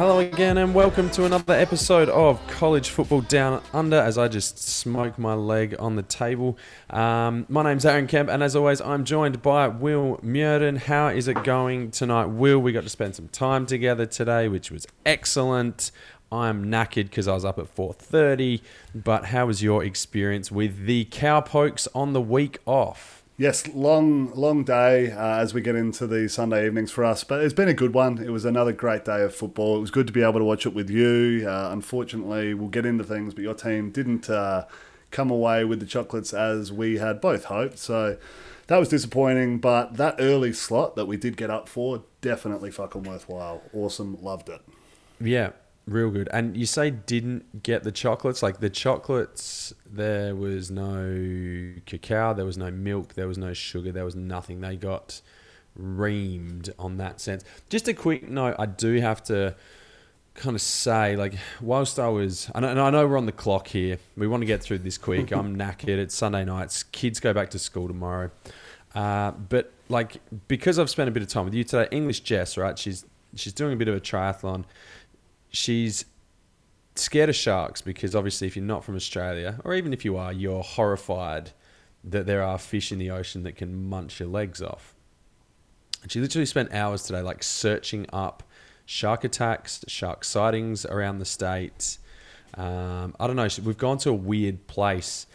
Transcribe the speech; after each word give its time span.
Hello 0.00 0.18
again, 0.18 0.56
and 0.56 0.74
welcome 0.74 1.10
to 1.10 1.26
another 1.26 1.52
episode 1.52 2.08
of 2.08 2.40
College 2.46 2.88
Football 2.88 3.20
Down 3.20 3.62
Under. 3.74 3.98
As 3.98 4.16
I 4.16 4.28
just 4.28 4.58
smoke 4.58 5.18
my 5.18 5.34
leg 5.34 5.76
on 5.78 5.96
the 5.96 6.02
table, 6.02 6.56
um, 6.88 7.44
my 7.50 7.62
name's 7.62 7.84
Aaron 7.84 8.06
Kemp, 8.06 8.30
and 8.30 8.42
as 8.42 8.56
always, 8.56 8.80
I'm 8.80 9.04
joined 9.04 9.42
by 9.42 9.68
Will 9.68 10.18
Murden. 10.22 10.76
How 10.76 11.08
is 11.08 11.28
it 11.28 11.44
going 11.44 11.90
tonight, 11.90 12.30
Will? 12.30 12.58
We 12.60 12.72
got 12.72 12.84
to 12.84 12.88
spend 12.88 13.14
some 13.14 13.28
time 13.28 13.66
together 13.66 14.06
today, 14.06 14.48
which 14.48 14.70
was 14.70 14.86
excellent. 15.04 15.90
I'm 16.32 16.64
knackered 16.64 17.10
because 17.10 17.28
I 17.28 17.34
was 17.34 17.44
up 17.44 17.58
at 17.58 17.66
4:30. 17.66 18.62
But 18.94 19.26
how 19.26 19.48
was 19.48 19.62
your 19.62 19.84
experience 19.84 20.50
with 20.50 20.86
the 20.86 21.04
Cowpokes 21.10 21.86
on 21.94 22.14
the 22.14 22.22
week 22.22 22.56
off? 22.64 23.19
Yes, 23.40 23.66
long, 23.68 24.34
long 24.34 24.64
day 24.64 25.10
uh, 25.12 25.38
as 25.38 25.54
we 25.54 25.62
get 25.62 25.74
into 25.74 26.06
the 26.06 26.28
Sunday 26.28 26.66
evenings 26.66 26.90
for 26.90 27.06
us, 27.06 27.24
but 27.24 27.40
it's 27.42 27.54
been 27.54 27.68
a 27.68 27.72
good 27.72 27.94
one. 27.94 28.18
It 28.18 28.28
was 28.28 28.44
another 28.44 28.70
great 28.70 29.06
day 29.06 29.22
of 29.22 29.34
football. 29.34 29.78
It 29.78 29.80
was 29.80 29.90
good 29.90 30.06
to 30.08 30.12
be 30.12 30.22
able 30.22 30.40
to 30.40 30.44
watch 30.44 30.66
it 30.66 30.74
with 30.74 30.90
you. 30.90 31.46
Uh, 31.48 31.70
unfortunately, 31.72 32.52
we'll 32.52 32.68
get 32.68 32.84
into 32.84 33.02
things, 33.02 33.32
but 33.32 33.42
your 33.42 33.54
team 33.54 33.92
didn't 33.92 34.28
uh, 34.28 34.66
come 35.10 35.30
away 35.30 35.64
with 35.64 35.80
the 35.80 35.86
chocolates 35.86 36.34
as 36.34 36.70
we 36.70 36.98
had 36.98 37.22
both 37.22 37.44
hoped. 37.44 37.78
So 37.78 38.18
that 38.66 38.76
was 38.76 38.90
disappointing, 38.90 39.56
but 39.56 39.96
that 39.96 40.16
early 40.18 40.52
slot 40.52 40.94
that 40.96 41.06
we 41.06 41.16
did 41.16 41.38
get 41.38 41.48
up 41.48 41.66
for 41.66 42.02
definitely 42.20 42.70
fucking 42.70 43.04
worthwhile. 43.04 43.62
Awesome, 43.72 44.22
loved 44.22 44.50
it. 44.50 44.60
Yeah, 45.18 45.52
real 45.90 46.10
good. 46.10 46.28
And 46.32 46.56
you 46.56 46.66
say 46.66 46.90
didn't 46.90 47.62
get 47.62 47.82
the 47.82 47.92
chocolates. 47.92 48.42
Like 48.42 48.60
the 48.60 48.70
chocolates, 48.70 49.74
there 49.84 50.34
was 50.34 50.70
no 50.70 51.72
cacao, 51.86 52.32
there 52.32 52.46
was 52.46 52.56
no 52.56 52.70
milk, 52.70 53.14
there 53.14 53.28
was 53.28 53.38
no 53.38 53.52
sugar, 53.52 53.92
there 53.92 54.04
was 54.04 54.16
nothing. 54.16 54.60
They 54.60 54.76
got 54.76 55.20
reamed 55.78 56.70
on 56.78 56.96
that 56.98 57.20
sense. 57.20 57.44
Just 57.68 57.88
a 57.88 57.94
quick 57.94 58.28
note, 58.28 58.56
I 58.58 58.66
do 58.66 59.00
have 59.00 59.22
to 59.24 59.56
kind 60.34 60.54
of 60.54 60.62
say, 60.62 61.16
like, 61.16 61.34
whilst 61.60 61.98
I 61.98 62.08
was, 62.08 62.50
and 62.54 62.64
I 62.64 62.90
know 62.90 63.06
we're 63.06 63.18
on 63.18 63.26
the 63.26 63.32
clock 63.32 63.68
here, 63.68 63.98
we 64.16 64.26
want 64.26 64.42
to 64.42 64.46
get 64.46 64.62
through 64.62 64.78
this 64.78 64.96
quick. 64.96 65.32
I'm 65.32 65.56
knackered. 65.56 65.98
It's 65.98 66.14
Sunday 66.14 66.44
nights. 66.44 66.84
Kids 66.84 67.20
go 67.20 67.34
back 67.34 67.50
to 67.50 67.58
school 67.58 67.88
tomorrow. 67.88 68.30
Uh, 68.94 69.32
but 69.32 69.72
like, 69.88 70.20
because 70.48 70.78
I've 70.78 70.90
spent 70.90 71.08
a 71.08 71.12
bit 71.12 71.22
of 71.22 71.28
time 71.28 71.44
with 71.44 71.54
you 71.54 71.64
today, 71.64 71.88
English 71.90 72.20
Jess, 72.20 72.56
right? 72.56 72.78
She's 72.78 73.04
she's 73.36 73.52
doing 73.52 73.72
a 73.72 73.76
bit 73.76 73.86
of 73.88 73.94
a 73.94 74.00
triathlon 74.00 74.64
she's 75.50 76.04
scared 76.94 77.28
of 77.28 77.36
sharks 77.36 77.80
because 77.80 78.14
obviously 78.14 78.46
if 78.46 78.56
you're 78.56 78.64
not 78.64 78.84
from 78.84 78.96
Australia 78.96 79.58
or 79.64 79.74
even 79.74 79.92
if 79.92 80.04
you 80.04 80.16
are 80.16 80.32
you're 80.32 80.62
horrified 80.62 81.52
that 82.02 82.26
there 82.26 82.42
are 82.42 82.58
fish 82.58 82.92
in 82.92 82.98
the 82.98 83.10
ocean 83.10 83.42
that 83.42 83.56
can 83.56 83.88
munch 83.88 84.20
your 84.20 84.28
legs 84.28 84.62
off. 84.62 84.94
And 86.02 86.10
she 86.10 86.20
literally 86.20 86.46
spent 86.46 86.72
hours 86.72 87.02
today 87.02 87.20
like 87.20 87.42
searching 87.42 88.06
up 88.12 88.42
shark 88.86 89.22
attacks, 89.22 89.84
shark 89.86 90.24
sightings 90.24 90.86
around 90.86 91.18
the 91.18 91.24
state. 91.24 91.98
Um, 92.54 93.14
I 93.20 93.26
don't 93.26 93.36
know. 93.36 93.48
We've 93.64 93.76
gone 93.76 93.98
to 93.98 94.10
a 94.10 94.14
weird 94.14 94.66
place 94.66 95.26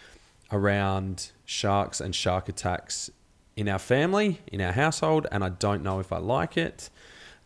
around 0.52 1.32
sharks 1.46 2.02
and 2.02 2.14
shark 2.14 2.50
attacks 2.50 3.10
in 3.56 3.70
our 3.70 3.80
family, 3.80 4.42
in 4.48 4.60
our 4.60 4.74
household, 4.74 5.28
and 5.32 5.44
I 5.44 5.50
don't 5.50 5.84
know 5.84 6.00
if 6.00 6.12
I 6.12 6.18
like 6.18 6.58
it. 6.58 6.90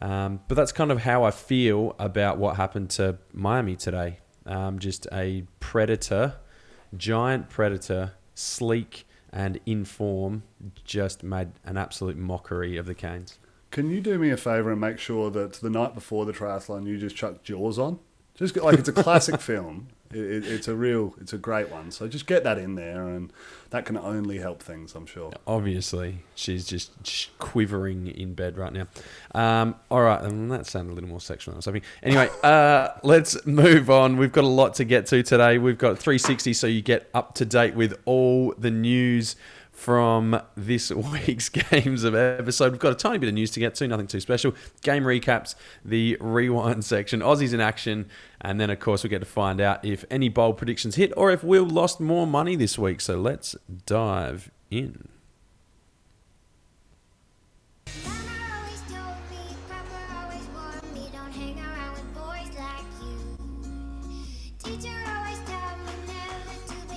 Um, 0.02 0.40
but 0.48 0.56
that's 0.56 0.72
kind 0.72 0.92
of 0.92 1.02
how 1.02 1.24
I 1.24 1.32
feel 1.32 1.96
about 2.00 2.38
what 2.38 2.56
happened 2.56 2.90
to 2.92 3.18
Miami 3.34 3.76
today. 3.76 4.20
Um, 4.46 4.80
just 4.80 5.08
a 5.12 5.44
predator, 5.60 6.36
giant 6.96 7.50
predator, 7.50 8.14
sleek 8.34 9.06
and 9.32 9.60
in 9.66 9.86
form, 9.86 10.44
just 10.84 11.24
made 11.24 11.50
an 11.64 11.78
absolute 11.78 12.18
mockery 12.18 12.78
of 12.78 12.86
the 12.86 12.96
Canes. 12.96 13.38
Can 13.72 13.92
you 13.92 14.02
do 14.02 14.18
me 14.18 14.32
a 14.32 14.38
favour 14.38 14.72
and 14.72 14.82
make 14.82 14.98
sure 14.98 15.30
that 15.30 15.54
the 15.54 15.70
night 15.70 15.94
before 15.94 16.26
the 16.26 16.34
triathlon 16.34 16.88
you 16.88 16.98
just 16.98 17.16
chuck 17.16 17.44
Jaws 17.44 17.78
on? 17.78 18.00
Just 18.34 18.56
like 18.58 18.80
it's 18.80 18.90
a 18.90 18.94
classic 18.94 19.40
film. 19.42 19.90
It, 20.12 20.18
it, 20.20 20.48
it's 20.48 20.68
a 20.68 20.76
real, 20.76 21.16
it's 21.22 21.34
a 21.34 21.38
great 21.38 21.70
one. 21.70 21.92
So 21.92 22.08
just 22.08 22.26
get 22.26 22.44
that 22.44 22.58
in 22.58 22.76
there, 22.76 23.08
and 23.08 23.32
that 23.70 23.86
can 23.86 23.98
only 23.98 24.40
help 24.40 24.64
things, 24.64 24.96
I'm 24.96 25.06
sure. 25.06 25.32
Obviously, 25.46 26.20
she's 26.36 26.66
just 26.66 27.38
quivering 27.38 28.08
in 28.08 28.34
bed 28.34 28.58
right 28.58 28.74
now. 28.74 28.88
Um, 29.36 29.76
all 29.92 30.02
right, 30.02 30.22
and 30.22 30.52
that 30.52 30.66
sounded 30.66 30.94
a 30.94 30.96
little 30.96 31.10
more 31.10 31.22
sexual 31.22 31.56
was 31.56 31.66
hoping. 31.66 31.84
Anyway, 32.02 32.30
uh, 32.44 32.90
let's 33.04 33.46
move 33.46 33.90
on. 33.90 34.18
We've 34.18 34.32
got 34.32 34.44
a 34.44 34.48
lot 34.48 34.74
to 34.76 34.86
get 34.86 35.06
to 35.08 35.22
today. 35.22 35.58
We've 35.58 35.78
got 35.78 36.00
360, 36.00 36.54
so 36.54 36.68
you 36.68 36.82
get 36.82 37.10
up 37.14 37.36
to 37.36 37.46
date 37.46 37.76
with 37.76 38.00
all 38.06 38.54
the 38.58 38.72
news 38.72 39.36
from 39.80 40.42
this 40.58 40.92
week's 40.92 41.48
games 41.48 42.04
of 42.04 42.14
episode. 42.14 42.74
We've 42.74 42.82
got 42.82 42.92
a 42.92 42.96
tiny 42.96 43.18
bit 43.18 43.30
of 43.30 43.34
news 43.34 43.50
to 43.52 43.62
get 43.62 43.76
to, 43.76 43.88
nothing 43.88 44.08
too 44.08 44.20
special. 44.20 44.54
Game 44.82 45.04
recaps, 45.04 45.56
the 45.86 46.18
rewind 46.20 46.84
section, 46.94 47.22
Aussies 47.22 47.54
in 47.54 47.62
action, 47.62 48.10
and 48.42 48.60
then, 48.60 48.70
of 48.70 48.80
course, 48.80 49.04
we 49.04 49.10
get 49.10 49.20
to 49.20 49.26
find 49.26 49.62
out 49.62 49.84
if 49.86 50.04
any 50.12 50.28
bold 50.28 50.58
predictions 50.58 50.96
hit 50.96 51.14
or 51.16 51.32
if 51.32 51.44
Will 51.44 51.66
lost 51.66 52.02
more 52.02 52.28
money 52.28 52.58
this 52.58 52.78
week. 52.78 53.00
So 53.00 53.20
let's 53.20 53.56
dive 53.86 54.52
in. 54.70 55.08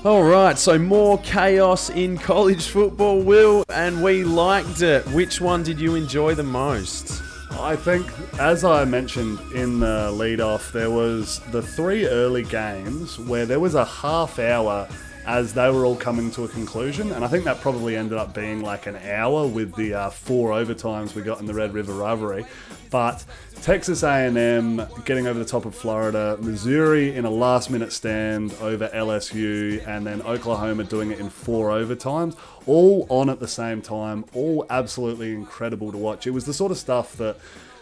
All 0.04 0.24
right, 0.24 0.58
so 0.58 0.80
more 0.80 1.16
chaos 1.18 1.88
in 1.88 2.18
college 2.18 2.66
football, 2.66 3.22
Will, 3.22 3.62
and 3.68 4.02
we 4.02 4.24
liked 4.24 4.82
it. 4.82 5.06
Which 5.10 5.40
one 5.40 5.62
did 5.62 5.78
you 5.80 5.94
enjoy 5.94 6.34
the 6.34 6.42
most? 6.42 7.22
I 7.52 7.76
think, 7.76 8.08
as 8.40 8.64
I 8.64 8.84
mentioned 8.84 9.38
in 9.54 9.78
the 9.78 10.10
lead 10.10 10.40
off, 10.40 10.72
there 10.72 10.90
was 10.90 11.38
the 11.52 11.62
three 11.62 12.08
early 12.08 12.42
games 12.42 13.16
where 13.16 13.46
there 13.46 13.60
was 13.60 13.76
a 13.76 13.84
half 13.84 14.40
hour 14.40 14.88
as 15.26 15.54
they 15.54 15.70
were 15.70 15.84
all 15.84 15.96
coming 15.96 16.30
to 16.32 16.44
a 16.44 16.48
conclusion, 16.48 17.12
and 17.12 17.24
I 17.24 17.28
think 17.28 17.44
that 17.44 17.60
probably 17.60 17.96
ended 17.96 18.18
up 18.18 18.34
being 18.34 18.62
like 18.62 18.86
an 18.86 18.96
hour 18.96 19.46
with 19.46 19.74
the 19.76 19.94
uh, 19.94 20.10
four 20.10 20.50
overtimes 20.50 21.14
we 21.14 21.22
got 21.22 21.40
in 21.40 21.46
the 21.46 21.54
Red 21.54 21.74
River 21.74 21.92
rivalry. 21.92 22.44
But 22.90 23.24
Texas 23.62 24.02
A&M 24.02 24.84
getting 25.04 25.26
over 25.26 25.38
the 25.38 25.44
top 25.44 25.64
of 25.64 25.74
Florida, 25.74 26.36
Missouri 26.40 27.14
in 27.14 27.24
a 27.24 27.30
last-minute 27.30 27.92
stand 27.92 28.52
over 28.60 28.88
LSU, 28.88 29.86
and 29.86 30.06
then 30.06 30.20
Oklahoma 30.22 30.84
doing 30.84 31.12
it 31.12 31.20
in 31.20 31.30
four 31.30 31.70
overtimes, 31.70 32.36
all 32.66 33.06
on 33.08 33.30
at 33.30 33.38
the 33.38 33.48
same 33.48 33.80
time, 33.80 34.24
all 34.34 34.66
absolutely 34.70 35.32
incredible 35.32 35.92
to 35.92 35.98
watch. 35.98 36.26
It 36.26 36.30
was 36.32 36.44
the 36.44 36.54
sort 36.54 36.72
of 36.72 36.78
stuff 36.78 37.16
that. 37.16 37.36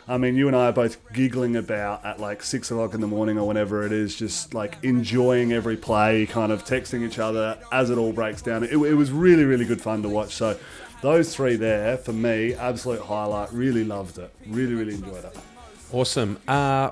I 0.08 0.18
mean, 0.18 0.34
you 0.34 0.46
and 0.46 0.56
I 0.56 0.66
are 0.66 0.72
both 0.72 0.98
giggling 1.12 1.56
about 1.56 2.04
at 2.04 2.18
like 2.20 2.42
six 2.42 2.70
o'clock 2.70 2.94
in 2.94 3.00
the 3.00 3.06
morning 3.06 3.38
or 3.38 3.46
whenever 3.46 3.84
it 3.84 3.92
is, 3.92 4.16
just 4.16 4.54
like 4.54 4.78
enjoying 4.82 5.52
every 5.52 5.76
play, 5.76 6.26
kind 6.26 6.50
of 6.52 6.64
texting 6.64 7.06
each 7.06 7.18
other 7.18 7.58
as 7.72 7.90
it 7.90 7.98
all 7.98 8.12
breaks 8.12 8.42
down. 8.42 8.64
It, 8.64 8.72
it 8.72 8.94
was 8.94 9.10
really, 9.10 9.44
really 9.44 9.64
good 9.64 9.80
fun 9.80 10.02
to 10.02 10.08
watch. 10.08 10.34
So, 10.34 10.58
those 11.02 11.34
three 11.34 11.56
there, 11.56 11.96
for 11.96 12.12
me, 12.12 12.54
absolute 12.54 13.00
highlight. 13.00 13.52
Really 13.52 13.84
loved 13.84 14.18
it. 14.18 14.30
Really, 14.46 14.74
really 14.74 14.94
enjoyed 14.94 15.24
it. 15.24 15.36
Awesome. 15.92 16.38
Uh, 16.46 16.90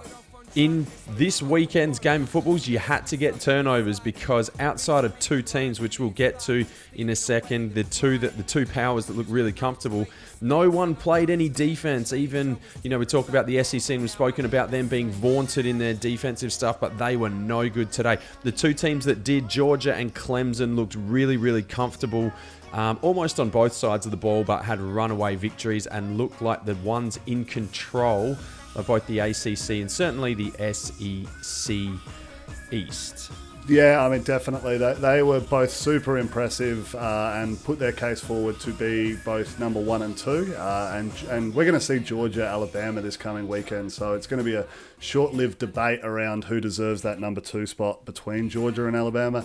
in 0.55 0.87
this 1.11 1.43
weekend's 1.43 1.99
game 1.99 2.23
of 2.23 2.29
footballs, 2.29 2.67
you 2.67 2.79
had 2.79 3.07
to 3.07 3.17
get 3.17 3.39
turnovers 3.39 4.01
because 4.01 4.51
outside 4.59 5.05
of 5.05 5.19
two 5.21 5.43
teams, 5.43 5.79
which 5.79 6.01
we'll 6.01 6.11
get 6.11 6.41
to 6.41 6.65
in 6.95 7.11
a 7.11 7.17
second, 7.17 7.75
the 7.75 7.85
two 7.85 8.19
that 8.19 8.37
the 8.37 8.43
two 8.43 8.67
powers 8.67 9.07
that 9.07 9.17
look 9.17 9.27
really 9.29 9.53
comfortable, 9.53 10.07
no 10.41 10.69
one 10.71 10.95
played 10.95 11.31
any 11.31 11.49
defense. 11.49 12.13
Even 12.13 12.59
you 12.83 12.91
know 12.91 12.99
we 12.99 13.07
talk 13.07 13.29
about 13.29 13.47
the 13.47 13.63
SEC 13.63 13.95
and 13.95 14.03
we've 14.03 14.11
spoken 14.11 14.45
about 14.45 14.71
them 14.71 14.89
being 14.89 15.11
vaunted 15.11 15.67
in 15.67 15.79
their 15.79 15.95
defensive 15.95 16.53
stuff, 16.53 16.81
but 16.81 16.97
they 16.99 17.17
were 17.17 17.31
no 17.31 17.69
good 17.69 17.91
today. 17.93 18.19
The 18.43 18.53
two 18.53 18.75
teams 18.75 19.05
that 19.07 19.25
did, 19.25 19.49
Georgia 19.49 19.95
and 19.95 20.15
Clemson, 20.15 20.77
looked 20.77 20.95
really 20.95 21.37
really 21.37 21.63
comfortable. 21.63 22.33
Um, 22.73 22.99
almost 23.01 23.41
on 23.41 23.49
both 23.49 23.73
sides 23.73 24.05
of 24.05 24.11
the 24.11 24.19
ball, 24.19 24.45
but 24.45 24.63
had 24.63 24.79
runaway 24.79 25.37
victories 25.37 25.87
and 25.87 26.19
looked 26.19 26.43
like 26.43 26.67
the 26.67 26.75
ones 26.77 27.19
in 27.27 27.47
control 27.47 28.37
of 28.75 28.87
both 28.87 29.07
the 29.07 29.21
ACC 29.21 29.81
and 29.81 29.91
certainly 29.91 30.35
the 30.35 30.73
SEC 30.73 31.75
East. 32.71 33.33
Yeah, 33.69 34.03
I 34.03 34.09
mean, 34.09 34.23
definitely. 34.23 34.79
They, 34.79 34.95
they 34.95 35.23
were 35.23 35.41
both 35.41 35.71
super 35.71 36.17
impressive 36.17 36.95
uh, 36.95 37.33
and 37.35 37.63
put 37.65 37.79
their 37.79 37.93
case 37.93 38.19
forward 38.19 38.59
to 38.61 38.73
be 38.73 39.17
both 39.17 39.61
number 39.61 39.79
one 39.79 40.01
and 40.01 40.17
two. 40.17 40.55
Uh, 40.57 40.93
and, 40.95 41.13
and 41.29 41.55
we're 41.55 41.67
going 41.67 41.79
to 41.79 41.85
see 41.85 41.99
Georgia, 41.99 42.47
Alabama 42.47 43.03
this 43.03 43.19
coming 43.19 43.47
weekend. 43.47 43.93
So 43.93 44.15
it's 44.15 44.27
going 44.27 44.39
to 44.39 44.45
be 44.45 44.55
a 44.55 44.65
short 45.01 45.35
lived 45.35 45.59
debate 45.59 46.01
around 46.03 46.45
who 46.45 46.63
deserves 46.63 47.03
that 47.03 47.21
number 47.21 47.43
two 47.43 47.67
spot 47.67 48.07
between 48.07 48.49
Georgia 48.49 48.87
and 48.87 48.97
Alabama. 48.97 49.45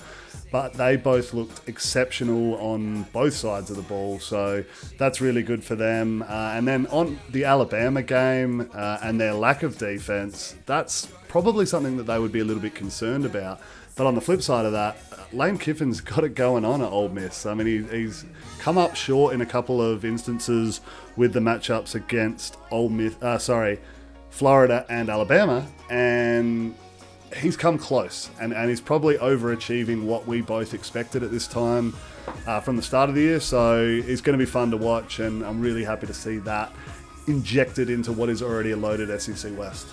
But 0.54 0.76
they 0.76 0.96
both 0.96 1.34
looked 1.34 1.68
exceptional 1.68 2.56
on 2.62 3.04
both 3.12 3.34
sides 3.34 3.72
of 3.72 3.76
the 3.76 3.84
ball. 3.84 4.20
So 4.20 4.64
that's 4.98 5.20
really 5.20 5.44
good 5.44 5.66
for 5.66 5.76
them. 5.76 6.22
Uh, 6.22 6.54
and 6.56 6.66
then 6.66 6.88
on 6.88 7.20
the 7.30 7.44
Alabama 7.44 8.02
game 8.02 8.72
uh, 8.74 9.00
and 9.04 9.20
their 9.20 9.34
lack 9.34 9.64
of 9.64 9.78
defense, 9.78 10.56
that's 10.66 11.10
probably 11.28 11.66
something 11.66 11.98
that 11.98 12.04
they 12.04 12.20
would 12.20 12.32
be 12.32 12.40
a 12.40 12.46
little 12.46 12.62
bit 12.62 12.76
concerned 12.76 13.26
about. 13.26 13.60
But 13.96 14.08
on 14.08 14.16
the 14.16 14.22
flip 14.22 14.42
side 14.42 14.66
of 14.66 14.72
that, 14.72 14.98
Lane 15.34 15.58
Kiffin's 15.58 16.02
got 16.02 16.24
it 16.24 16.36
going 16.36 16.66
on 16.66 16.82
at 16.82 16.92
Ole 16.92 17.10
Miss. 17.10 17.46
I 17.46 17.54
mean, 17.54 17.68
he, 17.68 17.98
he's 17.98 18.26
come 18.60 18.78
up 18.78 18.96
short 18.96 19.34
in 19.34 19.42
a 19.42 19.46
couple 19.46 19.82
of 19.82 20.06
instances 20.06 20.82
with 21.16 21.34
the 21.34 21.40
matchups 21.40 21.96
against 21.96 22.58
Ole 22.72 22.90
Miss. 22.90 23.16
Uh, 23.22 23.38
sorry, 23.38 23.80
Florida 24.30 24.86
and 24.90 25.10
Alabama, 25.10 25.68
and 25.90 26.76
he's 27.38 27.58
come 27.58 27.78
close, 27.78 28.30
and, 28.40 28.54
and 28.54 28.70
he's 28.70 28.82
probably 28.82 29.18
overachieving 29.18 30.04
what 30.04 30.26
we 30.28 30.42
both 30.42 30.74
expected 30.74 31.24
at 31.24 31.32
this 31.32 31.48
time 31.48 31.96
uh, 32.48 32.60
from 32.60 32.76
the 32.76 32.82
start 32.82 33.10
of 33.10 33.16
the 33.16 33.22
year. 33.22 33.40
So 33.40 33.80
it's 33.86 34.22
going 34.22 34.38
to 34.38 34.44
be 34.44 34.50
fun 34.50 34.72
to 34.72 34.78
watch, 34.78 35.20
and 35.20 35.44
I'm 35.44 35.62
really 35.62 35.84
happy 35.84 36.08
to 36.08 36.14
see 36.14 36.38
that 36.40 36.72
injected 37.28 37.90
into 37.90 38.12
what 38.12 38.30
is 38.30 38.42
already 38.42 38.72
a 38.72 38.78
loaded 38.78 39.22
SEC 39.22 39.58
West. 39.58 39.88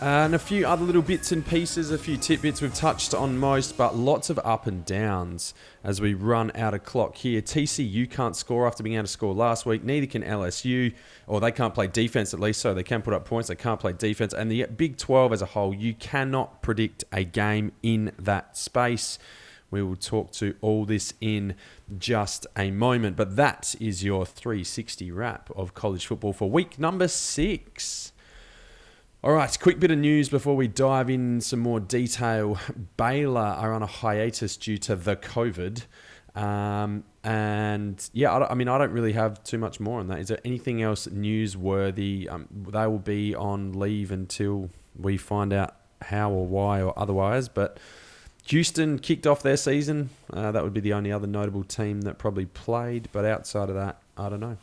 Uh, 0.00 0.24
and 0.24 0.34
a 0.34 0.38
few 0.38 0.66
other 0.66 0.82
little 0.82 1.02
bits 1.02 1.30
and 1.30 1.46
pieces, 1.46 1.90
a 1.90 1.98
few 1.98 2.16
tidbits 2.16 2.62
we've 2.62 2.72
touched 2.72 3.12
on 3.12 3.36
most, 3.36 3.76
but 3.76 3.94
lots 3.94 4.30
of 4.30 4.40
up 4.44 4.66
and 4.66 4.86
downs 4.86 5.52
as 5.84 6.00
we 6.00 6.14
run 6.14 6.50
out 6.54 6.72
of 6.72 6.82
clock 6.84 7.16
here. 7.16 7.42
TCU 7.42 8.10
can't 8.10 8.34
score 8.34 8.66
after 8.66 8.82
being 8.82 8.96
able 8.96 9.04
to 9.04 9.08
score 9.08 9.34
last 9.34 9.66
week. 9.66 9.84
Neither 9.84 10.06
can 10.06 10.22
LSU, 10.22 10.94
or 11.26 11.38
they 11.38 11.52
can't 11.52 11.74
play 11.74 11.86
defense 11.86 12.32
at 12.32 12.40
least, 12.40 12.62
so 12.62 12.72
they 12.72 12.82
can 12.82 13.02
put 13.02 13.12
up 13.12 13.26
points. 13.26 13.48
They 13.50 13.56
can't 13.56 13.78
play 13.78 13.92
defense. 13.92 14.32
And 14.32 14.50
the 14.50 14.64
Big 14.74 14.96
12 14.96 15.34
as 15.34 15.42
a 15.42 15.46
whole, 15.46 15.74
you 15.74 15.92
cannot 15.92 16.62
predict 16.62 17.04
a 17.12 17.22
game 17.22 17.72
in 17.82 18.12
that 18.18 18.56
space. 18.56 19.18
We 19.70 19.82
will 19.82 19.96
talk 19.96 20.32
to 20.32 20.56
all 20.62 20.86
this 20.86 21.12
in 21.20 21.56
just 21.98 22.46
a 22.56 22.70
moment. 22.70 23.16
But 23.16 23.36
that 23.36 23.74
is 23.78 24.02
your 24.02 24.24
360 24.24 25.10
wrap 25.10 25.50
of 25.54 25.74
college 25.74 26.06
football 26.06 26.32
for 26.32 26.50
week 26.50 26.78
number 26.78 27.06
six. 27.06 28.12
All 29.22 29.32
right, 29.32 29.54
quick 29.60 29.78
bit 29.78 29.90
of 29.90 29.98
news 29.98 30.30
before 30.30 30.56
we 30.56 30.66
dive 30.66 31.10
in 31.10 31.42
some 31.42 31.60
more 31.60 31.78
detail. 31.78 32.58
Baylor 32.96 33.42
are 33.42 33.74
on 33.74 33.82
a 33.82 33.86
hiatus 33.86 34.56
due 34.56 34.78
to 34.78 34.96
the 34.96 35.14
COVID. 35.14 35.82
Um, 36.34 37.04
and 37.22 38.08
yeah, 38.14 38.32
I, 38.32 38.52
I, 38.52 38.54
mean, 38.54 38.68
I 38.68 38.78
don't 38.78 38.92
really 38.92 39.12
have 39.12 39.44
too 39.44 39.58
much 39.58 39.78
more 39.78 40.00
on 40.00 40.06
that. 40.06 40.20
Is 40.20 40.28
there 40.28 40.40
anything 40.42 40.80
else 40.80 41.06
newsworthy? 41.06 42.32
Um, 42.32 42.48
they 42.66 42.86
will 42.86 42.98
be 42.98 43.34
on 43.34 43.74
leave 43.74 44.10
until 44.10 44.70
we 44.98 45.18
find 45.18 45.52
out 45.52 45.76
how 46.00 46.30
or 46.30 46.46
why 46.46 46.80
or 46.80 46.98
otherwise. 46.98 47.50
But 47.50 47.78
Houston 48.46 48.98
kicked 48.98 49.26
off 49.26 49.42
their 49.42 49.58
season. 49.58 50.08
Uh, 50.32 50.50
that 50.50 50.64
would 50.64 50.72
be 50.72 50.80
the 50.80 50.94
only 50.94 51.12
other 51.12 51.26
notable 51.26 51.64
team 51.64 52.00
that 52.02 52.16
probably 52.16 52.46
played. 52.46 53.10
But 53.12 53.26
outside 53.26 53.68
of 53.68 53.74
that, 53.74 54.00
I 54.16 54.30
don't 54.30 54.40
know. 54.40 54.56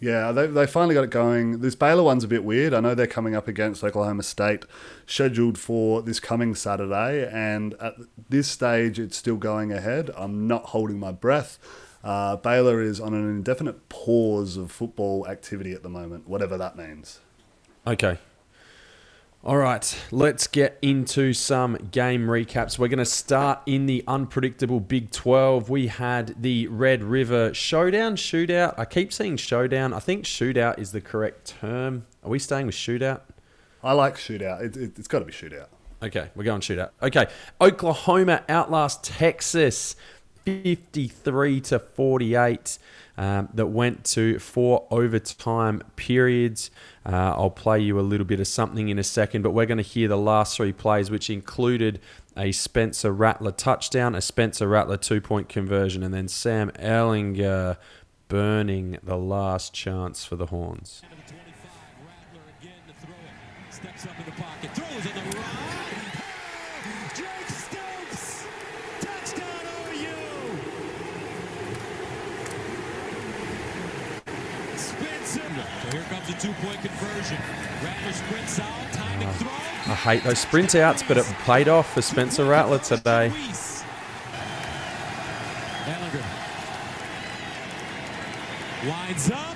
Yeah, 0.00 0.32
they, 0.32 0.46
they 0.46 0.66
finally 0.66 0.94
got 0.94 1.04
it 1.04 1.10
going. 1.10 1.60
This 1.60 1.74
Baylor 1.74 2.02
one's 2.02 2.24
a 2.24 2.28
bit 2.28 2.42
weird. 2.42 2.72
I 2.72 2.80
know 2.80 2.94
they're 2.94 3.06
coming 3.06 3.34
up 3.36 3.46
against 3.46 3.84
Oklahoma 3.84 4.22
State, 4.22 4.64
scheduled 5.06 5.58
for 5.58 6.00
this 6.00 6.18
coming 6.18 6.54
Saturday, 6.54 7.28
and 7.30 7.74
at 7.74 7.96
this 8.30 8.48
stage, 8.48 8.98
it's 8.98 9.18
still 9.18 9.36
going 9.36 9.72
ahead. 9.72 10.10
I'm 10.16 10.48
not 10.48 10.66
holding 10.66 10.98
my 10.98 11.12
breath. 11.12 11.58
Uh, 12.02 12.36
Baylor 12.36 12.80
is 12.80 12.98
on 12.98 13.12
an 13.12 13.28
indefinite 13.28 13.90
pause 13.90 14.56
of 14.56 14.72
football 14.72 15.28
activity 15.28 15.72
at 15.72 15.82
the 15.82 15.90
moment, 15.90 16.26
whatever 16.26 16.56
that 16.56 16.76
means. 16.78 17.20
Okay, 17.86 18.18
all 19.42 19.56
right, 19.56 19.98
let's 20.10 20.46
get 20.46 20.78
into 20.82 21.32
some 21.32 21.76
game 21.90 22.26
recaps. 22.26 22.78
We're 22.78 22.88
going 22.88 22.98
to 22.98 23.06
start 23.06 23.60
in 23.64 23.86
the 23.86 24.04
unpredictable 24.06 24.80
Big 24.80 25.10
12. 25.12 25.70
We 25.70 25.86
had 25.86 26.42
the 26.42 26.66
Red 26.66 27.02
River 27.02 27.54
Showdown, 27.54 28.16
Shootout. 28.16 28.78
I 28.78 28.84
keep 28.84 29.14
saying 29.14 29.38
Showdown. 29.38 29.94
I 29.94 29.98
think 29.98 30.26
Shootout 30.26 30.78
is 30.78 30.92
the 30.92 31.00
correct 31.00 31.46
term. 31.58 32.04
Are 32.22 32.28
we 32.28 32.38
staying 32.38 32.66
with 32.66 32.74
Shootout? 32.74 33.22
I 33.82 33.94
like 33.94 34.16
Shootout. 34.16 34.60
It, 34.62 34.76
it, 34.76 34.98
it's 34.98 35.08
got 35.08 35.20
to 35.20 35.24
be 35.24 35.32
Shootout. 35.32 35.68
Okay, 36.02 36.28
we're 36.34 36.44
going 36.44 36.60
Shootout. 36.60 36.90
Okay, 37.02 37.26
Oklahoma 37.62 38.44
outlast 38.46 39.04
Texas 39.04 39.96
53 40.44 41.60
to 41.60 41.78
48 41.78 42.78
um, 43.16 43.48
that 43.52 43.66
went 43.66 44.04
to 44.04 44.38
four 44.38 44.86
overtime 44.90 45.82
periods. 45.96 46.70
Uh, 47.04 47.34
I'll 47.36 47.50
play 47.50 47.80
you 47.80 47.98
a 47.98 48.02
little 48.02 48.26
bit 48.26 48.40
of 48.40 48.46
something 48.46 48.88
in 48.88 48.98
a 48.98 49.04
second, 49.04 49.42
but 49.42 49.50
we're 49.50 49.66
going 49.66 49.78
to 49.78 49.82
hear 49.82 50.08
the 50.08 50.16
last 50.16 50.56
three 50.56 50.72
plays, 50.72 51.10
which 51.10 51.28
included 51.28 52.00
a 52.36 52.52
Spencer 52.52 53.12
Rattler 53.12 53.52
touchdown, 53.52 54.14
a 54.14 54.20
Spencer 54.20 54.68
Rattler 54.68 54.96
two 54.96 55.20
point 55.20 55.48
conversion, 55.48 56.02
and 56.02 56.14
then 56.14 56.28
Sam 56.28 56.70
Ehlinger 56.72 57.76
burning 58.28 58.98
the 59.02 59.16
last 59.16 59.74
chance 59.74 60.24
for 60.24 60.36
the 60.36 60.46
Horns. 60.46 61.02
Steps 76.30 76.42
the 76.44 76.66
pocket, 76.66 76.90
throws 76.92 77.30
in 77.30 77.36
the 77.36 77.38
two-point 77.38 77.38
conversion. 77.38 77.38
Rattler 77.82 78.12
sprints 78.12 78.60
out, 78.60 78.92
timing 78.92 79.28
oh, 79.28 79.32
throw. 79.32 79.92
I 79.92 79.96
hate 79.96 80.22
those 80.22 80.38
sprint 80.38 80.74
outs, 80.74 81.02
but 81.02 81.16
it 81.16 81.24
played 81.44 81.68
off 81.68 81.92
for 81.92 82.02
Spencer 82.02 82.44
Rattler 82.44 82.78
today. 82.78 83.32
Winds 88.86 89.30
up. 89.30 89.49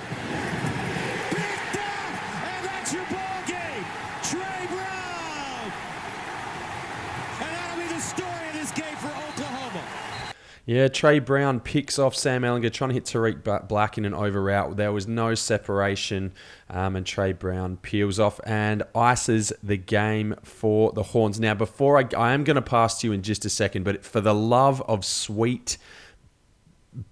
Yeah, 10.67 10.87
Tre 10.87 11.19
Brown 11.19 11.59
picks 11.59 11.99
off 11.99 12.15
Sam 12.15 12.41
Ehlinger, 12.41 12.73
trying 12.73 12.89
to 12.89 12.95
hit 12.95 13.05
Tarik 13.05 13.43
Black 13.67 13.99
in 13.99 14.05
an 14.05 14.15
over 14.15 14.41
route. 14.41 14.77
There 14.77 14.91
was 14.91 15.07
no 15.07 15.35
separation, 15.35 16.33
um, 16.71 16.95
and 16.95 17.05
Tre 17.05 17.33
Brown 17.33 17.77
peels 17.77 18.19
off 18.19 18.39
and 18.47 18.81
ices 18.95 19.53
the 19.61 19.77
game 19.77 20.33
for 20.41 20.91
the 20.93 21.03
Horns. 21.03 21.39
Now, 21.39 21.53
before 21.53 21.99
I, 21.99 22.07
I 22.17 22.33
am 22.33 22.43
going 22.43 22.55
to 22.55 22.63
pass 22.63 22.99
to 23.01 23.07
you 23.07 23.13
in 23.13 23.21
just 23.21 23.45
a 23.45 23.49
second, 23.49 23.83
but 23.83 24.03
for 24.03 24.21
the 24.21 24.33
love 24.33 24.81
of 24.87 25.05
sweet 25.05 25.77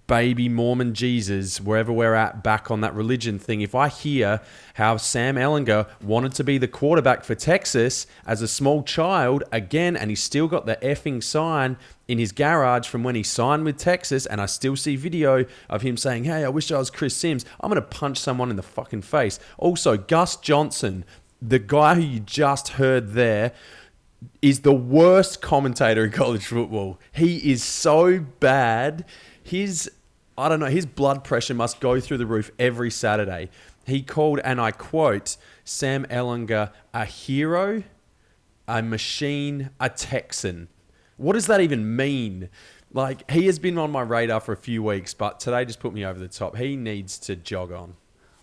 baby 0.06 0.48
Mormon 0.48 0.94
Jesus, 0.94 1.60
wherever 1.60 1.92
we're 1.92 2.14
at, 2.14 2.42
back 2.42 2.70
on 2.70 2.80
that 2.80 2.94
religion 2.94 3.38
thing, 3.38 3.60
if 3.60 3.74
I 3.74 3.88
hear 3.88 4.40
how 4.74 4.96
Sam 4.96 5.36
Ehlinger 5.36 5.86
wanted 6.02 6.32
to 6.34 6.44
be 6.44 6.58
the 6.58 6.68
quarterback 6.68 7.24
for 7.24 7.34
Texas 7.34 8.06
as 8.26 8.42
a 8.42 8.48
small 8.48 8.82
child 8.82 9.44
again, 9.52 9.96
and 9.96 10.10
he's 10.10 10.22
still 10.22 10.48
got 10.48 10.66
the 10.66 10.76
effing 10.76 11.22
sign 11.22 11.76
in 12.08 12.18
his 12.18 12.32
garage 12.32 12.88
from 12.88 13.02
when 13.02 13.14
he 13.14 13.22
signed 13.22 13.64
with 13.64 13.76
Texas, 13.76 14.26
and 14.26 14.40
I 14.40 14.46
still 14.46 14.76
see 14.76 14.96
video 14.96 15.44
of 15.68 15.82
him 15.82 15.96
saying, 15.96 16.24
Hey, 16.24 16.44
I 16.44 16.48
wish 16.48 16.70
I 16.70 16.78
was 16.78 16.90
Chris 16.90 17.16
Simms, 17.16 17.44
I'm 17.60 17.70
going 17.70 17.80
to 17.80 17.86
punch 17.86 18.18
someone 18.18 18.50
in 18.50 18.56
the 18.56 18.62
fucking 18.62 19.02
face. 19.02 19.38
Also, 19.58 19.96
Gus 19.96 20.36
Johnson, 20.36 21.04
the 21.40 21.58
guy 21.58 21.94
who 21.94 22.02
you 22.02 22.20
just 22.20 22.70
heard 22.70 23.12
there, 23.12 23.52
is 24.40 24.60
the 24.60 24.72
worst 24.72 25.42
commentator 25.42 26.04
in 26.04 26.10
college 26.10 26.46
football. 26.46 26.98
He 27.12 27.50
is 27.50 27.62
so 27.62 28.20
bad 28.20 29.04
his 29.44 29.88
I 30.36 30.48
don't 30.48 30.60
know, 30.60 30.66
his 30.66 30.86
blood 30.86 31.22
pressure 31.22 31.54
must 31.54 31.80
go 31.80 32.00
through 32.00 32.18
the 32.18 32.26
roof 32.26 32.50
every 32.58 32.90
Saturday. 32.90 33.50
He 33.86 34.02
called, 34.02 34.40
and 34.40 34.60
I 34.60 34.72
quote, 34.72 35.36
Sam 35.64 36.06
Ehlinger 36.06 36.72
a 36.92 37.04
hero, 37.04 37.84
a 38.66 38.82
machine, 38.82 39.70
a 39.78 39.88
Texan. 39.88 40.68
What 41.16 41.34
does 41.34 41.46
that 41.46 41.60
even 41.60 41.94
mean? 41.94 42.48
Like, 42.92 43.30
he 43.30 43.46
has 43.46 43.58
been 43.58 43.78
on 43.78 43.92
my 43.92 44.02
radar 44.02 44.40
for 44.40 44.52
a 44.52 44.56
few 44.56 44.82
weeks, 44.82 45.14
but 45.14 45.38
today 45.38 45.64
just 45.64 45.80
put 45.80 45.92
me 45.92 46.04
over 46.04 46.18
the 46.18 46.28
top. 46.28 46.56
He 46.56 46.76
needs 46.76 47.18
to 47.20 47.36
jog 47.36 47.70
on. 47.70 47.94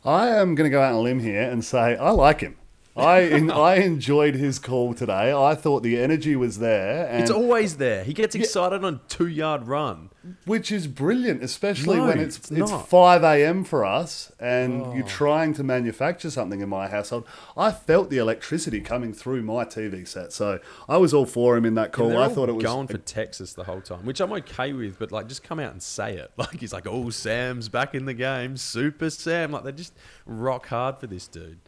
I 0.06 0.28
am 0.28 0.56
going 0.56 0.70
to 0.70 0.72
go 0.72 0.82
out 0.82 0.94
on 0.94 1.00
a 1.00 1.02
limb 1.02 1.20
here 1.20 1.42
and 1.42 1.64
say 1.64 1.96
I 1.98 2.12
like 2.12 2.42
him. 2.42 2.56
I 2.96 3.20
I 3.54 3.76
enjoyed 3.76 4.36
his 4.36 4.60
call 4.60 4.94
today. 4.94 5.34
I 5.34 5.56
thought 5.56 5.84
the 5.84 6.00
energy 6.00 6.36
was 6.36 6.60
there. 6.60 7.08
it's 7.20 7.32
always 7.32 7.78
there. 7.78 8.04
He 8.04 8.14
gets 8.14 8.36
excited 8.36 8.82
yeah, 8.82 8.88
on 8.88 9.02
two 9.08 9.28
yard 9.28 9.68
run, 9.68 10.10
which 10.46 10.72
is 10.72 10.88
brilliant, 10.88 11.42
especially 11.42 11.98
no, 11.98 12.08
when 12.08 12.20
it's 12.20 12.38
it's, 12.38 12.52
it's 12.52 12.72
five 12.72 13.24
a.m. 13.24 13.64
for 13.64 13.86
us, 13.86 14.32
and 14.40 14.82
oh. 14.82 14.94
you're 14.94 15.08
trying 15.08 15.54
to 15.54 15.64
manufacture 15.64 16.30
something 16.30 16.60
in 16.60 16.70
my 16.70 16.90
household. 16.90 17.26
I 17.56 17.72
felt 17.72 18.10
the 18.10 18.18
electricity 18.18 18.82
coming 18.82 19.14
through 19.14 19.44
my 19.44 19.64
TV 19.64 20.08
set, 20.08 20.34
so 20.34 20.60
I 20.90 20.98
was 20.98 21.14
all 21.14 21.26
for 21.26 21.56
him 21.56 21.66
in 21.66 21.76
that 21.76 21.94
call. 21.94 22.18
I 22.18 22.28
thought 22.28 22.50
it 22.50 22.56
was 22.56 22.64
going 22.64 22.88
for 22.88 22.98
Texas 22.98 23.54
the 23.54 23.64
whole 23.64 23.82
time, 23.82 24.06
which 24.06 24.20
I'm 24.20 24.34
okay 24.34 24.74
with, 24.74 25.00
but 25.00 25.12
like 25.12 25.28
just 25.28 25.44
come 25.44 25.60
out 25.60 25.72
and 25.72 25.82
say 25.82 26.16
it. 26.16 26.32
Like 26.42 26.60
he's 26.60 26.74
like, 26.74 26.88
"Oh, 26.88 27.12
Sam's 27.12 27.70
back 27.70 27.94
in 27.94 28.06
the 28.06 28.16
game, 28.16 28.58
Super 28.58 29.12
Sam." 29.12 29.52
Like 29.52 29.64
they 29.64 29.72
just 29.72 29.94
rock 30.26 30.66
hard 30.68 30.98
for 30.98 31.06
this 31.06 31.28
dude. 31.28 31.60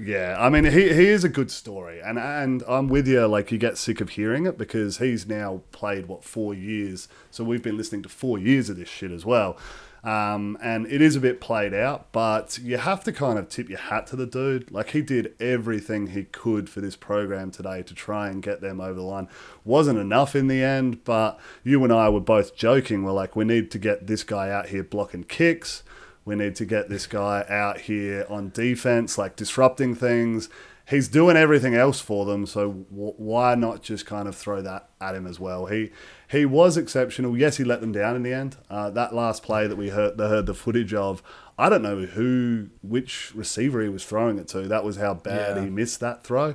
Yeah, 0.00 0.36
I 0.38 0.48
mean, 0.48 0.64
he, 0.64 0.92
he 0.92 1.08
is 1.08 1.24
a 1.24 1.28
good 1.28 1.50
story, 1.50 2.00
and 2.00 2.18
and 2.18 2.62
I'm 2.68 2.88
with 2.88 3.08
you. 3.08 3.26
Like, 3.26 3.50
you 3.50 3.58
get 3.58 3.78
sick 3.78 4.00
of 4.00 4.10
hearing 4.10 4.46
it 4.46 4.56
because 4.56 4.98
he's 4.98 5.26
now 5.26 5.62
played 5.72 6.06
what 6.06 6.22
four 6.24 6.54
years, 6.54 7.08
so 7.30 7.42
we've 7.42 7.62
been 7.62 7.76
listening 7.76 8.02
to 8.02 8.08
four 8.08 8.38
years 8.38 8.70
of 8.70 8.76
this 8.76 8.88
shit 8.88 9.10
as 9.10 9.24
well. 9.24 9.58
Um, 10.04 10.56
and 10.62 10.86
it 10.86 11.02
is 11.02 11.16
a 11.16 11.20
bit 11.20 11.40
played 11.40 11.74
out, 11.74 12.12
but 12.12 12.58
you 12.62 12.78
have 12.78 13.02
to 13.04 13.12
kind 13.12 13.38
of 13.38 13.48
tip 13.48 13.68
your 13.68 13.78
hat 13.78 14.06
to 14.08 14.16
the 14.16 14.26
dude. 14.26 14.70
Like 14.70 14.90
he 14.90 15.02
did 15.02 15.34
everything 15.40 16.08
he 16.08 16.24
could 16.24 16.70
for 16.70 16.80
this 16.80 16.96
program 16.96 17.50
today 17.50 17.82
to 17.82 17.94
try 17.94 18.28
and 18.28 18.42
get 18.42 18.60
them 18.60 18.80
over 18.80 18.94
the 18.94 19.02
line. 19.02 19.28
Wasn't 19.64 19.98
enough 19.98 20.36
in 20.36 20.46
the 20.46 20.62
end, 20.62 21.04
but 21.04 21.38
you 21.64 21.82
and 21.82 21.92
I 21.92 22.08
were 22.10 22.20
both 22.20 22.54
joking. 22.54 23.02
We're 23.02 23.12
like, 23.12 23.34
we 23.34 23.44
need 23.44 23.70
to 23.72 23.78
get 23.78 24.06
this 24.06 24.22
guy 24.22 24.50
out 24.50 24.68
here 24.68 24.84
blocking 24.84 25.24
kicks. 25.24 25.82
We 26.28 26.36
need 26.36 26.54
to 26.56 26.64
get 26.64 26.88
this 26.88 27.06
guy 27.06 27.44
out 27.48 27.80
here 27.80 28.24
on 28.28 28.50
defense, 28.50 29.18
like 29.18 29.34
disrupting 29.34 29.94
things. 29.96 30.48
he's 30.88 31.08
doing 31.08 31.36
everything 31.36 31.74
else 31.74 32.00
for 32.00 32.24
them. 32.24 32.46
So 32.46 32.72
w- 32.90 33.12
why 33.18 33.54
not 33.54 33.82
just 33.82 34.06
kind 34.06 34.26
of 34.28 34.34
throw 34.34 34.62
that 34.62 34.88
at 35.00 35.14
him 35.14 35.26
as 35.26 35.38
well? 35.40 35.66
He 35.66 35.90
he 36.30 36.44
was 36.46 36.76
exceptional. 36.76 37.36
Yes, 37.36 37.56
he 37.58 37.64
let 37.64 37.80
them 37.80 37.92
down 37.92 38.16
in 38.16 38.22
the 38.22 38.32
end. 38.32 38.56
Uh, 38.70 38.88
that 38.90 39.14
last 39.14 39.42
play 39.42 39.66
that 39.66 39.76
we 39.76 39.88
heard, 39.90 40.18
heard 40.18 40.46
the 40.46 40.54
footage 40.54 40.92
of, 40.94 41.22
I 41.58 41.68
don't 41.70 41.82
know 41.82 42.00
who, 42.04 42.68
which 42.82 43.32
receiver 43.34 43.82
he 43.82 43.88
was 43.88 44.04
throwing 44.04 44.38
it 44.38 44.48
to. 44.48 44.62
That 44.68 44.84
was 44.84 44.96
how 44.96 45.14
bad 45.14 45.56
Yeah. 45.56 45.64
he 45.64 45.70
missed 45.70 46.00
that 46.00 46.24
throw. 46.24 46.54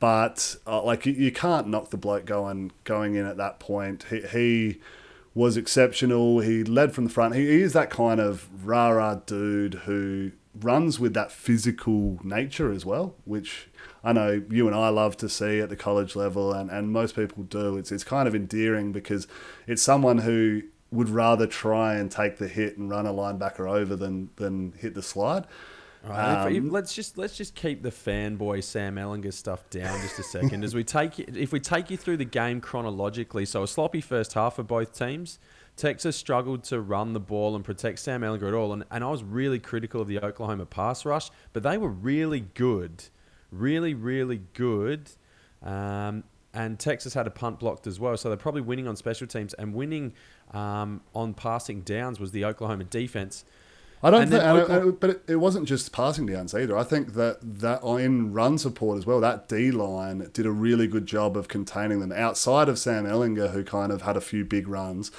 But 0.00 0.56
uh, 0.66 0.82
like 0.82 1.06
you, 1.06 1.12
you 1.12 1.30
can't 1.32 1.68
knock 1.68 1.90
the 1.90 1.96
bloke 1.96 2.24
going 2.24 2.72
going 2.84 3.14
in 3.14 3.24
at 3.26 3.36
that 3.36 3.60
point. 3.60 4.04
He, 4.10 4.20
he 4.22 4.80
was 5.34 5.56
exceptional. 5.56 6.40
He 6.40 6.62
led 6.64 6.92
from 6.92 7.04
the 7.04 7.10
front. 7.10 7.34
He, 7.34 7.62
is 7.62 7.72
that 7.72 7.90
kind 7.90 8.20
of 8.20 8.48
rah 8.66 8.90
rah 8.90 9.14
dude 9.14 9.74
who 9.74 10.32
runs 10.60 11.00
with 11.00 11.14
that 11.14 11.32
physical 11.32 12.18
nature 12.22 12.72
as 12.72 12.84
well, 12.84 13.14
which 13.24 13.68
I 14.04 14.12
know 14.12 14.42
you 14.50 14.66
and 14.66 14.76
I 14.76 14.88
love 14.88 15.16
to 15.18 15.28
see 15.28 15.60
at 15.60 15.68
the 15.68 15.76
college 15.76 16.14
level, 16.14 16.52
and, 16.52 16.70
and 16.70 16.92
most 16.92 17.16
people 17.16 17.44
do. 17.44 17.76
It's 17.76 17.92
it's 17.92 18.04
kind 18.04 18.28
of 18.28 18.34
endearing 18.34 18.92
because 18.92 19.26
it's 19.66 19.82
someone 19.82 20.18
who 20.18 20.62
would 20.90 21.08
rather 21.08 21.46
try 21.46 21.94
and 21.94 22.10
take 22.10 22.36
the 22.36 22.48
hit 22.48 22.76
and 22.76 22.90
run 22.90 23.06
a 23.06 23.12
linebacker 23.12 23.68
over 23.70 23.96
than 23.96 24.30
than 24.36 24.72
hit 24.78 24.94
the 24.94 25.02
slide. 25.02 25.46
Right, 26.04 26.56
Um, 26.56 26.70
let's 26.70 26.94
just 26.94 27.16
let's 27.16 27.36
just 27.36 27.54
keep 27.54 27.82
the 27.82 27.90
fanboy 27.90 28.64
Sam 28.64 28.96
Ehlinger 28.96 29.32
stuff 29.32 29.68
down 29.70 30.00
just 30.00 30.18
a 30.18 30.24
second 30.24 30.64
as 30.64 30.74
we 30.74 30.82
take 30.82 31.18
if 31.20 31.52
we 31.52 31.60
take 31.60 31.90
you 31.90 31.96
through 31.96 32.16
the 32.16 32.24
game 32.24 32.60
chronologically. 32.60 33.44
So 33.44 33.62
a 33.62 33.68
sloppy 33.68 34.00
first 34.00 34.32
half 34.32 34.56
for 34.56 34.64
both 34.64 34.98
teams. 34.98 35.38
Texas 35.76 36.16
struggled 36.16 36.64
to 36.64 36.80
run 36.80 37.12
the 37.12 37.20
ball 37.20 37.54
and 37.54 37.64
protect 37.64 38.00
Sam 38.00 38.22
Ehlinger 38.22 38.48
at 38.48 38.54
all, 38.54 38.72
and, 38.72 38.84
and 38.90 39.02
I 39.04 39.08
was 39.08 39.22
really 39.22 39.58
critical 39.58 40.02
of 40.02 40.08
the 40.08 40.18
Oklahoma 40.18 40.66
pass 40.66 41.06
rush, 41.06 41.30
but 41.52 41.62
they 41.62 41.78
were 41.78 41.88
really 41.88 42.40
good, 42.40 43.04
really 43.52 43.94
really 43.94 44.42
good. 44.54 45.10
Um, 45.62 46.24
and 46.54 46.78
Texas 46.78 47.14
had 47.14 47.26
a 47.26 47.30
punt 47.30 47.60
blocked 47.60 47.86
as 47.86 47.98
well, 47.98 48.16
so 48.16 48.28
they're 48.28 48.36
probably 48.36 48.60
winning 48.60 48.88
on 48.88 48.96
special 48.96 49.26
teams 49.26 49.54
and 49.54 49.72
winning 49.72 50.12
um, 50.50 51.00
on 51.14 51.32
passing 51.32 51.80
downs 51.82 52.20
was 52.20 52.32
the 52.32 52.44
Oklahoma 52.44 52.84
defense. 52.84 53.44
I 54.02 54.10
don't 54.10 54.20
think, 54.22 54.30
then 54.30 54.40
and 54.40 54.58
Oklahoma- 54.58 54.92
but 54.92 55.10
it, 55.10 55.22
it 55.28 55.36
wasn't 55.36 55.68
just 55.68 55.92
passing 55.92 56.26
downs 56.26 56.54
either. 56.54 56.76
I 56.76 56.82
think 56.82 57.14
that 57.14 57.38
that 57.60 57.82
in 57.84 58.32
run 58.32 58.58
support 58.58 58.98
as 58.98 59.06
well, 59.06 59.20
that 59.20 59.48
D 59.48 59.70
line 59.70 60.28
did 60.32 60.44
a 60.44 60.50
really 60.50 60.86
good 60.88 61.06
job 61.06 61.36
of 61.36 61.46
containing 61.48 62.00
them. 62.00 62.10
Outside 62.12 62.68
of 62.68 62.78
Sam 62.78 63.04
Ehlinger, 63.04 63.52
who 63.52 63.62
kind 63.62 63.92
of 63.92 64.02
had 64.02 64.16
a 64.16 64.20
few 64.20 64.44
big 64.44 64.66
runs, 64.66 65.12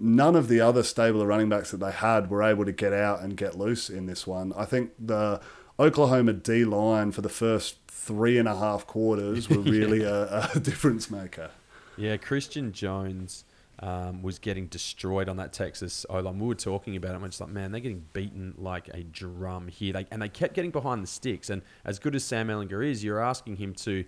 none 0.00 0.36
of 0.36 0.48
the 0.48 0.60
other 0.60 0.82
stable 0.82 1.20
of 1.20 1.28
running 1.28 1.48
backs 1.50 1.70
that 1.70 1.78
they 1.78 1.92
had 1.92 2.30
were 2.30 2.42
able 2.42 2.64
to 2.64 2.72
get 2.72 2.92
out 2.94 3.20
and 3.20 3.36
get 3.36 3.56
loose 3.58 3.90
in 3.90 4.06
this 4.06 4.26
one. 4.26 4.52
I 4.56 4.64
think 4.64 4.92
the 4.98 5.40
Oklahoma 5.78 6.32
D 6.32 6.64
line 6.64 7.12
for 7.12 7.20
the 7.20 7.28
first 7.28 7.76
three 7.88 8.38
and 8.38 8.48
a 8.48 8.56
half 8.56 8.86
quarters 8.86 9.48
were 9.50 9.58
really 9.58 10.02
a, 10.02 10.48
a 10.54 10.60
difference 10.60 11.10
maker. 11.10 11.50
Yeah, 11.96 12.16
Christian 12.16 12.72
Jones 12.72 13.44
um, 13.80 14.22
was 14.22 14.38
getting 14.38 14.66
destroyed 14.66 15.28
on 15.28 15.36
that 15.36 15.52
Texas 15.52 16.06
O 16.08 16.20
line. 16.20 16.38
We 16.38 16.46
were 16.46 16.54
talking 16.54 16.96
about 16.96 17.14
it. 17.14 17.20
We're 17.20 17.28
just 17.28 17.40
like, 17.40 17.50
man, 17.50 17.72
they're 17.72 17.80
getting 17.80 18.04
beaten 18.12 18.54
like 18.56 18.88
a 18.88 19.02
drum 19.02 19.68
here. 19.68 19.92
They, 19.92 20.06
and 20.10 20.22
they 20.22 20.28
kept 20.28 20.54
getting 20.54 20.70
behind 20.70 21.02
the 21.02 21.06
sticks. 21.08 21.50
And 21.50 21.62
as 21.84 21.98
good 21.98 22.14
as 22.14 22.24
Sam 22.24 22.48
Ehlinger 22.48 22.84
is, 22.88 23.02
you're 23.02 23.20
asking 23.20 23.56
him 23.56 23.74
to 23.74 24.04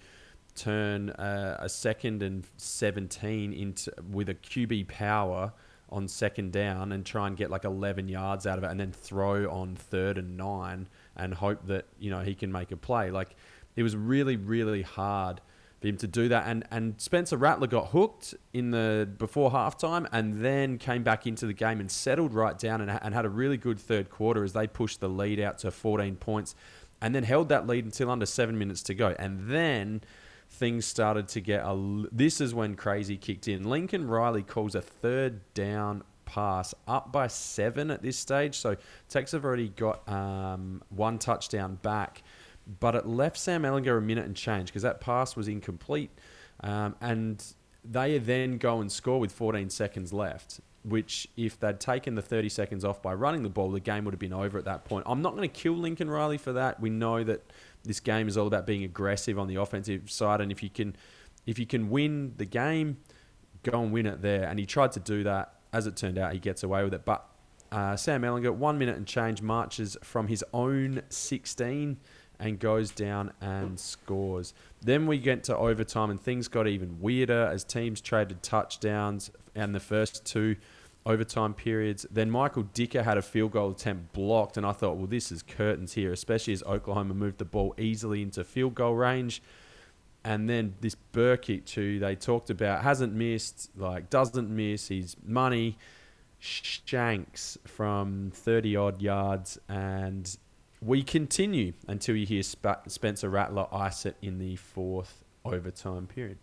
turn 0.55 1.11
uh, 1.11 1.59
a 1.61 1.69
second 1.69 2.23
and 2.23 2.47
17 2.57 3.53
into 3.53 3.93
with 4.11 4.29
a 4.29 4.35
QB 4.35 4.89
power 4.89 5.53
on 5.91 6.09
second 6.09 6.53
down 6.53 6.93
and 6.93 7.07
try 7.07 7.27
and 7.27 7.37
get 7.37 7.51
like 7.51 7.65
11 7.65 8.09
yards 8.09 8.47
out 8.47 8.59
of 8.59 8.65
it 8.65 8.71
and 8.71 8.81
then 8.81 8.91
throw 8.91 9.49
on 9.51 9.77
third 9.77 10.19
and 10.19 10.37
nine 10.37 10.89
and 11.17 11.33
hope 11.33 11.65
that 11.67 11.87
you 11.99 12.11
know 12.11 12.21
he 12.21 12.35
can 12.35 12.51
make 12.51 12.73
a 12.73 12.77
play 12.77 13.11
like 13.11 13.37
it 13.77 13.85
was 13.85 13.95
really 13.95 14.37
really 14.37 14.83
hard 14.83 15.41
him 15.87 15.97
to 15.99 16.07
do 16.07 16.29
that 16.29 16.47
and 16.47 16.65
and 16.71 17.01
Spencer 17.01 17.37
Rattler 17.37 17.67
got 17.67 17.89
hooked 17.89 18.35
in 18.53 18.71
the 18.71 19.09
before 19.19 19.51
halftime 19.51 20.07
and 20.13 20.45
then 20.45 20.79
came 20.79 21.03
back 21.03 21.27
into 21.27 21.47
the 21.47 21.53
game 21.53 21.81
and 21.81 21.91
settled 21.91 22.35
right 22.35 22.59
down 22.59 22.81
and, 22.81 22.91
and 22.91 23.15
had 23.15 23.25
a 23.25 23.29
really 23.29 23.57
good 23.57 23.79
third 23.79 24.11
quarter 24.11 24.45
as 24.45 24.53
they 24.53 24.67
pushed 24.67 25.01
the 25.01 25.09
lead 25.09 25.41
out 25.41 25.59
to 25.59 25.71
14 25.71 26.17
points 26.17 26.55
and 27.01 27.15
then 27.15 27.23
held 27.23 27.49
that 27.49 27.67
lead 27.67 27.85
until 27.85 28.11
under 28.11 28.27
7 28.27 28.57
minutes 28.59 28.83
to 28.85 28.95
go 28.95 29.15
and 29.19 29.51
then 29.51 30.01
things 30.49 30.87
started 30.87 31.29
to 31.29 31.41
get 31.41 31.63
a. 31.65 32.05
This 32.13 32.41
is 32.41 32.55
when 32.55 32.75
crazy 32.77 33.17
kicked 33.17 33.49
in. 33.49 33.69
Lincoln 33.69 34.07
Riley 34.07 34.43
calls 34.43 34.75
a 34.75 34.81
third 34.81 35.41
down 35.55 36.03
pass 36.27 36.75
up 36.87 37.13
by 37.13 37.29
seven 37.29 37.91
at 37.91 38.03
this 38.03 38.19
stage. 38.19 38.57
So 38.57 38.77
Texas 39.09 39.33
have 39.33 39.45
already 39.45 39.71
got 39.71 40.07
um, 40.09 40.83
one 40.91 41.19
touchdown 41.19 41.79
back, 41.83 42.23
but 42.67 42.95
it 42.95 43.07
left 43.07 43.39
Sam 43.39 43.63
Ehlinger 43.63 43.99
a 43.99 44.01
minute 44.01 44.27
and 44.27 44.37
change 44.37 44.69
because 44.69 44.83
that 44.83 45.01
pass 45.01 45.37
was 45.37 45.49
incomplete. 45.49 46.11
Um, 46.61 46.97
and 47.01 47.45
they 47.85 48.19
then 48.19 48.59
go 48.59 48.81
and 48.81 48.91
score 48.91 49.21
with 49.21 49.33
14 49.33 49.71
seconds 49.71 50.13
left. 50.13 50.61
Which, 50.83 51.27
if 51.37 51.59
they'd 51.59 51.81
taken 51.81 52.15
the 52.15 52.23
30 52.23 52.49
seconds 52.49 52.85
off 52.85 53.03
by 53.03 53.13
running 53.13 53.43
the 53.43 53.49
ball, 53.49 53.73
the 53.73 53.81
game 53.81 54.05
would 54.05 54.15
have 54.15 54.21
been 54.21 54.33
over 54.33 54.57
at 54.57 54.67
that 54.67 54.85
point. 54.85 55.05
I'm 55.09 55.21
not 55.21 55.35
going 55.35 55.49
to 55.49 55.53
kill 55.53 55.73
Lincoln 55.73 56.09
Riley 56.09 56.39
for 56.39 56.53
that. 56.53 56.79
We 56.79 56.91
know 56.91 57.25
that 57.25 57.43
this 57.83 57.99
game 57.99 58.29
is 58.29 58.37
all 58.37 58.47
about 58.47 58.67
being 58.67 58.85
aggressive 58.85 59.37
on 59.37 59.49
the 59.49 59.57
offensive 59.57 60.09
side, 60.09 60.41
and 60.41 60.53
if 60.53 60.63
you 60.63 60.71
can, 60.71 60.95
if 61.45 61.59
you 61.59 61.67
can 61.67 61.91
win 61.91 62.35
the 62.37 62.45
game, 62.45 62.99
go 63.65 63.83
and 63.83 63.91
win 63.93 64.07
it 64.07 64.23
there. 64.23 64.45
And 64.45 64.61
he 64.61 64.67
tried 64.67 64.93
to 64.93 65.01
do 65.01 65.25
that. 65.25 65.55
As 65.73 65.89
it 65.89 65.97
turned 65.97 66.19
out, 66.19 66.33
he 66.33 66.39
gets 66.39 66.63
away 66.63 66.85
with 66.85 66.95
it. 66.95 67.05
But 67.05 67.27
uh, 67.73 67.97
Sam 67.97 68.23
Ehlinger, 68.23 68.55
one 68.55 68.79
minute 68.79 68.97
and 68.97 69.09
change, 69.09 69.43
marches 69.43 69.97
from 70.05 70.29
his 70.29 70.45
own 70.53 71.03
16 71.09 71.99
and 72.39 72.59
goes 72.59 72.91
down 72.91 73.33
and 73.41 73.79
scores. 73.79 74.55
Then 74.83 75.07
we 75.07 75.19
get 75.19 75.45
to 75.45 75.57
overtime, 75.57 76.11
and 76.11 76.21
things 76.21 76.49
got 76.49 76.67
even 76.67 77.01
weirder 77.01 77.47
as 77.47 77.65
teams 77.65 78.01
traded 78.01 78.43
touchdowns 78.43 79.31
and 79.55 79.75
the 79.75 79.81
first 79.81 80.25
two 80.25 80.57
overtime 81.07 81.55
periods. 81.55 82.05
Then 82.11 82.31
Michael 82.31 82.65
Dicker 82.65 83.03
had 83.03 83.17
a 83.17 83.23
field 83.23 83.53
goal 83.53 83.71
attempt 83.71 84.13
blocked, 84.13 84.57
and 84.57 84.67
I 84.67 84.73
thought, 84.73 84.97
well, 84.97 85.07
this 85.07 85.31
is 85.31 85.43
curtains 85.43 85.95
here, 85.95 86.13
especially 86.13 86.53
as 86.53 86.63
Oklahoma 86.65 87.15
moved 87.15 87.39
the 87.39 87.45
ball 87.45 87.75
easily 87.79 88.23
into 88.23 88.45
field 88.45 88.75
goal 88.75 88.95
range. 88.95 89.41
And 90.25 90.51
then 90.51 90.75
this 90.81 90.97
Brkic, 91.13 91.71
who 91.71 92.01
they 92.01 92.17
talked 92.17 92.51
about, 92.51 92.83
hasn't 92.83 93.13
missed, 93.13 93.71
like 93.77 94.11
doesn't 94.11 94.51
miss. 94.51 94.89
His 94.89 95.17
money 95.25 95.79
shanks 96.41 97.57
from 97.65 98.33
30 98.35 98.75
odd 98.77 99.01
yards. 99.01 99.57
And 99.69 100.37
we 100.87 101.03
continue 101.03 101.73
until 101.89 102.17
you 102.17 102.25
hear 102.25 102.43
Sp- 102.47 102.87
Spencer 102.87 103.29
Rattler 103.29 103.67
ice 103.73 104.07
it 104.07 104.17
in 104.23 104.39
the 104.39 104.57
fourth 104.57 105.25
overtime 105.45 106.07
period. 106.07 106.39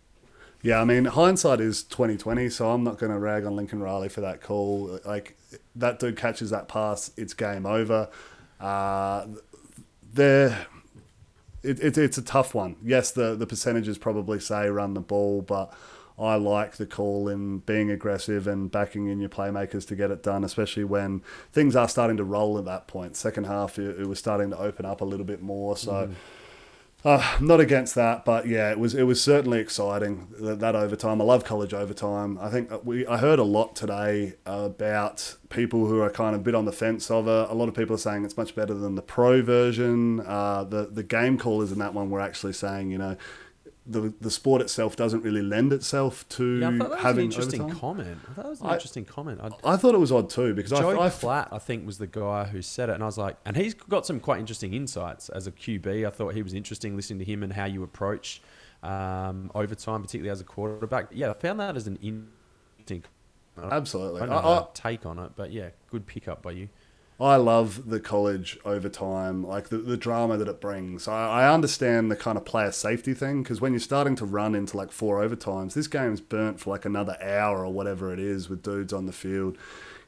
Yeah, 0.62 0.80
I 0.80 0.84
mean, 0.84 1.04
hindsight 1.04 1.60
is 1.60 1.84
twenty 1.84 2.16
twenty, 2.16 2.48
so 2.48 2.70
I'm 2.70 2.84
not 2.84 2.98
going 2.98 3.12
to 3.12 3.18
rag 3.18 3.44
on 3.44 3.54
Lincoln 3.54 3.80
Riley 3.80 4.08
for 4.08 4.22
that 4.22 4.40
call. 4.40 4.98
Like 5.04 5.36
that 5.76 5.98
dude 5.98 6.16
catches 6.16 6.50
that 6.50 6.68
pass, 6.68 7.10
it's 7.16 7.34
game 7.34 7.66
over. 7.66 8.08
Uh, 8.58 9.26
there, 10.12 10.66
it, 11.62 11.80
it, 11.80 11.98
it's 11.98 12.16
a 12.16 12.22
tough 12.22 12.54
one. 12.54 12.76
Yes, 12.82 13.10
the 13.10 13.34
the 13.34 13.46
percentages 13.46 13.98
probably 13.98 14.40
say 14.40 14.68
run 14.68 14.94
the 14.94 15.00
ball, 15.00 15.42
but 15.42 15.74
I 16.18 16.36
like 16.36 16.76
the 16.76 16.86
call 16.86 17.28
in 17.28 17.58
being 17.58 17.90
aggressive 17.90 18.46
and 18.46 18.70
backing 18.70 19.08
in 19.08 19.18
your 19.18 19.28
playmakers 19.28 19.86
to 19.88 19.96
get 19.96 20.10
it 20.10 20.22
done, 20.22 20.44
especially 20.44 20.84
when 20.84 21.22
things 21.52 21.74
are 21.74 21.88
starting 21.88 22.16
to 22.18 22.24
roll 22.24 22.56
at 22.56 22.64
that 22.66 22.86
point. 22.86 23.16
Second 23.16 23.46
half, 23.46 23.78
it, 23.78 24.00
it 24.00 24.06
was 24.06 24.18
starting 24.18 24.50
to 24.50 24.58
open 24.58 24.86
up 24.86 25.00
a 25.00 25.04
little 25.04 25.26
bit 25.26 25.42
more, 25.42 25.76
so. 25.76 26.10
Uh, 27.04 27.36
not 27.38 27.60
against 27.60 27.94
that, 27.96 28.24
but 28.24 28.48
yeah, 28.48 28.70
it 28.70 28.78
was 28.78 28.94
it 28.94 29.02
was 29.02 29.22
certainly 29.22 29.58
exciting 29.58 30.26
that, 30.40 30.60
that 30.60 30.74
overtime. 30.74 31.20
I 31.20 31.24
love 31.24 31.44
college 31.44 31.74
overtime. 31.74 32.38
I 32.40 32.48
think 32.48 32.70
we 32.82 33.06
I 33.06 33.18
heard 33.18 33.38
a 33.38 33.44
lot 33.44 33.76
today 33.76 34.36
about 34.46 35.36
people 35.50 35.86
who 35.86 36.00
are 36.00 36.08
kind 36.08 36.34
of 36.34 36.40
a 36.40 36.44
bit 36.44 36.54
on 36.54 36.64
the 36.64 36.72
fence 36.72 37.10
of 37.10 37.28
it. 37.28 37.50
A 37.50 37.52
lot 37.52 37.68
of 37.68 37.74
people 37.74 37.94
are 37.94 37.98
saying 37.98 38.24
it's 38.24 38.38
much 38.38 38.54
better 38.54 38.72
than 38.72 38.94
the 38.94 39.02
pro 39.02 39.42
version. 39.42 40.20
Uh, 40.20 40.64
the 40.64 40.86
the 40.86 41.02
game 41.02 41.36
callers 41.36 41.70
in 41.70 41.78
that 41.78 41.92
one 41.92 42.08
were 42.08 42.22
actually 42.22 42.54
saying, 42.54 42.90
you 42.90 42.96
know, 42.96 43.18
the 43.86 44.14
the 44.20 44.30
sport 44.30 44.62
itself 44.62 44.96
doesn't 44.96 45.22
really 45.22 45.42
lend 45.42 45.72
itself 45.72 46.26
to 46.30 46.60
Yeah, 46.60 46.68
I 46.68 46.70
thought 46.70 46.78
that 46.78 46.88
was 46.88 46.98
an 46.98 47.04
having 47.04 47.24
interesting 47.26 47.60
overtime. 47.60 47.80
comment. 47.80 48.18
I 48.22 48.32
thought 48.32 48.42
that 48.42 48.50
was 48.50 48.60
an 48.60 48.66
I- 48.66 48.72
interesting 48.74 49.04
comment. 49.04 49.40
I, 49.42 49.72
I 49.72 49.76
thought 49.76 49.94
it 49.94 49.98
was 49.98 50.12
odd 50.12 50.30
too 50.30 50.54
because 50.54 50.70
Joe 50.70 50.98
I, 50.98 51.06
I 51.06 51.10
Klatt, 51.10 51.48
I 51.52 51.58
think, 51.58 51.84
was 51.86 51.98
the 51.98 52.06
guy 52.06 52.44
who 52.44 52.62
said 52.62 52.88
it, 52.88 52.94
and 52.94 53.02
I 53.02 53.06
was 53.06 53.18
like, 53.18 53.36
and 53.44 53.56
he's 53.56 53.74
got 53.74 54.06
some 54.06 54.20
quite 54.20 54.40
interesting 54.40 54.72
insights 54.72 55.28
as 55.28 55.46
a 55.46 55.52
QB. 55.52 56.06
I 56.06 56.10
thought 56.10 56.34
he 56.34 56.42
was 56.42 56.54
interesting 56.54 56.96
listening 56.96 57.18
to 57.18 57.24
him 57.26 57.42
and 57.42 57.52
how 57.52 57.66
you 57.66 57.82
approach 57.82 58.40
um, 58.82 59.50
overtime, 59.54 60.02
particularly 60.02 60.30
as 60.30 60.40
a 60.40 60.44
quarterback. 60.44 61.08
Yeah, 61.12 61.30
I 61.30 61.34
found 61.34 61.60
that 61.60 61.76
as 61.76 61.86
an 61.86 61.96
interesting. 61.96 63.04
Absolutely. 63.62 64.22
I, 64.22 64.36
I, 64.36 64.66
take 64.74 65.06
on 65.06 65.18
it, 65.18 65.32
but 65.36 65.52
yeah, 65.52 65.70
good 65.90 66.06
pickup 66.06 66.42
by 66.42 66.52
you. 66.52 66.68
I 67.20 67.36
love 67.36 67.88
the 67.88 68.00
college 68.00 68.58
overtime, 68.64 69.46
like 69.46 69.68
the, 69.68 69.78
the 69.78 69.96
drama 69.96 70.36
that 70.36 70.48
it 70.48 70.60
brings. 70.60 71.06
I, 71.06 71.42
I 71.42 71.52
understand 71.54 72.10
the 72.10 72.16
kind 72.16 72.36
of 72.36 72.44
player 72.44 72.72
safety 72.72 73.14
thing 73.14 73.42
because 73.42 73.60
when 73.60 73.72
you're 73.72 73.80
starting 73.80 74.16
to 74.16 74.24
run 74.24 74.54
into 74.54 74.76
like 74.76 74.90
four 74.90 75.20
overtimes, 75.26 75.74
this 75.74 75.86
game's 75.86 76.20
burnt 76.20 76.58
for 76.58 76.70
like 76.70 76.84
another 76.84 77.16
hour 77.22 77.64
or 77.64 77.72
whatever 77.72 78.12
it 78.12 78.18
is 78.18 78.48
with 78.48 78.62
dudes 78.62 78.92
on 78.92 79.06
the 79.06 79.12
field 79.12 79.56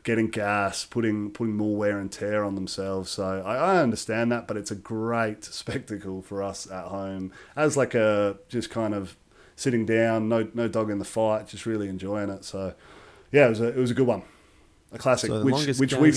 getting 0.03 0.29
gas, 0.29 0.85
putting 0.85 1.31
putting 1.33 1.57
more 1.57 1.77
wear 1.77 1.99
and 1.99 2.11
tear 2.11 2.45
on 2.45 2.55
themselves. 2.55 3.11
So 3.11 3.43
I, 3.45 3.57
I 3.57 3.83
understand 3.83 4.31
that, 4.33 4.47
but 4.47 4.57
it's 4.57 4.71
a 4.71 4.77
great 4.77 5.45
spectacle 5.61 6.23
for 6.23 6.43
us 6.43 6.71
at 6.71 6.87
home 6.87 7.33
as 7.57 7.77
like 7.77 7.95
a 7.95 8.37
just 8.49 8.71
kind 8.71 8.95
of 8.95 9.17
sitting 9.57 9.85
down, 9.85 10.29
no 10.29 10.49
no 10.55 10.69
dog 10.69 10.91
in 10.91 10.99
the 10.99 11.05
fight, 11.05 11.49
just 11.49 11.67
really 11.67 11.89
enjoying 11.89 12.31
it. 12.31 12.45
So 12.45 12.75
yeah, 13.33 13.47
it 13.47 13.51
was 13.51 13.61
a, 13.61 13.69
it 13.69 13.77
was 13.77 13.91
a 13.91 13.95
good 13.95 14.07
one, 14.07 14.23
a 14.93 14.99
classic, 14.99 15.29
So 15.29 15.45
which 15.45 15.67
which 15.79 15.91
game- 15.91 16.01
we 16.01 16.13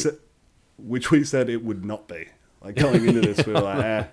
which 0.81 1.12
we 1.12 1.24
said 1.24 1.50
it 1.50 1.63
would 1.63 1.86
not 1.86 2.07
be. 2.07 2.27
Like 2.62 2.75
going 2.75 3.05
into 3.05 3.21
this, 3.21 3.45
we 3.45 3.53
were 3.53 3.62
like, 3.62 3.83
eh. 3.86 4.07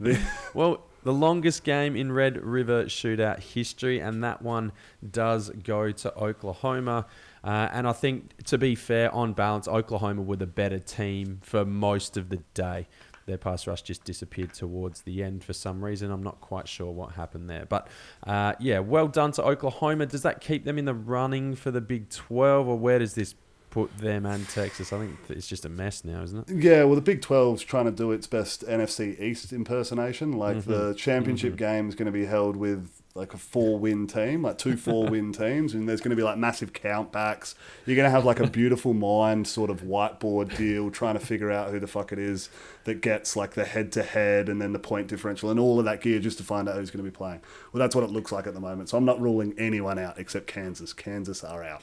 The, 0.00 0.20
Well, 0.54 0.84
the 1.04 1.12
longest 1.12 1.64
game 1.64 1.96
in 1.96 2.10
Red 2.10 2.42
River 2.42 2.84
shootout 2.84 3.40
history, 3.40 4.00
and 4.00 4.24
that 4.24 4.42
one 4.42 4.72
does 5.08 5.50
go 5.50 5.92
to 5.92 6.16
Oklahoma. 6.16 7.06
Uh, 7.44 7.68
and 7.72 7.86
I 7.86 7.92
think, 7.92 8.42
to 8.44 8.58
be 8.58 8.74
fair, 8.74 9.14
on 9.14 9.34
balance, 9.34 9.68
Oklahoma 9.68 10.22
were 10.22 10.36
the 10.36 10.46
better 10.46 10.78
team 10.78 11.40
for 11.42 11.64
most 11.64 12.16
of 12.16 12.30
the 12.30 12.38
day. 12.54 12.88
Their 13.26 13.38
pass 13.38 13.66
rush 13.66 13.82
just 13.82 14.04
disappeared 14.04 14.52
towards 14.52 15.02
the 15.02 15.22
end 15.22 15.44
for 15.44 15.52
some 15.52 15.84
reason. 15.84 16.10
I'm 16.10 16.22
not 16.22 16.40
quite 16.40 16.68
sure 16.68 16.90
what 16.90 17.12
happened 17.12 17.48
there. 17.48 17.66
But 17.66 17.88
uh, 18.26 18.54
yeah, 18.58 18.80
well 18.80 19.08
done 19.08 19.32
to 19.32 19.44
Oklahoma. 19.44 20.06
Does 20.06 20.22
that 20.22 20.40
keep 20.40 20.64
them 20.64 20.78
in 20.78 20.84
the 20.84 20.94
running 20.94 21.54
for 21.54 21.70
the 21.70 21.80
Big 21.80 22.10
12, 22.10 22.68
or 22.68 22.78
where 22.78 22.98
does 22.98 23.14
this 23.14 23.34
put 23.74 23.98
them 23.98 24.24
and 24.24 24.48
Texas? 24.48 24.92
I 24.92 24.98
think 25.00 25.18
it's 25.28 25.46
just 25.46 25.64
a 25.64 25.68
mess 25.68 26.04
now, 26.04 26.22
isn't 26.22 26.48
it? 26.48 26.62
Yeah, 26.64 26.84
well, 26.84 26.94
the 26.94 27.00
Big 27.02 27.20
12's 27.20 27.62
trying 27.62 27.84
to 27.86 27.90
do 27.90 28.12
its 28.12 28.26
best 28.26 28.64
NFC 28.66 29.20
East 29.20 29.52
impersonation. 29.52 30.32
Like 30.32 30.56
Mm-hmm. 30.58 30.70
the 30.70 30.94
championship 30.94 31.56
game 31.56 31.88
is 31.88 31.94
going 31.94 32.06
to 32.06 32.12
be 32.12 32.24
held 32.24 32.56
with 32.56 32.88
like 33.16 33.32
a 33.34 33.36
four 33.38 33.78
win 33.78 34.06
team, 34.08 34.42
like 34.42 34.58
two 34.58 34.76
four 34.76 35.06
win 35.08 35.32
teams, 35.42 35.74
and 35.74 35.88
there's 35.88 36.00
going 36.00 36.10
to 36.10 36.16
be 36.16 36.22
like 36.22 36.36
massive 36.38 36.72
countbacks. 36.72 37.54
You're 37.86 37.94
going 37.96 38.06
to 38.06 38.10
have 38.10 38.24
like 38.24 38.40
a 38.40 38.46
beautiful 38.48 38.92
mind 38.94 39.46
sort 39.46 39.70
of 39.70 39.82
whiteboard 39.82 40.56
deal 40.56 40.90
trying 40.90 41.14
to 41.14 41.20
figure 41.24 41.50
out 41.50 41.70
who 41.70 41.78
the 41.78 41.86
fuck 41.86 42.12
it 42.12 42.18
is 42.18 42.48
that 42.84 43.00
gets 43.00 43.36
like 43.36 43.54
the 43.54 43.64
head 43.64 43.92
to 43.92 44.02
head 44.02 44.48
and 44.48 44.60
then 44.60 44.72
the 44.72 44.78
point 44.80 45.06
differential 45.08 45.50
and 45.50 45.60
all 45.60 45.78
of 45.78 45.84
that 45.84 46.00
gear 46.00 46.18
just 46.18 46.38
to 46.38 46.44
find 46.44 46.68
out 46.68 46.74
who's 46.76 46.90
going 46.90 47.04
to 47.04 47.08
be 47.10 47.14
playing. 47.14 47.40
Well, 47.72 47.78
that's 47.80 47.94
what 47.94 48.02
it 48.04 48.10
looks 48.10 48.32
like 48.32 48.46
at 48.46 48.54
the 48.54 48.60
moment. 48.60 48.88
So 48.88 48.98
I'm 48.98 49.04
not 49.04 49.20
ruling 49.20 49.54
anyone 49.58 49.98
out 49.98 50.18
except 50.18 50.46
Kansas. 50.48 50.92
Kansas 50.92 51.42
are 51.44 51.62
out. 51.64 51.82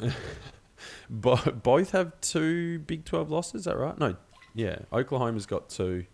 Bo- 1.10 1.36
both 1.62 1.92
have 1.92 2.20
two 2.20 2.80
Big 2.80 3.04
12 3.04 3.30
losses, 3.30 3.54
is 3.60 3.64
that 3.64 3.76
right? 3.76 3.98
No, 3.98 4.16
yeah. 4.54 4.78
Oklahoma's 4.92 5.46
got 5.46 5.68
two. 5.68 6.06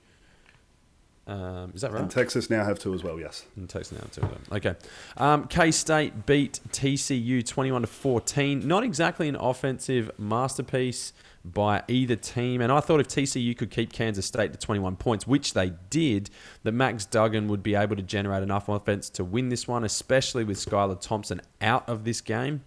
Um, 1.27 1.73
is 1.75 1.81
that 1.81 1.93
right? 1.93 2.03
And 2.03 2.11
Texas 2.11 2.51
now 2.51 2.65
have 2.65 2.79
two 2.79 2.93
as 2.93 3.03
well, 3.03 3.19
yes. 3.19 3.47
And 3.57 3.69
Texas 3.69 3.93
now 3.93 4.03
have 4.03 4.11
two 4.11 4.21
of 4.21 4.31
them. 4.31 4.43
Okay. 4.53 4.75
Um, 5.17 5.47
K 5.47 5.71
State 5.71 6.27
beat 6.27 6.61
TCU 6.71 7.47
21 7.47 7.81
to 7.81 7.87
14. 7.87 8.67
Not 8.67 8.85
exactly 8.85 9.29
an 9.29 9.37
offensive 9.37 10.11
masterpiece 10.19 11.15
by 11.45 11.83
either 11.89 12.17
team. 12.17 12.61
And 12.61 12.73
I 12.73 12.81
thought 12.81 13.01
if 13.01 13.09
TCU 13.09 13.57
could 13.57 13.71
keep 13.71 13.93
Kansas 13.93 14.27
State 14.27 14.53
to 14.53 14.59
21 14.59 14.97
points, 14.97 15.27
which 15.27 15.55
they 15.55 15.73
did, 15.91 16.31
that 16.63 16.73
Max 16.73 17.05
Duggan 17.07 17.49
would 17.49 17.63
be 17.63 17.75
able 17.75 17.97
to 17.97 18.03
generate 18.03 18.43
enough 18.43 18.69
offense 18.69 19.09
to 19.11 19.25
win 19.25 19.49
this 19.49 19.69
one, 19.69 19.85
especially 19.85 20.45
with 20.45 20.59
Skylar 20.59 21.01
Thompson 21.01 21.41
out 21.61 21.89
of 21.89 22.05
this 22.05 22.21
game. 22.21 22.63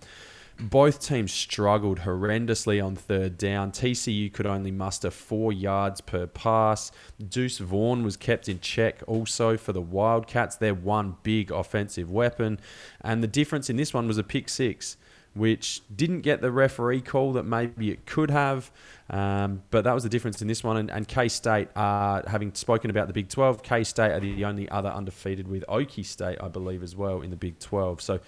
Both 0.59 1.05
teams 1.05 1.31
struggled 1.31 1.99
horrendously 1.99 2.83
on 2.83 2.95
third 2.95 3.37
down. 3.37 3.71
TCU 3.71 4.33
could 4.33 4.47
only 4.47 4.71
muster 4.71 5.11
four 5.11 5.53
yards 5.53 6.01
per 6.01 6.25
pass. 6.25 6.91
Deuce 7.29 7.59
Vaughn 7.59 8.03
was 8.03 8.17
kept 8.17 8.49
in 8.49 8.59
check 8.59 9.03
also 9.05 9.55
for 9.55 9.71
the 9.71 9.81
Wildcats, 9.81 10.55
their 10.55 10.73
one 10.73 11.17
big 11.21 11.51
offensive 11.51 12.09
weapon. 12.09 12.59
And 13.01 13.21
the 13.21 13.27
difference 13.27 13.69
in 13.69 13.75
this 13.75 13.93
one 13.93 14.07
was 14.07 14.17
a 14.17 14.23
pick 14.23 14.49
six, 14.49 14.97
which 15.35 15.83
didn't 15.95 16.21
get 16.21 16.41
the 16.41 16.51
referee 16.51 17.01
call 17.01 17.33
that 17.33 17.43
maybe 17.43 17.91
it 17.91 18.07
could 18.07 18.31
have. 18.31 18.71
Um, 19.11 19.61
but 19.69 19.83
that 19.83 19.93
was 19.93 20.01
the 20.01 20.09
difference 20.09 20.41
in 20.41 20.47
this 20.47 20.63
one. 20.63 20.77
And, 20.77 20.89
and 20.89 21.07
K 21.07 21.27
State, 21.27 21.69
uh, 21.75 22.23
having 22.25 22.51
spoken 22.55 22.89
about 22.89 23.05
the 23.05 23.13
Big 23.13 23.29
12, 23.29 23.61
K 23.61 23.83
State 23.83 24.11
are 24.11 24.19
the 24.19 24.43
only 24.43 24.67
other 24.69 24.89
undefeated 24.89 25.47
with 25.47 25.63
Okie 25.69 26.03
State, 26.03 26.39
I 26.41 26.47
believe, 26.47 26.81
as 26.81 26.95
well 26.95 27.21
in 27.21 27.29
the 27.29 27.37
Big 27.37 27.59
12. 27.59 28.01
So 28.01 28.19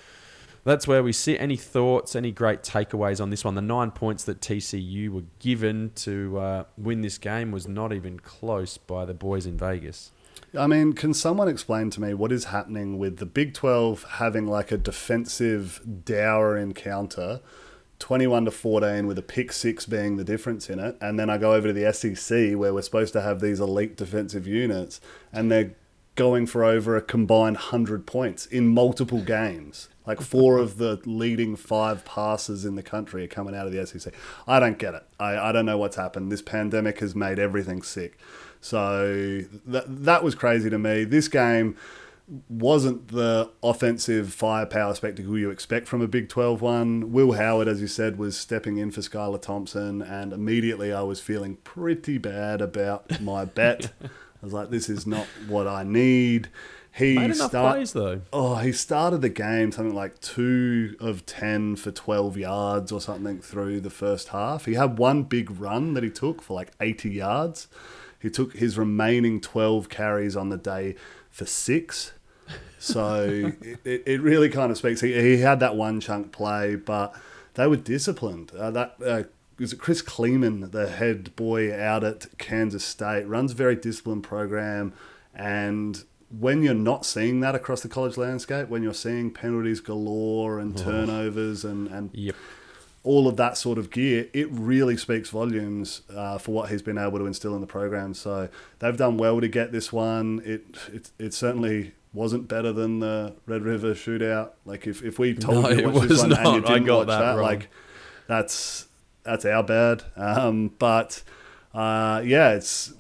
that's 0.69 0.87
where 0.87 1.01
we 1.01 1.13
sit. 1.13 1.39
Any 1.41 1.57
thoughts, 1.57 2.15
any 2.15 2.31
great 2.31 2.61
takeaways 2.61 3.21
on 3.21 3.29
this 3.29 3.43
one? 3.43 3.55
The 3.55 3.61
nine 3.61 3.91
points 3.91 4.23
that 4.25 4.41
TCU 4.41 5.09
were 5.09 5.23
given 5.39 5.91
to 5.95 6.37
uh, 6.37 6.63
win 6.77 7.01
this 7.01 7.17
game 7.17 7.51
was 7.51 7.67
not 7.67 7.91
even 7.93 8.19
close 8.19 8.77
by 8.77 9.05
the 9.05 9.13
boys 9.13 9.45
in 9.45 9.57
Vegas. 9.57 10.11
I 10.57 10.67
mean, 10.67 10.93
can 10.93 11.13
someone 11.13 11.47
explain 11.47 11.89
to 11.91 12.01
me 12.01 12.13
what 12.13 12.31
is 12.31 12.45
happening 12.45 12.97
with 12.97 13.17
the 13.17 13.25
Big 13.25 13.53
12 13.53 14.03
having 14.13 14.47
like 14.47 14.71
a 14.71 14.77
defensive 14.77 15.81
dour 16.05 16.57
encounter, 16.57 17.41
21 17.99 18.45
to 18.45 18.51
14, 18.51 19.05
with 19.05 19.17
a 19.19 19.21
pick 19.23 19.51
six 19.51 19.85
being 19.85 20.17
the 20.17 20.23
difference 20.23 20.69
in 20.69 20.79
it? 20.79 20.97
And 21.01 21.19
then 21.19 21.29
I 21.29 21.37
go 21.37 21.53
over 21.53 21.67
to 21.67 21.73
the 21.73 21.93
SEC 21.93 22.57
where 22.57 22.73
we're 22.73 22.81
supposed 22.81 23.13
to 23.13 23.21
have 23.21 23.41
these 23.41 23.59
elite 23.59 23.95
defensive 23.95 24.47
units, 24.47 24.99
and 25.31 25.51
they're 25.51 25.75
going 26.15 26.45
for 26.45 26.63
over 26.63 26.97
a 26.97 27.01
combined 27.01 27.55
100 27.55 28.05
points 28.05 28.45
in 28.47 28.67
multiple 28.67 29.21
games. 29.21 29.87
Like 30.09 30.21
four 30.21 30.57
of 30.57 30.77
the 30.77 30.99
leading 31.05 31.55
five 31.55 32.03
passes 32.03 32.65
in 32.65 32.73
the 32.73 32.81
country 32.81 33.25
are 33.25 33.27
coming 33.27 33.53
out 33.53 33.67
of 33.67 33.71
the 33.71 33.85
SEC. 33.85 34.11
I 34.47 34.59
don't 34.59 34.79
get 34.79 34.95
it. 34.95 35.03
I, 35.19 35.37
I 35.37 35.51
don't 35.51 35.67
know 35.67 35.77
what's 35.77 35.97
happened. 35.97 36.31
This 36.31 36.41
pandemic 36.41 36.97
has 37.01 37.13
made 37.13 37.37
everything 37.37 37.83
sick. 37.83 38.17
So 38.59 39.43
that, 39.67 39.83
that 40.05 40.23
was 40.23 40.33
crazy 40.33 40.67
to 40.71 40.79
me. 40.79 41.03
This 41.03 41.27
game 41.27 41.77
wasn't 42.49 43.09
the 43.09 43.51
offensive 43.61 44.33
firepower 44.33 44.95
spectacle 44.95 45.37
you 45.37 45.51
expect 45.51 45.87
from 45.87 46.01
a 46.01 46.07
Big 46.07 46.27
12 46.27 46.59
one. 46.59 47.11
Will 47.11 47.33
Howard, 47.33 47.67
as 47.67 47.79
you 47.79 47.87
said, 47.87 48.17
was 48.17 48.35
stepping 48.35 48.77
in 48.77 48.89
for 48.89 49.01
Skylar 49.01 49.39
Thompson, 49.39 50.01
and 50.01 50.33
immediately 50.33 50.91
I 50.91 51.03
was 51.03 51.21
feeling 51.21 51.57
pretty 51.57 52.17
bad 52.17 52.61
about 52.61 53.21
my 53.21 53.45
bet. 53.45 53.93
I 54.01 54.09
was 54.41 54.53
like, 54.53 54.71
this 54.71 54.89
is 54.89 55.05
not 55.05 55.27
what 55.47 55.67
I 55.67 55.83
need. 55.83 56.49
He 56.91 57.15
Made 57.15 57.31
enough 57.31 57.49
start- 57.49 57.75
plays 57.75 57.93
though. 57.93 58.21
Oh, 58.33 58.55
he 58.55 58.71
started 58.71 59.21
the 59.21 59.29
game 59.29 59.71
something 59.71 59.95
like 59.95 60.19
two 60.21 60.95
of 60.99 61.25
10 61.25 61.75
for 61.77 61.91
12 61.91 62.37
yards 62.37 62.91
or 62.91 62.99
something 62.99 63.39
through 63.39 63.81
the 63.81 63.89
first 63.89 64.29
half. 64.29 64.65
He 64.65 64.73
had 64.73 64.97
one 64.97 65.23
big 65.23 65.51
run 65.51 65.93
that 65.93 66.03
he 66.03 66.09
took 66.09 66.41
for 66.41 66.53
like 66.55 66.71
80 66.81 67.09
yards. 67.11 67.67
He 68.19 68.29
took 68.29 68.57
his 68.57 68.77
remaining 68.77 69.39
12 69.39 69.87
carries 69.87 70.35
on 70.35 70.49
the 70.49 70.57
day 70.57 70.95
for 71.29 71.45
six. 71.45 72.11
So 72.79 73.23
it, 73.61 73.79
it, 73.85 74.03
it 74.05 74.21
really 74.21 74.49
kind 74.49 74.71
of 74.71 74.77
speaks. 74.77 75.01
He, 75.01 75.13
he 75.13 75.37
had 75.37 75.59
that 75.61 75.75
one 75.75 76.01
chunk 76.01 76.31
play, 76.31 76.75
but 76.75 77.15
they 77.53 77.67
were 77.67 77.77
disciplined. 77.77 78.51
Uh, 78.57 78.71
that 78.71 78.95
uh, 79.05 79.23
was 79.57 79.73
it 79.73 79.79
Chris 79.79 80.01
Klieman, 80.01 80.71
the 80.71 80.89
head 80.89 81.35
boy 81.35 81.73
out 81.73 82.03
at 82.03 82.37
Kansas 82.37 82.83
State, 82.83 83.23
runs 83.27 83.51
a 83.51 83.55
very 83.55 83.75
disciplined 83.75 84.23
program. 84.23 84.91
And 85.35 86.03
when 86.37 86.61
you're 86.63 86.73
not 86.73 87.05
seeing 87.05 87.39
that 87.39 87.55
across 87.55 87.81
the 87.81 87.89
college 87.89 88.17
landscape, 88.17 88.69
when 88.69 88.83
you're 88.83 88.93
seeing 88.93 89.31
penalties 89.31 89.79
galore 89.79 90.59
and 90.59 90.77
turnovers 90.77 91.65
and, 91.65 91.87
and 91.87 92.09
Yep. 92.13 92.35
all 93.03 93.27
of 93.27 93.35
that 93.37 93.57
sort 93.57 93.77
of 93.77 93.89
gear, 93.89 94.27
it 94.33 94.47
really 94.51 94.95
speaks 94.97 95.29
volumes 95.29 96.01
uh, 96.13 96.37
for 96.37 96.51
what 96.51 96.69
he's 96.69 96.81
been 96.81 96.97
able 96.97 97.17
to 97.19 97.25
instill 97.25 97.55
in 97.55 97.61
the 97.61 97.67
program. 97.67 98.13
So 98.13 98.49
they've 98.79 98.95
done 98.97 99.17
well 99.17 99.41
to 99.41 99.47
get 99.47 99.71
this 99.71 99.91
one. 99.91 100.41
It 100.45 100.65
it, 100.93 101.11
it 101.17 101.33
certainly 101.33 101.93
wasn't 102.13 102.47
better 102.47 102.71
than 102.71 102.99
the 102.99 103.35
Red 103.45 103.61
River 103.63 103.93
shootout. 103.93 104.51
Like 104.65 104.85
if, 104.87 105.01
if 105.03 105.17
we 105.19 105.33
told 105.35 105.63
No, 105.63 105.69
you 105.69 105.77
it 105.79 105.81
to 105.81 105.89
watch 105.89 106.07
this 106.09 106.09
was 106.09 106.21
one 106.21 106.33
and 106.33 106.55
you 106.55 106.61
not. 106.61 106.69
I 106.69 106.73
didn't 106.73 106.85
got 106.87 106.97
watch 106.99 107.07
that 107.07 107.35
that, 107.35 107.41
like 107.41 107.69
that's 108.27 108.87
that's 109.23 109.45
our 109.45 109.63
bad. 109.63 110.03
Um, 110.15 110.69
but 110.79 111.23
uh, 111.73 112.21
yeah, 112.25 112.51
it's 112.53 112.93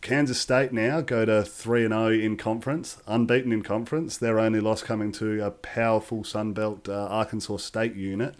Kansas 0.00 0.40
State 0.40 0.72
now 0.72 1.02
go 1.02 1.24
to 1.26 1.42
three 1.42 1.84
and 1.84 1.92
zero 1.92 2.08
in 2.08 2.36
conference, 2.36 2.98
unbeaten 3.06 3.52
in 3.52 3.62
conference. 3.62 4.16
Their 4.16 4.38
only 4.38 4.60
loss 4.60 4.82
coming 4.82 5.12
to 5.12 5.44
a 5.44 5.50
powerful 5.50 6.22
Sunbelt 6.22 6.88
uh, 6.88 7.06
Arkansas 7.08 7.58
State 7.58 7.94
unit, 7.94 8.34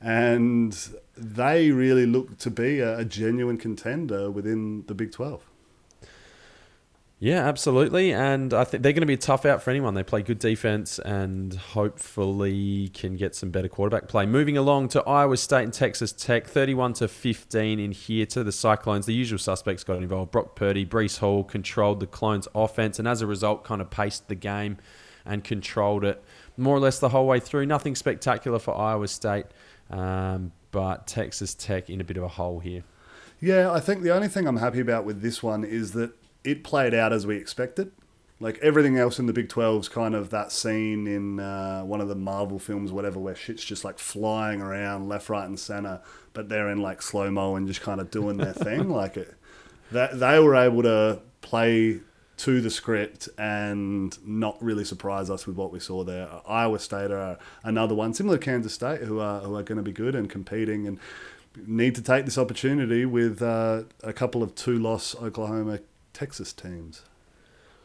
and 0.00 0.76
they 1.16 1.70
really 1.70 2.06
look 2.06 2.38
to 2.38 2.50
be 2.50 2.80
a, 2.80 2.98
a 2.98 3.04
genuine 3.04 3.58
contender 3.58 4.30
within 4.30 4.84
the 4.86 4.94
Big 4.94 5.12
Twelve. 5.12 5.42
Yeah, 7.18 7.48
absolutely. 7.48 8.12
And 8.12 8.52
I 8.52 8.64
think 8.64 8.82
they're 8.82 8.92
going 8.92 9.00
to 9.00 9.06
be 9.06 9.14
a 9.14 9.18
tough 9.18 9.46
out 9.46 9.62
for 9.62 9.70
anyone. 9.70 9.94
They 9.94 10.02
play 10.02 10.20
good 10.20 10.38
defense 10.38 10.98
and 10.98 11.54
hopefully 11.54 12.90
can 12.92 13.16
get 13.16 13.34
some 13.34 13.50
better 13.50 13.68
quarterback 13.68 14.06
play. 14.06 14.26
Moving 14.26 14.58
along 14.58 14.88
to 14.88 15.02
Iowa 15.04 15.38
State 15.38 15.64
and 15.64 15.72
Texas 15.72 16.12
Tech, 16.12 16.46
31 16.46 16.92
to 16.94 17.08
15 17.08 17.80
in 17.80 17.92
here 17.92 18.26
to 18.26 18.44
the 18.44 18.52
Cyclones. 18.52 19.06
The 19.06 19.14
usual 19.14 19.38
suspects 19.38 19.82
got 19.82 19.96
involved. 19.96 20.30
Brock 20.30 20.56
Purdy, 20.56 20.84
Breece 20.84 21.18
Hall 21.18 21.42
controlled 21.42 22.00
the 22.00 22.06
Clones' 22.06 22.48
offense 22.54 22.98
and 22.98 23.08
as 23.08 23.22
a 23.22 23.26
result 23.26 23.64
kind 23.64 23.80
of 23.80 23.88
paced 23.88 24.28
the 24.28 24.34
game 24.34 24.76
and 25.24 25.42
controlled 25.42 26.04
it 26.04 26.22
more 26.58 26.76
or 26.76 26.80
less 26.80 26.98
the 26.98 27.08
whole 27.08 27.26
way 27.26 27.40
through. 27.40 27.64
Nothing 27.64 27.94
spectacular 27.94 28.58
for 28.58 28.76
Iowa 28.76 29.08
State, 29.08 29.46
um, 29.90 30.52
but 30.70 31.06
Texas 31.06 31.54
Tech 31.54 31.88
in 31.88 32.02
a 32.02 32.04
bit 32.04 32.18
of 32.18 32.24
a 32.24 32.28
hole 32.28 32.60
here. 32.60 32.84
Yeah, 33.40 33.72
I 33.72 33.80
think 33.80 34.02
the 34.02 34.14
only 34.14 34.28
thing 34.28 34.46
I'm 34.46 34.58
happy 34.58 34.80
about 34.80 35.06
with 35.06 35.22
this 35.22 35.42
one 35.42 35.64
is 35.64 35.92
that 35.92 36.12
it 36.46 36.64
played 36.64 36.94
out 36.94 37.12
as 37.12 37.26
we 37.26 37.36
expected. 37.36 37.92
Like 38.38 38.58
everything 38.58 38.98
else 38.98 39.18
in 39.18 39.26
the 39.26 39.32
Big 39.32 39.48
12's 39.48 39.88
kind 39.88 40.14
of 40.14 40.30
that 40.30 40.52
scene 40.52 41.06
in 41.06 41.40
uh, 41.40 41.82
one 41.82 42.02
of 42.02 42.08
the 42.08 42.14
Marvel 42.14 42.58
films, 42.58 42.92
whatever, 42.92 43.18
where 43.18 43.34
shit's 43.34 43.64
just 43.64 43.82
like 43.82 43.98
flying 43.98 44.60
around 44.60 45.08
left, 45.08 45.30
right, 45.30 45.46
and 45.46 45.58
center, 45.58 46.02
but 46.34 46.50
they're 46.50 46.68
in 46.68 46.82
like 46.82 47.00
slow 47.00 47.30
mo 47.30 47.56
and 47.56 47.66
just 47.66 47.80
kind 47.80 48.00
of 48.00 48.10
doing 48.10 48.36
their 48.36 48.52
thing. 48.52 48.88
Like 48.96 49.16
it, 49.16 49.34
that 49.90 50.20
they 50.20 50.38
were 50.38 50.54
able 50.54 50.82
to 50.82 51.20
play 51.40 52.00
to 52.38 52.60
the 52.60 52.70
script 52.70 53.28
and 53.38 54.16
not 54.26 54.62
really 54.62 54.84
surprise 54.84 55.30
us 55.30 55.46
with 55.46 55.56
what 55.56 55.72
we 55.72 55.80
saw 55.80 56.04
there. 56.04 56.28
Iowa 56.46 56.78
State 56.78 57.10
are 57.10 57.38
another 57.64 57.94
one, 57.94 58.12
similar 58.12 58.36
to 58.36 58.44
Kansas 58.44 58.74
State, 58.74 59.00
who 59.02 59.18
are 59.20 59.40
who 59.40 59.56
are 59.56 59.62
going 59.62 59.76
to 59.76 59.82
be 59.82 59.92
good 59.92 60.14
and 60.14 60.28
competing 60.28 60.86
and 60.86 60.98
need 61.66 61.94
to 61.94 62.02
take 62.02 62.26
this 62.26 62.36
opportunity 62.36 63.06
with 63.06 63.40
uh, 63.40 63.84
a 64.02 64.12
couple 64.12 64.42
of 64.42 64.54
two-loss 64.54 65.14
Oklahoma 65.16 65.80
Texas 66.16 66.54
teams. 66.54 67.02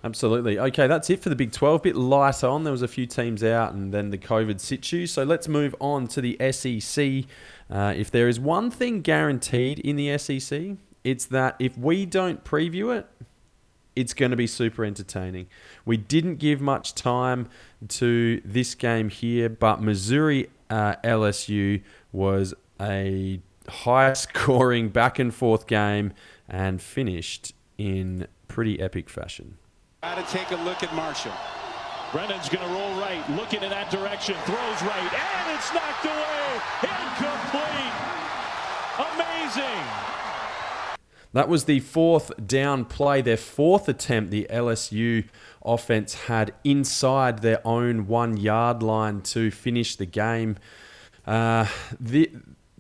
Absolutely. 0.06 0.58
Okay, 0.58 0.88
that's 0.88 1.10
it 1.10 1.22
for 1.22 1.28
the 1.28 1.36
Big 1.36 1.52
12. 1.52 1.84
Bit 1.84 1.96
lighter 1.98 2.48
on. 2.48 2.64
There 2.64 2.72
was 2.72 2.82
a 2.82 2.88
few 2.88 3.06
teams 3.06 3.44
out 3.44 3.74
and 3.74 3.94
then 3.94 4.10
the 4.10 4.18
COVID 4.18 4.62
situ. 4.62 5.06
So 5.06 5.24
let's 5.24 5.50
move 5.50 5.76
on 5.82 6.08
to 6.08 6.22
the 6.22 6.38
SEC. 6.52 7.26
Uh, 7.70 7.94
if 7.96 8.10
there 8.10 8.30
is 8.30 8.40
one 8.40 8.72
thing 8.72 9.02
guaranteed 9.02 9.80
in 9.80 9.98
the 9.98 10.18
SEC, 10.18 10.78
it's 11.04 11.26
that 11.26 11.58
if 11.60 11.78
we 11.78 12.06
don't 12.06 12.44
preview 12.46 12.98
it, 12.98 13.06
it's 13.96 14.14
going 14.14 14.32
to 14.32 14.38
be 14.38 14.48
super 14.48 14.86
entertaining. 14.86 15.48
We 15.86 15.98
didn't 15.98 16.38
give 16.38 16.62
much 16.62 16.96
time 16.96 17.50
to 17.90 18.42
this 18.46 18.76
game 18.76 19.10
here, 19.10 19.50
but 19.50 19.82
Missouri 19.82 20.50
uh, 20.70 20.96
LSU 21.04 21.82
was 22.14 22.54
a 22.80 23.42
high 23.68 24.14
scoring 24.14 24.88
back 24.88 25.20
and 25.20 25.36
forth 25.36 25.68
game 25.68 26.14
and 26.48 26.82
finished 26.82 27.54
in 27.82 28.28
pretty 28.48 28.80
epic 28.80 29.10
fashion. 29.10 29.58
Got 30.04 30.26
to 30.26 30.32
take 30.32 30.52
a 30.52 30.62
look 30.64 30.84
at 30.84 30.94
Marshall. 30.94 31.34
Brennan's 32.12 32.50
going 32.50 32.68
to 32.68 32.74
roll 32.74 32.94
right, 33.00 33.28
looking 33.32 33.64
in 33.64 33.70
that 33.70 33.90
direction, 33.90 34.36
throws 34.46 34.82
right, 34.84 35.14
and 35.14 35.58
it's 35.58 35.74
knocked 35.74 36.06
away. 36.06 36.62
Incomplete. 36.84 37.96
Amazing. 39.16 39.88
That 41.34 41.48
was 41.48 41.64
the 41.64 41.80
fourth 41.80 42.32
down 42.46 42.86
play, 42.86 43.22
their 43.22 43.38
fourth 43.38 43.88
attempt 43.88 44.30
the 44.30 44.46
LSU 44.50 45.24
offense 45.64 46.14
had 46.26 46.54
inside 46.64 47.42
their 47.42 47.66
own 47.66 48.06
one 48.08 48.38
yard 48.38 48.84
line 48.84 49.22
to 49.22 49.50
finish 49.50 49.96
the 49.96 50.06
game. 50.06 50.58
Uh, 51.26 51.68
the, 52.00 52.30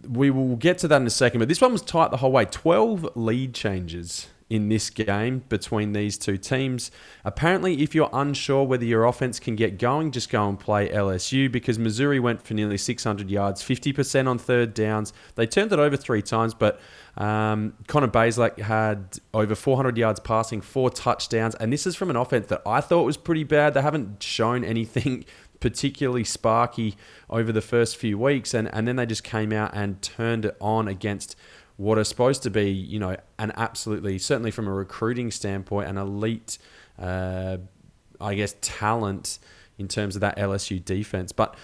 we 0.07 0.29
will 0.29 0.57
get 0.57 0.79
to 0.79 0.87
that 0.89 0.99
in 0.99 1.07
a 1.07 1.11
second, 1.11 1.39
but 1.39 1.47
this 1.47 1.61
one 1.61 1.71
was 1.71 1.81
tight 1.81 2.11
the 2.11 2.17
whole 2.17 2.33
way 2.33 2.45
12 2.45 3.15
lead 3.15 3.53
changes 3.53 4.27
in 4.51 4.67
this 4.67 4.89
game 4.89 5.41
between 5.47 5.93
these 5.93 6.17
two 6.17 6.37
teams. 6.37 6.91
Apparently, 7.23 7.81
if 7.81 7.95
you're 7.95 8.09
unsure 8.11 8.65
whether 8.65 8.83
your 8.83 9.05
offense 9.05 9.39
can 9.39 9.55
get 9.55 9.79
going, 9.79 10.11
just 10.11 10.29
go 10.29 10.49
and 10.49 10.59
play 10.59 10.89
LSU 10.89 11.49
because 11.49 11.79
Missouri 11.79 12.19
went 12.19 12.41
for 12.41 12.53
nearly 12.53 12.77
600 12.77 13.31
yards, 13.31 13.63
50% 13.63 14.27
on 14.27 14.37
third 14.37 14.73
downs. 14.73 15.13
They 15.35 15.47
turned 15.47 15.71
it 15.71 15.79
over 15.79 15.95
three 15.95 16.21
times, 16.21 16.53
but 16.53 16.81
um, 17.15 17.75
Connor 17.87 18.09
Bazelak 18.09 18.59
had 18.59 19.19
over 19.33 19.55
400 19.55 19.97
yards 19.97 20.19
passing, 20.19 20.59
four 20.59 20.89
touchdowns, 20.89 21.55
and 21.55 21.71
this 21.71 21.87
is 21.87 21.95
from 21.95 22.09
an 22.09 22.17
offense 22.17 22.47
that 22.47 22.61
I 22.65 22.81
thought 22.81 23.05
was 23.05 23.15
pretty 23.15 23.45
bad. 23.45 23.73
They 23.73 23.81
haven't 23.81 24.21
shown 24.21 24.65
anything 24.65 25.23
particularly 25.61 26.25
sparky 26.25 26.97
over 27.29 27.53
the 27.53 27.61
first 27.61 27.95
few 27.95 28.17
weeks, 28.17 28.53
and, 28.53 28.67
and 28.73 28.85
then 28.85 28.97
they 28.97 29.05
just 29.05 29.23
came 29.23 29.53
out 29.53 29.71
and 29.73 30.01
turned 30.01 30.43
it 30.43 30.57
on 30.59 30.89
against 30.89 31.37
what 31.81 31.97
are 31.97 32.03
supposed 32.03 32.43
to 32.43 32.51
be, 32.51 32.69
you 32.69 32.99
know, 32.99 33.17
an 33.39 33.51
absolutely, 33.55 34.19
certainly 34.19 34.51
from 34.51 34.67
a 34.67 34.71
recruiting 34.71 35.31
standpoint, 35.31 35.89
an 35.89 35.97
elite, 35.97 36.59
uh, 36.99 37.57
I 38.19 38.35
guess, 38.35 38.55
talent 38.61 39.39
in 39.79 39.87
terms 39.87 40.15
of 40.15 40.21
that 40.21 40.37
LSU 40.37 40.83
defense. 40.85 41.31
But 41.31 41.55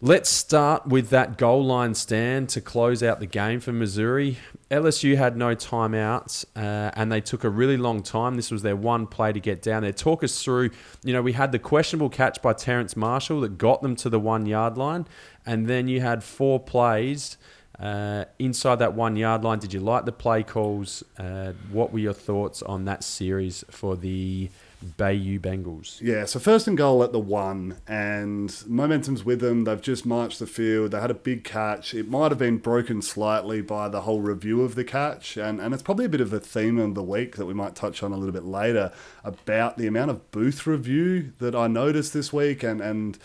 let's 0.00 0.30
start 0.30 0.86
with 0.86 1.10
that 1.10 1.38
goal 1.38 1.64
line 1.64 1.94
stand 1.94 2.50
to 2.50 2.60
close 2.60 3.02
out 3.02 3.18
the 3.18 3.26
game 3.26 3.58
for 3.58 3.72
Missouri. 3.72 4.38
LSU 4.70 5.16
had 5.16 5.36
no 5.36 5.56
timeouts 5.56 6.44
uh, 6.54 6.92
and 6.94 7.10
they 7.10 7.20
took 7.20 7.42
a 7.42 7.50
really 7.50 7.76
long 7.76 8.04
time. 8.04 8.36
This 8.36 8.52
was 8.52 8.62
their 8.62 8.76
one 8.76 9.08
play 9.08 9.32
to 9.32 9.40
get 9.40 9.60
down 9.60 9.82
there. 9.82 9.92
Talk 9.92 10.22
us 10.22 10.40
through, 10.40 10.70
you 11.02 11.12
know, 11.12 11.20
we 11.20 11.32
had 11.32 11.50
the 11.50 11.58
questionable 11.58 12.10
catch 12.10 12.40
by 12.42 12.52
Terrace 12.52 12.96
Marshall 12.96 13.40
that 13.40 13.58
got 13.58 13.82
them 13.82 13.96
to 13.96 14.08
the 14.08 14.20
one 14.20 14.46
yard 14.46 14.78
line, 14.78 15.04
and 15.44 15.66
then 15.66 15.88
you 15.88 16.00
had 16.00 16.22
four 16.22 16.60
plays 16.60 17.38
uh, 17.78 18.24
inside 18.38 18.76
that 18.76 18.94
one 18.94 19.16
yard 19.16 19.44
line, 19.44 19.58
did 19.58 19.72
you 19.72 19.80
like 19.80 20.04
the 20.04 20.12
play 20.12 20.42
calls? 20.42 21.02
Uh, 21.18 21.52
what 21.70 21.92
were 21.92 21.98
your 21.98 22.12
thoughts 22.12 22.62
on 22.62 22.84
that 22.84 23.02
series 23.02 23.64
for 23.70 23.96
the 23.96 24.50
Bayou 24.96 25.38
Bengals? 25.38 26.00
Yeah, 26.00 26.24
so 26.24 26.38
first 26.38 26.66
and 26.66 26.76
goal 26.76 27.02
at 27.02 27.12
the 27.12 27.20
one, 27.20 27.78
and 27.86 28.54
momentum's 28.66 29.24
with 29.24 29.40
them. 29.40 29.64
They've 29.64 29.80
just 29.80 30.04
marched 30.04 30.38
the 30.38 30.46
field. 30.46 30.90
They 30.90 31.00
had 31.00 31.10
a 31.10 31.14
big 31.14 31.44
catch. 31.44 31.94
It 31.94 32.08
might 32.08 32.30
have 32.30 32.38
been 32.38 32.58
broken 32.58 33.00
slightly 33.00 33.62
by 33.62 33.88
the 33.88 34.02
whole 34.02 34.20
review 34.20 34.62
of 34.62 34.74
the 34.74 34.84
catch, 34.84 35.36
and, 35.36 35.60
and 35.60 35.72
it's 35.72 35.82
probably 35.82 36.04
a 36.04 36.10
bit 36.10 36.20
of 36.20 36.32
a 36.32 36.40
theme 36.40 36.78
of 36.78 36.94
the 36.94 37.02
week 37.02 37.36
that 37.36 37.46
we 37.46 37.54
might 37.54 37.74
touch 37.74 38.02
on 38.02 38.12
a 38.12 38.16
little 38.16 38.32
bit 38.32 38.44
later 38.44 38.92
about 39.24 39.78
the 39.78 39.86
amount 39.86 40.10
of 40.10 40.30
booth 40.30 40.66
review 40.66 41.32
that 41.38 41.54
I 41.54 41.68
noticed 41.68 42.12
this 42.12 42.32
week 42.32 42.62
and, 42.62 42.80
and 42.80 43.18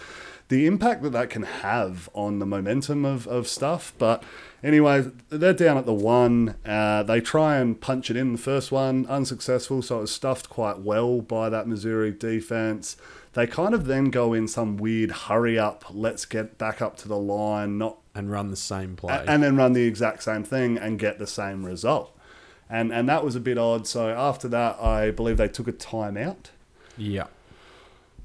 the 0.50 0.66
impact 0.66 1.04
that 1.04 1.12
that 1.12 1.30
can 1.30 1.44
have 1.44 2.10
on 2.14 2.40
the 2.40 2.46
momentum 2.46 3.04
of, 3.06 3.28
of 3.28 3.48
stuff. 3.48 3.94
But 3.98 4.24
anyway, 4.64 5.06
they're 5.30 5.54
down 5.54 5.78
at 5.78 5.86
the 5.86 5.94
one. 5.94 6.56
Uh, 6.66 7.04
they 7.04 7.20
try 7.20 7.58
and 7.58 7.80
punch 7.80 8.10
it 8.10 8.16
in 8.16 8.32
the 8.32 8.38
first 8.38 8.72
one, 8.72 9.06
unsuccessful. 9.08 9.82
So 9.82 9.98
it 9.98 10.02
was 10.02 10.12
stuffed 10.12 10.50
quite 10.50 10.80
well 10.80 11.22
by 11.22 11.50
that 11.50 11.68
Missouri 11.68 12.12
defense. 12.12 12.96
They 13.34 13.46
kind 13.46 13.76
of 13.76 13.86
then 13.86 14.06
go 14.06 14.34
in 14.34 14.48
some 14.48 14.78
weird 14.78 15.12
hurry 15.12 15.60
up, 15.60 15.86
let's 15.92 16.26
get 16.26 16.58
back 16.58 16.82
up 16.82 16.98
to 16.98 17.08
the 17.08 17.18
line, 17.18 17.78
not 17.78 17.98
and 18.16 18.32
run 18.32 18.50
the 18.50 18.56
same 18.56 18.96
play, 18.96 19.24
and 19.28 19.44
then 19.44 19.56
run 19.56 19.74
the 19.74 19.84
exact 19.84 20.24
same 20.24 20.44
thing 20.44 20.76
and 20.76 20.98
get 20.98 21.20
the 21.20 21.28
same 21.28 21.64
result. 21.64 22.18
And 22.68 22.92
and 22.92 23.08
that 23.08 23.24
was 23.24 23.36
a 23.36 23.40
bit 23.40 23.60
odd. 23.60 23.86
So 23.86 24.10
after 24.10 24.48
that, 24.48 24.82
I 24.82 25.12
believe 25.12 25.38
they 25.38 25.50
took 25.50 25.68
a 25.68 25.74
timeout. 25.74 26.48
Yeah. 26.98 27.28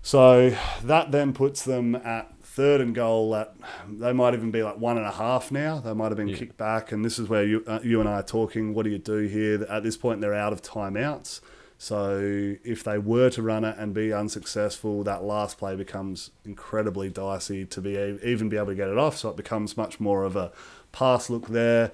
So 0.03 0.57
that 0.83 1.13
then 1.13 1.33
puts 1.33 1.63
them 1.63 1.95
at 1.95 2.35
third 2.43 2.81
and 2.81 2.95
goal. 2.95 3.35
At 3.37 3.55
they 3.89 4.13
might 4.13 4.35
even 4.35 4.51
be 4.51 4.63
like 4.63 4.77
one 4.77 4.99
and 4.99 5.07
a 5.07 5.13
half 5.13 5.53
now. 5.53 5.79
They 5.79 5.95
might 5.95 6.09
have 6.09 6.17
been 6.17 6.29
yeah. 6.29 6.37
kicked 6.37 6.57
back, 6.57 6.91
and 6.91 7.05
this 7.05 7.19
is 7.19 7.29
where 7.29 7.45
you 7.45 7.65
uh, 7.67 7.79
you 7.83 8.01
and 8.01 8.09
I 8.09 8.15
are 8.15 8.23
talking. 8.23 8.75
What 8.75 8.83
do 8.83 8.91
you 8.91 8.99
do 8.99 9.21
here? 9.21 9.65
At 9.71 9.85
this 9.85 9.97
point, 9.97 10.21
they're 10.21 10.35
out 10.35 10.53
of 10.53 10.61
timeouts. 10.61 11.41
So 11.79 12.57
if 12.63 12.85
they 12.85 12.99
were 12.99 13.29
to 13.31 13.43
run 13.43 13.65
it 13.65 13.77
and 13.77 13.93
be 13.93 14.13
unsuccessful, 14.13 15.03
that 15.03 15.25
last 15.25 15.59
play 15.59 15.75
becomes 15.75 16.31
incredibly 16.45 17.09
dicey 17.09 17.65
to 17.67 17.81
be 17.81 17.97
even 18.23 18.49
be 18.49 18.57
able 18.57 18.69
to 18.69 18.75
get 18.75 18.89
it 18.89 18.99
off. 18.99 19.17
So 19.17 19.31
it 19.31 19.37
becomes 19.37 19.77
much 19.77 20.01
more 20.01 20.25
of 20.25 20.37
a 20.37 20.53
pass 20.91 21.31
look 21.31 21.49
there. 21.49 21.93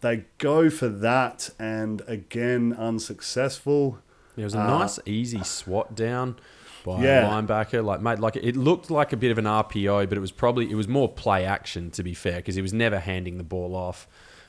They 0.00 0.24
go 0.38 0.70
for 0.70 0.88
that 0.88 1.50
and 1.58 2.02
again 2.06 2.74
unsuccessful. 2.76 3.98
It 4.36 4.44
was 4.44 4.54
a 4.54 4.60
uh, 4.60 4.78
nice 4.78 4.98
easy 5.04 5.42
swat 5.44 5.94
down 5.94 6.36
by 6.84 7.02
yeah. 7.02 7.26
a 7.26 7.30
linebacker. 7.30 7.84
Like 7.84 8.00
mate, 8.00 8.18
like 8.18 8.36
it 8.36 8.56
looked 8.56 8.90
like 8.90 9.12
a 9.12 9.16
bit 9.16 9.30
of 9.30 9.38
an 9.38 9.44
RPO, 9.44 10.08
but 10.08 10.16
it 10.16 10.20
was 10.20 10.32
probably 10.32 10.70
it 10.70 10.74
was 10.74 10.88
more 10.88 11.08
play 11.08 11.44
action 11.44 11.90
to 11.92 12.02
be 12.02 12.14
fair 12.14 12.36
because 12.36 12.54
he 12.54 12.62
was 12.62 12.72
never 12.72 12.98
handing 12.98 13.38
the 13.38 13.44
ball 13.44 13.74
off. 13.74 14.06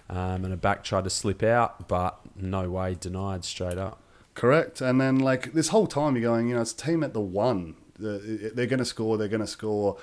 Um, 0.09 0.43
and 0.43 0.53
a 0.53 0.57
back 0.57 0.83
tried 0.83 1.05
to 1.05 1.09
slip 1.09 1.41
out, 1.41 1.87
but 1.87 2.19
no 2.35 2.69
way 2.69 2.97
denied 2.99 3.45
straight 3.45 3.77
up. 3.77 4.01
Correct. 4.33 4.81
And 4.81 4.99
then 4.99 5.19
like 5.19 5.53
this 5.53 5.69
whole 5.69 5.87
time 5.87 6.15
you're 6.15 6.29
going, 6.29 6.49
you 6.49 6.55
know, 6.55 6.61
it's 6.61 6.73
a 6.73 6.77
team 6.77 7.03
at 7.03 7.13
the 7.13 7.21
one. 7.21 7.75
They're 7.97 8.65
going 8.65 8.79
to 8.79 8.85
score. 8.85 9.17
They're 9.17 9.27
going 9.27 9.41
to 9.41 9.47
score. 9.47 9.97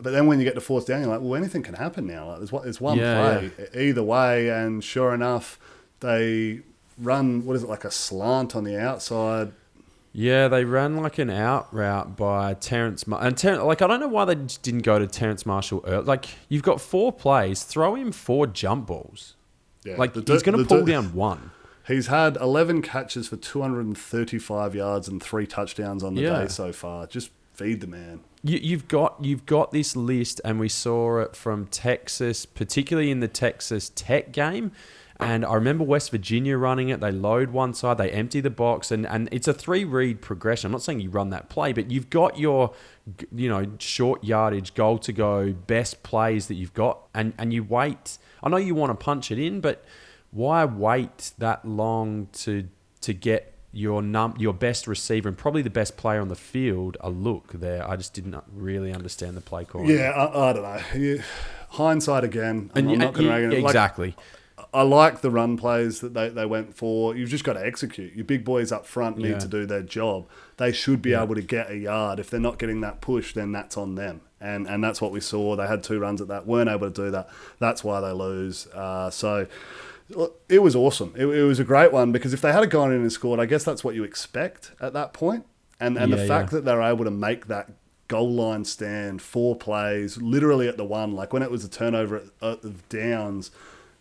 But 0.00 0.12
then 0.12 0.26
when 0.26 0.38
you 0.38 0.44
get 0.44 0.54
to 0.54 0.60
fourth 0.60 0.86
down, 0.86 1.00
you're 1.00 1.10
like, 1.10 1.20
well, 1.20 1.34
anything 1.34 1.62
can 1.62 1.74
happen 1.74 2.06
now. 2.06 2.28
Like, 2.28 2.38
there's 2.38 2.52
one, 2.52 2.62
there's 2.62 2.80
one 2.80 2.98
yeah, 2.98 3.38
play 3.38 3.50
yeah. 3.58 3.80
either 3.80 4.02
way, 4.02 4.48
and 4.48 4.82
sure 4.82 5.12
enough, 5.12 5.58
they 6.00 6.60
run 6.98 7.44
what 7.44 7.56
is 7.56 7.64
it 7.64 7.68
like 7.68 7.84
a 7.84 7.90
slant 7.90 8.54
on 8.54 8.64
the 8.64 8.80
outside 8.80 9.52
yeah, 10.16 10.46
they 10.46 10.64
ran 10.64 10.96
like 10.96 11.18
an 11.18 11.28
out 11.28 11.74
route 11.74 12.16
by 12.16 12.54
Terrence 12.54 13.04
Mar- 13.04 13.20
and 13.20 13.36
Ter- 13.36 13.60
like 13.60 13.82
I 13.82 13.88
don't 13.88 13.98
know 13.98 14.06
why 14.06 14.24
they 14.24 14.36
just 14.36 14.62
didn't 14.62 14.82
go 14.82 15.00
to 15.00 15.08
Terrace 15.08 15.44
Marshall. 15.44 15.82
Early. 15.84 16.04
Like 16.04 16.26
you've 16.48 16.62
got 16.62 16.80
four 16.80 17.12
plays, 17.12 17.64
throw 17.64 17.96
him 17.96 18.12
four 18.12 18.46
jump 18.46 18.86
balls. 18.86 19.34
Yeah, 19.84 19.96
like 19.96 20.14
he's 20.14 20.44
going 20.44 20.56
to 20.56 20.64
pull 20.64 20.84
down 20.84 21.12
one. 21.12 21.50
He's 21.86 22.06
had 22.06 22.38
11 22.38 22.80
catches 22.80 23.28
for 23.28 23.36
235 23.36 24.74
yards 24.74 25.06
and 25.06 25.22
three 25.22 25.46
touchdowns 25.46 26.02
on 26.02 26.14
the 26.14 26.22
yeah. 26.22 26.40
day 26.40 26.48
so 26.48 26.72
far. 26.72 27.06
Just 27.06 27.30
feed 27.52 27.82
the 27.82 27.86
man. 27.86 28.20
You, 28.42 28.76
have 28.76 28.88
got 28.88 29.22
you've 29.22 29.44
got 29.44 29.70
this 29.70 29.94
list, 29.94 30.40
and 30.46 30.58
we 30.58 30.70
saw 30.70 31.18
it 31.20 31.36
from 31.36 31.66
Texas, 31.66 32.46
particularly 32.46 33.10
in 33.10 33.20
the 33.20 33.28
Texas 33.28 33.90
Tech 33.94 34.32
game. 34.32 34.72
And 35.20 35.44
I 35.44 35.54
remember 35.54 35.84
West 35.84 36.10
Virginia 36.10 36.56
running 36.56 36.88
it. 36.88 37.00
They 37.00 37.12
load 37.12 37.50
one 37.50 37.72
side, 37.72 37.98
they 37.98 38.10
empty 38.10 38.40
the 38.40 38.50
box, 38.50 38.90
and, 38.90 39.06
and 39.06 39.28
it's 39.30 39.46
a 39.46 39.54
three 39.54 39.84
read 39.84 40.20
progression. 40.20 40.68
I'm 40.68 40.72
not 40.72 40.82
saying 40.82 41.00
you 41.00 41.10
run 41.10 41.30
that 41.30 41.48
play, 41.48 41.72
but 41.72 41.90
you've 41.90 42.10
got 42.10 42.38
your, 42.38 42.74
you 43.32 43.48
know, 43.48 43.64
short 43.78 44.24
yardage, 44.24 44.74
goal 44.74 44.98
to 44.98 45.12
go, 45.12 45.52
best 45.52 46.02
plays 46.02 46.48
that 46.48 46.54
you've 46.54 46.74
got, 46.74 47.06
and, 47.14 47.32
and 47.38 47.52
you 47.52 47.62
wait. 47.62 48.18
I 48.42 48.48
know 48.48 48.56
you 48.56 48.74
want 48.74 48.90
to 48.90 49.04
punch 49.04 49.30
it 49.30 49.38
in, 49.38 49.60
but 49.60 49.84
why 50.32 50.64
wait 50.64 51.32
that 51.38 51.64
long 51.64 52.28
to 52.32 52.68
to 53.00 53.14
get 53.14 53.54
your 53.70 54.02
num 54.02 54.34
your 54.38 54.52
best 54.54 54.86
receiver 54.86 55.28
and 55.28 55.36
probably 55.36 55.62
the 55.62 55.70
best 55.70 55.96
player 55.96 56.20
on 56.20 56.28
the 56.28 56.36
field 56.36 56.96
a 57.00 57.10
look 57.10 57.52
there. 57.52 57.88
I 57.88 57.96
just 57.96 58.14
didn't 58.14 58.36
really 58.52 58.92
understand 58.92 59.36
the 59.36 59.40
play 59.40 59.64
call. 59.64 59.84
Yeah, 59.84 60.10
I, 60.10 60.50
I 60.50 60.52
don't 60.52 60.62
know. 60.62 61.22
Hindsight 61.70 62.24
again. 62.24 62.70
I'm, 62.74 62.84
and, 62.84 62.92
I'm 62.92 62.98
not 62.98 63.14
going 63.14 63.50
to 63.50 63.56
yeah, 63.56 63.64
exactly. 63.64 64.16
I 64.74 64.82
like 64.82 65.20
the 65.20 65.30
run 65.30 65.56
plays 65.56 66.00
that 66.00 66.14
they, 66.14 66.28
they 66.28 66.44
went 66.44 66.76
for. 66.76 67.14
You've 67.16 67.30
just 67.30 67.44
got 67.44 67.52
to 67.54 67.64
execute. 67.64 68.12
Your 68.14 68.24
big 68.24 68.44
boys 68.44 68.72
up 68.72 68.86
front 68.86 69.16
need 69.18 69.28
Yeah. 69.28 69.38
to 69.38 69.48
do 69.48 69.66
their 69.66 69.82
job. 69.82 70.26
They 70.56 70.72
should 70.72 71.00
be 71.00 71.14
able 71.14 71.36
to 71.36 71.42
get 71.42 71.70
a 71.70 71.76
yard. 71.76 72.18
If 72.18 72.28
they're 72.28 72.40
not 72.40 72.58
getting 72.58 72.80
that 72.80 73.00
push, 73.00 73.34
then 73.34 73.52
that's 73.52 73.76
on 73.76 73.94
them. 73.94 74.22
And 74.40 74.66
and 74.66 74.82
that's 74.84 75.00
what 75.00 75.12
we 75.12 75.20
saw. 75.20 75.56
They 75.56 75.66
had 75.66 75.82
two 75.82 75.98
runs 75.98 76.20
at 76.20 76.28
that, 76.28 76.46
weren't 76.46 76.68
able 76.68 76.90
to 76.90 77.02
do 77.04 77.10
that. 77.12 77.28
That's 77.60 77.82
why 77.82 78.00
they 78.00 78.12
lose. 78.12 78.66
Uh, 78.68 79.10
so 79.10 79.46
it 80.48 80.58
was 80.62 80.76
awesome. 80.76 81.14
It, 81.16 81.26
it 81.26 81.44
was 81.44 81.58
a 81.58 81.64
great 81.64 81.92
one 81.92 82.12
because 82.12 82.34
if 82.34 82.40
they 82.40 82.52
had 82.52 82.68
gone 82.68 82.92
in 82.92 83.00
and 83.00 83.12
scored, 83.12 83.40
I 83.40 83.46
guess 83.46 83.64
that's 83.64 83.82
what 83.82 83.94
you 83.94 84.04
expect 84.04 84.72
at 84.80 84.92
that 84.92 85.12
point. 85.12 85.46
And 85.80 85.96
and 85.96 86.12
the 86.12 86.26
fact 86.26 86.52
yeah. 86.52 86.58
that 86.58 86.64
they're 86.64 86.82
able 86.82 87.04
to 87.04 87.10
make 87.10 87.46
that 87.46 87.70
goal 88.08 88.30
line 88.30 88.64
stand, 88.64 89.22
four 89.22 89.56
plays, 89.56 90.20
literally 90.20 90.68
at 90.68 90.76
the 90.76 90.84
one, 90.84 91.14
like 91.14 91.32
when 91.32 91.42
it 91.42 91.50
was 91.50 91.64
a 91.64 91.68
turnover 91.68 92.22
of 92.40 92.88
downs, 92.88 93.50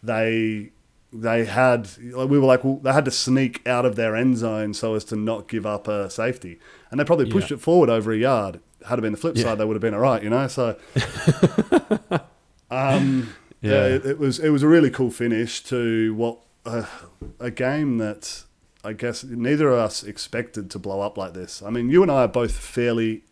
they 0.03 0.71
they 1.15 1.45
had 1.45 1.87
like, 2.01 2.27
we 2.29 2.37
were 2.39 2.45
like 2.45 2.63
well, 2.63 2.77
they 2.77 2.91
had 2.91 3.05
to 3.05 3.11
sneak 3.11 3.65
out 3.67 3.85
of 3.85 3.95
their 3.95 4.15
end 4.15 4.37
zone 4.37 4.73
so 4.73 4.95
as 4.95 5.03
to 5.05 5.15
not 5.15 5.47
give 5.47 5.65
up 5.65 5.87
a 5.87 6.09
safety, 6.09 6.59
and 6.91 6.99
they 6.99 7.03
probably 7.03 7.29
pushed 7.31 7.49
Yeah. 7.51 7.55
it 7.57 7.61
forward 7.61 7.89
over 7.89 8.11
a 8.11 8.17
yard. 8.17 8.59
Had 8.87 8.99
it 8.99 9.03
been 9.03 9.13
the 9.13 9.17
flip 9.17 9.37
Yeah. 9.37 9.43
side, 9.43 9.57
they 9.59 9.65
would 9.65 9.75
have 9.75 9.81
been 9.81 9.93
all 9.93 10.01
right, 10.01 10.21
you 10.21 10.29
know. 10.29 10.47
So. 10.47 10.77
Um, 12.71 13.33
yeah, 13.61 13.71
Yeah. 13.71 13.85
it, 13.95 14.05
it 14.05 14.19
was 14.19 14.39
it 14.39 14.49
was 14.49 14.63
a 14.63 14.67
really 14.67 14.89
cool 14.89 15.11
finish 15.11 15.63
to 15.65 16.13
what 16.15 16.39
uh, 16.65 16.85
a 17.39 17.51
game 17.51 17.97
that 17.99 18.43
I 18.83 18.93
guess 18.93 19.23
neither 19.23 19.69
of 19.69 19.77
us 19.79 20.03
expected 20.03 20.69
to 20.71 20.79
blow 20.79 21.01
up 21.01 21.17
like 21.17 21.33
this. 21.33 21.61
I 21.61 21.69
mean, 21.69 21.89
you 21.89 22.01
and 22.01 22.11
I 22.11 22.23
are 22.23 22.27
both 22.27 22.53
fairly 22.57 23.23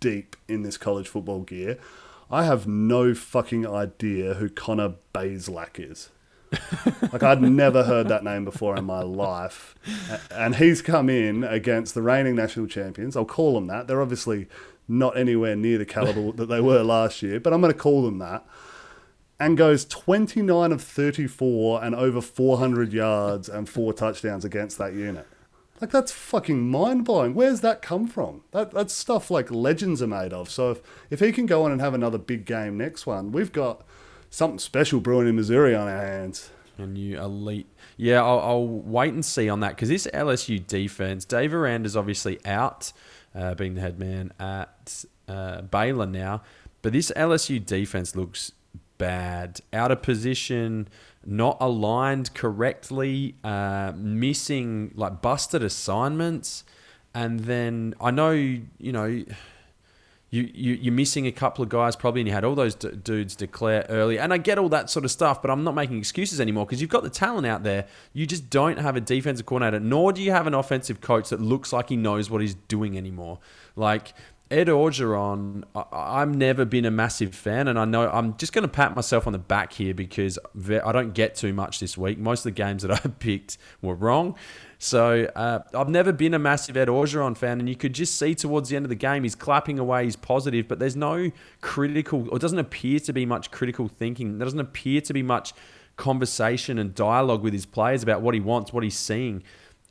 deep 0.00 0.36
in 0.48 0.62
this 0.62 0.76
college 0.76 1.08
football 1.08 1.42
gear. 1.42 1.78
I 2.30 2.44
have 2.44 2.66
no 2.66 3.14
fucking 3.14 3.66
idea 3.66 4.34
who 4.34 4.48
Connor 4.50 4.94
Bazelak 5.14 5.78
is. 5.78 6.10
Like 7.12 7.22
I'd 7.22 7.42
never 7.42 7.84
heard 7.84 8.08
that 8.08 8.24
name 8.24 8.44
before 8.44 8.76
in 8.76 8.84
my 8.84 9.02
life, 9.02 9.74
and 10.30 10.56
he's 10.56 10.82
come 10.82 11.08
in 11.10 11.44
against 11.44 11.94
the 11.94 12.02
reigning 12.02 12.36
national 12.36 12.66
champions. 12.66 13.16
I'll 13.16 13.24
call 13.24 13.54
them 13.54 13.66
that. 13.66 13.86
They're 13.86 14.02
obviously 14.02 14.48
not 14.88 15.16
anywhere 15.16 15.54
near 15.54 15.78
the 15.78 15.84
caliber 15.84 16.32
that 16.32 16.46
they 16.46 16.60
were 16.60 16.82
last 16.82 17.22
year, 17.22 17.38
but 17.38 17.52
I'm 17.52 17.60
going 17.60 17.72
to 17.72 17.78
call 17.78 18.02
them 18.02 18.18
that. 18.18 18.46
And 19.40 19.56
goes 19.56 19.84
29 19.84 20.72
of 20.72 20.82
34 20.82 21.84
and 21.84 21.94
over 21.94 22.20
400 22.20 22.92
yards 22.92 23.48
and 23.48 23.68
four 23.68 23.92
touchdowns 23.92 24.44
against 24.44 24.78
that 24.78 24.94
unit. 24.94 25.26
Like 25.80 25.90
that's 25.90 26.10
fucking 26.10 26.68
mind 26.68 27.04
blowing. 27.04 27.34
Where's 27.34 27.60
that 27.60 27.82
come 27.82 28.08
from? 28.08 28.42
That 28.50 28.72
that's 28.72 28.92
stuff 28.92 29.30
like 29.30 29.50
legends 29.50 30.02
are 30.02 30.08
made 30.08 30.32
of. 30.32 30.50
So 30.50 30.72
if 30.72 30.80
if 31.10 31.20
he 31.20 31.30
can 31.30 31.46
go 31.46 31.62
on 31.62 31.70
and 31.70 31.80
have 31.80 31.94
another 31.94 32.18
big 32.18 32.44
game 32.46 32.76
next 32.76 33.06
one, 33.06 33.30
we've 33.30 33.52
got 33.52 33.84
something 34.30 34.58
special 34.58 35.00
brewing 35.00 35.28
in 35.28 35.36
Missouri 35.36 35.74
on 35.74 35.88
our 35.88 36.06
hands. 36.06 36.50
A 36.78 36.86
new 36.86 37.20
elite. 37.20 37.66
Yeah, 37.96 38.22
I'll, 38.22 38.38
I'll 38.38 38.66
wait 38.66 39.12
and 39.12 39.24
see 39.24 39.48
on 39.48 39.60
that 39.60 39.70
because 39.70 39.88
this 39.88 40.06
LSU 40.14 40.64
defense, 40.64 41.24
Dave 41.24 41.52
Aranda's 41.52 41.96
obviously 41.96 42.38
out, 42.44 42.92
uh, 43.34 43.54
being 43.54 43.74
the 43.74 43.80
head 43.80 43.98
man 43.98 44.32
at 44.38 45.04
uh, 45.26 45.62
Baylor 45.62 46.06
now. 46.06 46.42
But 46.82 46.92
this 46.92 47.10
LSU 47.16 47.64
defense 47.64 48.14
looks 48.14 48.52
bad, 48.98 49.60
out 49.72 49.90
of 49.90 50.02
position, 50.02 50.88
not 51.24 51.56
aligned 51.60 52.34
correctly, 52.34 53.34
uh, 53.42 53.92
missing 53.96 54.92
like 54.94 55.20
busted 55.20 55.62
assignments. 55.62 56.64
And 57.14 57.40
then 57.40 57.94
I 58.00 58.10
know, 58.10 58.30
you 58.30 58.92
know, 58.92 59.24
you, 60.30 60.50
you 60.52 60.74
you're 60.74 60.92
missing 60.94 61.26
a 61.26 61.32
couple 61.32 61.62
of 61.62 61.70
guys 61.70 61.96
probably, 61.96 62.20
and 62.20 62.28
you 62.28 62.34
had 62.34 62.44
all 62.44 62.54
those 62.54 62.74
d- 62.74 62.90
dudes 63.02 63.34
declare 63.34 63.86
early. 63.88 64.18
And 64.18 64.32
I 64.32 64.36
get 64.38 64.58
all 64.58 64.68
that 64.68 64.90
sort 64.90 65.04
of 65.04 65.10
stuff, 65.10 65.40
but 65.40 65.50
I'm 65.50 65.64
not 65.64 65.74
making 65.74 65.98
excuses 65.98 66.40
anymore 66.40 66.66
because 66.66 66.80
you've 66.80 66.90
got 66.90 67.02
the 67.02 67.10
talent 67.10 67.46
out 67.46 67.62
there. 67.62 67.86
You 68.12 68.26
just 68.26 68.50
don't 68.50 68.78
have 68.78 68.94
a 68.96 69.00
defensive 69.00 69.46
coordinator, 69.46 69.80
nor 69.80 70.12
do 70.12 70.22
you 70.22 70.32
have 70.32 70.46
an 70.46 70.54
offensive 70.54 71.00
coach 71.00 71.30
that 71.30 71.40
looks 71.40 71.72
like 71.72 71.88
he 71.88 71.96
knows 71.96 72.28
what 72.30 72.40
he's 72.42 72.54
doing 72.54 72.98
anymore. 72.98 73.38
Like 73.74 74.12
Ed 74.50 74.66
Orgeron, 74.68 75.64
I- 75.74 75.84
I've 75.92 76.34
never 76.34 76.64
been 76.64 76.84
a 76.84 76.90
massive 76.90 77.34
fan, 77.34 77.68
and 77.68 77.78
I 77.78 77.84
know 77.84 78.10
I'm 78.10 78.36
just 78.36 78.52
going 78.52 78.62
to 78.62 78.68
pat 78.68 78.94
myself 78.96 79.26
on 79.26 79.32
the 79.32 79.38
back 79.38 79.72
here 79.72 79.94
because 79.94 80.38
I 80.84 80.92
don't 80.92 81.14
get 81.14 81.36
too 81.36 81.52
much 81.52 81.80
this 81.80 81.96
week. 81.98 82.18
Most 82.18 82.40
of 82.40 82.44
the 82.44 82.50
games 82.62 82.82
that 82.82 82.90
I 83.04 83.08
picked 83.08 83.58
were 83.82 83.94
wrong. 83.94 84.36
So 84.78 85.28
uh, 85.34 85.60
I've 85.74 85.88
never 85.88 86.12
been 86.12 86.34
a 86.34 86.38
massive 86.38 86.76
Ed 86.76 86.86
Orgeron 86.86 87.36
fan, 87.36 87.58
and 87.58 87.68
you 87.68 87.74
could 87.74 87.92
just 87.92 88.16
see 88.16 88.34
towards 88.34 88.68
the 88.68 88.76
end 88.76 88.84
of 88.84 88.90
the 88.90 88.94
game 88.94 89.24
he's 89.24 89.34
clapping 89.34 89.78
away, 89.78 90.04
he's 90.04 90.14
positive, 90.14 90.68
but 90.68 90.78
there's 90.78 90.94
no 90.94 91.32
critical, 91.60 92.28
or 92.30 92.38
doesn't 92.38 92.60
appear 92.60 93.00
to 93.00 93.12
be 93.12 93.26
much 93.26 93.50
critical 93.50 93.88
thinking. 93.88 94.38
There 94.38 94.46
doesn't 94.46 94.60
appear 94.60 95.00
to 95.00 95.12
be 95.12 95.22
much 95.22 95.52
conversation 95.96 96.78
and 96.78 96.94
dialogue 96.94 97.42
with 97.42 97.52
his 97.52 97.66
players 97.66 98.04
about 98.04 98.22
what 98.22 98.34
he 98.34 98.40
wants, 98.40 98.72
what 98.72 98.84
he's 98.84 98.96
seeing. 98.96 99.42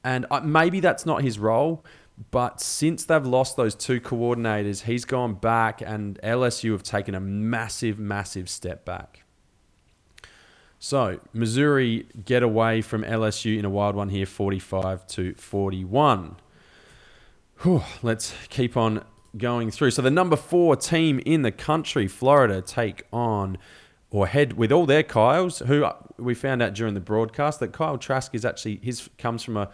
And 0.06 0.26
uh, 0.32 0.40
maybe 0.40 0.80
that's 0.80 1.06
not 1.06 1.22
his 1.22 1.38
role, 1.38 1.84
but 2.32 2.62
since 2.62 3.04
they've 3.04 3.26
lost 3.26 3.58
those 3.58 3.76
two 3.76 4.00
coordinators, 4.00 4.84
he's 4.84 5.04
gone 5.04 5.34
back, 5.34 5.82
and 5.82 6.18
LSU 6.24 6.72
have 6.72 6.84
taken 6.84 7.14
a 7.14 7.20
massive, 7.20 8.00
massive 8.00 8.50
step 8.50 8.86
back. 8.86 9.24
So 10.80 11.20
Missouri 11.34 12.06
get 12.24 12.44
away 12.44 12.82
from 12.82 13.04
LSU 13.04 13.58
in 13.58 13.66
a 13.66 13.70
wild 13.70 13.96
one 13.96 14.10
here, 14.10 14.26
45 14.26 15.08
to 15.08 15.34
41. 15.34 16.36
Whew, 17.62 17.84
let's 18.04 18.36
keep 18.50 18.78
on 18.78 19.04
going 19.38 19.72
through. 19.72 19.92
So 19.92 20.02
the 20.02 20.12
number 20.12 20.36
four 20.36 20.76
team 20.76 21.20
in 21.26 21.42
the 21.42 21.52
country, 21.52 22.08
Florida, 22.08 22.62
take 22.62 23.04
on 23.12 23.58
or 24.10 24.28
head 24.28 24.54
with 24.54 24.72
all 24.72 24.86
their 24.86 25.04
Kyles, 25.04 25.60
who 25.60 25.86
we 26.18 26.34
found 26.34 26.62
out 26.62 26.74
during 26.74 26.94
the 26.94 27.00
broadcast 27.00 27.60
that 27.60 27.74
Kyle 27.74 27.98
Trask 27.98 28.34
is 28.34 28.46
actually 28.46 28.80
his 28.82 29.10
comes 29.18 29.44
from 29.44 29.58
a, 29.58 29.70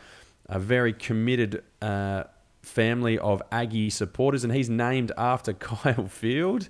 a 0.48 0.60
very 0.60 0.94
committed 0.94 1.63
uh, 1.82 2.24
family 2.62 3.20
of 3.20 3.42
Aggie 3.52 3.89
supporters, 3.89 4.44
and 4.44 4.54
he's 4.54 4.70
named 4.70 5.12
after 5.18 5.54
Kyle 5.54 6.08
Field. 6.08 6.70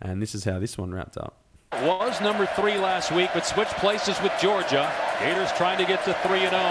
And 0.00 0.22
this 0.22 0.34
is 0.34 0.44
how 0.44 0.58
this 0.58 0.78
one 0.78 0.92
wrapped 0.92 1.16
up. 1.16 1.43
Was 1.82 2.20
number 2.20 2.46
three 2.46 2.78
last 2.78 3.10
week, 3.10 3.30
but 3.34 3.44
switched 3.44 3.74
places 3.82 4.14
with 4.22 4.30
Georgia. 4.40 4.86
Gators 5.18 5.50
trying 5.58 5.76
to 5.78 5.84
get 5.84 6.04
to 6.06 6.14
3 6.22 6.46
and 6.46 6.54
0. 6.54 6.62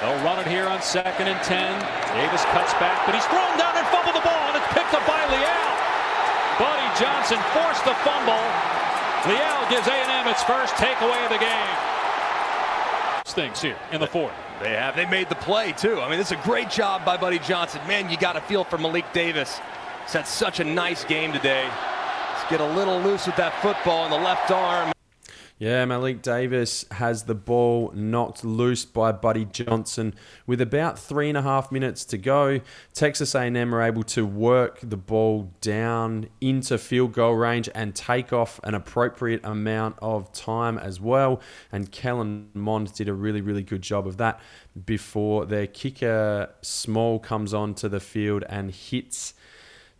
They'll 0.00 0.22
run 0.22 0.38
it 0.38 0.46
here 0.46 0.70
on 0.70 0.80
second 0.80 1.26
and 1.26 1.42
10. 1.42 1.58
Davis 2.14 2.44
cuts 2.54 2.70
back, 2.78 3.02
but 3.04 3.18
he's 3.18 3.26
thrown 3.26 3.58
down 3.58 3.74
and 3.74 3.86
fumbled 3.90 4.14
the 4.14 4.22
ball, 4.22 4.54
and 4.54 4.56
it's 4.56 4.70
picked 4.70 4.94
up 4.94 5.02
by 5.10 5.18
Leal. 5.26 5.64
Buddy 6.62 6.88
Johnson 6.94 7.42
forced 7.50 7.82
the 7.82 7.98
fumble. 8.06 8.46
Leal 9.26 9.60
gives 9.68 9.88
A&M 9.90 10.28
its 10.30 10.42
first 10.46 10.74
takeaway 10.78 11.18
of 11.26 11.34
the 11.34 11.42
game. 11.42 11.76
Things 13.26 13.60
here 13.60 13.76
in 13.90 13.98
the 14.00 14.06
fourth. 14.06 14.34
They 14.62 14.70
have. 14.70 14.94
They 14.94 15.06
made 15.06 15.28
the 15.28 15.34
play, 15.34 15.72
too. 15.72 16.00
I 16.00 16.08
mean, 16.08 16.20
it's 16.20 16.30
a 16.30 16.40
great 16.46 16.70
job 16.70 17.04
by 17.04 17.16
Buddy 17.16 17.40
Johnson. 17.40 17.80
Man, 17.88 18.08
you 18.08 18.16
got 18.16 18.34
to 18.34 18.40
feel 18.40 18.62
for 18.62 18.78
Malik 18.78 19.12
Davis. 19.12 19.60
He's 20.04 20.12
had 20.12 20.28
such 20.28 20.60
a 20.60 20.64
nice 20.64 21.02
game 21.04 21.32
today. 21.32 21.68
Get 22.50 22.60
a 22.60 22.74
little 22.74 23.00
loose 23.00 23.26
with 23.26 23.36
that 23.36 23.54
football 23.62 24.04
in 24.04 24.10
the 24.10 24.18
left 24.18 24.50
arm. 24.50 24.92
Yeah, 25.56 25.84
Malik 25.86 26.20
Davis 26.20 26.84
has 26.90 27.22
the 27.22 27.34
ball 27.34 27.90
knocked 27.94 28.44
loose 28.44 28.84
by 28.84 29.12
Buddy 29.12 29.46
Johnson 29.46 30.14
with 30.46 30.60
about 30.60 30.98
three 30.98 31.28
and 31.28 31.38
a 31.38 31.42
half 31.42 31.72
minutes 31.72 32.04
to 32.06 32.18
go. 32.18 32.60
Texas 32.92 33.34
A&M 33.34 33.74
are 33.74 33.80
able 33.80 34.02
to 34.02 34.26
work 34.26 34.80
the 34.82 34.96
ball 34.98 35.52
down 35.62 36.28
into 36.42 36.76
field 36.76 37.12
goal 37.12 37.34
range 37.34 37.70
and 37.74 37.94
take 37.94 38.30
off 38.30 38.60
an 38.62 38.74
appropriate 38.74 39.40
amount 39.42 39.96
of 40.02 40.30
time 40.32 40.76
as 40.76 41.00
well. 41.00 41.40
And 41.72 41.90
Kellen 41.90 42.50
Mond 42.52 42.92
did 42.92 43.08
a 43.08 43.14
really, 43.14 43.40
really 43.40 43.62
good 43.62 43.80
job 43.80 44.06
of 44.06 44.18
that 44.18 44.40
before 44.84 45.46
their 45.46 45.66
kicker 45.66 46.50
Small 46.60 47.18
comes 47.20 47.54
onto 47.54 47.88
the 47.88 48.00
field 48.00 48.44
and 48.50 48.70
hits 48.70 49.32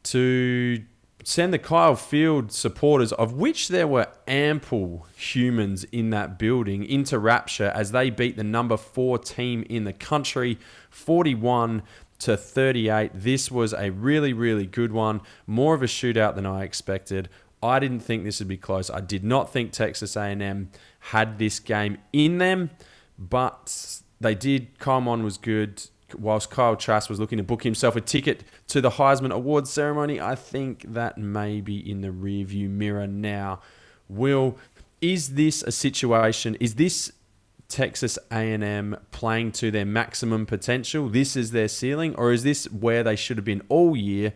to 0.02 0.85
send 1.24 1.54
the 1.54 1.58
Kyle 1.58 1.96
Field 1.96 2.52
supporters, 2.52 3.10
of 3.12 3.32
which 3.32 3.68
there 3.68 3.88
were 3.88 4.08
ample 4.28 5.06
humans 5.16 5.84
in 5.84 6.10
that 6.10 6.38
building, 6.38 6.84
into 6.84 7.18
rapture 7.18 7.72
as 7.74 7.92
they 7.92 8.10
beat 8.10 8.37
the 8.37 8.44
number 8.44 8.76
four 8.76 9.18
team 9.18 9.64
in 9.68 9.84
the 9.84 9.92
country, 9.92 10.58
41 10.90 11.82
to 12.20 12.37
38. 12.37 13.10
This 13.14 13.50
was 13.50 13.72
a 13.72 13.90
really, 13.90 14.34
really 14.34 14.66
good 14.66 14.92
one. 14.92 15.22
More 15.46 15.74
of 15.74 15.82
a 15.82 15.87
shootout 15.87 16.34
than 16.34 16.46
I 16.46 16.62
expected. 16.62 17.30
I 17.62 17.78
didn't 17.78 18.00
think 18.00 18.24
this 18.24 18.40
would 18.40 18.48
be 18.48 18.58
close. 18.58 18.90
I 18.90 19.00
did 19.00 19.24
not 19.24 19.50
think 19.50 19.72
Texas 19.72 20.16
A&M 20.16 20.70
had 21.00 21.38
this 21.38 21.58
game 21.58 21.96
in 22.12 22.37
them, 22.37 22.70
but 23.18 24.00
they 24.20 24.34
did. 24.34 24.78
Carmon 24.78 25.24
was 25.24 25.38
good 25.38 25.84
whilst 26.18 26.50
Kyle 26.50 26.77
Trask 26.77 27.09
was 27.09 27.20
looking 27.20 27.38
to 27.38 27.44
book 27.44 27.62
himself 27.62 27.96
a 27.96 28.00
ticket 28.00 28.44
to 28.68 28.81
the 28.81 28.90
Heisman 28.90 29.33
Awards 29.33 29.70
ceremony, 29.70 30.20
I 30.20 30.35
think 30.35 30.92
that 30.92 31.18
may 31.18 31.61
be 31.61 31.79
in 31.79 32.00
the 32.00 32.09
rearview 32.09 32.68
mirror 32.68 33.07
now. 33.07 33.61
Will, 34.09 34.57
is 35.00 35.35
this 35.35 35.62
a 35.62 35.72
situation? 35.72 36.57
Is 36.61 36.77
this 36.77 37.12
Texas 37.68 38.18
A&M 38.31 38.96
playing 39.11 39.53
to 39.53 39.70
their 39.70 39.85
maximum 39.85 40.46
potential? 40.46 41.09
This 41.09 41.37
is 41.37 41.50
their 41.50 41.68
ceiling, 41.68 42.14
or 42.16 42.33
is 42.33 42.42
this 42.42 42.70
where 42.70 43.03
they 43.03 43.16
should 43.16 43.37
have 43.37 43.44
been 43.44 43.62
all 43.68 43.96
year 43.96 44.33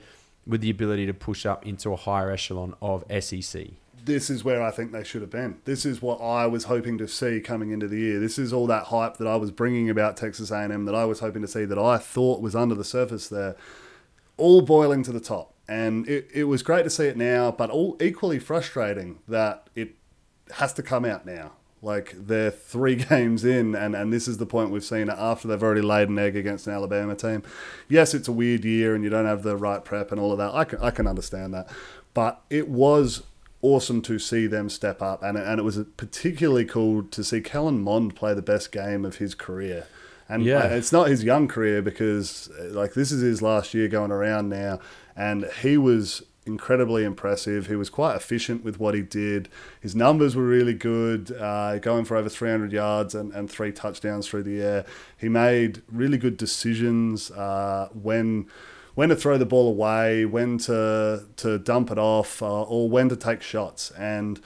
with 0.47 0.61
the 0.61 0.71
ability 0.71 1.07
to 1.07 1.15
push 1.15 1.47
up 1.47 1.67
into 1.67 1.93
a 1.93 1.97
higher 1.97 2.31
echelon 2.31 2.75
of 2.81 3.05
SEC? 3.23 3.67
This 4.05 4.31
is 4.31 4.45
where 4.45 4.63
I 4.63 4.71
think 4.71 4.93
they 4.93 5.05
should 5.05 5.21
have 5.21 5.31
been. 5.31 5.59
This 5.65 5.85
is 5.85 6.03
what 6.03 6.21
I 6.21 6.47
was 6.47 6.65
hoping 6.65 6.99
to 6.99 7.09
see 7.09 7.41
coming 7.41 7.71
into 7.71 7.89
the 7.89 7.99
year. 7.99 8.21
This 8.21 8.39
is 8.39 8.53
all 8.53 8.67
that 8.67 8.85
hype 8.85 9.17
that 9.19 9.27
I 9.27 9.37
was 9.37 9.51
bringing 9.51 9.91
about 9.91 10.17
Texas 10.17 10.51
A&M 10.51 10.85
that 10.85 10.95
I 10.95 11.05
was 11.05 11.21
hoping 11.21 11.43
to 11.43 11.49
see 11.49 11.65
that 11.65 11.79
I 11.79 11.99
thought 11.99 12.41
was 12.41 12.55
under 12.55 12.75
the 12.75 12.85
surface 12.85 13.29
there, 13.29 13.57
all 14.37 14.63
boiling 14.63 15.03
to 15.05 15.13
the 15.13 15.21
top. 15.21 15.55
And 15.69 16.09
it, 16.09 16.29
it 16.33 16.45
was 16.45 16.63
great 16.63 16.85
to 16.85 16.91
see 16.91 17.07
it 17.07 17.17
now, 17.17 17.51
but 17.51 17.71
all 17.71 17.97
equally 18.01 18.39
frustrating 18.39 19.19
that 19.29 19.69
it 19.75 19.97
has 20.53 20.73
to 20.75 20.83
come 20.83 21.05
out 21.05 21.27
now. 21.27 21.53
Like 21.83 22.15
they're 22.17 22.51
three 22.51 22.97
games 23.11 23.45
in, 23.45 23.75
and, 23.75 23.95
and 23.95 24.13
this 24.13 24.27
is 24.27 24.39
the 24.39 24.47
point 24.47 24.71
we've 24.71 24.85
seen 24.85 25.11
after 25.11 25.49
they've 25.49 25.63
already 25.63 25.83
laid 25.83 26.09
an 26.09 26.19
egg 26.19 26.37
against 26.37 26.67
an 26.67 26.73
Alabama 26.73 27.15
team. 27.15 27.43
Yes, 27.89 28.15
it's 28.15 28.29
a 28.29 28.33
weird 28.33 28.65
year, 28.65 28.95
and 28.95 29.05
you 29.05 29.11
don't 29.11 29.27
have 29.27 29.43
the 29.43 29.57
right 29.57 29.85
prep 29.85 30.11
and 30.11 30.21
all 30.21 30.33
of 30.33 30.39
that. 30.39 30.55
I 30.55 30.65
can 30.65 30.79
I 30.81 30.91
can 30.91 31.07
understand 31.07 31.55
that, 31.55 31.69
but 32.15 32.43
it 32.51 32.69
was 32.69 33.23
awesome 33.63 34.03
to 34.03 34.19
see 34.19 34.47
them 34.47 34.69
step 34.69 35.03
up, 35.03 35.23
and 35.23 35.37
and 35.37 35.59
it 35.59 35.63
was 35.65 35.79
particularly 35.97 36.65
cool 36.65 37.03
to 37.05 37.25
see 37.25 37.41
Kellen 37.41 37.81
Mond 37.83 38.15
play 38.17 38.35
the 38.35 38.43
best 38.43 38.73
game 38.73 39.05
of 39.05 39.17
his 39.17 39.35
career. 39.35 39.87
And 40.29 40.45
Yeah. 40.45 40.65
uh, 40.65 40.69
it's 40.69 40.93
not 40.93 41.09
his 41.09 41.25
young 41.25 41.49
career 41.49 41.81
because 41.83 42.51
uh, 42.61 42.65
like 42.71 42.95
this 42.95 43.11
is 43.11 43.23
his 43.23 43.41
last 43.43 43.73
year 43.75 43.89
going 43.89 44.11
around 44.11 44.49
now, 44.51 44.79
and 45.17 45.47
he 45.63 45.77
was 45.79 46.23
incredibly 46.45 47.05
impressive. 47.05 47.67
He 47.67 47.77
was 47.77 47.91
quite 47.91 48.15
efficient 48.17 48.65
with 48.65 48.79
what 48.81 48.95
he 48.95 49.03
did. 49.03 49.51
His 49.83 49.95
numbers 49.95 50.35
were 50.35 50.45
really 50.47 50.73
good, 50.73 51.31
uh, 51.33 51.79
going 51.79 52.07
for 52.07 52.17
over 52.17 52.31
300 52.31 52.73
yards 52.73 53.15
and, 53.15 53.33
and 53.35 53.51
three 53.51 53.71
touchdowns 53.71 54.27
through 54.27 54.45
the 54.45 54.63
air. 54.63 54.87
He 55.17 55.29
made 55.29 55.83
really 55.93 56.17
good 56.17 56.39
decisions 56.39 57.31
uh, 57.33 57.89
when 57.93 58.47
when 58.99 59.11
to 59.11 59.15
throw 59.15 59.39
the 59.39 59.47
ball 59.47 59.69
away, 59.69 60.25
when 60.25 60.59
to 60.59 61.25
to 61.37 61.57
dump 61.57 61.93
it 61.93 61.99
off, 61.99 62.43
uh, 62.43 62.63
or 62.63 62.91
when 62.91 63.09
to 63.09 63.15
take 63.15 63.43
shots. 63.43 63.93
And 63.93 64.41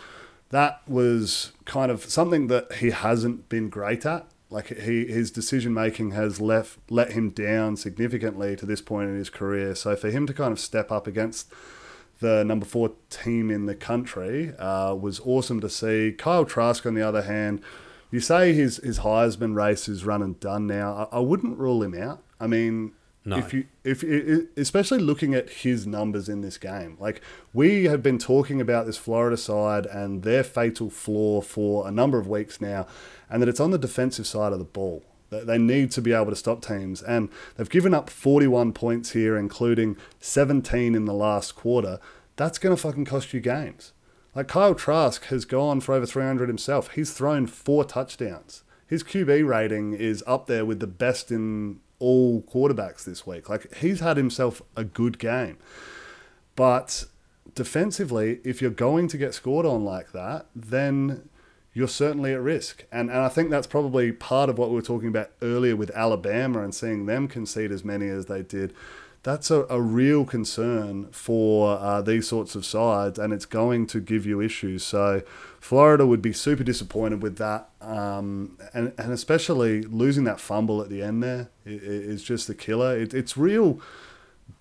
that 0.50 0.82
was 0.86 1.52
kind 1.64 1.90
of 1.90 2.04
something 2.04 2.48
that 2.48 2.70
he 2.74 2.90
hasn't 2.90 3.48
been 3.48 3.70
great 3.70 4.04
at. 4.04 4.26
Like 4.50 4.66
he, 4.66 5.06
his 5.06 5.30
decision 5.30 5.72
making 5.72 6.10
has 6.10 6.38
left 6.38 6.78
let 6.90 7.12
him 7.12 7.30
down 7.30 7.78
significantly 7.78 8.54
to 8.56 8.66
this 8.66 8.82
point 8.82 9.08
in 9.08 9.16
his 9.16 9.30
career. 9.30 9.74
So 9.74 9.96
for 9.96 10.10
him 10.10 10.26
to 10.26 10.34
kind 10.34 10.52
of 10.52 10.60
step 10.60 10.92
up 10.92 11.06
against 11.06 11.50
the 12.20 12.44
number 12.44 12.66
four 12.66 12.90
team 13.08 13.50
in 13.50 13.64
the 13.64 13.74
country 13.74 14.52
uh, 14.58 14.94
was 14.94 15.18
awesome 15.20 15.62
to 15.62 15.70
see. 15.70 16.12
Kyle 16.12 16.44
Trask, 16.44 16.84
on 16.84 16.92
the 16.92 17.00
other 17.00 17.22
hand, 17.22 17.62
you 18.10 18.20
say 18.20 18.52
his 18.52 18.76
his 18.84 18.98
Heisman 18.98 19.54
race 19.54 19.88
is 19.88 20.04
run 20.04 20.20
and 20.20 20.38
done 20.38 20.66
now. 20.66 21.08
I, 21.10 21.16
I 21.16 21.20
wouldn't 21.20 21.58
rule 21.58 21.82
him 21.82 21.94
out. 21.94 22.22
I 22.38 22.46
mean, 22.46 22.92
No. 23.24 23.36
if 23.36 23.54
you 23.54 23.66
if 23.84 24.02
especially 24.56 24.98
looking 24.98 25.32
at 25.34 25.48
his 25.48 25.86
numbers 25.86 26.28
in 26.28 26.40
this 26.40 26.58
game, 26.58 26.96
like 26.98 27.20
we 27.52 27.84
have 27.84 28.02
been 28.02 28.18
talking 28.18 28.60
about 28.60 28.86
this 28.86 28.96
Florida 28.96 29.36
side 29.36 29.86
and 29.86 30.22
their 30.22 30.42
fatal 30.42 30.90
flaw 30.90 31.40
for 31.40 31.86
a 31.86 31.92
number 31.92 32.18
of 32.18 32.26
weeks 32.26 32.60
now, 32.60 32.86
and 33.30 33.40
that 33.40 33.48
it's 33.48 33.60
on 33.60 33.70
the 33.70 33.78
defensive 33.78 34.26
side 34.26 34.52
of 34.52 34.58
the 34.58 34.64
ball. 34.64 35.04
They 35.30 35.44
they 35.44 35.58
need 35.58 35.92
to 35.92 36.02
be 36.02 36.12
able 36.12 36.30
to 36.30 36.36
stop 36.36 36.62
teams, 36.62 37.00
and 37.00 37.28
they've 37.56 37.70
given 37.70 37.94
up 37.94 38.10
41 38.10 38.72
points 38.72 39.12
here, 39.12 39.36
including 39.36 39.96
17 40.18 40.94
in 40.94 41.04
the 41.04 41.14
last 41.14 41.54
quarter. 41.54 42.00
That's 42.36 42.58
going 42.58 42.74
to 42.74 42.80
fucking 42.80 43.04
cost 43.04 43.32
you 43.32 43.40
games. 43.40 43.92
Like 44.34 44.48
Kyle 44.48 44.74
Trask 44.74 45.24
has 45.26 45.44
gone 45.44 45.80
for 45.80 45.94
over 45.94 46.06
300 46.06 46.48
himself. 46.48 46.90
He's 46.92 47.12
thrown 47.12 47.46
four 47.46 47.84
touchdowns. 47.84 48.64
His 48.86 49.02
QB 49.02 49.46
rating 49.46 49.92
is 49.92 50.24
up 50.26 50.46
there 50.46 50.64
with 50.64 50.80
the 50.80 50.86
best 50.86 51.30
in 51.30 51.80
all 52.02 52.42
quarterbacks 52.42 53.04
this 53.04 53.26
week. 53.26 53.48
Like 53.48 53.74
he's 53.76 54.00
had 54.00 54.16
himself 54.16 54.60
a 54.76 54.82
good 54.82 55.18
game. 55.18 55.56
But 56.56 57.04
defensively, 57.54 58.40
if 58.44 58.60
you're 58.60 58.70
going 58.70 59.08
to 59.08 59.16
get 59.16 59.34
scored 59.34 59.64
on 59.64 59.84
like 59.84 60.12
that, 60.12 60.46
then 60.54 61.28
you're 61.72 61.88
certainly 61.88 62.34
at 62.34 62.40
risk. 62.40 62.84
And, 62.92 63.08
and 63.08 63.20
I 63.20 63.28
think 63.28 63.50
that's 63.50 63.66
probably 63.66 64.12
part 64.12 64.50
of 64.50 64.58
what 64.58 64.68
we 64.68 64.74
were 64.74 64.82
talking 64.82 65.08
about 65.08 65.30
earlier 65.40 65.76
with 65.76 65.90
Alabama 65.92 66.62
and 66.62 66.74
seeing 66.74 67.06
them 67.06 67.28
concede 67.28 67.70
as 67.72 67.84
many 67.84 68.08
as 68.08 68.26
they 68.26 68.42
did. 68.42 68.74
That's 69.22 69.52
a, 69.52 69.66
a 69.70 69.80
real 69.80 70.24
concern 70.24 71.08
for 71.12 71.78
uh, 71.78 72.02
these 72.02 72.26
sorts 72.26 72.56
of 72.56 72.64
sides, 72.66 73.20
and 73.20 73.32
it's 73.32 73.46
going 73.46 73.86
to 73.88 74.00
give 74.00 74.26
you 74.26 74.40
issues. 74.40 74.82
So, 74.82 75.22
Florida 75.60 76.04
would 76.06 76.22
be 76.22 76.32
super 76.32 76.64
disappointed 76.64 77.22
with 77.22 77.36
that, 77.38 77.68
um, 77.80 78.58
and 78.74 78.92
and 78.98 79.12
especially 79.12 79.82
losing 79.82 80.24
that 80.24 80.40
fumble 80.40 80.82
at 80.82 80.88
the 80.88 81.02
end 81.02 81.22
there 81.22 81.50
is 81.64 82.24
just 82.24 82.48
the 82.48 82.54
killer. 82.54 82.98
It, 82.98 83.14
it's 83.14 83.36
real 83.36 83.80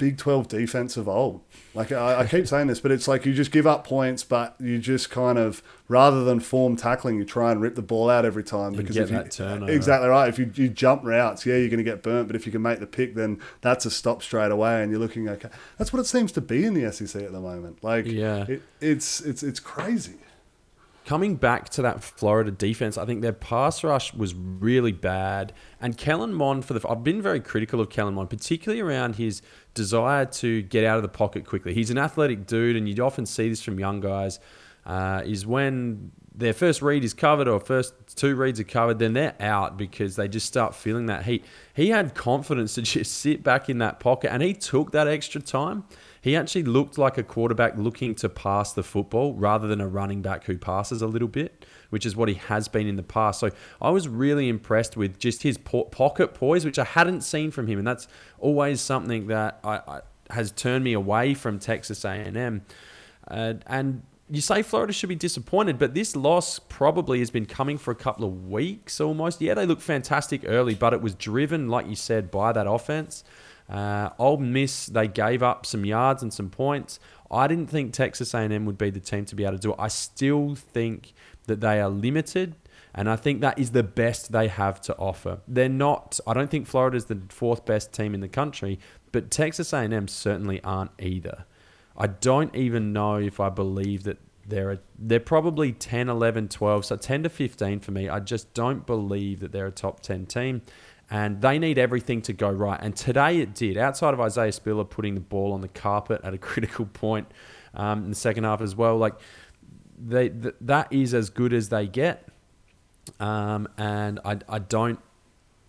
Big 0.01 0.17
12 0.17 0.47
defense 0.47 0.97
of 0.97 1.07
old. 1.07 1.41
Like 1.75 1.91
I, 1.91 2.21
I 2.21 2.25
keep 2.25 2.47
saying 2.47 2.65
this, 2.65 2.79
but 2.79 2.91
it's 2.91 3.07
like 3.07 3.23
you 3.23 3.35
just 3.35 3.51
give 3.51 3.67
up 3.67 3.85
points, 3.85 4.23
but 4.23 4.55
you 4.59 4.79
just 4.79 5.11
kind 5.11 5.37
of 5.37 5.61
rather 5.87 6.23
than 6.23 6.39
form 6.39 6.75
tackling, 6.75 7.17
you 7.19 7.23
try 7.23 7.51
and 7.51 7.61
rip 7.61 7.75
the 7.75 7.83
ball 7.83 8.09
out 8.09 8.25
every 8.25 8.43
time 8.43 8.73
because 8.73 8.95
get 8.95 9.03
if 9.03 9.11
you, 9.11 9.23
turnover. 9.29 9.71
exactly 9.71 10.09
right. 10.09 10.27
If 10.27 10.39
you, 10.39 10.51
you 10.55 10.69
jump 10.69 11.03
routes, 11.05 11.45
yeah, 11.45 11.57
you're 11.57 11.69
going 11.69 11.77
to 11.77 11.83
get 11.83 12.01
burnt, 12.01 12.25
but 12.27 12.35
if 12.35 12.47
you 12.47 12.51
can 12.51 12.63
make 12.63 12.79
the 12.79 12.87
pick, 12.87 13.13
then 13.13 13.39
that's 13.61 13.85
a 13.85 13.91
stop 13.91 14.23
straight 14.23 14.51
away, 14.51 14.81
and 14.81 14.91
you're 14.91 14.99
looking 14.99 15.29
okay. 15.29 15.49
That's 15.77 15.93
what 15.93 15.99
it 15.99 16.05
seems 16.05 16.31
to 16.31 16.41
be 16.41 16.65
in 16.65 16.73
the 16.73 16.91
SEC 16.91 17.21
at 17.21 17.31
the 17.31 17.39
moment. 17.39 17.83
Like 17.83 18.07
Yeah. 18.07 18.45
it, 18.47 18.63
it's 18.79 19.21
it's 19.21 19.43
it's 19.43 19.59
crazy. 19.59 20.15
coming 21.05 21.35
back 21.35 21.67
to 21.69 21.81
that 21.81 22.03
Florida 22.03 22.51
defense, 22.51 22.97
I 22.97 23.05
think 23.05 23.21
their 23.21 23.33
pass 23.33 23.83
rush 23.83 24.13
was 24.13 24.33
really 24.35 24.91
bad. 24.91 25.51
And 25.81 25.97
Kellen 25.97 26.33
Mond, 26.33 26.63
for 26.63 26.73
the 26.73 26.87
I've 26.87 27.03
been 27.03 27.21
very 27.21 27.39
critical 27.39 27.81
of 27.81 27.89
Kellen 27.89 28.13
Mond, 28.13 28.29
particularly 28.29 28.81
around 28.81 29.15
his 29.15 29.41
desire 29.73 30.25
to 30.25 30.61
get 30.63 30.83
out 30.83 30.97
of 30.97 31.03
the 31.03 31.09
pocket 31.09 31.45
quickly. 31.45 31.73
He's 31.73 31.89
an 31.89 31.97
athletic 31.97 32.45
dude, 32.45 32.75
and 32.75 32.87
you 32.87 33.03
often 33.03 33.25
see 33.25 33.49
this 33.49 33.61
from 33.61 33.79
young 33.79 33.99
guys. 33.99 34.39
Uh, 34.85 35.21
is 35.25 35.45
when 35.45 36.11
their 36.33 36.53
first 36.53 36.81
read 36.81 37.03
is 37.03 37.13
covered 37.13 37.47
or 37.47 37.59
first 37.59 37.93
two 38.15 38.35
reads 38.35 38.59
are 38.59 38.63
covered, 38.63 38.97
then 38.99 39.13
they're 39.13 39.35
out 39.39 39.77
because 39.77 40.15
they 40.15 40.27
just 40.27 40.47
start 40.47 40.73
feeling 40.73 41.05
that 41.05 41.23
heat. 41.25 41.45
He 41.75 41.89
had 41.89 42.15
confidence 42.15 42.75
to 42.75 42.81
just 42.83 43.13
sit 43.13 43.43
back 43.43 43.69
in 43.69 43.77
that 43.79 43.99
pocket, 43.99 44.31
and 44.31 44.41
he 44.41 44.53
took 44.53 44.91
that 44.91 45.07
extra 45.07 45.41
time. 45.41 45.83
He 46.21 46.35
actually 46.35 46.63
looked 46.63 46.97
like 46.97 47.17
a 47.17 47.23
quarterback 47.23 47.77
looking 47.77 48.15
to 48.15 48.29
pass 48.29 48.73
the 48.73 48.83
football 48.83 49.33
rather 49.33 49.67
than 49.67 49.81
a 49.81 49.87
running 49.87 50.21
back 50.21 50.45
who 50.45 50.57
passes 50.57 51.01
a 51.01 51.07
little 51.07 51.27
bit, 51.27 51.65
which 51.91 52.05
is 52.05 52.15
what 52.15 52.27
he 52.27 52.35
has 52.35 52.67
been 52.67 52.87
in 52.87 52.95
the 52.95 53.03
past. 53.03 53.39
So 53.39 53.51
I 53.79 53.91
was 53.91 54.07
really 54.07 54.49
impressed 54.49 54.97
with 54.97 55.19
just 55.19 55.43
his 55.43 55.57
po- 55.57 55.85
pocket 55.85 56.33
poise, 56.33 56.65
which 56.65 56.79
I 56.79 56.83
hadn't 56.83 57.21
seen 57.21 57.51
from 57.51 57.67
him, 57.67 57.77
and 57.77 57.87
that's 57.87 58.07
always 58.39 58.81
something 58.81 59.27
that 59.27 59.59
I, 59.63 59.81
I 59.87 60.01
has 60.31 60.51
turned 60.51 60.83
me 60.83 60.93
away 60.93 61.33
from 61.33 61.59
Texas 61.59 62.03
A&M. 62.05 62.65
Uh, 63.27 63.53
and 63.67 64.01
you 64.29 64.41
say 64.41 64.61
Florida 64.61 64.93
should 64.93 65.09
be 65.09 65.15
disappointed, 65.15 65.77
but 65.77 65.93
this 65.93 66.15
loss 66.15 66.57
probably 66.57 67.19
has 67.19 67.29
been 67.29 67.45
coming 67.45 67.77
for 67.77 67.91
a 67.91 67.95
couple 67.95 68.25
of 68.25 68.49
weeks 68.49 69.01
almost. 69.01 69.41
Yeah, 69.41 69.53
they 69.53 69.65
looked 69.65 69.81
fantastic 69.81 70.43
early, 70.45 70.73
but 70.73 70.93
it 70.93 71.01
was 71.01 71.15
driven, 71.15 71.67
like 71.67 71.87
you 71.87 71.95
said, 71.95 72.31
by 72.31 72.53
that 72.53 72.65
offense. 72.65 73.25
Uh, 73.71 74.09
Ole 74.19 74.37
Miss, 74.37 74.87
they 74.87 75.07
gave 75.07 75.41
up 75.41 75.65
some 75.65 75.85
yards 75.85 76.21
and 76.21 76.33
some 76.33 76.49
points. 76.49 76.99
I 77.31 77.47
didn't 77.47 77.67
think 77.67 77.93
Texas 77.93 78.33
A&M 78.33 78.65
would 78.65 78.77
be 78.77 78.89
the 78.89 78.99
team 78.99 79.23
to 79.25 79.35
be 79.35 79.45
able 79.45 79.55
to 79.55 79.61
do 79.61 79.71
it. 79.71 79.77
I 79.79 79.87
still 79.87 80.55
think 80.55 81.13
that 81.47 81.61
they 81.61 81.79
are 81.79 81.89
limited, 81.89 82.55
and 82.93 83.09
I 83.09 83.15
think 83.15 83.39
that 83.39 83.57
is 83.57 83.71
the 83.71 83.83
best 83.83 84.33
they 84.33 84.49
have 84.49 84.81
to 84.81 84.97
offer. 84.97 85.39
They're 85.47 85.69
not. 85.69 86.19
I 86.27 86.33
don't 86.33 86.51
think 86.51 86.67
Florida 86.67 86.97
is 86.97 87.05
the 87.05 87.21
fourth 87.29 87.65
best 87.65 87.93
team 87.93 88.13
in 88.13 88.19
the 88.19 88.27
country, 88.27 88.77
but 89.13 89.31
Texas 89.31 89.71
A&M 89.71 90.09
certainly 90.09 90.61
aren't 90.63 90.91
either. 90.99 91.45
I 91.95 92.07
don't 92.07 92.53
even 92.53 92.91
know 92.91 93.15
if 93.15 93.39
I 93.39 93.49
believe 93.49 94.03
that 94.03 94.17
they're 94.45 94.71
a, 94.71 94.79
they're 94.97 95.19
probably 95.19 95.71
10, 95.71 96.09
11, 96.09 96.49
12, 96.49 96.85
so 96.85 96.95
10 96.97 97.23
to 97.23 97.29
15 97.29 97.79
for 97.79 97.91
me. 97.91 98.09
I 98.09 98.19
just 98.19 98.53
don't 98.53 98.85
believe 98.85 99.39
that 99.39 99.51
they're 99.51 99.67
a 99.67 99.71
top 99.71 100.01
10 100.01 100.25
team. 100.25 100.61
And 101.11 101.41
they 101.41 101.59
need 101.59 101.77
everything 101.77 102.21
to 102.23 102.33
go 102.33 102.49
right. 102.49 102.79
And 102.81 102.95
today 102.95 103.39
it 103.39 103.53
did. 103.53 103.77
Outside 103.77 104.13
of 104.13 104.21
Isaiah 104.21 104.53
Spiller 104.53 104.85
putting 104.85 105.13
the 105.13 105.21
ball 105.21 105.51
on 105.51 105.59
the 105.59 105.67
carpet 105.67 106.21
at 106.23 106.33
a 106.33 106.37
critical 106.39 106.85
point 106.85 107.27
um, 107.73 108.05
in 108.05 108.09
the 108.09 108.15
second 108.15 108.45
half 108.45 108.61
as 108.61 108.75
well, 108.75 108.97
like 108.97 109.15
they 109.99 110.29
th- 110.29 110.55
that 110.61 110.91
is 110.91 111.13
as 111.13 111.29
good 111.29 111.51
as 111.51 111.67
they 111.69 111.85
get. 111.85 112.29
Um, 113.19 113.67
and 113.77 114.19
I, 114.23 114.39
I 114.47 114.59
don't 114.59 114.99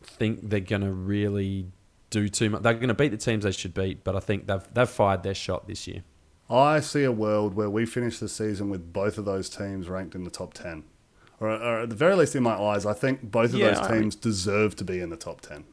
think 0.03 0.49
they're 0.49 0.61
going 0.61 0.83
to 0.83 0.93
really 0.93 1.67
do 2.11 2.29
too 2.29 2.51
much. 2.51 2.63
They're 2.63 2.75
going 2.75 2.89
to 2.89 2.95
beat 2.95 3.11
the 3.11 3.17
teams 3.17 3.43
they 3.43 3.53
should 3.53 3.75
beat, 3.75 4.05
but 4.05 4.15
I 4.15 4.21
think 4.21 4.47
they've 4.47 4.63
they've 4.73 4.89
fired 4.89 5.25
their 5.25 5.35
shot 5.35 5.67
this 5.67 5.89
year. 5.89 6.05
I 6.49 6.81
see 6.81 7.03
a 7.03 7.13
world 7.13 7.55
where 7.55 7.71
we 7.71 7.87
finish 7.87 8.19
the 8.19 8.29
season 8.29 8.69
with 8.69 8.93
both 8.93 9.17
of 9.17 9.25
those 9.25 9.49
teams 9.49 9.89
ranked 9.89 10.15
in 10.15 10.25
the 10.25 10.31
top 10.31 10.53
10. 10.53 10.85
Or, 11.43 11.51
or 11.51 11.81
at 11.81 11.91
the 11.91 11.97
very 11.97 12.15
least, 12.15 12.37
in 12.37 12.43
my 12.43 12.55
eyes, 12.55 12.87
I 12.87 12.93
think 12.93 13.31
both 13.31 13.53
of 13.53 13.59
Yeah, 13.59 13.73
those 13.73 13.79
I 13.79 13.99
teams 13.99 14.15
deserve 14.15 14.77
to 14.77 14.85
be 14.85 15.01
in 15.01 15.11
the 15.11 15.17
top 15.17 15.41
10. 15.41 15.65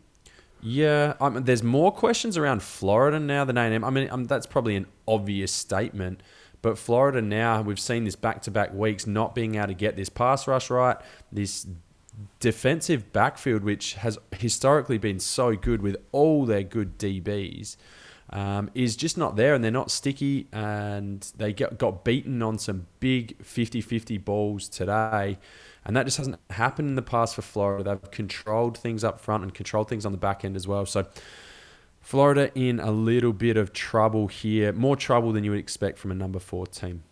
Yeah, 0.62 1.14
I 1.22 1.30
mean, 1.30 1.44
there's 1.44 1.64
more 1.64 1.92
questions 1.92 2.38
around 2.38 2.64
Florida 2.64 3.20
now 3.20 3.46
than 3.46 3.58
A&M. 3.58 3.84
I 3.84 3.90
mean, 3.90 4.10
um, 4.12 4.26
that's 4.26 4.46
probably 4.46 4.76
an 4.76 4.88
obvious 5.08 5.54
statement, 5.54 6.22
but 6.62 6.78
Florida 6.78 7.22
now, 7.22 7.62
we've 7.62 7.80
seen 7.80 8.04
this 8.04 8.16
back-to-back 8.16 8.74
weeks 8.74 9.08
not 9.08 9.34
being 9.34 9.56
able 9.56 9.68
to 9.68 9.74
get 9.74 9.96
this 9.96 10.10
pass 10.10 10.48
rush 10.48 10.70
right, 10.70 10.98
this 11.32 11.66
defensive 12.40 13.14
backfield, 13.14 13.64
which 13.64 13.94
has 13.94 14.18
historically 14.38 14.98
been 14.98 15.20
so 15.20 15.56
good 15.56 15.82
with 15.82 15.96
all 16.12 16.46
their 16.46 16.64
good 16.64 16.98
DBs, 16.98 17.78
um, 18.32 18.70
is 18.74 18.96
just 18.96 19.18
not 19.18 19.36
there 19.36 19.54
and 19.54 19.64
they're 19.64 19.72
not 19.72 19.92
sticky. 19.92 20.48
And 20.52 21.22
they 21.38 21.54
get, 21.54 21.78
got 21.78 22.04
beaten 22.04 22.42
on 22.42 22.58
some 22.58 22.88
big 23.00 23.44
50 23.44 23.82
50 23.82 24.18
balls 24.20 24.70
today. 24.70 25.38
And 25.86 25.96
that 25.96 26.06
just 26.06 26.18
hasn't 26.18 26.38
happened 26.52 26.90
in 26.90 26.96
the 26.96 27.02
past 27.02 27.36
for 27.36 27.42
Florida. 27.42 27.84
They've 27.84 28.12
controlled 28.12 28.78
things 28.78 29.04
up 29.04 29.20
front 29.20 29.44
and 29.44 29.54
controlled 29.54 29.90
things 29.90 30.06
on 30.06 30.12
the 30.12 30.18
back 30.18 30.46
end 30.46 30.56
as 30.56 30.68
well. 30.68 30.86
So, 30.86 31.08
Florida 32.02 32.52
in 32.56 32.80
a 32.80 32.92
little 32.92 33.34
bit 33.34 33.58
of 33.58 33.74
trouble 33.74 34.28
here, 34.28 34.72
more 34.72 34.96
trouble 34.96 35.32
than 35.32 35.44
you 35.44 35.52
would 35.52 35.60
expect 35.60 36.00
from 36.00 36.12
a 36.12 36.16
number 36.16 36.40
four 36.40 36.66
team. 36.66 37.04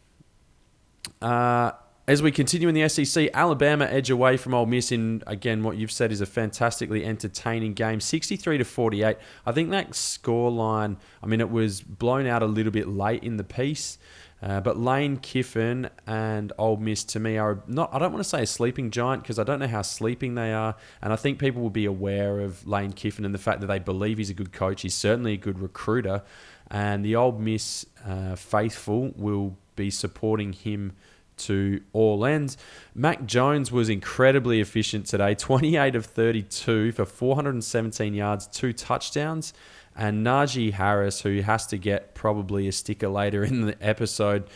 Uh, 1.22 1.72
as 2.08 2.22
we 2.22 2.32
continue 2.32 2.70
in 2.70 2.76
the 2.76 2.88
SEC, 2.88 3.30
Alabama 3.34 3.86
edge 3.86 4.10
away 4.10 4.38
from 4.38 4.54
Ole 4.54 4.66
Miss 4.66 4.94
in 4.94 5.22
again 5.28 5.62
what 5.62 5.76
you've 5.76 5.92
said 5.92 6.12
is 6.12 6.22
a 6.22 6.26
fantastically 6.26 7.04
entertaining 7.04 7.74
game, 7.74 8.00
63 8.00 8.60
to 8.60 8.64
48. 8.64 9.18
I 9.46 9.52
think 9.52 9.72
that 9.72 9.94
score 9.94 10.50
line, 10.50 10.98
I 11.22 11.28
mean, 11.28 11.42
it 11.42 11.50
was 11.50 11.82
blown 11.82 12.26
out 12.26 12.42
a 12.42 12.46
little 12.46 12.72
bit 12.72 12.88
late 12.88 13.24
in 13.24 13.36
the 13.36 13.44
piece. 13.44 13.98
Uh, 14.42 14.62
but 14.62 14.78
Lane 14.78 15.18
Kiffin 15.18 15.90
and 16.06 16.54
Ole 16.60 16.78
Miss 16.78 17.04
to 17.06 17.20
me 17.20 17.38
are 17.38 17.64
not, 17.68 17.90
I 17.92 17.98
don't 17.98 18.14
want 18.14 18.24
to 18.24 18.30
say 18.30 18.44
a 18.44 18.46
sleeping 18.46 18.92
giant 18.92 19.24
because 19.24 19.40
I 19.40 19.44
don't 19.44 19.60
know 19.60 19.68
how 19.68 19.82
sleeping 19.82 20.36
they 20.36 20.54
are. 20.54 20.76
And 21.02 21.12
I 21.12 21.16
think 21.16 21.40
people 21.40 21.62
will 21.62 21.72
be 21.72 21.86
aware 21.86 22.40
of 22.42 22.66
Lane 22.68 22.94
Kiffin 22.94 23.26
and 23.26 23.34
the 23.34 23.40
fact 23.40 23.62
that 23.62 23.68
they 23.68 23.80
believe 23.80 24.20
he's 24.20 24.30
a 24.30 24.36
good 24.36 24.54
coach. 24.54 24.84
He's 24.84 24.94
certainly 24.94 25.34
a 25.34 25.38
good 25.38 25.60
recruiter. 25.60 26.22
And 26.70 27.04
the 27.04 27.16
Ole 27.16 27.32
Miss 27.32 27.88
uh, 28.06 28.36
faithful 28.36 29.12
will 29.16 29.58
be 29.76 29.90
supporting 29.90 30.54
him 30.54 30.94
to 31.38 31.82
all 31.94 32.26
ends. 32.26 32.58
Mac 32.94 33.26
Jones 33.26 33.72
was 33.72 33.90
incredibly 33.90 34.60
efficient 34.62 35.06
today 35.06 35.36
28 35.36 35.96
of 35.96 36.06
32 36.06 36.92
for 36.92 37.06
417 37.06 38.14
yards, 38.14 38.48
two 38.48 38.74
touchdowns. 38.74 39.54
And 39.96 40.26
Najee 40.26 40.74
Harris, 40.74 41.22
who 41.22 41.42
has 41.42 41.66
to 41.68 41.78
get 41.78 42.14
probably 42.14 42.68
a 42.68 42.72
sticker 42.72 43.08
later 43.08 43.44
in 43.44 43.66
the 43.66 43.76
episode, 43.82 44.48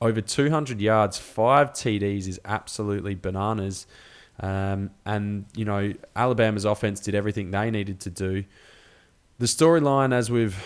over 0.00 0.20
200 0.20 0.80
yards, 0.80 1.18
five 1.18 1.72
TDs 1.72 2.28
is 2.28 2.40
absolutely 2.44 3.14
bananas. 3.14 3.86
Um, 4.40 4.90
and, 5.04 5.46
you 5.54 5.64
know, 5.64 5.92
Alabama's 6.16 6.64
offense 6.64 7.00
did 7.00 7.14
everything 7.14 7.50
they 7.50 7.70
needed 7.70 8.00
to 8.00 8.10
do. 8.10 8.44
The 9.38 9.46
storyline, 9.46 10.12
as 10.12 10.30
we've 10.30 10.62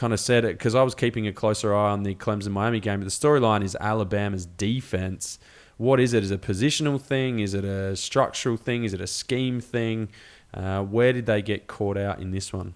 kind 0.00 0.14
of 0.14 0.18
said 0.18 0.46
it, 0.46 0.56
because 0.56 0.74
I 0.74 0.82
was 0.82 0.94
keeping 0.94 1.26
a 1.26 1.32
closer 1.32 1.74
eye 1.74 1.90
on 1.90 2.04
the 2.04 2.14
Clemson 2.14 2.52
Miami 2.52 2.80
game, 2.80 3.00
but 3.00 3.04
the 3.04 3.10
storyline 3.10 3.62
is 3.62 3.76
Alabama's 3.78 4.46
defense. 4.46 5.38
What 5.76 6.00
is 6.00 6.14
it? 6.14 6.24
Is 6.24 6.30
it 6.30 6.42
a 6.42 6.52
positional 6.52 6.98
thing? 6.98 7.38
Is 7.38 7.52
it 7.52 7.66
a 7.66 7.94
structural 7.96 8.56
thing? 8.56 8.84
Is 8.84 8.94
it 8.94 9.02
a 9.02 9.06
scheme 9.06 9.60
thing? 9.60 10.08
Uh, 10.54 10.82
where 10.82 11.12
did 11.12 11.26
they 11.26 11.42
get 11.42 11.66
caught 11.66 11.98
out 11.98 12.18
in 12.18 12.30
this 12.30 12.50
one? 12.50 12.72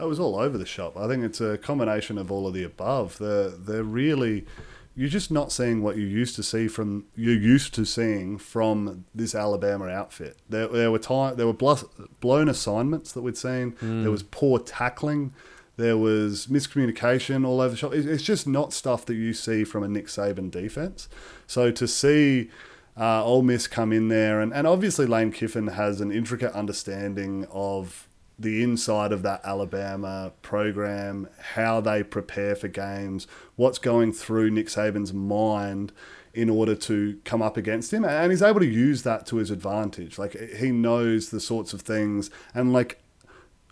It 0.00 0.04
was 0.04 0.18
all 0.18 0.36
over 0.36 0.56
the 0.56 0.64
shop. 0.64 0.96
I 0.96 1.06
think 1.08 1.24
it's 1.24 1.42
a 1.42 1.58
combination 1.58 2.16
of 2.16 2.32
all 2.32 2.46
of 2.46 2.54
the 2.54 2.64
above. 2.64 3.18
They're 3.18 3.50
they're 3.50 3.84
really 3.84 4.46
you're 4.94 5.10
just 5.10 5.30
not 5.30 5.52
seeing 5.52 5.82
what 5.82 5.98
you 5.98 6.06
used 6.06 6.36
to 6.36 6.42
see 6.42 6.68
from 6.68 7.04
you're 7.14 7.34
used 7.34 7.74
to 7.74 7.84
seeing 7.84 8.38
from 8.38 9.04
this 9.14 9.34
Alabama 9.34 9.88
outfit. 9.88 10.38
There, 10.48 10.68
there 10.68 10.90
were 10.90 10.98
time 10.98 11.36
there 11.36 11.46
were 11.46 11.76
blown 12.20 12.48
assignments 12.48 13.12
that 13.12 13.20
we'd 13.20 13.36
seen. 13.36 13.72
Mm. 13.72 14.02
There 14.02 14.10
was 14.10 14.22
poor 14.22 14.58
tackling. 14.58 15.34
There 15.76 15.98
was 15.98 16.46
miscommunication 16.46 17.46
all 17.46 17.60
over 17.60 17.70
the 17.70 17.76
shop. 17.76 17.92
It's 17.92 18.22
just 18.22 18.46
not 18.46 18.72
stuff 18.72 19.04
that 19.06 19.14
you 19.14 19.32
see 19.34 19.64
from 19.64 19.82
a 19.82 19.88
Nick 19.88 20.06
Saban 20.06 20.50
defense. 20.50 21.08
So 21.46 21.70
to 21.70 21.86
see 21.86 22.50
uh, 22.98 23.22
Ole 23.22 23.42
Miss 23.42 23.66
come 23.66 23.92
in 23.92 24.08
there, 24.08 24.40
and, 24.40 24.54
and 24.54 24.66
obviously 24.66 25.04
Lane 25.04 25.32
Kiffin 25.32 25.68
has 25.68 26.00
an 26.00 26.10
intricate 26.10 26.52
understanding 26.52 27.46
of 27.50 28.08
the 28.38 28.62
inside 28.62 29.12
of 29.12 29.22
that 29.22 29.40
Alabama 29.44 30.32
program, 30.42 31.28
how 31.54 31.80
they 31.80 32.02
prepare 32.02 32.54
for 32.54 32.68
games, 32.68 33.26
what's 33.56 33.78
going 33.78 34.12
through 34.12 34.50
Nick 34.50 34.66
Saban's 34.66 35.12
mind 35.12 35.92
in 36.34 36.50
order 36.50 36.74
to 36.74 37.18
come 37.24 37.40
up 37.40 37.56
against 37.56 37.92
him. 37.94 38.04
And 38.04 38.30
he's 38.30 38.42
able 38.42 38.60
to 38.60 38.66
use 38.66 39.02
that 39.04 39.26
to 39.26 39.36
his 39.36 39.50
advantage. 39.50 40.18
Like 40.18 40.38
he 40.56 40.70
knows 40.70 41.30
the 41.30 41.40
sorts 41.40 41.72
of 41.72 41.80
things. 41.80 42.30
And 42.54 42.74
like 42.74 43.00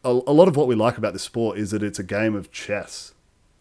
a, 0.05 0.11
a 0.11 0.33
lot 0.33 0.49
of 0.49 0.57
what 0.57 0.67
we 0.67 0.75
like 0.75 0.99
about 0.99 1.13
this 1.13 1.23
sport 1.23 1.59
is 1.59 1.71
that 1.71 1.83
it's 1.83 1.99
a 1.99 2.05
game 2.05 2.35
of 2.35 2.53
chess 2.53 3.15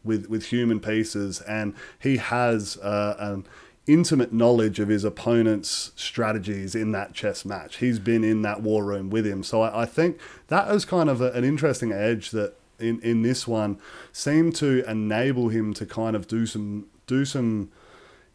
with, 0.03 0.27
with 0.29 0.47
human 0.47 0.79
pieces. 0.79 1.41
And 1.41 1.73
he 1.99 2.17
has 2.17 2.77
uh, 2.77 3.15
an 3.19 3.45
intimate 3.87 4.31
knowledge 4.31 4.79
of 4.79 4.89
his 4.89 5.03
opponent's 5.03 5.91
strategies 5.95 6.75
in 6.75 6.91
that 6.91 7.13
chess 7.13 7.45
match. 7.45 7.77
He's 7.77 7.99
been 7.99 8.23
in 8.23 8.41
that 8.43 8.61
war 8.61 8.83
room 8.83 9.09
with 9.09 9.25
him. 9.25 9.43
So 9.43 9.61
I, 9.61 9.83
I 9.83 9.85
think 9.85 10.19
that 10.47 10.69
is 10.71 10.85
kind 10.85 11.09
of 11.09 11.21
a, 11.21 11.31
an 11.31 11.43
interesting 11.43 11.91
edge 11.91 12.31
that 12.31 12.55
in, 12.79 12.99
in 13.01 13.21
this 13.21 13.47
one 13.47 13.79
seemed 14.11 14.55
to 14.57 14.89
enable 14.89 15.49
him 15.49 15.73
to 15.75 15.85
kind 15.85 16.15
of 16.15 16.27
do 16.27 16.45
some 16.45 16.87
do 17.05 17.25
some 17.25 17.71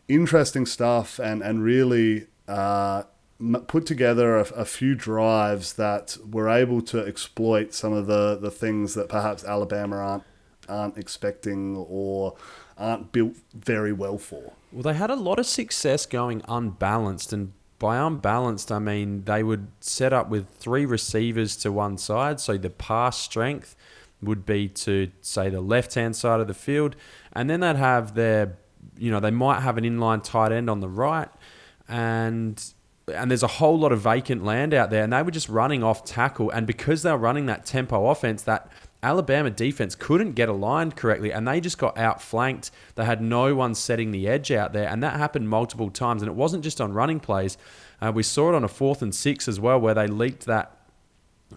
interesting 0.06 0.64
stuff 0.64 1.18
and 1.18 1.42
and 1.42 1.62
really 1.62 2.26
uh, 2.46 3.02
put 3.66 3.86
together 3.86 4.36
a, 4.36 4.42
a, 4.50 4.64
few 4.64 4.94
drives 4.94 5.74
that 5.74 6.16
were 6.28 6.48
able 6.48 6.82
to 6.82 6.98
exploit 7.06 7.72
some 7.72 7.92
of 7.92 8.06
the, 8.06 8.36
the 8.36 8.50
things 8.50 8.94
that 8.94 9.08
perhaps 9.08 9.44
Alabama 9.44 9.96
aren't 9.96 10.24
aren't 10.68 10.98
expecting 10.98 11.76
or 11.76 12.34
aren't 12.76 13.10
built 13.10 13.34
very 13.54 13.92
well 13.92 14.18
for. 14.18 14.52
Well, 14.70 14.82
they 14.82 14.92
had 14.92 15.08
a 15.08 15.16
lot 15.16 15.38
of 15.38 15.46
success 15.46 16.04
going 16.04 16.42
unbalanced, 16.46 17.32
and 17.32 17.52
by 17.78 17.96
unbalanced, 17.96 18.70
I 18.70 18.78
mean 18.78 19.24
they 19.24 19.42
would 19.42 19.68
set 19.80 20.12
up 20.12 20.28
with 20.28 20.48
three 20.58 20.84
receivers 20.84 21.56
to 21.58 21.72
one 21.72 21.96
side, 21.96 22.40
so 22.40 22.58
the 22.58 22.70
pass 22.70 23.18
strength 23.18 23.76
would 24.20 24.44
be 24.44 24.68
to 24.68 25.10
say 25.20 25.48
the 25.48 25.60
left 25.60 25.94
hand 25.94 26.16
side 26.16 26.40
of 26.40 26.48
the 26.48 26.54
field, 26.54 26.96
and 27.32 27.48
then 27.48 27.60
they'd 27.60 27.76
have 27.76 28.14
their, 28.14 28.58
you 28.98 29.10
know, 29.10 29.20
they 29.20 29.30
might 29.30 29.60
have 29.60 29.78
an 29.78 29.84
inline 29.84 30.22
tight 30.22 30.52
end 30.52 30.68
on 30.68 30.80
the 30.80 30.88
right, 30.88 31.28
and 31.88 32.74
and 33.14 33.30
there's 33.30 33.42
a 33.42 33.48
whole 33.48 33.78
lot 33.78 33.92
of 33.92 34.00
vacant 34.00 34.44
land 34.44 34.74
out 34.74 34.90
there, 34.90 35.02
and 35.02 35.12
they 35.12 35.22
were 35.22 35.30
just 35.30 35.48
running 35.48 35.82
off 35.82 36.04
tackle, 36.04 36.50
and 36.50 36.66
because 36.66 37.02
they 37.02 37.10
were 37.10 37.18
running 37.18 37.46
that 37.46 37.64
tempo 37.64 38.08
offense, 38.08 38.42
that 38.42 38.70
Alabama 39.02 39.48
defense 39.50 39.94
couldn't 39.94 40.32
get 40.32 40.48
aligned 40.48 40.96
correctly 40.96 41.32
and 41.32 41.46
they 41.46 41.60
just 41.60 41.78
got 41.78 41.96
outflanked. 41.96 42.72
They 42.96 43.04
had 43.04 43.22
no 43.22 43.54
one 43.54 43.76
setting 43.76 44.10
the 44.10 44.26
edge 44.26 44.50
out 44.50 44.72
there, 44.72 44.88
and 44.88 45.02
that 45.02 45.16
happened 45.16 45.48
multiple 45.48 45.90
times. 45.90 46.22
And 46.22 46.28
it 46.28 46.34
wasn't 46.34 46.64
just 46.64 46.80
on 46.80 46.92
running 46.92 47.20
plays. 47.20 47.56
Uh, 48.00 48.10
we 48.12 48.22
saw 48.22 48.50
it 48.50 48.54
on 48.56 48.64
a 48.64 48.68
fourth 48.68 49.02
and 49.02 49.14
six 49.14 49.46
as 49.46 49.60
well, 49.60 49.80
where 49.80 49.94
they 49.94 50.08
leaked 50.08 50.46
that 50.46 50.76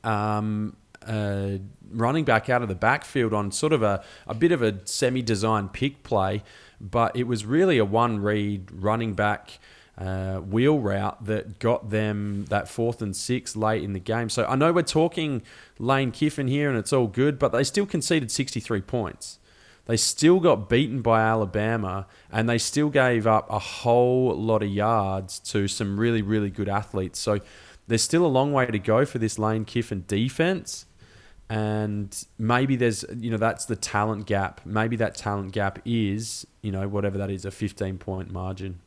um, 0.03 0.75
uh, 1.05 1.57
running 1.89 2.25
back 2.25 2.49
out 2.49 2.61
of 2.61 2.67
the 2.67 2.75
backfield 2.75 3.33
on 3.33 3.51
sort 3.51 3.73
of 3.73 3.81
a, 3.81 4.03
a 4.27 4.35
bit 4.35 4.51
of 4.51 4.61
a 4.61 4.85
semi 4.85 5.23
designed 5.23 5.73
pick 5.73 6.03
play, 6.03 6.43
but 6.79 7.15
it 7.15 7.23
was 7.23 7.43
really 7.43 7.79
a 7.79 7.85
one 7.85 8.21
read 8.21 8.69
running 8.71 9.13
back 9.13 9.59
uh, 9.97 10.37
wheel 10.37 10.79
route 10.79 11.23
that 11.25 11.59
got 11.59 11.89
them 11.89 12.45
that 12.45 12.67
fourth 12.67 13.01
and 13.01 13.15
six 13.15 13.55
late 13.55 13.83
in 13.83 13.93
the 13.93 13.99
game. 13.99 14.29
So 14.29 14.45
I 14.45 14.55
know 14.55 14.71
we're 14.71 14.83
talking 14.83 15.43
Lane 15.79 16.11
Kiffin 16.11 16.47
here 16.47 16.69
and 16.69 16.77
it's 16.77 16.93
all 16.93 17.07
good, 17.07 17.37
but 17.37 17.51
they 17.51 17.63
still 17.63 17.85
conceded 17.85 18.31
63 18.31 18.81
points. 18.81 19.39
They 19.85 19.97
still 19.97 20.39
got 20.39 20.69
beaten 20.69 21.01
by 21.01 21.21
Alabama 21.21 22.07
and 22.31 22.47
they 22.47 22.57
still 22.57 22.89
gave 22.89 23.27
up 23.27 23.49
a 23.49 23.59
whole 23.59 24.33
lot 24.35 24.63
of 24.63 24.69
yards 24.69 25.39
to 25.39 25.67
some 25.67 25.99
really, 25.99 26.21
really 26.21 26.49
good 26.49 26.69
athletes. 26.69 27.19
So 27.19 27.39
there's 27.87 28.03
still 28.03 28.25
a 28.25 28.27
long 28.27 28.53
way 28.53 28.65
to 28.67 28.79
go 28.79 29.05
for 29.05 29.17
this 29.17 29.37
Lane 29.37 29.65
Kiffin 29.65 30.05
defense. 30.07 30.85
And 31.49 32.25
maybe 32.37 32.77
there's, 32.77 33.03
you 33.17 33.29
know, 33.29 33.37
that's 33.37 33.65
the 33.65 33.75
talent 33.75 34.25
gap. 34.25 34.61
Maybe 34.63 34.95
that 34.95 35.15
talent 35.15 35.51
gap 35.51 35.79
is, 35.83 36.47
you 36.61 36.71
know, 36.71 36.87
whatever 36.87 37.17
that 37.17 37.29
is, 37.29 37.43
a 37.43 37.51
15 37.51 37.97
point 37.97 38.31
margin 38.31 38.79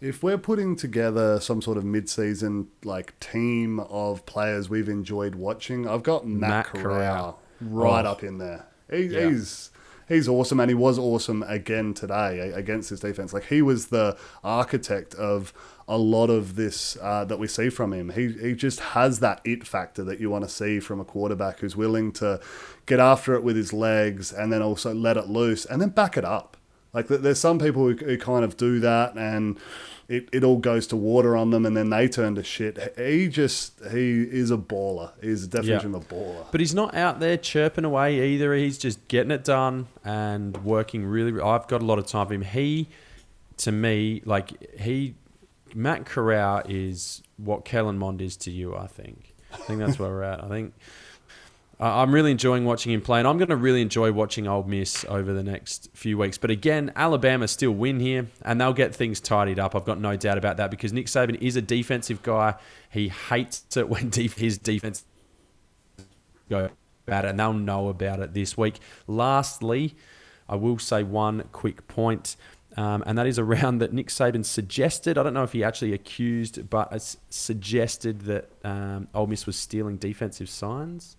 if 0.00 0.22
we're 0.22 0.38
putting 0.38 0.76
together 0.76 1.40
some 1.40 1.60
sort 1.60 1.76
of 1.76 1.84
mid-season 1.84 2.68
like 2.84 3.18
team 3.20 3.80
of 3.80 4.24
players 4.26 4.68
we've 4.68 4.88
enjoyed 4.88 5.34
watching, 5.34 5.86
I've 5.86 6.02
got 6.02 6.26
Matt, 6.26 6.50
Matt 6.50 6.66
Corral, 6.82 7.40
right 7.60 8.06
oh. 8.06 8.10
up 8.10 8.22
in 8.22 8.38
there. 8.38 8.66
He, 8.90 9.04
yeah. 9.04 9.28
He's 9.28 9.70
he's 10.08 10.28
awesome, 10.28 10.60
and 10.60 10.70
he 10.70 10.74
was 10.74 10.98
awesome 10.98 11.42
again 11.44 11.94
today 11.94 12.50
against 12.50 12.90
this 12.90 13.00
defense. 13.00 13.32
Like 13.32 13.46
he 13.46 13.62
was 13.62 13.86
the 13.88 14.16
architect 14.42 15.14
of 15.14 15.52
a 15.86 15.98
lot 15.98 16.30
of 16.30 16.56
this 16.56 16.96
uh, 17.02 17.24
that 17.24 17.38
we 17.38 17.46
see 17.46 17.68
from 17.68 17.92
him. 17.92 18.10
He 18.10 18.32
he 18.32 18.54
just 18.54 18.80
has 18.80 19.20
that 19.20 19.40
it 19.44 19.66
factor 19.66 20.04
that 20.04 20.20
you 20.20 20.30
want 20.30 20.44
to 20.44 20.50
see 20.50 20.80
from 20.80 21.00
a 21.00 21.04
quarterback 21.04 21.60
who's 21.60 21.76
willing 21.76 22.12
to 22.12 22.40
get 22.86 23.00
after 23.00 23.34
it 23.34 23.42
with 23.42 23.56
his 23.56 23.72
legs 23.72 24.32
and 24.32 24.52
then 24.52 24.62
also 24.62 24.94
let 24.94 25.16
it 25.16 25.28
loose 25.28 25.64
and 25.64 25.80
then 25.80 25.90
back 25.90 26.16
it 26.16 26.24
up. 26.24 26.56
Like 26.92 27.08
there's 27.08 27.38
some 27.38 27.58
people 27.58 27.88
who, 27.88 27.94
who 27.94 28.18
kind 28.18 28.44
of 28.44 28.56
do 28.56 28.80
that 28.80 29.14
and 29.14 29.58
it, 30.08 30.28
it 30.32 30.42
all 30.42 30.56
goes 30.56 30.88
to 30.88 30.96
water 30.96 31.36
on 31.36 31.50
them 31.50 31.64
and 31.64 31.76
then 31.76 31.90
they 31.90 32.08
turn 32.08 32.34
to 32.34 32.42
shit. 32.42 32.98
He 32.98 33.28
just 33.28 33.80
he 33.92 34.22
is 34.22 34.50
a 34.50 34.56
baller. 34.56 35.12
He's 35.22 35.44
a 35.44 35.46
definition 35.46 35.94
of 35.94 36.02
a 36.02 36.14
baller. 36.14 36.46
But 36.50 36.60
he's 36.60 36.74
not 36.74 36.96
out 36.96 37.20
there 37.20 37.36
chirping 37.36 37.84
away 37.84 38.32
either. 38.32 38.52
He's 38.54 38.76
just 38.76 39.06
getting 39.06 39.30
it 39.30 39.44
done 39.44 39.86
and 40.04 40.56
working 40.64 41.06
really. 41.06 41.40
I've 41.40 41.68
got 41.68 41.80
a 41.80 41.84
lot 41.84 42.00
of 42.00 42.06
time 42.06 42.26
for 42.26 42.34
him. 42.34 42.42
He, 42.42 42.88
to 43.58 43.70
me, 43.70 44.22
like 44.24 44.80
he 44.80 45.14
Matt 45.74 46.06
Corral 46.06 46.62
is 46.68 47.22
what 47.36 47.64
Kellen 47.64 47.96
Mond 47.96 48.20
is 48.20 48.36
to 48.38 48.50
you. 48.50 48.76
I 48.76 48.88
think. 48.88 49.34
I 49.52 49.58
think 49.58 49.78
that's 49.78 49.98
where 49.98 50.10
we're 50.10 50.24
at. 50.24 50.42
I 50.42 50.48
think. 50.48 50.74
I'm 51.82 52.12
really 52.14 52.30
enjoying 52.30 52.66
watching 52.66 52.92
him 52.92 53.00
play, 53.00 53.20
and 53.20 53.26
I'm 53.26 53.38
going 53.38 53.48
to 53.48 53.56
really 53.56 53.80
enjoy 53.80 54.12
watching 54.12 54.46
Ole 54.46 54.64
Miss 54.64 55.02
over 55.08 55.32
the 55.32 55.42
next 55.42 55.88
few 55.94 56.18
weeks. 56.18 56.36
But 56.36 56.50
again, 56.50 56.92
Alabama 56.94 57.48
still 57.48 57.72
win 57.72 58.00
here, 58.00 58.26
and 58.42 58.60
they'll 58.60 58.74
get 58.74 58.94
things 58.94 59.18
tidied 59.18 59.58
up. 59.58 59.74
I've 59.74 59.86
got 59.86 59.98
no 59.98 60.14
doubt 60.14 60.36
about 60.36 60.58
that 60.58 60.70
because 60.70 60.92
Nick 60.92 61.06
Saban 61.06 61.40
is 61.40 61.56
a 61.56 61.62
defensive 61.62 62.22
guy. 62.22 62.54
He 62.90 63.08
hates 63.08 63.64
it 63.78 63.88
when 63.88 64.12
his 64.12 64.58
defense 64.58 65.04
go 66.50 66.66
it, 66.66 67.24
and 67.24 67.40
they'll 67.40 67.54
know 67.54 67.88
about 67.88 68.20
it 68.20 68.34
this 68.34 68.58
week. 68.58 68.78
Lastly, 69.06 69.96
I 70.50 70.56
will 70.56 70.78
say 70.78 71.02
one 71.02 71.44
quick 71.50 71.88
point, 71.88 72.36
um, 72.76 73.02
and 73.06 73.16
that 73.16 73.26
is 73.26 73.38
around 73.38 73.78
that 73.78 73.94
Nick 73.94 74.08
Saban 74.08 74.44
suggested. 74.44 75.16
I 75.16 75.22
don't 75.22 75.32
know 75.32 75.44
if 75.44 75.52
he 75.52 75.64
actually 75.64 75.94
accused, 75.94 76.68
but 76.68 77.16
suggested 77.30 78.22
that 78.22 78.50
um, 78.64 79.08
Ole 79.14 79.28
Miss 79.28 79.46
was 79.46 79.56
stealing 79.56 79.96
defensive 79.96 80.50
signs. 80.50 81.16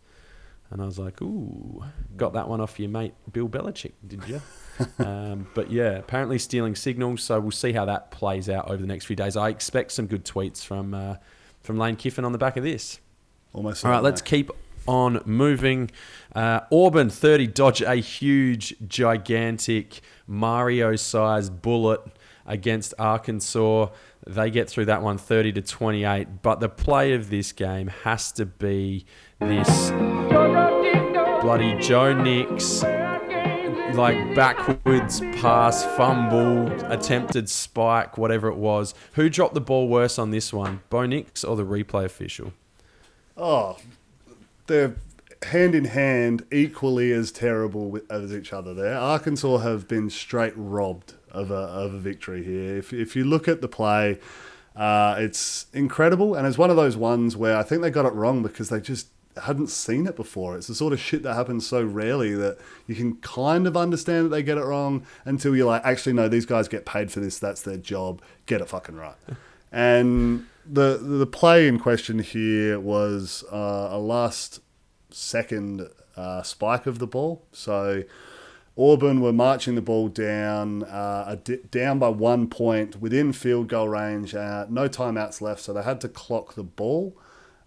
And 0.71 0.81
I 0.81 0.85
was 0.85 0.97
like, 0.97 1.21
ooh, 1.21 1.83
got 2.15 2.33
that 2.33 2.47
one 2.47 2.61
off 2.61 2.79
your 2.79 2.89
mate 2.89 3.13
Bill 3.31 3.49
Belichick, 3.49 3.91
did 4.07 4.23
you? 4.27 4.41
um, 5.05 5.47
but 5.53 5.69
yeah, 5.69 5.97
apparently 5.97 6.39
stealing 6.39 6.75
signals. 6.75 7.23
So 7.23 7.39
we'll 7.39 7.51
see 7.51 7.73
how 7.73 7.85
that 7.85 8.09
plays 8.11 8.49
out 8.49 8.69
over 8.69 8.77
the 8.77 8.87
next 8.87 9.05
few 9.05 9.15
days. 9.15 9.35
I 9.35 9.49
expect 9.49 9.91
some 9.91 10.07
good 10.07 10.23
tweets 10.23 10.65
from 10.65 10.93
uh, 10.93 11.15
from 11.61 11.77
Lane 11.77 11.97
Kiffin 11.97 12.23
on 12.23 12.31
the 12.31 12.37
back 12.37 12.57
of 12.57 12.63
this. 12.63 12.99
Almost. 13.53 13.85
All 13.85 13.91
right, 13.91 14.01
let's 14.01 14.21
keep 14.21 14.49
on 14.87 15.21
moving. 15.25 15.91
Uh, 16.33 16.61
Auburn 16.71 17.09
30 17.09 17.47
dodge 17.47 17.81
a 17.81 17.95
huge, 17.95 18.75
gigantic 18.87 20.01
Mario 20.25 20.95
sized 20.95 21.61
bullet 21.61 22.01
against 22.45 22.93
Arkansas. 22.97 23.89
They 24.27 24.51
get 24.51 24.69
through 24.69 24.85
that 24.85 25.01
one 25.01 25.17
30 25.17 25.53
to 25.53 25.61
28. 25.61 26.41
But 26.41 26.59
the 26.59 26.69
play 26.69 27.13
of 27.13 27.29
this 27.29 27.51
game 27.51 27.87
has 28.03 28.31
to 28.33 28.45
be 28.45 29.05
this 29.41 29.91
bloody 31.41 31.77
Joe 31.79 32.13
Nix 32.13 32.83
like 33.95 34.35
backwards 34.35 35.19
pass, 35.41 35.83
fumble, 35.97 36.71
attempted 36.91 37.49
spike, 37.49 38.17
whatever 38.17 38.47
it 38.47 38.55
was. 38.55 38.93
Who 39.13 39.29
dropped 39.29 39.53
the 39.53 39.61
ball 39.61 39.87
worse 39.89 40.17
on 40.17 40.31
this 40.31 40.53
one, 40.53 40.81
Bo 40.89 41.05
Nix 41.05 41.43
or 41.43 41.55
the 41.55 41.65
replay 41.65 42.05
official? 42.05 42.53
Oh, 43.35 43.77
they're 44.67 44.95
hand 45.43 45.73
in 45.73 45.85
hand, 45.85 46.45
equally 46.51 47.11
as 47.11 47.31
terrible 47.31 47.99
as 48.09 48.33
each 48.33 48.53
other. 48.53 48.73
There, 48.73 48.97
Arkansas 48.97 49.57
have 49.57 49.87
been 49.87 50.09
straight 50.09 50.53
robbed 50.55 51.13
of 51.31 51.49
a 51.51 51.55
of 51.55 51.93
a 51.93 51.99
victory 51.99 52.43
here. 52.43 52.77
If 52.77 52.93
if 52.93 53.15
you 53.15 53.23
look 53.23 53.47
at 53.47 53.61
the 53.61 53.67
play, 53.67 54.19
uh, 54.75 55.15
it's 55.17 55.65
incredible, 55.73 56.35
and 56.35 56.45
it's 56.47 56.57
one 56.57 56.69
of 56.69 56.75
those 56.75 56.95
ones 56.95 57.35
where 57.35 57.57
I 57.57 57.63
think 57.63 57.81
they 57.81 57.89
got 57.89 58.05
it 58.05 58.13
wrong 58.13 58.43
because 58.43 58.69
they 58.69 58.79
just 58.79 59.07
hadn't 59.43 59.69
seen 59.69 60.07
it 60.07 60.15
before. 60.15 60.57
It's 60.57 60.67
the 60.67 60.75
sort 60.75 60.93
of 60.93 60.99
shit 60.99 61.23
that 61.23 61.33
happens 61.35 61.65
so 61.67 61.83
rarely 61.83 62.33
that 62.35 62.57
you 62.87 62.95
can 62.95 63.15
kind 63.17 63.67
of 63.67 63.77
understand 63.77 64.25
that 64.25 64.29
they 64.29 64.43
get 64.43 64.57
it 64.57 64.63
wrong 64.63 65.05
until 65.25 65.55
you're 65.55 65.67
like, 65.67 65.83
actually, 65.85 66.13
no, 66.13 66.27
these 66.27 66.45
guys 66.45 66.67
get 66.67 66.85
paid 66.85 67.11
for 67.11 67.19
this. 67.19 67.39
That's 67.39 67.61
their 67.61 67.77
job. 67.77 68.21
Get 68.45 68.61
it 68.61 68.69
fucking 68.69 68.95
right. 68.95 69.15
and 69.71 70.45
the 70.65 70.97
the 70.97 71.27
play 71.27 71.67
in 71.67 71.79
question 71.79 72.19
here 72.19 72.79
was 72.79 73.43
uh, 73.51 73.89
a 73.91 73.99
last 73.99 74.59
second 75.09 75.87
uh, 76.15 76.41
spike 76.43 76.85
of 76.85 76.99
the 76.99 77.07
ball. 77.07 77.45
So 77.51 78.03
Auburn 78.77 79.21
were 79.21 79.33
marching 79.33 79.75
the 79.75 79.81
ball 79.81 80.07
down, 80.07 80.83
uh, 80.83 81.25
a 81.27 81.35
down 81.35 81.99
by 81.99 82.09
one 82.09 82.47
point 82.47 83.01
within 83.01 83.33
field 83.33 83.67
goal 83.67 83.89
range. 83.89 84.33
Uh, 84.33 84.65
no 84.69 84.87
timeouts 84.87 85.41
left, 85.41 85.61
so 85.61 85.73
they 85.73 85.83
had 85.83 86.01
to 86.01 86.09
clock 86.09 86.55
the 86.55 86.63
ball. 86.63 87.17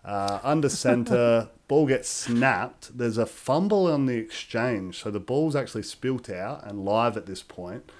Uh, 0.05 0.39
under 0.43 0.69
center, 0.69 1.51
ball 1.75 1.87
gets 1.87 2.09
snapped. 2.09 2.97
There's 2.97 3.19
a 3.19 3.27
fumble 3.27 3.89
on 3.91 4.07
the 4.07 4.15
exchange, 4.15 5.03
so 5.03 5.11
the 5.11 5.19
ball's 5.19 5.57
actually 5.57 5.83
spilt 5.83 6.31
out 6.31 6.65
and 6.65 6.85
live 6.85 7.17
at 7.17 7.27
this 7.27 7.43
point. 7.43 7.91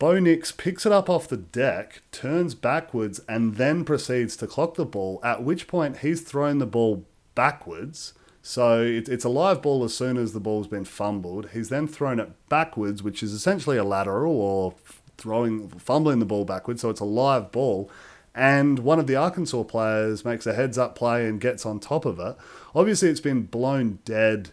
Bo 0.00 0.18
Nix 0.18 0.50
picks 0.50 0.84
it 0.84 0.90
up 0.90 1.08
off 1.08 1.28
the 1.28 1.36
deck, 1.36 2.02
turns 2.10 2.56
backwards, 2.56 3.20
and 3.28 3.54
then 3.54 3.84
proceeds 3.84 4.36
to 4.38 4.48
clock 4.48 4.74
the 4.74 4.84
ball. 4.84 5.20
At 5.22 5.44
which 5.44 5.68
point 5.68 5.98
he's 5.98 6.22
thrown 6.22 6.58
the 6.58 6.66
ball 6.66 7.04
backwards. 7.36 8.12
So 8.42 8.82
it, 8.82 9.08
it's 9.08 9.24
a 9.24 9.28
live 9.28 9.62
ball 9.62 9.84
as 9.84 9.94
soon 9.94 10.16
as 10.16 10.32
the 10.32 10.40
ball's 10.40 10.66
been 10.66 10.84
fumbled. 10.84 11.50
He's 11.50 11.68
then 11.68 11.86
thrown 11.86 12.18
it 12.18 12.32
backwards, 12.48 13.04
which 13.04 13.22
is 13.22 13.32
essentially 13.32 13.76
a 13.76 13.84
lateral 13.84 14.34
or 14.34 14.74
throwing, 15.16 15.68
fumbling 15.68 16.18
the 16.18 16.26
ball 16.26 16.44
backwards. 16.44 16.80
So 16.82 16.90
it's 16.90 16.98
a 16.98 17.04
live 17.04 17.52
ball. 17.52 17.88
And 18.34 18.80
one 18.80 18.98
of 18.98 19.06
the 19.06 19.16
Arkansas 19.16 19.64
players 19.64 20.24
makes 20.24 20.46
a 20.46 20.54
heads 20.54 20.78
up 20.78 20.94
play 20.94 21.26
and 21.26 21.40
gets 21.40 21.66
on 21.66 21.80
top 21.80 22.04
of 22.04 22.18
it. 22.20 22.36
Obviously, 22.74 23.08
it's 23.08 23.20
been 23.20 23.42
blown 23.42 23.98
dead 24.04 24.50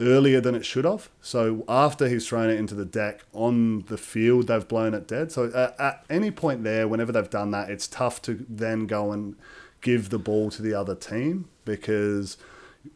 earlier 0.00 0.40
than 0.40 0.54
it 0.54 0.64
should 0.64 0.84
have. 0.84 1.08
So 1.20 1.64
after 1.68 2.08
he's 2.08 2.26
thrown 2.26 2.50
it 2.50 2.58
into 2.58 2.74
the 2.74 2.84
deck 2.84 3.24
on 3.32 3.82
the 3.88 3.98
field, 3.98 4.48
they've 4.48 4.66
blown 4.66 4.94
it 4.94 5.08
dead. 5.08 5.32
So 5.32 5.50
at, 5.54 5.78
at 5.80 6.04
any 6.08 6.30
point 6.30 6.64
there, 6.64 6.86
whenever 6.86 7.12
they've 7.12 7.28
done 7.28 7.50
that, 7.52 7.70
it's 7.70 7.86
tough 7.86 8.22
to 8.22 8.44
then 8.48 8.86
go 8.86 9.12
and 9.12 9.36
give 9.80 10.10
the 10.10 10.18
ball 10.18 10.50
to 10.50 10.62
the 10.62 10.74
other 10.74 10.94
team 10.94 11.48
because 11.64 12.36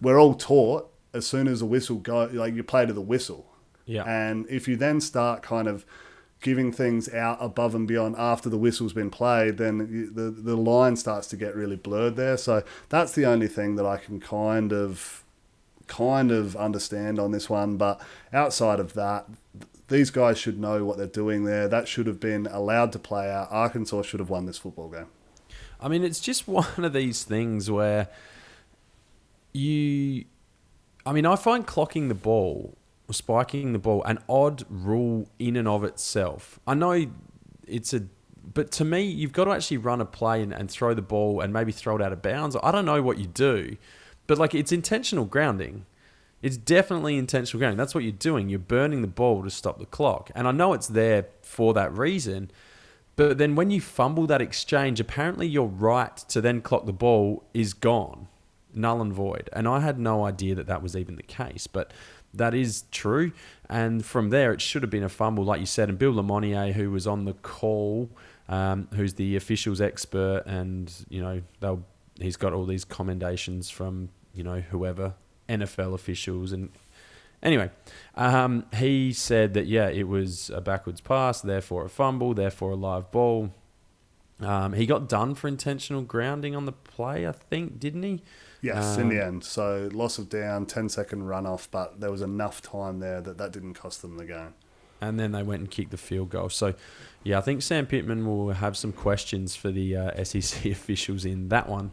we're 0.01 0.21
all 0.21 0.35
taught 0.35 0.93
as 1.13 1.27
soon 1.27 1.47
as 1.47 1.61
a 1.61 1.67
whistle 1.67 1.97
go, 1.97 2.29
like 2.33 2.55
you 2.55 2.63
play 2.63 2.87
to 2.87 2.93
the 2.93 3.01
whistle. 3.01 3.47
Yeah. 3.85 4.05
And 4.05 4.47
if 4.49 4.69
you 4.69 4.77
then 4.77 5.01
start 5.01 5.43
kind 5.43 5.69
of 5.69 5.85
giving 6.43 6.73
things 6.73 7.13
out 7.15 7.39
above 7.41 7.75
and 7.75 7.89
beyond 7.89 8.17
after 8.19 8.51
the 8.51 8.59
whistle's 8.59 8.93
been 8.93 9.11
played, 9.11 9.57
then 9.57 10.11
the 10.13 10.31
the 10.31 10.57
line 10.57 10.97
starts 10.97 11.27
to 11.29 11.37
get 11.37 11.57
really 11.57 11.77
blurred 11.77 12.17
there. 12.17 12.37
So 12.37 12.63
that's 12.91 13.13
the 13.13 13.25
only 13.25 13.49
thing 13.49 13.77
that 13.77 13.87
I 13.87 13.97
can 13.97 14.21
kind 14.21 14.73
of 14.73 15.25
kind 15.87 16.31
of 16.31 16.57
understand 16.57 17.19
on 17.19 17.31
this 17.31 17.49
one. 17.49 17.77
But 17.77 18.01
outside 18.33 18.81
of 18.81 18.95
that, 18.95 19.27
these 19.89 20.11
guys 20.11 20.39
should 20.39 20.59
know 20.59 20.85
what 20.85 20.99
they're 20.99 21.07
doing 21.07 21.45
there. 21.45 21.69
That 21.69 21.89
should 21.89 22.07
have 22.07 22.21
been 22.21 22.47
allowed 22.47 22.93
to 22.93 22.99
play 22.99 23.31
out. 23.31 23.49
Arkansas 23.51 24.03
should 24.03 24.21
have 24.21 24.31
won 24.31 24.47
this 24.47 24.59
football 24.59 24.89
game. 24.89 25.09
I 25.81 25.89
mean, 25.89 26.05
it's 26.05 26.21
just 26.21 26.49
one 26.59 26.85
of 26.85 26.93
these 26.93 27.23
things 27.23 27.71
where 27.71 28.09
you. 29.53 30.25
I 31.05 31.13
mean, 31.13 31.27
I 31.27 31.35
find 31.35 31.67
clocking 31.67 32.09
the 32.09 32.15
ball 32.15 32.77
spiking 33.11 33.73
the 33.73 33.79
ball 33.79 34.03
an 34.05 34.19
odd 34.29 34.65
rule 34.69 35.29
in 35.39 35.57
and 35.57 35.69
of 35.69 35.85
itself. 35.85 36.59
I 36.67 36.75
know 36.75 37.07
it's 37.67 37.93
a. 37.93 38.05
But 38.55 38.73
to 38.73 38.85
me, 38.85 39.03
you've 39.03 39.33
got 39.33 39.45
to 39.45 39.53
actually 39.53 39.77
run 39.77 40.01
a 40.01 40.05
play 40.05 40.43
and, 40.43 40.53
and 40.53 40.71
throw 40.71 40.95
the 40.95 41.03
ball 41.03 41.41
and 41.41 41.53
maybe 41.53 41.71
throw 41.71 41.97
it 41.97 42.03
out 42.03 42.13
of 42.13 42.23
bounds. 42.23 42.57
I 42.63 42.73
don't 42.73 42.85
know 42.85 43.01
what 43.01 43.19
you 43.19 43.27
do, 43.27 43.77
but 44.27 44.37
like 44.37 44.55
it's 44.55 44.73
intentional 44.73 45.25
grounding. 45.25 45.87
It's 46.43 46.57
definitely 46.57 47.17
intentional 47.17 47.61
grounding. 47.61 47.79
That's 47.79 47.95
what 47.95 48.03
you're 48.03 48.13
doing. 48.13 48.49
You're 48.49 48.59
burning 48.59 49.01
the 49.01 49.09
ball 49.09 49.45
to 49.45 49.51
stop 49.51 49.79
the 49.79 49.87
clock. 49.87 50.33
And 50.35 50.49
I 50.49 50.51
know 50.51 50.73
it's 50.73 50.89
there 50.89 51.27
for 51.41 51.73
that 51.75 51.97
reason. 51.97 52.51
But 53.15 53.39
then 53.39 53.55
when 53.55 53.71
you 53.71 53.81
fumble 53.81 54.27
that 54.27 54.43
exchange, 54.43 54.99
apparently 54.99 55.47
your 55.47 55.69
right 55.69 56.17
to 56.17 56.41
then 56.41 56.61
clock 56.61 56.87
the 56.87 56.93
ball 56.93 57.45
is 57.55 57.75
gone, 57.75 58.27
null 58.75 59.01
and 59.01 59.13
void. 59.13 59.51
And 59.53 59.69
I 59.69 59.81
had 59.81 59.99
no 59.99 60.25
idea 60.25 60.55
that 60.57 60.67
that 60.67 60.83
was 60.83 60.97
even 60.97 61.17
the 61.17 61.23
case, 61.23 61.67
but 61.67 61.93
that 62.35 62.55
is 62.55 62.85
true. 62.91 63.33
And 63.69 64.05
from 64.05 64.31
there, 64.31 64.53
it 64.53 64.61
should 64.61 64.83
have 64.83 64.91
been 64.91 65.03
a 65.03 65.09
fumble, 65.09 65.45
like 65.45 65.61
you 65.61 65.67
said. 65.67 65.89
And 65.89 65.99
Bill 65.99 66.13
LeMonnier, 66.13 66.73
who 66.73 66.91
was 66.91 67.07
on 67.07 67.25
the 67.25 67.35
call, 67.35 68.11
um, 68.49 68.89
who's 68.95 69.15
the 69.15 69.37
officials 69.37 69.81
expert, 69.81 70.43
and 70.47 70.93
you 71.09 71.23
know 71.23 71.83
he's 72.21 72.37
got 72.37 72.53
all 72.53 72.67
these 72.67 72.85
commendations 72.85 73.71
from 73.71 74.11
you 74.35 74.43
know 74.43 74.61
whoever 74.61 75.15
NFL 75.49 75.95
officials 75.95 76.53
and 76.53 76.71
Anyway, 77.43 77.71
um, 78.15 78.65
he 78.77 79.13
said 79.13 79.53
that 79.55 79.67
yeah, 79.67 79.89
it 79.89 80.07
was 80.07 80.49
a 80.51 80.61
backwards 80.61 81.01
pass, 81.01 81.41
therefore 81.41 81.85
a 81.85 81.89
fumble, 81.89 82.35
therefore 82.35 82.71
a 82.71 82.77
live 82.77 83.11
ball. 83.11 83.51
Um, 84.41 84.75
he 84.75 84.87
got 84.87 85.09
done 85.09 85.35
for 85.35 85.49
intentional 85.49 86.03
grounding 86.03 86.55
on 86.55 86.67
the 86.67 86.73
play, 86.73 87.27
I 87.27 87.33
think, 87.33 87.81
didn't 87.81 88.05
he? 88.05 88.23
Yes, 88.63 88.97
in 88.97 89.09
the 89.09 89.21
Um, 89.21 89.27
end. 89.29 89.45
So 89.45 89.91
loss 89.93 90.19
of 90.19 90.29
down, 90.29 90.67
10 90.67 90.89
second 90.89 91.23
runoff, 91.23 91.67
but 91.71 92.01
there 92.01 92.11
was 92.11 92.23
enough 92.23 92.63
time 92.63 93.01
there 93.01 93.21
that 93.21 93.37
that 93.39 93.53
didn't 93.53 93.75
cost 93.75 94.01
them 94.03 94.17
the 94.17 94.25
game. 94.25 94.55
And 95.01 95.19
then 95.19 95.33
they 95.33 95.43
went 95.43 95.61
and 95.63 95.71
kicked 95.71 95.91
the 95.91 95.97
field 95.97 96.31
goal. 96.31 96.49
So, 96.49 96.75
yeah, 97.25 97.39
I 97.39 97.41
think 97.41 97.61
Sam 97.61 97.87
Pittman 97.87 98.25
will 98.25 98.51
have 98.53 98.77
some 98.77 98.93
questions 98.93 99.57
for 99.57 99.73
the 99.73 99.97
uh, 99.97 100.25
SEC 100.25 100.65
officials 100.67 101.25
in 101.25 101.49
that 101.49 101.69
one. 101.69 101.91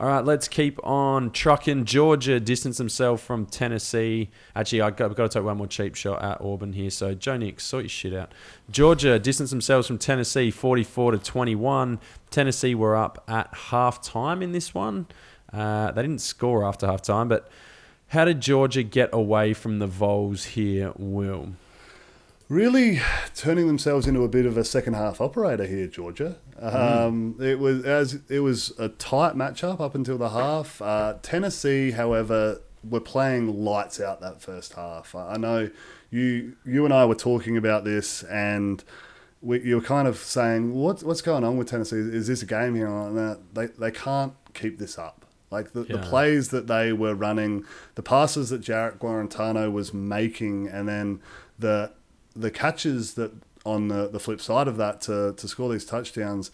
All 0.00 0.06
right, 0.06 0.24
let's 0.24 0.48
keep 0.48 0.78
on 0.82 1.30
trucking. 1.32 1.84
Georgia 1.84 2.38
distanced 2.40 2.78
themselves 2.78 3.20
from 3.22 3.44
Tennessee. 3.44 4.30
Actually, 4.56 4.80
I've 4.80 4.96
got, 4.96 5.10
I've 5.10 5.16
got 5.16 5.30
to 5.30 5.38
take 5.40 5.44
one 5.44 5.58
more 5.58 5.66
cheap 5.66 5.94
shot 5.96 6.22
at 6.22 6.40
Auburn 6.40 6.72
here. 6.72 6.88
So, 6.88 7.14
Joe 7.14 7.36
Nix, 7.36 7.64
sort 7.64 7.82
your 7.82 7.88
shit 7.90 8.14
out. 8.14 8.32
Georgia 8.70 9.18
distanced 9.18 9.50
themselves 9.50 9.86
from 9.88 9.98
Tennessee 9.98 10.50
44 10.50 11.12
to 11.12 11.18
21. 11.18 11.98
Tennessee 12.30 12.74
were 12.76 12.96
up 12.96 13.24
at 13.28 13.52
half 13.52 14.00
time 14.00 14.40
in 14.40 14.52
this 14.52 14.72
one. 14.72 15.06
Uh, 15.52 15.90
they 15.92 16.02
didn't 16.02 16.20
score 16.20 16.64
after 16.64 16.86
half 16.86 17.02
time, 17.02 17.28
but 17.28 17.48
how 18.08 18.24
did 18.24 18.40
Georgia 18.40 18.82
get 18.82 19.10
away 19.12 19.52
from 19.54 19.78
the 19.78 19.86
Vols 19.86 20.44
here, 20.44 20.92
Will? 20.96 21.52
really 22.48 22.98
turning 23.34 23.66
themselves 23.66 24.06
into 24.06 24.22
a 24.22 24.28
bit 24.28 24.46
of 24.46 24.56
a 24.56 24.64
second 24.64 24.94
half 24.94 25.20
operator 25.20 25.66
here, 25.66 25.86
Georgia. 25.86 26.36
Um, 26.58 27.36
It 27.40 27.58
was 27.58 27.84
as 27.84 28.20
it 28.30 28.40
was 28.40 28.72
a 28.78 28.88
tight 28.88 29.34
matchup 29.34 29.80
up 29.80 29.94
until 29.94 30.16
the 30.18 30.30
half. 30.30 30.80
Uh, 30.80 31.16
Tennessee, 31.20 31.90
however, 31.90 32.60
were 32.88 33.00
playing 33.00 33.64
lights 33.64 34.00
out 34.00 34.20
that 34.22 34.40
first 34.40 34.72
half. 34.74 35.14
I 35.14 35.36
know 35.36 35.68
you 36.10 36.56
you 36.64 36.84
and 36.86 36.94
I 36.94 37.04
were 37.04 37.14
talking 37.14 37.56
about 37.56 37.84
this 37.84 38.22
and. 38.24 38.82
We, 39.40 39.60
you 39.60 39.76
were 39.76 39.82
kind 39.82 40.08
of 40.08 40.16
saying, 40.18 40.74
what's 40.74 41.04
what's 41.04 41.20
going 41.22 41.44
on 41.44 41.58
with 41.58 41.68
Tennessee? 41.68 41.98
Is 41.98 42.26
this 42.26 42.42
a 42.42 42.46
game 42.46 42.74
here? 42.74 42.88
And 42.88 43.38
they 43.54 43.66
they 43.66 43.92
can't 43.92 44.32
keep 44.52 44.78
this 44.80 44.98
up. 44.98 45.24
Like 45.50 45.72
the, 45.72 45.84
the 45.84 45.98
plays 45.98 46.50
that 46.50 46.66
they 46.66 46.92
were 46.92 47.14
running, 47.14 47.64
the 47.94 48.02
passes 48.02 48.50
that 48.50 48.60
Jarrett 48.60 48.98
Guarantano 48.98 49.72
was 49.72 49.94
making, 49.94 50.68
and 50.68 50.86
then 50.86 51.20
the 51.58 51.92
the 52.36 52.50
catches 52.50 53.14
that 53.14 53.32
on 53.64 53.88
the, 53.88 54.08
the 54.08 54.20
flip 54.20 54.40
side 54.40 54.68
of 54.68 54.76
that 54.76 55.00
to, 55.02 55.34
to 55.36 55.48
score 55.48 55.70
these 55.70 55.84
touchdowns 55.84 56.50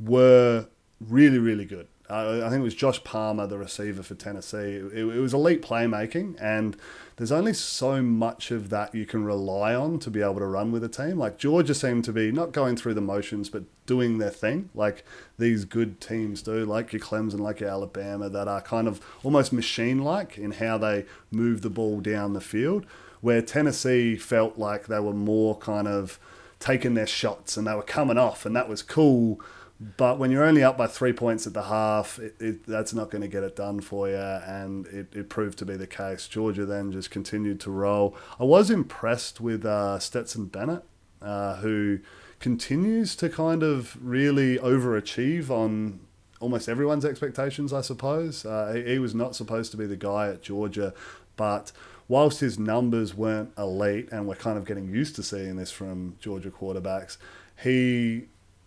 were 0.00 0.66
really, 1.00 1.38
really 1.38 1.64
good. 1.64 1.88
Uh, 2.10 2.42
I 2.42 2.48
think 2.48 2.60
it 2.60 2.64
was 2.64 2.74
Josh 2.74 3.04
Palmer, 3.04 3.46
the 3.46 3.58
receiver 3.58 4.02
for 4.02 4.14
Tennessee. 4.14 4.76
It, 4.76 4.94
it 4.94 5.20
was 5.20 5.34
elite 5.34 5.60
playmaking, 5.60 6.40
and 6.40 6.74
there's 7.16 7.32
only 7.32 7.52
so 7.52 8.00
much 8.00 8.50
of 8.50 8.70
that 8.70 8.94
you 8.94 9.04
can 9.04 9.24
rely 9.24 9.74
on 9.74 9.98
to 9.98 10.10
be 10.10 10.22
able 10.22 10.36
to 10.36 10.46
run 10.46 10.72
with 10.72 10.82
a 10.82 10.88
team. 10.88 11.18
Like 11.18 11.36
Georgia 11.36 11.74
seemed 11.74 12.04
to 12.04 12.12
be 12.12 12.32
not 12.32 12.52
going 12.52 12.76
through 12.76 12.94
the 12.94 13.02
motions, 13.02 13.50
but 13.50 13.64
doing 13.84 14.16
their 14.16 14.30
thing, 14.30 14.70
like 14.74 15.04
these 15.38 15.66
good 15.66 16.00
teams 16.00 16.40
do, 16.40 16.64
like 16.64 16.94
your 16.94 17.00
Clemson, 17.00 17.40
like 17.40 17.60
your 17.60 17.68
Alabama, 17.68 18.30
that 18.30 18.48
are 18.48 18.62
kind 18.62 18.88
of 18.88 19.04
almost 19.22 19.52
machine-like 19.52 20.38
in 20.38 20.52
how 20.52 20.78
they 20.78 21.04
move 21.30 21.60
the 21.60 21.70
ball 21.70 22.00
down 22.00 22.32
the 22.32 22.40
field. 22.40 22.86
Where 23.20 23.42
Tennessee 23.42 24.16
felt 24.16 24.56
like 24.56 24.86
they 24.86 25.00
were 25.00 25.12
more 25.12 25.58
kind 25.58 25.88
of 25.88 26.18
taking 26.58 26.94
their 26.94 27.06
shots 27.06 27.56
and 27.56 27.66
they 27.66 27.74
were 27.74 27.82
coming 27.82 28.16
off, 28.16 28.46
and 28.46 28.56
that 28.56 28.68
was 28.68 28.82
cool. 28.82 29.40
But 29.80 30.18
when 30.18 30.32
you're 30.32 30.44
only 30.44 30.64
up 30.64 30.76
by 30.76 30.88
three 30.88 31.12
points 31.12 31.46
at 31.46 31.54
the 31.54 31.64
half, 31.64 32.18
it, 32.18 32.34
it, 32.40 32.66
that's 32.66 32.92
not 32.92 33.10
going 33.10 33.22
to 33.22 33.28
get 33.28 33.44
it 33.44 33.54
done 33.54 33.80
for 33.80 34.08
you, 34.08 34.16
and 34.16 34.86
it, 34.88 35.14
it 35.14 35.28
proved 35.28 35.56
to 35.58 35.64
be 35.64 35.76
the 35.76 35.86
case. 35.86 36.26
Georgia 36.26 36.66
then 36.66 36.90
just 36.90 37.12
continued 37.12 37.60
to 37.60 37.70
roll. 37.70 38.16
I 38.40 38.44
was 38.44 38.70
impressed 38.70 39.40
with 39.40 39.64
uh, 39.64 40.00
Stetson 40.00 40.46
Bennett, 40.46 40.82
uh, 41.22 41.56
who 41.56 42.00
continues 42.40 43.14
to 43.16 43.28
kind 43.28 43.62
of 43.62 43.96
really 44.02 44.58
overachieve 44.58 45.48
on 45.48 46.00
almost 46.40 46.68
everyone's 46.68 47.04
expectations, 47.04 47.72
I 47.72 47.80
suppose. 47.80 48.44
Uh, 48.44 48.72
he, 48.74 48.94
he 48.94 48.98
was 48.98 49.14
not 49.14 49.36
supposed 49.36 49.70
to 49.72 49.76
be 49.76 49.86
the 49.86 49.96
guy 49.96 50.28
at 50.28 50.42
Georgia, 50.42 50.92
but 51.36 51.70
whilst 52.08 52.40
his 52.40 52.58
numbers 52.58 53.14
weren't 53.14 53.52
elite, 53.56 54.08
and 54.10 54.26
we're 54.26 54.34
kind 54.34 54.58
of 54.58 54.64
getting 54.64 54.88
used 54.88 55.14
to 55.16 55.22
seeing 55.22 55.54
this 55.54 55.70
from 55.70 56.16
Georgia 56.18 56.50
quarterbacks, 56.50 57.16
he 57.62 58.26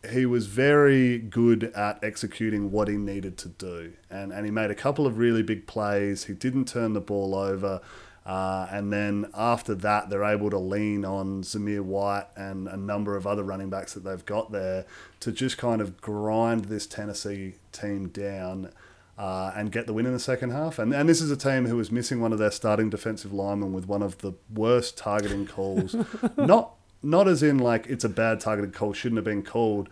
he 0.10 0.26
was 0.26 0.48
very 0.48 1.20
good 1.20 1.66
at 1.76 2.04
executing 2.04 2.72
what 2.72 2.88
he 2.88 2.98
needed 2.98 3.38
to 3.40 3.50
do, 3.50 3.94
and 4.10 4.32
and 4.32 4.46
he 4.46 4.52
made 4.52 4.72
a 4.72 4.76
couple 4.76 5.06
of 5.06 5.18
really 5.18 5.44
big 5.44 5.68
plays. 5.68 6.26
He 6.26 6.34
didn't 6.34 6.66
turn 6.68 6.94
the 6.94 7.02
ball 7.02 7.36
over. 7.36 7.82
Uh, 8.24 8.68
and 8.70 8.94
then 8.94 9.26
after 9.34 9.74
that, 9.74 10.10
they're 10.10 10.24
able 10.24 10.52
to 10.52 10.58
lean 10.58 11.04
on 11.04 11.42
Zamir 11.42 11.82
White 11.82 12.28
and 12.36 12.68
a 12.68 12.78
number 12.78 13.16
of 13.18 13.26
other 13.26 13.44
running 13.44 13.72
backs 13.72 13.96
that 13.96 14.04
they've 14.04 14.26
got 14.26 14.52
there 14.52 14.86
to 15.22 15.32
just 15.32 15.58
kind 15.58 15.82
of 15.82 16.00
grind 16.02 16.66
this 16.66 16.86
Tennessee 16.86 17.56
team 17.72 18.10
down 18.10 18.72
uh, 19.18 19.52
and 19.56 19.72
get 19.72 19.88
the 19.88 19.94
win 19.94 20.06
in 20.06 20.14
the 20.14 20.20
second 20.20 20.52
half. 20.52 20.80
And, 20.80 20.94
and 20.94 21.10
this 21.10 21.22
is 21.22 21.32
a 21.32 21.38
team 21.38 21.66
who 21.66 21.78
was 21.78 21.92
missing 21.92 22.22
one 22.22 22.32
of 22.32 22.40
their 22.40 22.52
starting 22.52 22.90
defensive 22.90 23.34
linemen 23.34 23.74
with 23.74 23.88
one 23.88 24.02
of 24.02 24.20
the 24.20 24.34
worst 24.54 24.98
targeting 24.98 25.48
calls. 25.48 25.96
not 26.38 26.76
not 27.04 27.28
as 27.28 27.42
in 27.44 27.58
like 27.58 27.88
it's 27.88 28.04
a 28.04 28.10
bad 28.10 28.40
targeted 28.40 28.74
call, 28.74 28.94
shouldn't 28.94 29.18
have 29.18 29.26
been 29.26 29.44
called. 29.44 29.90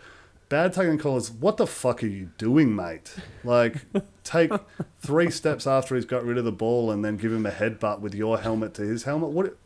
Bad 0.47 0.73
targeting 0.73 0.99
call 0.99 1.17
is 1.17 1.29
what 1.29 1.57
the 1.57 1.67
fuck 1.67 2.03
are 2.03 2.07
you 2.07 2.31
doing, 2.37 2.75
mate? 2.75 3.15
Like 3.43 3.85
take 4.23 4.51
three 4.99 5.29
steps 5.29 5.67
after 5.67 5.95
he's 5.95 6.05
got 6.05 6.25
rid 6.25 6.37
of 6.37 6.45
the 6.45 6.51
ball 6.51 6.91
and 6.91 7.05
then 7.05 7.17
give 7.17 7.31
him 7.31 7.45
a 7.45 7.51
headbutt 7.51 7.99
with 7.99 8.15
your 8.15 8.39
helmet 8.39 8.73
to 8.75 8.81
his 8.83 9.03
helmet. 9.03 9.29
What? 9.29 9.57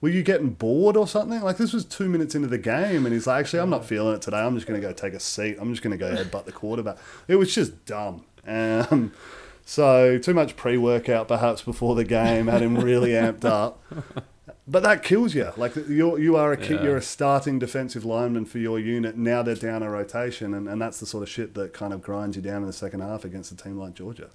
Were 0.00 0.08
you 0.08 0.22
getting 0.22 0.50
bored 0.50 0.96
or 0.96 1.06
something? 1.06 1.42
Like 1.42 1.58
this 1.58 1.74
was 1.74 1.84
two 1.84 2.08
minutes 2.08 2.34
into 2.34 2.48
the 2.48 2.58
game, 2.58 3.04
and 3.04 3.12
he's 3.12 3.26
like, 3.26 3.40
"Actually, 3.40 3.60
I'm 3.60 3.70
not 3.70 3.84
feeling 3.84 4.14
it 4.14 4.22
today. 4.22 4.38
I'm 4.38 4.54
just 4.54 4.66
going 4.66 4.80
to 4.80 4.86
go 4.86 4.94
take 4.94 5.12
a 5.12 5.20
seat. 5.20 5.58
I'm 5.60 5.70
just 5.72 5.82
going 5.82 5.96
to 5.96 5.98
go 5.98 6.14
headbutt 6.14 6.46
the 6.46 6.52
quarterback." 6.52 6.96
It 7.28 7.36
was 7.36 7.54
just 7.54 7.84
dumb. 7.84 8.24
Um, 8.46 9.12
so 9.66 10.18
too 10.18 10.32
much 10.32 10.56
pre-workout 10.56 11.28
perhaps 11.28 11.62
before 11.62 11.94
the 11.94 12.04
game 12.04 12.46
had 12.46 12.62
him 12.62 12.76
really 12.76 13.10
amped 13.10 13.44
up. 13.44 13.82
But 14.70 14.84
that 14.84 15.02
kills 15.02 15.34
you. 15.34 15.50
Like 15.56 15.74
you, 15.74 16.16
you 16.16 16.36
are 16.36 16.52
a 16.52 16.56
key, 16.56 16.74
Yeah. 16.74 16.84
you're 16.84 16.96
a 16.98 17.02
starting 17.02 17.58
defensive 17.58 18.04
lineman 18.04 18.44
for 18.44 18.58
your 18.58 18.78
unit. 18.78 19.16
Now 19.16 19.42
they're 19.42 19.56
down 19.56 19.82
a 19.82 19.90
rotation, 19.90 20.54
and, 20.54 20.68
and 20.68 20.80
that's 20.80 21.00
the 21.00 21.06
sort 21.06 21.24
of 21.24 21.28
shit 21.28 21.54
that 21.54 21.72
kind 21.72 21.92
of 21.92 22.00
grinds 22.02 22.36
you 22.36 22.42
down 22.42 22.62
in 22.62 22.66
the 22.68 22.72
second 22.72 23.00
half 23.00 23.24
against 23.24 23.50
a 23.50 23.56
team 23.56 23.76
like 23.78 23.94
Georgia. 23.94 24.30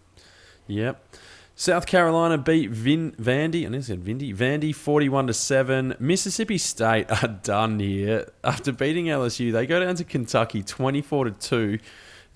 Yep. 0.67 1.15
South 1.57 1.85
Carolina 1.85 2.37
beat 2.37 2.69
Vin 2.71 3.13
Vandy, 3.13 3.65
and 3.65 3.73
I 3.73 3.79
said 3.79 4.03
Vindy 4.03 4.35
Vandy 4.35 4.75
forty-one 4.75 5.27
to 5.27 5.33
seven. 5.33 5.95
Mississippi 5.99 6.57
State 6.57 7.09
are 7.23 7.29
done 7.29 7.79
here 7.79 8.29
after 8.43 8.73
beating 8.73 9.05
LSU. 9.05 9.53
They 9.53 9.65
go 9.65 9.79
down 9.79 9.95
to 9.95 10.03
Kentucky 10.03 10.63
twenty-four 10.63 11.23
to 11.25 11.31
two. 11.31 11.79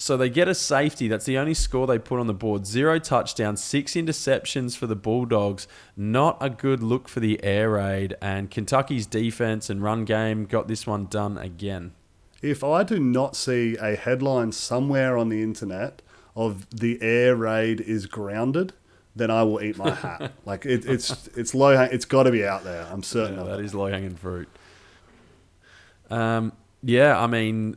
So 0.01 0.15
they 0.15 0.29
get 0.29 0.47
a 0.47 0.55
safety. 0.55 1.09
That's 1.09 1.25
the 1.25 1.37
only 1.37 1.53
score 1.53 1.85
they 1.85 1.99
put 1.99 2.21
on 2.21 2.27
the 2.27 2.33
board. 2.33 2.65
Zero 2.65 2.99
touchdowns, 2.99 3.61
six 3.61 3.93
interceptions 3.95 4.77
for 4.77 4.87
the 4.87 4.95
Bulldogs. 4.95 5.67
Not 5.97 6.37
a 6.39 6.49
good 6.49 6.81
look 6.81 7.09
for 7.09 7.19
the 7.19 7.43
air 7.43 7.71
raid. 7.71 8.15
And 8.21 8.49
Kentucky's 8.49 9.05
defense 9.05 9.69
and 9.69 9.83
run 9.83 10.05
game 10.05 10.45
got 10.45 10.69
this 10.69 10.87
one 10.87 11.07
done 11.07 11.37
again. 11.37 11.91
If 12.41 12.63
I 12.63 12.83
do 12.83 12.97
not 12.97 13.35
see 13.35 13.75
a 13.75 13.97
headline 13.97 14.53
somewhere 14.53 15.17
on 15.17 15.27
the 15.27 15.43
internet 15.43 16.01
of 16.33 16.65
the 16.69 16.97
air 17.01 17.35
raid 17.35 17.81
is 17.81 18.05
grounded, 18.05 18.71
then 19.13 19.29
I 19.29 19.43
will 19.43 19.61
eat 19.61 19.77
my 19.77 19.89
hat. 19.91 20.31
like 20.45 20.65
it, 20.65 20.85
it's 20.85 21.27
it's 21.35 21.53
low. 21.53 21.75
hang- 21.75 21.91
It's 21.91 22.05
got 22.05 22.23
to 22.23 22.31
be 22.31 22.45
out 22.45 22.63
there. 22.63 22.87
I'm 22.89 23.03
certain 23.03 23.35
Yeah, 23.35 23.41
of 23.41 23.47
that 23.47 23.59
it. 23.59 23.65
is 23.65 23.75
low 23.75 23.87
hanging 23.91 24.15
fruit. 24.15 24.47
Um, 26.09 26.53
yeah, 26.81 27.19
I 27.19 27.27
mean, 27.27 27.75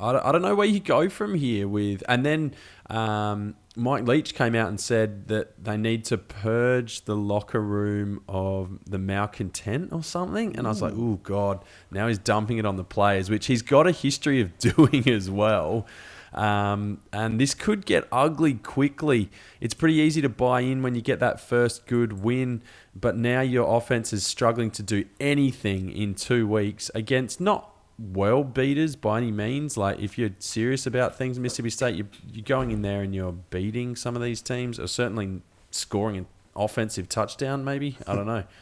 I 0.00 0.32
don't, 0.32 0.42
know 0.42 0.54
where 0.54 0.66
you 0.66 0.80
go 0.80 1.08
from 1.08 1.34
here 1.34 1.66
with, 1.68 2.02
and 2.08 2.24
then 2.24 2.54
um, 2.88 3.54
Mike 3.76 4.06
Leach 4.06 4.34
came 4.34 4.54
out 4.54 4.68
and 4.68 4.80
said 4.80 5.28
that 5.28 5.64
they 5.64 5.76
need 5.76 6.04
to 6.06 6.18
purge 6.18 7.04
the 7.04 7.16
locker 7.16 7.60
room 7.60 8.22
of 8.28 8.78
the 8.84 8.98
malcontent 8.98 9.92
or 9.92 10.02
something, 10.02 10.56
and 10.56 10.66
I 10.66 10.70
was 10.70 10.82
like, 10.82 10.94
oh 10.96 11.20
god, 11.22 11.64
now 11.90 12.08
he's 12.08 12.18
dumping 12.18 12.58
it 12.58 12.66
on 12.66 12.76
the 12.76 12.84
players, 12.84 13.30
which 13.30 13.46
he's 13.46 13.62
got 13.62 13.86
a 13.86 13.92
history 13.92 14.40
of 14.40 14.56
doing 14.58 15.08
as 15.08 15.30
well. 15.30 15.86
Um, 16.34 17.00
and 17.12 17.40
this 17.40 17.54
could 17.54 17.86
get 17.86 18.08
ugly 18.10 18.54
quickly. 18.54 19.30
It's 19.60 19.74
pretty 19.74 19.94
easy 19.94 20.20
to 20.22 20.28
buy 20.28 20.62
in 20.62 20.82
when 20.82 20.96
you 20.96 21.00
get 21.00 21.20
that 21.20 21.38
first 21.40 21.86
good 21.86 22.24
win, 22.24 22.62
but 22.94 23.16
now 23.16 23.40
your 23.40 23.76
offense 23.76 24.12
is 24.12 24.26
struggling 24.26 24.70
to 24.72 24.82
do 24.82 25.04
anything 25.20 25.90
in 25.90 26.14
two 26.14 26.46
weeks 26.48 26.90
against 26.94 27.40
not 27.40 27.73
well 27.98 28.44
beaters 28.44 28.96
by 28.96 29.18
any 29.18 29.30
means. 29.30 29.76
Like 29.76 30.00
if 30.00 30.18
you're 30.18 30.30
serious 30.38 30.86
about 30.86 31.16
things, 31.16 31.38
Mississippi 31.38 31.70
State, 31.70 31.94
you're, 31.96 32.08
you're 32.32 32.44
going 32.44 32.70
in 32.70 32.82
there 32.82 33.02
and 33.02 33.14
you're 33.14 33.32
beating 33.32 33.96
some 33.96 34.16
of 34.16 34.22
these 34.22 34.42
teams, 34.42 34.78
or 34.78 34.86
certainly 34.86 35.42
scoring 35.70 36.16
an 36.16 36.26
offensive 36.56 37.08
touchdown. 37.08 37.64
Maybe 37.64 37.98
I 38.06 38.14
don't 38.14 38.26
know. 38.26 38.44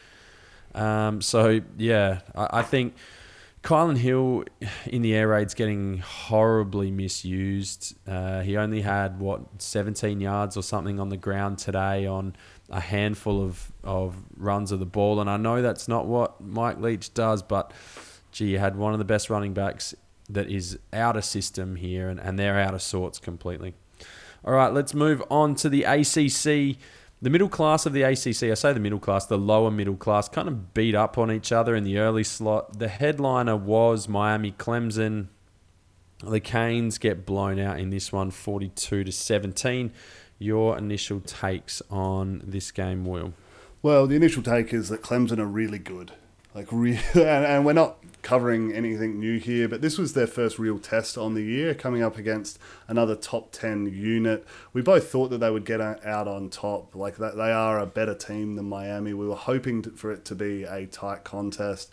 Um, 0.74 1.20
so 1.20 1.61
yeah, 1.76 2.20
I, 2.35 2.61
I 2.61 2.62
think 2.62 2.95
Kylan 3.62 3.97
Hill 3.97 4.45
in 4.87 5.03
the 5.03 5.14
air 5.14 5.28
raid's 5.28 5.55
getting 5.55 5.99
horribly 5.99 6.91
misused. 6.91 7.97
Uh, 8.09 8.41
he 8.41 8.57
only 8.57 8.80
had 8.80 9.20
what 9.20 9.43
17 9.59 10.20
yards 10.20 10.57
or 10.57 10.62
something 10.62 10.99
on 10.99 11.11
the 11.11 11.16
ground 11.16 11.59
today 11.59 12.07
on 12.07 12.35
a 12.70 12.80
handful 12.80 13.43
of, 13.43 13.70
of 13.85 14.16
runs 14.37 14.72
of 14.72 14.80
the 14.80 14.87
ball, 14.87 15.20
and 15.20 15.30
I 15.30 15.37
know 15.37 15.62
that's 15.62 15.87
not 15.87 16.07
what 16.07 16.41
Mike 16.41 16.80
Leach 16.80 17.14
does, 17.14 17.43
but 17.43 17.72
gee, 18.33 18.47
you 18.47 18.59
had 18.59 18.76
one 18.76 18.93
of 18.93 18.99
the 18.99 19.05
best 19.05 19.30
running 19.30 19.55
backs 19.55 19.95
that 20.28 20.51
is 20.51 20.78
out 20.93 21.16
of 21.16 21.24
system 21.24 21.76
here, 21.76 22.09
and, 22.09 22.18
and 22.18 22.39
they're 22.39 22.59
out 22.59 22.74
of 22.74 22.83
sorts 22.83 23.18
completely. 23.18 23.74
All 24.45 24.55
right, 24.55 24.72
let's 24.72 24.95
move 24.95 25.22
on 25.30 25.55
to 25.57 25.68
the 25.68 25.85
ACC. 25.85 26.78
The 27.20 27.30
middle 27.30 27.49
class 27.49 27.87
of 27.87 27.93
the 27.93 28.03
ACC, 28.03 28.45
I 28.51 28.55
say 28.55 28.72
the 28.72 28.80
middle 28.80 28.99
class, 28.99 29.26
the 29.26 29.39
lower 29.39 29.70
middle 29.70 29.95
class, 29.95 30.28
kind 30.28 30.49
of 30.49 30.74
beat 30.74 30.97
up 30.97 31.16
on 31.18 31.30
each 31.30 31.53
other 31.53 31.76
in 31.76 31.85
the 31.85 31.99
early 31.99 32.24
slot. 32.24 32.80
The 32.80 32.89
headliner 32.89 33.57
was 33.57 34.09
Miami 34.09 34.51
Clemson. 34.51 35.28
The 36.24 36.41
Canes 36.41 36.99
get 36.99 37.24
blown 37.24 37.61
out 37.61 37.78
in 37.78 37.91
this 37.91 38.12
one, 38.12 38.33
42 38.33 39.05
to 39.05 39.12
17. 39.12 39.93
Your 40.39 40.76
initial 40.76 41.20
takes 41.20 41.80
on 41.91 42.43
this 42.45 42.72
game, 42.72 43.05
Will? 43.05 43.35
Well, 43.83 44.09
the 44.09 44.16
initial 44.16 44.43
take 44.43 44.72
is 44.72 44.89
that 44.89 45.03
Clemson 45.03 45.39
are 45.39 45.47
really 45.47 45.78
good. 45.78 46.12
Like, 46.55 46.68
re- 46.70 47.00
and, 47.14 47.44
and 47.44 47.66
we're 47.66 47.72
not 47.72 47.98
covering 48.22 48.72
anything 48.72 49.18
new 49.18 49.38
here, 49.38 49.68
but 49.68 49.80
this 49.82 49.98
was 49.98 50.12
their 50.12 50.26
first 50.26 50.59
real 50.59 50.78
test 50.78 51.18
on 51.18 51.34
the 51.34 51.42
year, 51.42 51.74
coming 51.74 52.03
up 52.03 52.16
against 52.16 52.59
another 52.86 53.16
top 53.16 53.53
10 53.53 53.86
unit. 53.86 54.46
We 54.72 54.82
both 54.82 55.11
thought 55.11 55.28
that 55.30 55.38
they 55.38 55.50
would 55.50 55.64
get 55.64 55.80
out 55.80 56.28
on 56.28 56.50
top. 56.50 56.94
Like, 56.94 57.16
that 57.16 57.36
they 57.36 57.53
are 57.53 57.78
a 57.78 57.86
better 57.86 58.14
team 58.14 58.57
than 58.57 58.68
Miami. 58.68 59.12
We 59.12 59.26
were 59.26 59.34
hoping 59.34 59.82
to, 59.82 59.90
for 59.90 60.12
it 60.12 60.24
to 60.26 60.34
be 60.34 60.64
a 60.64 60.86
tight 60.86 61.24
contest. 61.24 61.90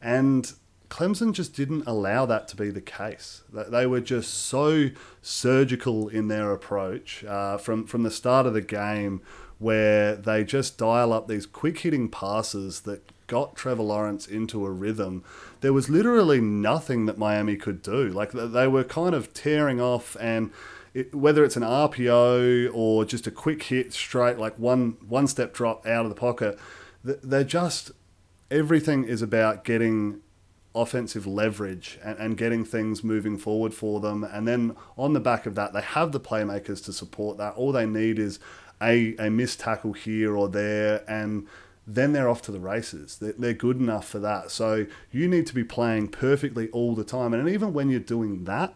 And 0.00 0.52
Clemson 0.92 1.32
just 1.32 1.54
didn't 1.54 1.84
allow 1.86 2.26
that 2.26 2.48
to 2.48 2.56
be 2.56 2.68
the 2.68 2.82
case. 2.82 3.44
They 3.50 3.86
were 3.86 4.02
just 4.02 4.34
so 4.34 4.90
surgical 5.22 6.08
in 6.08 6.28
their 6.28 6.52
approach 6.52 7.24
uh, 7.24 7.56
from 7.56 7.86
from 7.86 8.02
the 8.02 8.10
start 8.10 8.44
of 8.44 8.52
the 8.52 8.60
game, 8.60 9.22
where 9.58 10.14
they 10.14 10.44
just 10.44 10.76
dial 10.76 11.14
up 11.14 11.28
these 11.28 11.46
quick 11.46 11.78
hitting 11.78 12.10
passes 12.10 12.82
that 12.82 13.10
got 13.32 13.56
Trevor 13.56 13.82
Lawrence 13.82 14.26
into 14.26 14.66
a 14.66 14.70
rhythm. 14.70 15.24
There 15.62 15.72
was 15.72 15.88
literally 15.88 16.38
nothing 16.38 17.06
that 17.06 17.16
Miami 17.16 17.56
could 17.56 17.80
do. 17.80 18.08
Like 18.10 18.32
they 18.32 18.68
were 18.68 18.84
kind 18.84 19.14
of 19.14 19.32
tearing 19.34 19.80
off 19.80 20.16
and. 20.20 20.50
It, 20.94 21.14
whether 21.14 21.42
it's 21.42 21.56
an 21.56 21.62
RPO 21.62 22.70
or 22.74 23.06
just 23.06 23.26
a 23.26 23.30
quick 23.30 23.62
hit 23.62 23.94
straight, 23.94 24.36
like 24.36 24.58
one 24.58 24.98
one 25.08 25.26
step 25.26 25.54
drop 25.54 25.86
out 25.86 26.04
of 26.04 26.10
the 26.10 26.14
pocket, 26.14 26.58
they're 27.02 27.44
just 27.44 27.92
everything 28.50 29.04
is 29.04 29.22
about 29.22 29.64
getting 29.64 30.20
offensive 30.74 31.26
leverage 31.26 31.98
and, 32.04 32.18
and 32.18 32.36
getting 32.36 32.64
things 32.64 33.02
moving 33.02 33.38
forward 33.38 33.72
for 33.72 34.00
them. 34.00 34.22
And 34.22 34.46
then 34.46 34.76
on 34.98 35.14
the 35.14 35.20
back 35.20 35.46
of 35.46 35.54
that, 35.54 35.72
they 35.72 35.80
have 35.80 36.12
the 36.12 36.20
playmakers 36.20 36.84
to 36.84 36.92
support 36.92 37.38
that. 37.38 37.54
All 37.54 37.72
they 37.72 37.86
need 37.86 38.18
is 38.18 38.38
a, 38.82 39.16
a 39.16 39.30
missed 39.30 39.60
tackle 39.60 39.92
here 39.92 40.36
or 40.36 40.48
there, 40.48 41.04
and 41.08 41.46
then 41.86 42.12
they're 42.12 42.28
off 42.28 42.42
to 42.42 42.52
the 42.52 42.60
races. 42.60 43.18
They're, 43.18 43.32
they're 43.32 43.54
good 43.54 43.78
enough 43.78 44.06
for 44.06 44.18
that. 44.20 44.50
So 44.50 44.86
you 45.10 45.28
need 45.28 45.46
to 45.46 45.54
be 45.54 45.64
playing 45.64 46.08
perfectly 46.08 46.68
all 46.70 46.94
the 46.94 47.04
time. 47.04 47.34
And 47.34 47.48
even 47.48 47.72
when 47.72 47.90
you're 47.90 48.00
doing 48.00 48.44
that, 48.44 48.74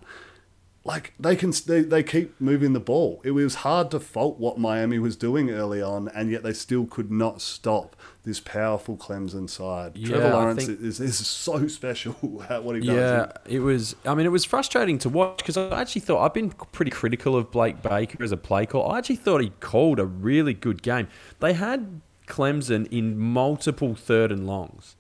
like 0.87 1.15
they 1.19 1.35
can 1.35 1.53
they, 1.67 1.83
they 1.83 2.03
keep 2.03 2.41
moving 2.41 2.73
the 2.73 2.81
ball. 2.81 3.21
It 3.25 3.33
was 3.33 3.57
hard 3.57 3.91
to 3.91 4.01
fault 4.01 4.39
what 4.39 4.59
Miami 4.59 4.99
was 4.99 5.17
doing 5.17 5.51
early 5.51 5.83
on, 5.83 6.09
and 6.15 6.31
yet 6.31 6.45
they 6.45 6.53
still 6.53 6.87
could 6.87 7.11
not 7.11 7.43
stop 7.43 7.97
this 8.25 8.39
powerful 8.39 8.97
Clemson 8.97 9.51
side. 9.51 9.97
Yeah, 9.97 10.09
Trevor 10.09 10.31
Lawrence 10.31 10.67
think, 10.67 10.81
is, 10.81 11.01
is 11.01 11.27
so 11.27 11.67
special 11.69 12.45
at 12.49 12.63
what 12.63 12.77
he 12.77 12.87
does. 12.87 12.97
Yeah, 12.97 13.33
it 13.47 13.61
was. 13.61 13.97
I 14.05 14.15
mean, 14.15 14.27
it 14.27 14.33
was 14.33 14.45
frustrating 14.45 14.99
to 14.99 15.09
watch 15.09 15.39
because 15.39 15.57
I 15.57 15.81
actually 15.81 16.03
thought 16.03 16.25
I've 16.25 16.35
been 16.35 16.51
pretty 16.51 16.93
critical 16.93 17.35
of 17.35 17.51
Blake 17.51 17.83
Baker 17.83 18.23
as 18.23 18.31
a 18.31 18.37
play 18.37 18.65
call. 18.65 18.91
I 18.91 18.99
actually 18.99 19.17
thought 19.17 19.41
he 19.41 19.51
called 19.61 19.99
a 19.99 20.07
really 20.07 20.55
good 20.55 20.83
game. 20.83 21.09
They 21.41 21.55
had 21.55 22.01
Clemson 22.27 22.87
in 22.91 23.19
multiple 23.19 23.95
third 23.95 24.33
and 24.33 24.47
longs. 24.47 24.97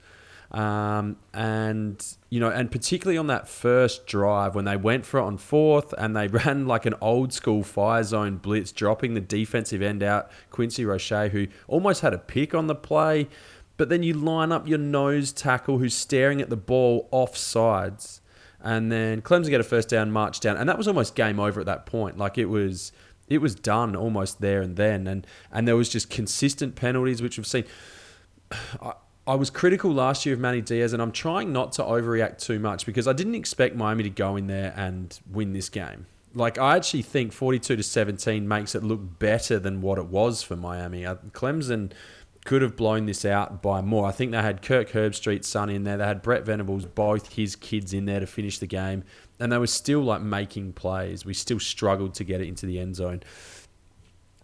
Um, 0.50 1.16
and 1.34 2.04
you 2.30 2.38
know, 2.38 2.48
and 2.48 2.70
particularly 2.70 3.18
on 3.18 3.26
that 3.26 3.48
first 3.48 4.06
drive 4.06 4.54
when 4.54 4.64
they 4.64 4.76
went 4.76 5.04
for 5.04 5.18
it 5.18 5.24
on 5.24 5.38
fourth 5.38 5.92
and 5.98 6.16
they 6.16 6.28
ran 6.28 6.66
like 6.66 6.86
an 6.86 6.94
old 7.00 7.32
school 7.32 7.62
fire 7.62 8.04
zone 8.04 8.36
blitz, 8.36 8.72
dropping 8.72 9.14
the 9.14 9.20
defensive 9.20 9.82
end 9.82 10.02
out, 10.02 10.30
Quincy 10.50 10.84
Roche, 10.84 11.30
who 11.32 11.48
almost 11.66 12.00
had 12.02 12.14
a 12.14 12.18
pick 12.18 12.54
on 12.54 12.68
the 12.68 12.74
play. 12.74 13.28
But 13.76 13.88
then 13.88 14.02
you 14.02 14.14
line 14.14 14.52
up 14.52 14.66
your 14.66 14.78
nose 14.78 15.32
tackle 15.32 15.78
who's 15.78 15.94
staring 15.94 16.40
at 16.40 16.48
the 16.48 16.56
ball 16.56 17.08
off 17.10 17.36
sides. 17.36 18.22
And 18.60 18.90
then 18.90 19.20
Clemson 19.20 19.50
get 19.50 19.60
a 19.60 19.64
first 19.64 19.88
down, 19.88 20.10
march 20.10 20.40
down. 20.40 20.56
And 20.56 20.68
that 20.68 20.78
was 20.78 20.88
almost 20.88 21.14
game 21.14 21.38
over 21.38 21.60
at 21.60 21.66
that 21.66 21.84
point. 21.84 22.16
Like 22.16 22.38
it 22.38 22.46
was 22.46 22.90
it 23.28 23.38
was 23.38 23.54
done 23.54 23.96
almost 23.96 24.40
there 24.40 24.62
and 24.62 24.76
then. 24.76 25.06
And 25.06 25.26
and 25.52 25.66
there 25.66 25.76
was 25.76 25.88
just 25.88 26.10
consistent 26.10 26.74
penalties, 26.74 27.22
which 27.22 27.36
we've 27.36 27.46
seen. 27.46 27.64
I, 28.80 28.92
I 29.28 29.34
was 29.34 29.50
critical 29.50 29.92
last 29.92 30.24
year 30.24 30.34
of 30.34 30.40
Manny 30.40 30.60
Diaz, 30.60 30.92
and 30.92 31.02
I'm 31.02 31.10
trying 31.10 31.52
not 31.52 31.72
to 31.72 31.82
overreact 31.82 32.38
too 32.38 32.60
much 32.60 32.86
because 32.86 33.08
I 33.08 33.12
didn't 33.12 33.34
expect 33.34 33.74
Miami 33.74 34.04
to 34.04 34.10
go 34.10 34.36
in 34.36 34.46
there 34.46 34.72
and 34.76 35.18
win 35.30 35.52
this 35.52 35.68
game. 35.68 36.06
Like 36.32 36.58
I 36.58 36.76
actually 36.76 37.02
think 37.02 37.32
42 37.32 37.76
to 37.76 37.82
17 37.82 38.46
makes 38.46 38.74
it 38.74 38.84
look 38.84 39.18
better 39.18 39.58
than 39.58 39.80
what 39.80 39.98
it 39.98 40.06
was 40.06 40.42
for 40.42 40.54
Miami. 40.54 41.04
Uh, 41.04 41.16
Clemson 41.32 41.92
could 42.46 42.62
have 42.62 42.76
blown 42.76 43.06
this 43.06 43.24
out 43.24 43.60
by 43.60 43.82
more. 43.82 44.06
I 44.06 44.12
think 44.12 44.30
they 44.30 44.40
had 44.40 44.62
Kirk 44.62 44.90
Herbstreit's 44.90 45.48
son 45.48 45.68
in 45.68 45.84
there. 45.84 45.96
They 45.96 46.06
had 46.06 46.22
Brent 46.22 46.46
Venables, 46.46 46.86
both 46.86 47.34
his 47.34 47.56
kids 47.56 47.92
in 47.92 48.06
there 48.06 48.20
to 48.20 48.26
finish 48.26 48.58
the 48.58 48.66
game, 48.66 49.04
and 49.38 49.52
they 49.52 49.58
were 49.58 49.66
still 49.66 50.00
like 50.00 50.22
making 50.22 50.72
plays. 50.72 51.24
We 51.26 51.34
still 51.34 51.60
struggled 51.60 52.14
to 52.14 52.24
get 52.24 52.40
it 52.40 52.48
into 52.48 52.64
the 52.64 52.78
end 52.78 52.96
zone. 52.96 53.22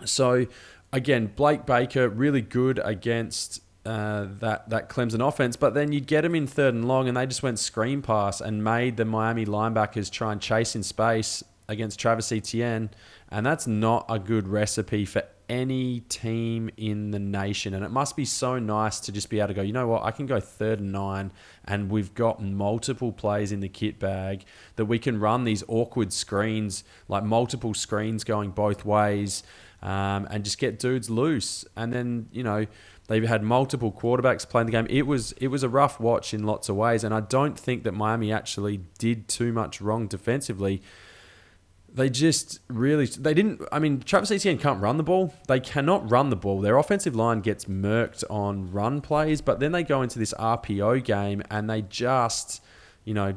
So 0.05 0.47
again, 0.93 1.33
Blake 1.35 1.65
Baker 1.65 2.09
really 2.09 2.43
good 2.43 2.81
against 2.85 3.63
uh, 3.87 4.27
that 4.41 4.69
that 4.71 4.89
Clemson 4.89 5.27
offense, 5.27 5.57
but 5.57 5.75
then 5.75 5.93
you'd 5.93 6.07
get 6.07 6.23
them 6.23 6.35
in 6.35 6.47
third 6.47 6.75
and 6.75 6.87
long, 6.87 7.09
and 7.09 7.17
they 7.17 7.27
just 7.27 7.43
went 7.43 7.59
screen 7.59 8.03
pass 8.03 8.41
and 8.41 8.63
made 8.63 8.97
the 8.97 9.05
Miami 9.05 9.47
linebackers 9.47 10.11
try 10.11 10.33
and 10.33 10.41
chase 10.41 10.75
in 10.75 10.83
space 10.83 11.43
against 11.69 11.99
Travis 11.99 12.33
Etienne, 12.33 12.91
and 13.31 13.47
that's 13.47 13.67
not 13.67 14.05
a 14.09 14.19
good 14.19 14.49
recipe 14.49 15.05
for 15.05 15.23
any 15.53 16.01
team 16.01 16.71
in 16.79 17.11
the 17.11 17.19
nation. 17.19 17.75
And 17.75 17.85
it 17.85 17.91
must 17.91 18.17
be 18.17 18.25
so 18.25 18.59
nice 18.59 18.99
to 19.01 19.13
just 19.13 19.29
be 19.29 19.39
able 19.39 19.49
to 19.49 19.55
go, 19.55 19.61
you 19.61 19.75
know 19.75 19.87
what, 19.87 20.03
I 20.03 20.11
can 20.11 20.25
go 20.25 20.41
third 20.41 20.81
and 20.81 20.93
nine, 20.93 21.31
and 21.67 21.91
we've 21.91 22.15
got 22.15 22.43
multiple 22.43 23.13
plays 23.13 23.53
in 23.53 23.61
the 23.61 23.69
kit 23.69 23.99
bag 23.99 24.45
that 24.77 24.87
we 24.87 24.99
can 24.99 25.21
run 25.21 25.45
these 25.45 25.63
awkward 25.69 26.11
screens, 26.11 26.85
like 27.07 27.23
multiple 27.23 27.75
screens 27.75 28.25
going 28.25 28.51
both 28.51 28.87
ways, 28.87 29.43
um, 29.83 30.27
and 30.31 30.43
just 30.43 30.57
get 30.57 30.79
dudes 30.79 31.11
loose, 31.11 31.67
and 31.77 31.93
then 31.93 32.29
you 32.33 32.43
know 32.43 32.67
they've 33.09 33.29
had 33.29 33.43
multiple 33.43 33.93
quarterbacks 33.93 34.49
playing 34.49 34.67
the 34.67 34.73
game. 34.73 34.87
It 34.89 35.07
was 35.07 35.33
it 35.33 35.49
was 35.49 35.63
a 35.63 35.69
rough 35.69 36.01
watch 36.01 36.33
in 36.33 36.45
lots 36.45 36.71
of 36.71 36.77
ways, 36.77 37.05
and 37.05 37.13
I 37.13 37.21
don't 37.21 37.59
think 37.59 37.83
that 37.83 37.93
Miami 37.93 38.33
actually 38.33 38.81
did 38.99 39.29
too 39.29 39.53
much 39.53 39.83
wrong 39.83 40.07
defensively. 40.07 40.81
They 41.95 42.09
just 42.09 42.61
really 42.69 43.07
they 43.07 43.35
didn't. 43.35 43.63
I 43.71 43.79
mean, 43.79 44.01
Travis 44.01 44.31
Etienne 44.31 44.59
can't 44.59 44.81
run 44.81 44.97
the 44.97 45.03
ball. 45.03 45.35
They 45.47 45.61
cannot 45.61 46.11
run 46.11 46.31
the 46.31 46.37
ball. 46.37 46.61
Their 46.61 46.79
offensive 46.79 47.15
line 47.15 47.41
gets 47.41 47.67
murked 47.67 48.25
on 48.31 48.73
run 48.73 49.03
plays, 49.03 49.43
but 49.43 49.61
then 49.61 49.73
they 49.73 49.83
go 49.83 50.01
into 50.01 50.19
this 50.19 50.33
RPO 50.39 51.05
game 51.05 51.43
and 51.51 51.69
they 51.69 51.83
just, 51.83 52.63
you 53.05 53.13
know, 53.13 53.37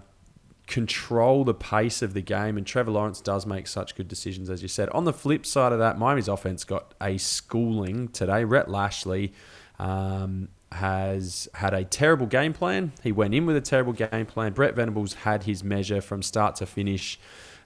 control 0.67 1.43
the 1.43 1.53
pace 1.53 2.01
of 2.01 2.13
the 2.13 2.21
game, 2.21 2.57
and 2.57 2.65
Trevor 2.65 2.91
Lawrence 2.91 3.21
does 3.21 3.45
make 3.45 3.67
such 3.67 3.95
good 3.95 4.07
decisions, 4.07 4.49
as 4.49 4.61
you 4.61 4.67
said. 4.67 4.89
On 4.89 5.03
the 5.03 5.13
flip 5.13 5.45
side 5.45 5.71
of 5.71 5.79
that, 5.79 5.97
Miami's 5.97 6.27
offense 6.27 6.63
got 6.63 6.93
a 7.01 7.17
schooling 7.17 8.07
today. 8.09 8.43
Rhett 8.43 8.69
Lashlee 8.69 9.33
um, 9.79 10.49
has 10.71 11.47
had 11.55 11.73
a 11.73 11.83
terrible 11.83 12.25
game 12.25 12.53
plan. 12.53 12.93
He 13.03 13.11
went 13.11 13.33
in 13.33 13.45
with 13.45 13.55
a 13.55 13.61
terrible 13.61 13.93
game 13.93 14.25
plan. 14.25 14.53
Brent 14.53 14.75
Venables 14.75 15.13
had 15.13 15.43
his 15.43 15.63
measure 15.63 16.01
from 16.01 16.21
start 16.21 16.55
to 16.57 16.65
finish. 16.65 17.19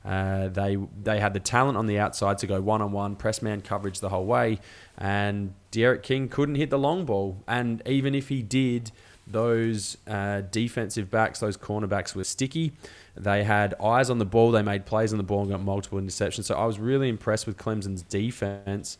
Uh, 0.03 0.47
they 0.47 0.77
they 1.03 1.19
had 1.19 1.33
the 1.33 1.39
talent 1.39 1.77
on 1.77 1.85
the 1.85 1.99
outside 1.99 2.37
to 2.37 2.47
go 2.47 2.61
one 2.61 2.81
on 2.81 2.91
one, 2.91 3.15
press 3.15 3.41
man 3.41 3.61
coverage 3.61 3.99
the 3.99 4.09
whole 4.09 4.25
way, 4.25 4.59
and 4.97 5.53
D'Eriq 5.71 6.03
King 6.03 6.29
couldn't 6.29 6.55
hit 6.55 6.69
the 6.69 6.79
long 6.79 7.05
ball. 7.05 7.43
And 7.47 7.81
even 7.85 8.15
if 8.15 8.29
he 8.29 8.41
did, 8.41 8.91
those 9.27 9.97
uh, 10.07 10.41
defensive 10.41 11.11
backs, 11.11 11.39
those 11.39 11.57
cornerbacks 11.57 12.15
were 12.15 12.23
sticky. 12.23 12.71
They 13.15 13.43
had 13.43 13.75
eyes 13.81 14.09
on 14.09 14.17
the 14.19 14.25
ball. 14.25 14.51
They 14.51 14.61
made 14.61 14.85
plays 14.85 15.11
on 15.11 15.17
the 15.17 15.23
ball 15.23 15.41
and 15.41 15.51
got 15.51 15.61
multiple 15.61 15.99
interceptions. 15.99 16.45
So 16.45 16.55
I 16.55 16.65
was 16.65 16.79
really 16.79 17.09
impressed 17.09 17.45
with 17.45 17.57
Clemson's 17.57 18.01
defense. 18.01 18.97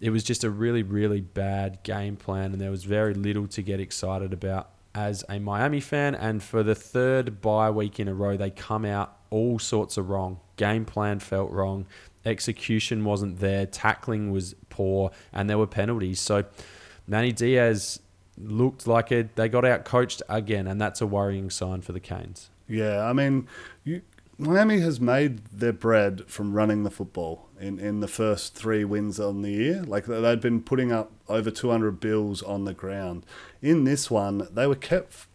It 0.00 0.10
was 0.10 0.24
just 0.24 0.42
a 0.42 0.50
really, 0.50 0.82
really 0.82 1.20
bad 1.20 1.84
game 1.84 2.16
plan, 2.16 2.52
and 2.52 2.60
there 2.60 2.72
was 2.72 2.82
very 2.82 3.14
little 3.14 3.46
to 3.46 3.62
get 3.62 3.78
excited 3.78 4.32
about 4.32 4.70
as 4.94 5.24
a 5.28 5.38
Miami 5.38 5.80
fan. 5.80 6.14
And 6.14 6.42
for 6.42 6.62
the 6.62 6.74
third 6.74 7.40
bye 7.40 7.70
week 7.70 8.00
in 8.00 8.08
a 8.08 8.14
row, 8.14 8.36
they 8.36 8.50
come 8.50 8.84
out 8.84 9.16
all 9.30 9.58
sorts 9.58 9.96
of 9.96 10.10
wrong. 10.10 10.40
Game 10.56 10.84
plan 10.84 11.18
felt 11.18 11.50
wrong. 11.50 11.86
Execution 12.24 13.04
wasn't 13.04 13.40
there. 13.40 13.66
Tackling 13.66 14.30
was 14.30 14.54
poor, 14.68 15.10
and 15.32 15.50
there 15.50 15.58
were 15.58 15.66
penalties. 15.66 16.20
So 16.20 16.44
Manny 17.06 17.32
Diaz 17.32 18.00
looked 18.38 18.86
like 18.86 19.10
it. 19.10 19.34
They 19.36 19.48
got 19.48 19.64
out 19.64 19.84
coached 19.84 20.22
again, 20.28 20.66
and 20.66 20.80
that's 20.80 21.00
a 21.00 21.06
worrying 21.06 21.50
sign 21.50 21.80
for 21.80 21.92
the 21.92 22.00
Canes. 22.00 22.50
Yeah, 22.68 23.04
I 23.04 23.12
mean, 23.12 23.48
you, 23.84 24.02
Miami 24.38 24.80
has 24.80 25.00
made 25.00 25.44
their 25.46 25.72
bread 25.72 26.28
from 26.28 26.52
running 26.52 26.84
the 26.84 26.90
football 26.90 27.48
in, 27.62 27.78
in 27.78 28.00
the 28.00 28.08
first 28.08 28.54
three 28.54 28.84
wins 28.84 29.20
on 29.20 29.42
the 29.42 29.50
year. 29.50 29.82
Like 29.82 30.06
they'd 30.06 30.40
been 30.40 30.62
putting 30.62 30.92
up 30.92 31.12
over 31.28 31.50
200 31.50 32.00
bills 32.00 32.42
on 32.42 32.64
the 32.64 32.74
ground. 32.74 33.24
In 33.60 33.84
this 33.84 34.10
one, 34.10 34.48
they 34.52 34.66
were 34.66 34.74
kept 34.74 35.26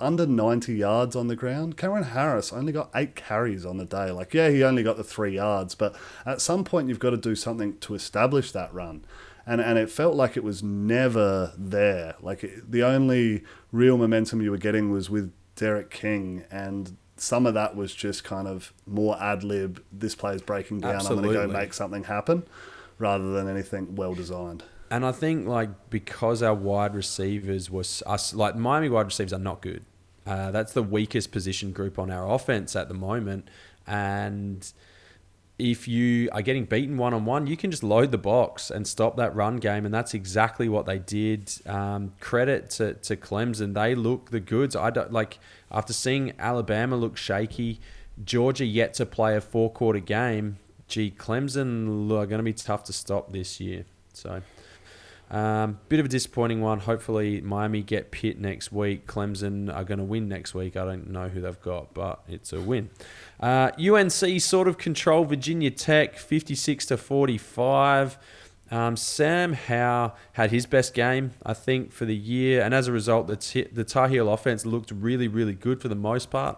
under 0.00 0.26
90 0.26 0.74
yards 0.74 1.14
on 1.14 1.28
the 1.28 1.36
ground. 1.36 1.76
Cam'Ron 1.76 2.10
Harris 2.10 2.52
only 2.52 2.72
got 2.72 2.90
eight 2.94 3.14
carries 3.14 3.64
on 3.64 3.76
the 3.76 3.84
day. 3.84 4.10
Like, 4.10 4.34
yeah, 4.34 4.48
he 4.48 4.64
only 4.64 4.82
got 4.82 4.96
the 4.96 5.04
three 5.04 5.34
yards, 5.34 5.74
but 5.74 5.94
at 6.24 6.40
some 6.40 6.64
point, 6.64 6.88
you've 6.88 6.98
got 6.98 7.10
to 7.10 7.16
do 7.16 7.34
something 7.34 7.78
to 7.78 7.94
establish 7.94 8.52
that 8.52 8.72
run 8.72 9.04
and 9.46 9.60
and 9.60 9.78
it 9.78 9.90
felt 9.90 10.14
like 10.14 10.36
it 10.36 10.44
was 10.44 10.62
never 10.62 11.52
there. 11.56 12.14
Like 12.20 12.44
it, 12.44 12.70
the 12.70 12.82
only 12.82 13.42
real 13.72 13.96
momentum 13.96 14.42
you 14.42 14.50
were 14.50 14.58
getting 14.58 14.90
was 14.90 15.10
with 15.10 15.32
Derek 15.56 15.90
King, 15.90 16.44
and 16.50 16.96
some 17.20 17.44
of 17.46 17.54
that 17.54 17.76
was 17.76 17.94
just 17.94 18.24
kind 18.24 18.48
of 18.48 18.72
more 18.86 19.20
ad 19.20 19.44
lib. 19.44 19.82
This 19.92 20.14
play's 20.14 20.40
breaking 20.40 20.80
down. 20.80 20.96
Absolutely. 20.96 21.28
I'm 21.28 21.34
going 21.34 21.48
to 21.48 21.52
go 21.54 21.60
make 21.60 21.74
something 21.74 22.04
happen, 22.04 22.44
rather 22.98 23.32
than 23.32 23.48
anything 23.48 23.94
well 23.94 24.14
designed. 24.14 24.64
And 24.90 25.04
I 25.06 25.12
think 25.12 25.46
like 25.46 25.90
because 25.90 26.42
our 26.42 26.54
wide 26.54 26.94
receivers 26.94 27.70
was 27.70 28.02
us 28.06 28.34
like 28.34 28.56
Miami 28.56 28.88
wide 28.88 29.06
receivers 29.06 29.32
are 29.32 29.38
not 29.38 29.60
good. 29.60 29.84
Uh, 30.26 30.50
that's 30.50 30.72
the 30.72 30.82
weakest 30.82 31.30
position 31.32 31.72
group 31.72 31.98
on 31.98 32.10
our 32.10 32.28
offense 32.30 32.74
at 32.74 32.88
the 32.88 32.94
moment, 32.94 33.48
and 33.86 34.72
if 35.60 35.86
you 35.86 36.28
are 36.32 36.42
getting 36.42 36.64
beaten 36.64 36.96
one 36.96 37.12
on 37.12 37.24
one, 37.24 37.46
you 37.46 37.56
can 37.56 37.70
just 37.70 37.82
load 37.82 38.10
the 38.10 38.18
box 38.18 38.70
and 38.70 38.86
stop 38.86 39.16
that 39.16 39.34
run 39.34 39.56
game, 39.56 39.84
and 39.84 39.94
that's 39.94 40.14
exactly 40.14 40.68
what 40.68 40.86
they 40.86 40.98
did. 40.98 41.52
Um, 41.66 42.12
credit 42.20 42.70
to, 42.70 42.94
to 42.94 43.16
Clemson, 43.16 43.74
they 43.74 43.94
look 43.94 44.30
the 44.30 44.40
goods. 44.40 44.74
I 44.74 44.90
don't 44.90 45.12
like 45.12 45.38
after 45.70 45.92
seeing 45.92 46.32
Alabama 46.38 46.96
look 46.96 47.16
shaky, 47.16 47.80
Georgia 48.24 48.64
yet 48.64 48.94
to 48.94 49.06
play 49.06 49.36
a 49.36 49.40
four 49.40 49.70
quarter 49.70 50.00
game. 50.00 50.56
Gee, 50.88 51.10
Clemson 51.10 52.06
are 52.10 52.26
going 52.26 52.38
to 52.38 52.42
be 52.42 52.52
tough 52.52 52.84
to 52.84 52.92
stop 52.92 53.32
this 53.32 53.60
year. 53.60 53.84
So 54.12 54.42
um, 55.30 55.78
bit 55.88 56.00
of 56.00 56.06
a 56.06 56.08
disappointing 56.08 56.60
one. 56.60 56.80
Hopefully, 56.80 57.40
Miami 57.40 57.82
get 57.82 58.10
Pitt 58.10 58.38
next 58.38 58.72
week. 58.72 59.06
Clemson 59.06 59.74
are 59.74 59.84
going 59.84 59.98
to 59.98 60.04
win 60.04 60.28
next 60.28 60.54
week. 60.54 60.76
I 60.76 60.84
don't 60.84 61.10
know 61.10 61.28
who 61.28 61.40
they've 61.40 61.60
got, 61.60 61.94
but 61.94 62.22
it's 62.28 62.52
a 62.52 62.60
win. 62.60 62.90
Uh, 63.38 63.70
UNC 63.78 64.40
sort 64.40 64.68
of 64.68 64.76
control 64.78 65.24
Virginia 65.24 65.70
Tech, 65.70 66.16
fifty-six 66.16 66.86
to 66.86 66.96
forty-five. 66.96 68.18
Um, 68.72 68.96
Sam 68.96 69.52
Howell 69.52 70.14
had 70.34 70.52
his 70.52 70.64
best 70.64 70.94
game, 70.94 71.32
I 71.44 71.54
think, 71.54 71.90
for 71.90 72.04
the 72.04 72.14
year, 72.14 72.62
and 72.62 72.72
as 72.72 72.86
a 72.86 72.92
result, 72.92 73.26
the, 73.26 73.34
t- 73.34 73.66
the 73.72 73.82
Tar 73.82 74.06
Heel 74.06 74.32
offense 74.32 74.64
looked 74.64 74.92
really, 74.92 75.26
really 75.26 75.54
good 75.54 75.80
for 75.80 75.88
the 75.88 75.96
most 75.96 76.30
part. 76.30 76.56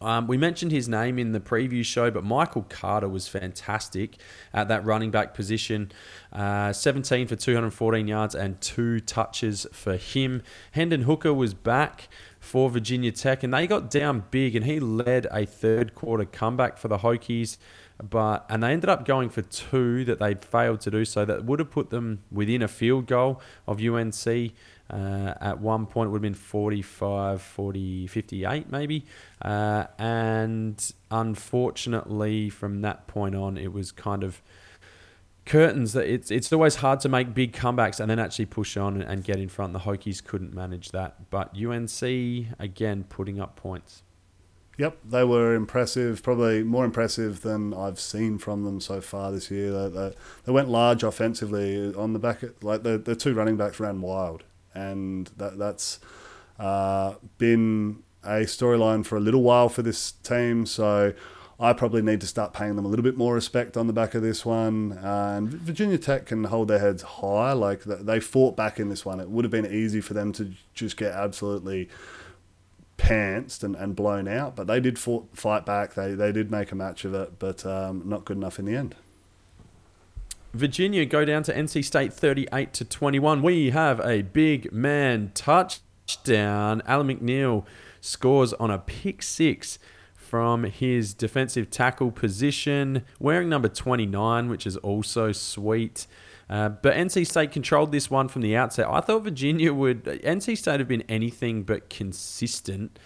Um, 0.00 0.26
we 0.26 0.36
mentioned 0.36 0.72
his 0.72 0.88
name 0.88 1.18
in 1.18 1.32
the 1.32 1.40
preview 1.40 1.84
show, 1.84 2.10
but 2.10 2.24
Michael 2.24 2.66
Carter 2.68 3.08
was 3.08 3.28
fantastic 3.28 4.16
at 4.52 4.68
that 4.68 4.84
running 4.84 5.10
back 5.10 5.34
position. 5.34 5.92
Uh, 6.32 6.72
17 6.72 7.26
for 7.26 7.36
214 7.36 8.08
yards 8.08 8.34
and 8.34 8.60
two 8.60 9.00
touches 9.00 9.66
for 9.72 9.96
him. 9.96 10.42
Hendon 10.72 11.02
Hooker 11.02 11.34
was 11.34 11.54
back 11.54 12.08
for 12.40 12.68
Virginia 12.70 13.12
Tech, 13.12 13.42
and 13.42 13.54
they 13.54 13.66
got 13.66 13.90
down 13.90 14.24
big, 14.30 14.56
and 14.56 14.64
he 14.66 14.80
led 14.80 15.26
a 15.30 15.46
third 15.46 15.94
quarter 15.94 16.24
comeback 16.24 16.76
for 16.76 16.88
the 16.88 16.98
Hokies. 16.98 17.56
But 18.02 18.46
and 18.48 18.62
they 18.64 18.72
ended 18.72 18.90
up 18.90 19.04
going 19.04 19.28
for 19.28 19.42
two 19.42 20.04
that 20.06 20.18
they 20.18 20.34
failed 20.34 20.80
to 20.80 20.90
do 20.90 21.04
so. 21.04 21.24
That 21.24 21.44
would 21.44 21.60
have 21.60 21.70
put 21.70 21.90
them 21.90 22.24
within 22.32 22.60
a 22.62 22.68
field 22.68 23.06
goal 23.06 23.40
of 23.68 23.80
UNC. 23.80 24.52
Uh, 24.92 25.34
at 25.40 25.58
one 25.60 25.86
point, 25.86 26.08
it 26.08 26.10
would 26.10 26.18
have 26.18 26.22
been 26.22 26.34
45, 26.34 27.40
40, 27.40 28.06
58 28.06 28.70
maybe. 28.70 29.06
Uh, 29.40 29.86
and 29.98 30.92
unfortunately, 31.10 32.50
from 32.50 32.82
that 32.82 33.06
point 33.06 33.34
on, 33.34 33.56
it 33.56 33.72
was 33.72 33.90
kind 33.90 34.22
of 34.22 34.42
curtains 35.44 35.92
that 35.92 36.06
it's 36.06 36.30
it's 36.30 36.52
always 36.52 36.76
hard 36.76 37.00
to 37.00 37.08
make 37.08 37.34
big 37.34 37.52
comebacks 37.52 37.98
and 37.98 38.08
then 38.08 38.20
actually 38.20 38.46
push 38.46 38.76
on 38.76 39.00
and 39.00 39.24
get 39.24 39.38
in 39.38 39.48
front. 39.48 39.72
The 39.72 39.80
Hokies 39.80 40.22
couldn't 40.22 40.54
manage 40.54 40.90
that, 40.90 41.30
but 41.30 41.56
UNC 41.56 42.02
again 42.58 43.04
putting 43.08 43.40
up 43.40 43.56
points. 43.56 44.02
Yep, 44.78 44.98
they 45.04 45.22
were 45.22 45.54
impressive, 45.54 46.22
probably 46.22 46.62
more 46.62 46.84
impressive 46.84 47.42
than 47.42 47.74
I've 47.74 48.00
seen 48.00 48.38
from 48.38 48.64
them 48.64 48.80
so 48.80 49.02
far 49.02 49.30
this 49.30 49.50
year. 49.50 49.70
They, 49.70 49.88
they, 49.88 50.14
they 50.44 50.52
went 50.52 50.68
large 50.68 51.02
offensively 51.02 51.94
on 51.94 52.14
the 52.14 52.18
back, 52.18 52.42
like 52.62 52.82
the, 52.82 52.96
the 52.96 53.14
two 53.14 53.34
running 53.34 53.56
backs 53.56 53.78
ran 53.78 54.00
wild 54.00 54.44
and 54.74 55.30
that 55.36 55.58
that's 55.58 56.00
uh, 56.58 57.14
been 57.38 58.02
a 58.22 58.42
storyline 58.42 59.04
for 59.04 59.16
a 59.16 59.20
little 59.20 59.42
while 59.42 59.68
for 59.68 59.82
this 59.82 60.12
team. 60.12 60.66
So 60.66 61.12
I 61.58 61.72
probably 61.72 62.02
need 62.02 62.20
to 62.20 62.26
start 62.26 62.52
paying 62.52 62.76
them 62.76 62.84
a 62.84 62.88
little 62.88 63.02
bit 63.02 63.16
more 63.16 63.34
respect 63.34 63.76
on 63.76 63.86
the 63.86 63.92
back 63.92 64.14
of 64.14 64.22
this 64.22 64.44
one. 64.44 64.92
Uh, 64.92 65.34
and 65.36 65.48
Virginia 65.48 65.98
Tech 65.98 66.26
can 66.26 66.44
hold 66.44 66.68
their 66.68 66.78
heads 66.78 67.02
high. 67.02 67.52
Like 67.52 67.84
they 67.84 68.20
fought 68.20 68.56
back 68.56 68.80
in 68.80 68.88
this 68.88 69.04
one. 69.04 69.20
It 69.20 69.28
would 69.28 69.44
have 69.44 69.52
been 69.52 69.66
easy 69.66 70.00
for 70.00 70.14
them 70.14 70.32
to 70.32 70.52
just 70.74 70.96
get 70.96 71.12
absolutely 71.12 71.88
pantsed 72.96 73.64
and, 73.64 73.74
and 73.74 73.96
blown 73.96 74.28
out, 74.28 74.54
but 74.54 74.66
they 74.68 74.78
did 74.78 74.98
fought, 74.98 75.28
fight 75.34 75.66
back. 75.66 75.94
They 75.94 76.14
they 76.14 76.32
did 76.32 76.50
make 76.50 76.72
a 76.72 76.74
match 76.74 77.04
of 77.04 77.14
it, 77.14 77.38
but 77.38 77.66
um, 77.66 78.02
not 78.04 78.24
good 78.24 78.36
enough 78.36 78.58
in 78.58 78.64
the 78.64 78.76
end. 78.76 78.94
Virginia 80.54 81.06
go 81.06 81.24
down 81.24 81.42
to 81.44 81.54
NC 81.54 81.84
State 81.84 82.12
38 82.12 82.72
to 82.74 82.84
21. 82.84 83.42
We 83.42 83.70
have 83.70 84.00
a 84.00 84.22
big 84.22 84.70
man 84.70 85.30
touchdown. 85.34 86.82
Alim 86.86 87.08
McNeill 87.08 87.64
scores 88.00 88.52
on 88.54 88.70
a 88.70 88.78
pick 88.78 89.22
six 89.22 89.78
from 90.14 90.64
his 90.64 91.14
defensive 91.14 91.70
tackle 91.70 92.10
position, 92.10 93.04
wearing 93.18 93.48
number 93.48 93.68
29, 93.68 94.48
which 94.48 94.66
is 94.66 94.76
also 94.78 95.32
sweet. 95.32 96.06
Uh, 96.50 96.68
but 96.68 96.94
NC 96.94 97.26
State 97.26 97.50
controlled 97.50 97.92
this 97.92 98.10
one 98.10 98.28
from 98.28 98.42
the 98.42 98.54
outset. 98.54 98.86
I 98.88 99.00
thought 99.00 99.24
Virginia 99.24 99.72
would. 99.72 100.04
NC 100.04 100.58
State 100.58 100.80
have 100.80 100.88
been 100.88 101.04
anything 101.08 101.62
but 101.62 101.88
consistent. 101.88 102.98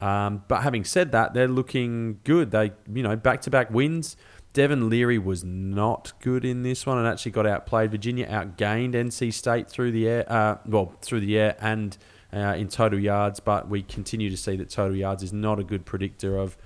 Um, 0.00 0.44
but 0.48 0.62
having 0.62 0.84
said 0.84 1.12
that, 1.12 1.34
they're 1.34 1.48
looking 1.48 2.20
good. 2.24 2.50
They, 2.50 2.72
you 2.92 3.02
know, 3.02 3.16
back 3.16 3.40
to 3.42 3.50
back 3.50 3.70
wins. 3.70 4.16
Devin 4.58 4.88
Leary 4.88 5.18
was 5.18 5.44
not 5.44 6.14
good 6.18 6.44
in 6.44 6.64
this 6.64 6.84
one 6.84 6.98
and 6.98 7.06
actually 7.06 7.30
got 7.30 7.46
outplayed. 7.46 7.92
Virginia 7.92 8.26
outgained 8.26 8.94
NC 8.94 9.32
State 9.32 9.70
through 9.70 9.92
the 9.92 10.08
air, 10.08 10.24
uh, 10.26 10.56
well, 10.66 10.94
through 11.00 11.20
the 11.20 11.38
air 11.38 11.56
and 11.60 11.96
uh, 12.32 12.56
in 12.58 12.66
total 12.66 12.98
yards, 12.98 13.38
but 13.38 13.68
we 13.68 13.84
continue 13.84 14.28
to 14.28 14.36
see 14.36 14.56
that 14.56 14.68
total 14.68 14.96
yards 14.96 15.22
is 15.22 15.32
not 15.32 15.60
a 15.60 15.62
good 15.62 15.86
predictor 15.86 16.36
of, 16.36 16.56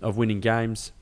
of 0.00 0.16
winning 0.16 0.38
games. 0.38 0.92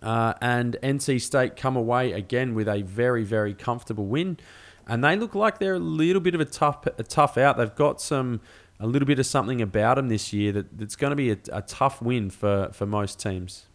Uh, 0.00 0.34
and 0.40 0.76
NC 0.84 1.20
State 1.20 1.56
come 1.56 1.74
away 1.74 2.12
again 2.12 2.54
with 2.54 2.68
a 2.68 2.82
very, 2.82 3.24
very 3.24 3.52
comfortable 3.52 4.06
win. 4.06 4.38
And 4.86 5.02
they 5.02 5.16
look 5.16 5.34
like 5.34 5.58
they're 5.58 5.74
a 5.74 5.80
little 5.80 6.22
bit 6.22 6.36
of 6.36 6.40
a 6.40 6.44
tough, 6.44 6.86
a 6.86 7.02
tough 7.02 7.36
out. 7.36 7.56
They've 7.56 7.74
got 7.74 8.00
some, 8.00 8.40
a 8.78 8.86
little 8.86 9.06
bit 9.06 9.18
of 9.18 9.26
something 9.26 9.60
about 9.60 9.96
them 9.96 10.10
this 10.10 10.32
year 10.32 10.52
that, 10.52 10.78
that's 10.78 10.94
going 10.94 11.10
to 11.10 11.16
be 11.16 11.32
a, 11.32 11.38
a 11.52 11.62
tough 11.62 12.00
win 12.00 12.30
for, 12.30 12.70
for 12.72 12.86
most 12.86 13.18
teams. 13.18 13.66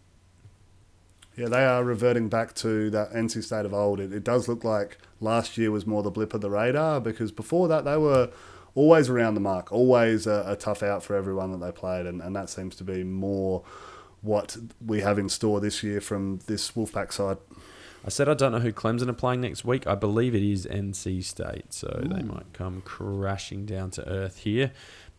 Yeah, 1.36 1.48
they 1.48 1.64
are 1.64 1.84
reverting 1.84 2.28
back 2.28 2.54
to 2.56 2.90
that 2.90 3.14
NC 3.14 3.44
State 3.44 3.66
of 3.66 3.74
old. 3.74 4.00
It, 4.00 4.12
it 4.12 4.24
does 4.24 4.48
look 4.48 4.64
like 4.64 4.98
last 5.20 5.58
year 5.58 5.72
was 5.72 5.86
more 5.88 6.04
the 6.04 6.12
blip 6.12 6.34
of 6.34 6.42
the 6.42 6.50
radar 6.50 7.00
because 7.00 7.32
before 7.32 7.68
that 7.70 7.86
they 7.86 7.98
were 7.98 8.30
always 8.76 9.10
around 9.10 9.36
the 9.36 9.42
mark, 9.42 9.72
always 9.72 10.28
a, 10.28 10.44
a 10.48 10.56
tough 10.56 10.84
out 10.84 11.04
for 11.04 11.16
everyone 11.16 11.52
that 11.52 11.66
they 11.66 11.72
played, 11.72 12.06
and, 12.06 12.22
and 12.22 12.36
that 12.36 12.50
seems 12.50 12.76
to 12.78 12.84
be 12.84 13.04
more 13.04 13.64
what 14.22 14.58
we 14.86 15.02
have 15.02 15.18
in 15.18 15.30
store 15.30 15.60
this 15.60 15.84
year 15.84 16.00
from 16.00 16.40
this 16.48 16.72
Wolfpack 16.72 17.12
side. 17.12 17.38
I 18.04 18.10
said 18.10 18.28
I 18.28 18.34
don't 18.34 18.52
know 18.52 18.60
who 18.60 18.74
Clemson 18.74 19.10
are 19.10 19.14
playing 19.14 19.42
next 19.42 19.64
week. 19.64 19.86
I 19.86 19.96
believe 19.96 20.34
it 20.34 20.44
is 20.44 20.66
NC 20.66 21.24
State, 21.24 21.74
so 21.74 22.02
Ooh. 22.04 22.08
they 22.08 22.24
might 22.24 22.52
come 22.54 22.82
crashing 22.82 23.66
down 23.66 23.92
to 23.92 24.08
earth 24.08 24.40
here. 24.40 24.72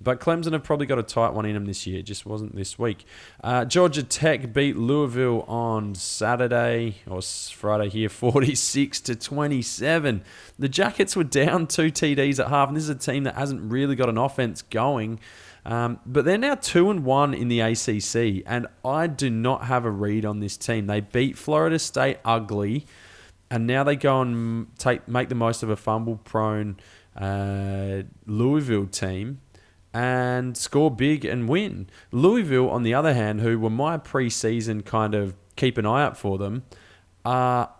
But 0.02 0.20
Clemson 0.20 0.52
have 0.52 0.64
probably 0.64 0.86
got 0.86 0.98
a 0.98 1.02
tight 1.02 1.32
one 1.32 1.44
in 1.46 1.54
them 1.54 1.66
this 1.66 1.86
year. 1.86 2.00
It 2.00 2.04
just 2.04 2.26
wasn't 2.26 2.56
this 2.56 2.78
week. 2.78 3.04
Uh, 3.42 3.64
Georgia 3.64 4.02
Tech 4.02 4.52
beat 4.52 4.76
Louisville 4.76 5.42
on 5.42 5.94
Saturday 5.94 6.96
or 7.06 7.22
Friday 7.22 7.88
here, 7.88 8.08
46 8.10 9.00
to 9.00 9.14
27. 9.14 10.22
The 10.58 10.68
Jackets 10.68 11.14
were 11.14 11.24
down 11.24 11.66
two 11.66 11.90
TDs 11.90 12.38
at 12.40 12.48
half, 12.48 12.68
and 12.68 12.76
this 12.76 12.84
is 12.84 12.90
a 12.90 12.94
team 12.94 13.24
that 13.24 13.36
hasn't 13.36 13.70
really 13.70 13.94
got 13.94 14.08
an 14.08 14.18
offense 14.18 14.62
going. 14.62 15.20
Um, 15.64 16.00
but 16.04 16.24
they're 16.24 16.38
now 16.38 16.56
two 16.56 16.90
and 16.90 17.04
one 17.04 17.34
in 17.34 17.48
the 17.48 17.60
ACC, 17.60 18.42
and 18.46 18.66
I 18.84 19.06
do 19.06 19.30
not 19.30 19.66
have 19.66 19.84
a 19.84 19.90
read 19.90 20.24
on 20.24 20.40
this 20.40 20.56
team. 20.56 20.86
They 20.86 21.00
beat 21.00 21.38
Florida 21.38 21.78
State 21.78 22.18
ugly, 22.24 22.86
and 23.48 23.66
now 23.66 23.84
they 23.84 23.94
go 23.94 24.22
and 24.22 24.76
take 24.78 25.06
make 25.06 25.28
the 25.28 25.36
most 25.36 25.62
of 25.62 25.70
a 25.70 25.76
fumble-prone 25.76 26.78
uh, 27.16 28.02
Louisville 28.26 28.86
team 28.86 29.40
and 29.94 30.56
score 30.56 30.90
big 30.90 31.24
and 31.24 31.48
win. 31.48 31.88
Louisville, 32.10 32.70
on 32.70 32.82
the 32.82 32.94
other 32.94 33.14
hand, 33.14 33.40
who 33.40 33.58
were 33.58 33.70
my 33.70 33.98
preseason 33.98 34.84
kind 34.84 35.14
of 35.14 35.34
keep 35.56 35.76
an 35.78 35.86
eye 35.86 36.02
out 36.02 36.16
for 36.16 36.38
them, 36.38 36.64
are 37.24 37.70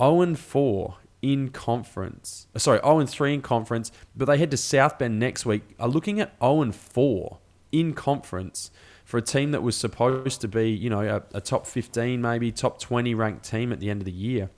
0 0.00 0.34
4 0.34 0.96
in 1.22 1.48
conference. 1.50 2.46
Uh, 2.54 2.58
sorry, 2.58 2.80
0 2.84 3.06
3 3.06 3.34
in 3.34 3.42
conference, 3.42 3.92
but 4.16 4.26
they 4.26 4.38
head 4.38 4.50
to 4.50 4.56
South 4.56 4.98
Bend 4.98 5.18
next 5.18 5.46
week. 5.46 5.62
Are 5.78 5.88
looking 5.88 6.20
at 6.20 6.34
0 6.40 6.72
4 6.72 7.38
in 7.72 7.92
conference 7.92 8.70
for 9.04 9.18
a 9.18 9.22
team 9.22 9.50
that 9.52 9.62
was 9.62 9.76
supposed 9.76 10.40
to 10.40 10.48
be, 10.48 10.70
you 10.70 10.88
know, 10.88 11.00
a, 11.00 11.36
a 11.36 11.40
top 11.40 11.66
15, 11.66 12.20
maybe 12.20 12.50
top 12.50 12.80
20 12.80 13.14
ranked 13.14 13.44
team 13.48 13.72
at 13.72 13.80
the 13.80 13.90
end 13.90 14.00
of 14.00 14.06
the 14.06 14.12
year. 14.12 14.50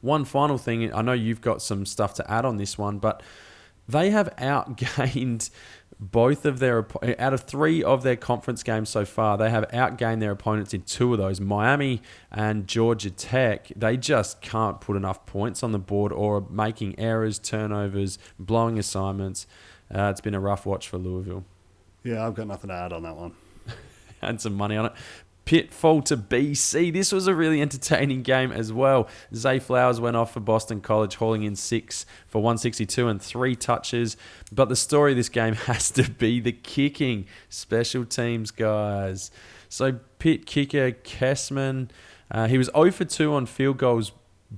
One 0.00 0.24
final 0.24 0.58
thing, 0.58 0.92
I 0.92 1.02
know 1.02 1.12
you've 1.12 1.40
got 1.40 1.60
some 1.62 1.84
stuff 1.84 2.14
to 2.14 2.30
add 2.30 2.44
on 2.44 2.56
this 2.56 2.78
one, 2.78 2.98
but 2.98 3.22
they 3.88 4.10
have 4.10 4.34
outgained 4.38 5.50
both 6.10 6.44
of 6.44 6.58
their 6.58 6.86
out 7.20 7.32
of 7.32 7.42
three 7.42 7.82
of 7.82 8.02
their 8.02 8.16
conference 8.16 8.64
games 8.64 8.88
so 8.88 9.04
far, 9.04 9.38
they 9.38 9.50
have 9.50 9.68
outgained 9.68 10.18
their 10.18 10.32
opponents 10.32 10.74
in 10.74 10.82
two 10.82 11.12
of 11.12 11.18
those. 11.18 11.40
Miami 11.40 12.02
and 12.30 12.66
Georgia 12.66 13.10
Tech, 13.10 13.68
they 13.76 13.96
just 13.96 14.40
can't 14.40 14.80
put 14.80 14.96
enough 14.96 15.24
points 15.26 15.62
on 15.62 15.70
the 15.70 15.78
board 15.78 16.12
or 16.12 16.44
making 16.50 16.98
errors, 16.98 17.38
turnovers, 17.38 18.18
blowing 18.38 18.78
assignments. 18.78 19.46
Uh, 19.94 20.08
it's 20.10 20.20
been 20.20 20.34
a 20.34 20.40
rough 20.40 20.66
watch 20.66 20.88
for 20.88 20.98
Louisville. 20.98 21.44
Yeah, 22.02 22.26
I've 22.26 22.34
got 22.34 22.48
nothing 22.48 22.68
to 22.68 22.74
add 22.74 22.92
on 22.92 23.04
that 23.04 23.14
one. 23.14 23.34
and 24.22 24.40
some 24.40 24.54
money 24.54 24.76
on 24.76 24.86
it. 24.86 24.92
Pitt 25.44 25.74
fall 25.74 26.02
to 26.02 26.16
BC. 26.16 26.92
This 26.92 27.10
was 27.12 27.26
a 27.26 27.34
really 27.34 27.60
entertaining 27.60 28.22
game 28.22 28.52
as 28.52 28.72
well. 28.72 29.08
Zay 29.34 29.58
Flowers 29.58 30.00
went 30.00 30.16
off 30.16 30.32
for 30.32 30.40
Boston 30.40 30.80
College, 30.80 31.16
hauling 31.16 31.42
in 31.42 31.56
six 31.56 32.06
for 32.28 32.40
162 32.40 33.08
and 33.08 33.20
three 33.20 33.56
touches. 33.56 34.16
But 34.52 34.68
the 34.68 34.76
story 34.76 35.12
of 35.12 35.16
this 35.16 35.28
game 35.28 35.54
has 35.66 35.90
to 35.92 36.08
be 36.08 36.40
the 36.40 36.52
kicking. 36.52 37.26
Special 37.48 38.04
teams, 38.04 38.50
guys. 38.50 39.30
So 39.68 39.98
Pitt 40.18 40.46
kicker 40.46 40.92
Kessman, 40.92 41.90
uh, 42.30 42.46
he 42.46 42.58
was 42.58 42.70
0 42.74 42.92
for 42.92 43.04
2 43.04 43.32
on 43.32 43.46
field 43.46 43.78
goals 43.78 44.12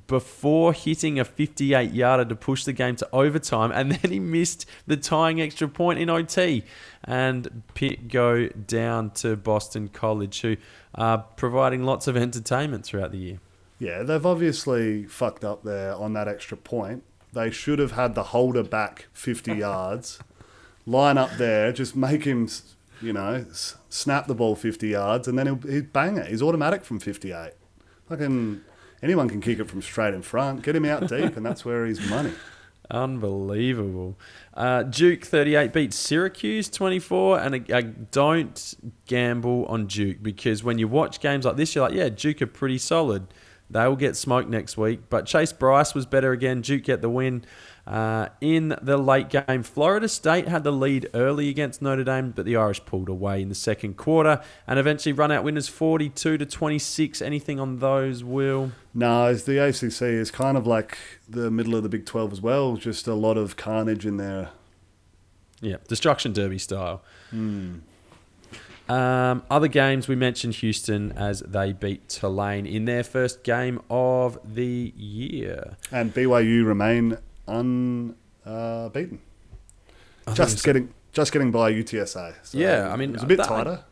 before 0.06 0.72
hitting 0.72 1.18
a 1.18 1.24
58 1.24 1.92
yarder 1.92 2.24
to 2.24 2.36
push 2.36 2.64
the 2.64 2.72
game 2.72 2.96
to 2.96 3.08
overtime, 3.12 3.70
and 3.72 3.92
then 4.02 4.10
he 4.10 4.20
missed 4.20 4.66
the 4.86 4.96
tying 4.96 5.40
extra 5.40 5.68
point 5.68 5.98
in 5.98 6.10
OT. 6.10 6.64
And 7.04 7.62
Pitt 7.74 8.08
go 8.08 8.48
down 8.48 9.10
to 9.10 9.36
Boston 9.36 9.88
College, 9.88 10.40
who 10.40 10.56
are 10.94 11.18
providing 11.18 11.84
lots 11.84 12.06
of 12.06 12.16
entertainment 12.16 12.84
throughout 12.84 13.12
the 13.12 13.18
year. 13.18 13.40
Yeah, 13.78 14.02
they've 14.02 14.24
obviously 14.24 15.04
fucked 15.04 15.44
up 15.44 15.64
there 15.64 15.94
on 15.94 16.12
that 16.14 16.28
extra 16.28 16.56
point. 16.56 17.02
They 17.32 17.50
should 17.50 17.78
have 17.78 17.92
had 17.92 18.14
the 18.14 18.22
holder 18.24 18.62
back 18.62 19.06
50 19.12 19.52
yards, 19.56 20.20
line 20.86 21.18
up 21.18 21.32
there, 21.36 21.72
just 21.72 21.96
make 21.96 22.24
him, 22.24 22.48
you 23.02 23.12
know, 23.12 23.44
snap 23.88 24.26
the 24.26 24.34
ball 24.34 24.54
50 24.54 24.88
yards, 24.88 25.28
and 25.28 25.38
then 25.38 25.46
he'll, 25.46 25.70
he'll 25.70 25.82
bang 25.82 26.16
it. 26.16 26.28
He's 26.28 26.42
automatic 26.42 26.84
from 26.84 27.00
58. 27.00 27.52
Fucking 28.08 28.60
anyone 29.04 29.28
can 29.28 29.40
kick 29.40 29.60
it 29.60 29.68
from 29.68 29.82
straight 29.82 30.14
in 30.14 30.22
front. 30.22 30.62
Get 30.62 30.74
him 30.74 30.84
out 30.84 31.08
deep, 31.08 31.36
and 31.36 31.44
that's 31.46 31.64
where 31.64 31.86
he's 31.86 32.00
money. 32.08 32.32
Unbelievable. 32.90 34.18
Uh, 34.52 34.82
Duke 34.82 35.24
38 35.24 35.72
beat 35.72 35.94
Syracuse 35.94 36.68
24, 36.68 37.38
and 37.40 37.54
I, 37.54 37.76
I 37.76 37.82
don't 37.82 38.74
gamble 39.06 39.64
on 39.66 39.86
Duke 39.86 40.22
because 40.22 40.62
when 40.64 40.78
you 40.78 40.88
watch 40.88 41.20
games 41.20 41.44
like 41.44 41.56
this, 41.56 41.74
you're 41.74 41.86
like, 41.86 41.96
yeah, 41.96 42.08
Duke 42.08 42.42
are 42.42 42.46
pretty 42.46 42.78
solid. 42.78 43.26
They 43.70 43.86
will 43.88 43.96
get 43.96 44.16
smoked 44.16 44.50
next 44.50 44.76
week. 44.76 45.08
But 45.08 45.26
Chase 45.26 45.52
Brice 45.52 45.94
was 45.94 46.04
better 46.04 46.32
again. 46.32 46.60
Duke 46.60 46.84
get 46.84 47.00
the 47.00 47.08
win. 47.08 47.44
Uh, 47.86 48.28
in 48.40 48.74
the 48.80 48.96
late 48.96 49.28
game, 49.28 49.62
Florida 49.62 50.08
State 50.08 50.48
had 50.48 50.64
the 50.64 50.70
lead 50.70 51.10
early 51.12 51.50
against 51.50 51.82
Notre 51.82 52.04
Dame, 52.04 52.30
but 52.30 52.46
the 52.46 52.56
Irish 52.56 52.84
pulled 52.86 53.10
away 53.10 53.42
in 53.42 53.50
the 53.50 53.54
second 53.54 53.96
quarter 53.96 54.42
and 54.66 54.78
eventually 54.78 55.12
run 55.12 55.30
out 55.30 55.44
winners 55.44 55.68
42 55.68 56.38
to 56.38 56.46
26. 56.46 57.20
Anything 57.20 57.60
on 57.60 57.80
those, 57.80 58.24
Will? 58.24 58.72
No, 58.94 59.34
the 59.34 59.58
ACC 59.62 60.02
is 60.02 60.30
kind 60.30 60.56
of 60.56 60.66
like 60.66 60.96
the 61.28 61.50
middle 61.50 61.74
of 61.74 61.82
the 61.82 61.90
Big 61.90 62.06
12 62.06 62.32
as 62.32 62.40
well. 62.40 62.76
Just 62.76 63.06
a 63.06 63.14
lot 63.14 63.36
of 63.36 63.56
carnage 63.56 64.06
in 64.06 64.16
there. 64.16 64.50
Yeah, 65.60 65.76
destruction 65.86 66.32
derby 66.32 66.58
style. 66.58 67.02
Um, 68.88 69.42
other 69.50 69.68
games, 69.68 70.08
we 70.08 70.14
mentioned 70.14 70.54
Houston 70.56 71.12
as 71.12 71.40
they 71.40 71.72
beat 71.72 72.08
Tulane 72.08 72.66
in 72.66 72.84
their 72.84 73.02
first 73.02 73.42
game 73.42 73.80
of 73.88 74.38
the 74.44 74.92
year. 74.96 75.76
And 75.90 76.12
BYU 76.12 76.66
remain 76.66 77.16
unbeaten. 77.46 79.20
Uh, 80.26 80.34
just 80.34 80.64
getting 80.64 80.92
just 81.12 81.32
getting 81.32 81.50
by 81.50 81.72
UTSA. 81.72 82.34
So 82.42 82.58
Yeah, 82.58 82.92
I 82.92 82.96
mean, 82.96 83.10
it 83.10 83.14
was 83.14 83.22
a 83.22 83.26
bit 83.26 83.38
that- 83.38 83.46
tighter. 83.48 83.84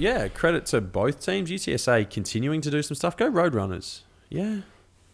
Yeah, 0.00 0.28
credit 0.28 0.64
to 0.66 0.80
both 0.80 1.20
teams. 1.24 1.50
UTSA 1.50 2.08
continuing 2.08 2.60
to 2.60 2.70
do 2.70 2.82
some 2.82 2.94
stuff. 2.94 3.16
Go 3.16 3.28
Roadrunners. 3.28 4.02
Yeah, 4.28 4.58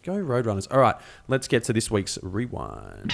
go 0.03 0.13
Roadrunners. 0.13 0.67
All 0.71 0.79
right, 0.79 0.95
let's 1.27 1.47
get 1.47 1.63
to 1.63 1.73
this 1.73 1.89
week's 1.89 2.19
rewind. 2.21 3.13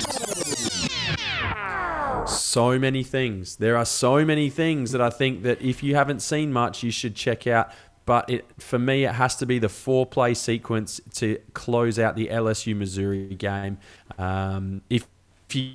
So 2.28 2.78
many 2.78 3.04
things. 3.04 3.56
There 3.56 3.78
are 3.78 3.86
so 3.86 4.26
many 4.26 4.50
things 4.50 4.92
that 4.92 5.02
I 5.02 5.10
think 5.10 5.44
that 5.44 5.62
if 5.62 5.82
you 5.82 5.96
haven't 5.96 6.20
seen 6.22 6.52
much, 6.54 6.84
you 6.84 6.92
should 6.92 7.16
check 7.16 7.48
out. 7.48 7.72
But 8.06 8.30
it, 8.30 8.46
for 8.60 8.78
me, 8.80 9.06
it 9.06 9.14
has 9.14 9.36
to 9.38 9.46
be 9.46 9.58
the 9.60 9.70
four 9.70 10.06
play 10.06 10.34
sequence 10.34 11.00
to 11.16 11.40
close 11.54 11.98
out 12.00 12.16
the 12.16 12.28
LSU 12.28 12.76
Missouri 12.76 13.34
game. 13.36 13.78
Um, 14.18 14.82
if, 14.90 15.08
if 15.50 15.56
you 15.56 15.72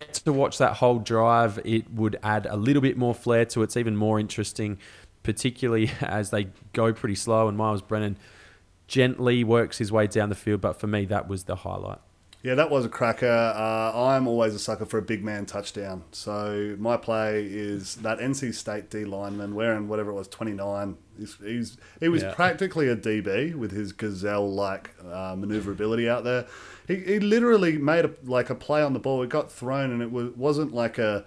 get 0.00 0.14
to 0.14 0.32
watch 0.32 0.58
that 0.58 0.74
whole 0.74 0.98
drive, 0.98 1.58
it 1.64 1.90
would 1.92 2.18
add 2.22 2.46
a 2.46 2.56
little 2.56 2.82
bit 2.82 2.96
more 2.96 3.14
flair 3.14 3.44
to 3.46 3.60
it. 3.60 3.64
It's 3.64 3.76
even 3.76 3.96
more 3.96 4.18
interesting, 4.20 4.78
particularly 5.22 5.90
as 6.00 6.30
they 6.30 6.48
go 6.72 6.92
pretty 6.92 7.14
slow 7.16 7.48
and 7.48 7.56
Myles 7.56 7.82
Brennan 7.82 8.16
gently 8.86 9.42
works 9.44 9.78
his 9.78 9.90
way 9.90 10.06
down 10.06 10.28
the 10.28 10.34
field. 10.34 10.60
But 10.60 10.78
for 10.80 10.86
me, 10.86 11.04
that 11.06 11.28
was 11.28 11.44
the 11.44 11.56
highlight. 11.56 11.98
Yeah, 12.42 12.54
that 12.54 12.70
was 12.70 12.84
a 12.84 12.88
cracker. 12.88 13.26
Uh, 13.26 13.92
I'm 14.06 14.28
always 14.28 14.54
a 14.54 14.60
sucker 14.60 14.84
for 14.84 14.98
a 14.98 15.02
big 15.02 15.24
man 15.24 15.46
touchdown. 15.46 16.04
So 16.12 16.76
my 16.78 16.96
play 16.96 17.44
is 17.44 17.96
that 17.96 18.20
NC 18.20 18.54
State 18.54 18.88
D 18.88 19.04
lineman 19.04 19.56
wearing 19.56 19.88
whatever 19.88 20.12
it 20.12 20.14
was, 20.14 20.28
29. 20.28 20.96
He's, 21.18 21.36
he's 21.42 21.76
he 21.98 22.08
was 22.08 22.22
Yeah. 22.22 22.34
practically 22.34 22.88
a 22.88 22.94
DB 22.94 23.52
with 23.56 23.72
his 23.72 23.90
gazelle-like 23.92 24.90
uh, 25.10 25.34
maneuverability 25.36 26.08
out 26.08 26.22
there. 26.22 26.46
He, 26.86 26.96
he 26.96 27.18
literally 27.20 27.78
made 27.78 28.04
a, 28.04 28.10
like 28.24 28.48
a 28.50 28.54
play 28.54 28.82
on 28.82 28.92
the 28.92 28.98
ball. 28.98 29.22
It 29.22 29.28
got 29.28 29.50
thrown, 29.50 29.90
and 29.90 30.02
it 30.02 30.12
was, 30.12 30.30
wasn't 30.36 30.72
like 30.74 30.98
a 30.98 31.24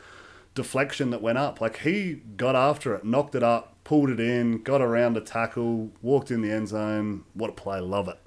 deflection 0.55 1.09
that 1.11 1.21
went 1.21 1.37
up. 1.37 1.61
Like 1.61 1.79
he 1.79 2.21
got 2.37 2.55
after 2.55 2.95
it, 2.95 3.03
knocked 3.05 3.35
it 3.35 3.43
up, 3.43 3.75
pulled 3.83 4.09
it 4.09 4.19
in, 4.19 4.61
got 4.63 4.81
around 4.81 5.17
a 5.17 5.21
tackle, 5.21 5.89
walked 6.01 6.31
in 6.31 6.41
the 6.41 6.51
end 6.51 6.69
zone. 6.69 7.23
What 7.33 7.49
a 7.49 7.53
play! 7.53 7.79
Love 7.79 8.07
it. 8.07 8.17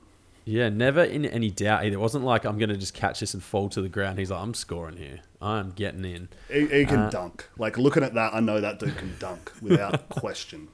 Yeah, 0.45 0.71
never 0.71 1.05
in 1.05 1.25
any 1.25 1.51
doubt 1.53 1.85
either. 1.85 1.95
It 1.95 2.01
wasn't 2.01 2.25
like 2.25 2.45
I'm 2.45 2.59
going 2.59 2.69
to 2.71 2.77
just 2.77 2.95
catch 2.95 3.21
this 3.21 3.33
and 3.33 3.41
fall 3.43 3.69
to 3.71 3.81
the 3.81 3.89
ground. 3.89 4.19
He's 4.19 4.33
like, 4.33 4.43
I'm 4.43 4.55
scoring 4.55 4.97
here. 4.97 5.21
I'm 5.41 5.71
getting 5.71 6.05
in. 6.05 6.29
He, 6.51 6.67
he 6.67 6.85
can 6.85 6.99
Uh, 6.99 7.11
dunk. 7.11 7.49
Like 7.59 7.79
looking 7.79 8.03
at 8.03 8.15
that, 8.15 8.35
I 8.35 8.41
know 8.41 8.61
that 8.61 8.81
dude 8.81 8.97
can 8.97 9.15
dunk 9.21 9.53
without 9.63 10.09
question. 10.09 10.67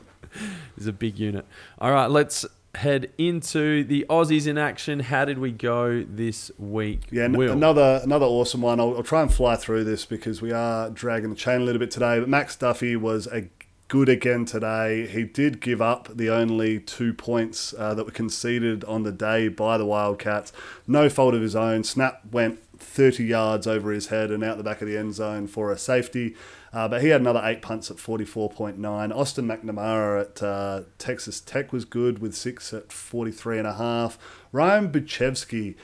He's 0.74 0.86
a 0.86 0.92
big 0.92 1.18
unit. 1.18 1.44
All 1.78 1.90
right, 1.90 2.06
let's 2.11 2.46
head 2.75 3.11
into 3.19 3.85
the 3.85 4.07
Aussies 4.09 4.47
in 4.47 4.59
action. 4.59 5.01
How 5.01 5.25
did 5.25 5.39
we 5.39 5.51
go 5.51 6.03
this 6.03 6.51
week? 6.59 7.03
Yeah, 7.11 7.29
Will? 7.29 7.53
another 7.53 8.01
another 8.03 8.27
awesome 8.27 8.62
one. 8.62 8.81
I'll, 8.81 8.97
I'll 8.97 9.03
try 9.03 9.23
and 9.23 9.33
fly 9.33 9.57
through 9.57 9.85
this 9.85 10.05
because 10.05 10.43
we 10.43 10.53
are 10.53 10.91
dragging 10.91 11.31
the 11.31 11.37
chain 11.37 11.61
a 11.61 11.64
little 11.64 11.81
bit 11.81 11.91
today. 11.91 12.21
But 12.21 12.29
Max 12.29 12.57
Duffy 12.57 12.97
was 12.97 13.27
a 13.27 13.49
good 13.89 14.09
again 14.09 14.45
today. 14.45 15.07
He 15.07 15.25
did 15.25 15.61
give 15.61 15.81
up 15.81 16.09
the 16.14 16.31
only 16.31 16.79
two 16.79 17.14
points 17.14 17.75
uh, 17.77 17.95
that 17.95 18.05
were 18.05 18.12
conceded 18.12 18.85
on 18.85 19.03
the 19.03 19.12
day 19.12 19.49
by 19.49 19.79
the 19.79 19.87
Wildcats. 19.87 20.53
No 20.87 21.09
fault 21.09 21.35
of 21.35 21.41
his 21.41 21.57
own. 21.57 21.85
Snap 21.85 22.21
went 22.31 22.61
30 22.79 23.25
yards 23.25 23.66
over 23.66 23.91
his 23.91 24.09
head 24.09 24.31
and 24.31 24.45
out 24.45 24.59
the 24.59 24.62
back 24.62 24.83
of 24.83 24.89
the 24.89 24.97
end 24.97 25.14
zone 25.14 25.47
for 25.47 25.73
a 25.73 25.79
safety. 25.79 26.37
Uh, 26.73 26.87
but 26.89 27.01
he 27.01 27.09
had 27.09 27.21
another 27.23 27.41
eight 27.45 27.62
punts 27.62 27.91
at 27.91 27.97
44.9. 27.97 29.14
Austin 29.16 29.47
McNamara 29.47 30.21
at 30.23 30.43
uh, 30.43 30.83
Texas 30.99 31.41
Tech 31.41 31.73
was 31.73 31.85
good 31.87 32.19
with 32.19 32.35
six 32.35 32.73
at 32.75 32.89
43.5. 32.89 34.16
Ryan 34.53 34.91
Bujcevski 34.93 35.77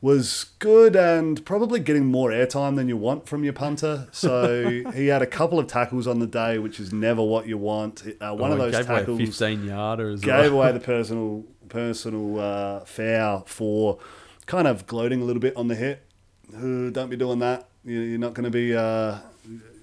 was 0.00 0.46
good 0.60 0.94
and 0.94 1.44
probably 1.44 1.80
getting 1.80 2.06
more 2.06 2.30
airtime 2.30 2.76
than 2.76 2.88
you 2.88 2.96
want 2.96 3.26
from 3.26 3.42
your 3.42 3.52
punter. 3.52 4.06
So 4.12 4.68
he 4.94 5.08
had 5.08 5.22
a 5.22 5.26
couple 5.26 5.58
of 5.58 5.66
tackles 5.66 6.06
on 6.06 6.20
the 6.20 6.26
day, 6.26 6.58
which 6.58 6.78
is 6.78 6.92
never 6.92 7.22
what 7.22 7.48
you 7.48 7.58
want. 7.58 8.04
Uh, 8.20 8.32
one 8.34 8.50
Oh, 8.50 8.54
of 8.54 8.58
those 8.60 8.72
gave 8.76 8.88
away 8.88 8.98
tackles 9.00 9.18
15 9.18 9.64
yarder 9.64 10.08
as 10.10 10.20
gave 10.20 10.52
well. 10.52 10.62
away 10.62 10.72
the 10.72 10.80
personal 10.94 11.44
personal 11.68 12.38
uh, 12.40 12.80
foul 12.84 13.40
for 13.46 13.98
kind 14.46 14.66
of 14.68 14.86
gloating 14.86 15.20
a 15.20 15.24
little 15.24 15.40
bit 15.40 15.54
on 15.56 15.66
the 15.68 15.74
hit. 15.74 16.02
Uh, 16.54 16.88
don't 16.90 17.10
be 17.10 17.16
doing 17.16 17.40
that. 17.40 17.68
You- 17.84 18.00
You're 18.00 18.18
not 18.20 18.34
going 18.34 18.44
to 18.44 18.50
be 18.50 18.74
uh, 18.76 19.16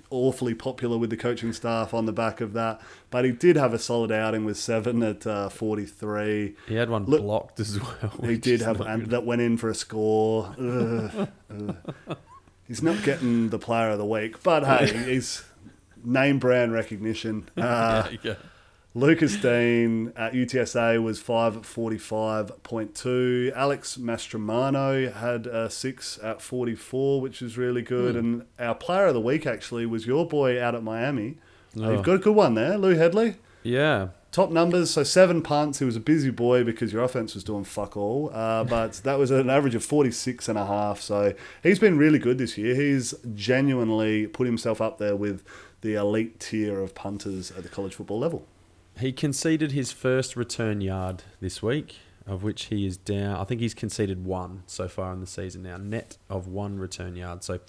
awfully 0.10 0.53
popular 0.53 0.97
with 0.97 1.10
the 1.10 1.18
coaching 1.18 1.53
staff 1.53 1.93
on 1.93 2.06
the 2.06 2.14
back 2.14 2.41
of 2.41 2.53
that. 2.53 2.82
But 3.10 3.26
he 3.26 3.32
did 3.32 3.56
have 3.56 3.74
a 3.74 3.80
solid 3.80 4.12
outing 4.12 4.45
with 4.45 4.58
seven 4.58 5.01
at 5.03 5.26
uh, 5.28 5.49
43. 5.49 6.56
He 6.68 6.76
had 6.76 6.89
one 6.89 7.06
Look- 7.06 7.22
blocked 7.22 7.60
as 7.60 7.80
well. 7.82 8.12
He 8.24 8.38
did 8.38 8.62
have, 8.62 8.82
and 8.82 9.08
that 9.08 9.26
went 9.26 9.41
in 9.41 9.58
for 9.58 9.70
a 9.70 9.76
score. 9.76 10.56
Ugh, 10.60 11.28
ugh. 11.51 12.18
He's 12.68 12.82
not 12.82 13.03
getting 13.03 13.49
the 13.49 13.60
player 13.60 13.89
of 13.89 13.97
the 13.99 14.06
week, 14.06 14.41
but 14.41 14.64
hey, 14.66 15.06
he's 15.14 15.43
name 16.03 16.39
brand 16.39 16.74
recognition. 16.74 17.47
Uh, 17.58 18.08
Yeah, 18.12 18.18
yeah. 18.24 18.36
Lucas 18.97 19.35
Dean 19.35 20.13
at 20.15 20.31
UTSA 20.31 21.03
was 21.03 21.19
5 21.19 21.57
at 21.57 21.63
45.2. 21.63 23.51
Alex 23.53 23.97
Mastromanno 23.97 25.13
had 25.13 25.47
a 25.47 25.69
6 25.69 26.19
at 26.23 26.41
44, 26.41 27.19
which 27.19 27.41
is 27.41 27.57
really 27.57 27.81
good. 27.81 28.15
And 28.15 28.45
our 28.57 28.73
player 28.73 29.07
of 29.07 29.13
the 29.13 29.19
week 29.19 29.45
actually 29.45 29.85
was 29.85 30.07
your 30.07 30.25
boy 30.25 30.61
out 30.63 30.75
at 30.75 30.83
Miami. 30.83 31.37
Uh, 31.77 31.81
Oh. 31.83 31.91
You've 31.91 32.03
got 32.03 32.15
a 32.15 32.19
good 32.19 32.35
one 32.35 32.53
there, 32.55 32.77
Lou 32.77 32.95
Hedley. 32.95 33.35
Yeah. 33.63 34.09
Top 34.31 34.49
numbers, 34.49 34.91
so 34.91 35.03
seven 35.03 35.41
punts. 35.41 35.79
He 35.79 35.85
was 35.85 35.97
a 35.97 35.99
busy 35.99 36.29
boy 36.29 36.63
because 36.63 36.93
your 36.93 37.03
offense 37.03 37.35
was 37.35 37.43
doing 37.43 37.65
fuck 37.65 37.97
all. 37.97 38.31
Uh, 38.33 38.63
but 38.75 38.93
that 39.03 39.19
was 39.19 39.29
an 39.29 39.49
average 39.49 39.75
of 39.75 39.83
46 39.83 40.47
and 40.47 40.57
a 40.57 40.65
half. 40.65 41.01
So 41.01 41.33
he's 41.63 41.79
been 41.79 41.97
really 41.97 42.17
good 42.19 42.37
this 42.37 42.57
year. 42.57 42.75
He's 42.75 43.13
genuinely 43.33 44.27
put 44.27 44.47
himself 44.47 44.79
up 44.79 44.99
there 44.99 45.17
with 45.17 45.43
the 45.81 45.95
elite 45.95 46.39
tier 46.39 46.79
of 46.79 46.95
punters 46.95 47.51
at 47.51 47.63
the 47.63 47.69
college 47.69 47.95
football 47.95 48.19
level. 48.19 48.47
He 48.99 49.11
conceded 49.11 49.73
his 49.73 49.91
first 49.91 50.35
return 50.35 50.79
yard 50.79 51.23
this 51.41 51.61
week, 51.61 51.97
of 52.25 52.43
which 52.43 52.65
he 52.65 52.85
is 52.85 52.97
down. 52.97 53.35
I 53.35 53.43
think 53.43 53.59
he's 53.59 53.73
conceded 53.73 54.25
one 54.25 54.63
so 54.67 54.87
far 54.87 55.11
in 55.11 55.19
the 55.19 55.27
season 55.27 55.63
now, 55.63 55.77
net 55.77 56.17
of 56.29 56.47
one 56.47 56.79
return 56.79 57.15
yard. 57.15 57.43
So 57.43 57.59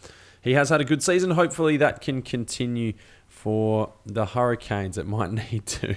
he 0.41 0.53
has 0.53 0.69
had 0.69 0.81
a 0.81 0.85
good 0.85 1.03
season. 1.03 1.33
Hopefully 1.33 1.77
that 1.79 2.01
can 2.01 2.23
continue 2.23 2.93
for 3.29 3.93
the 4.05 4.27
Hurricanes. 4.27 4.97
It 4.97 5.07
might 5.07 5.33
need 5.53 5.67
to. 5.67 5.97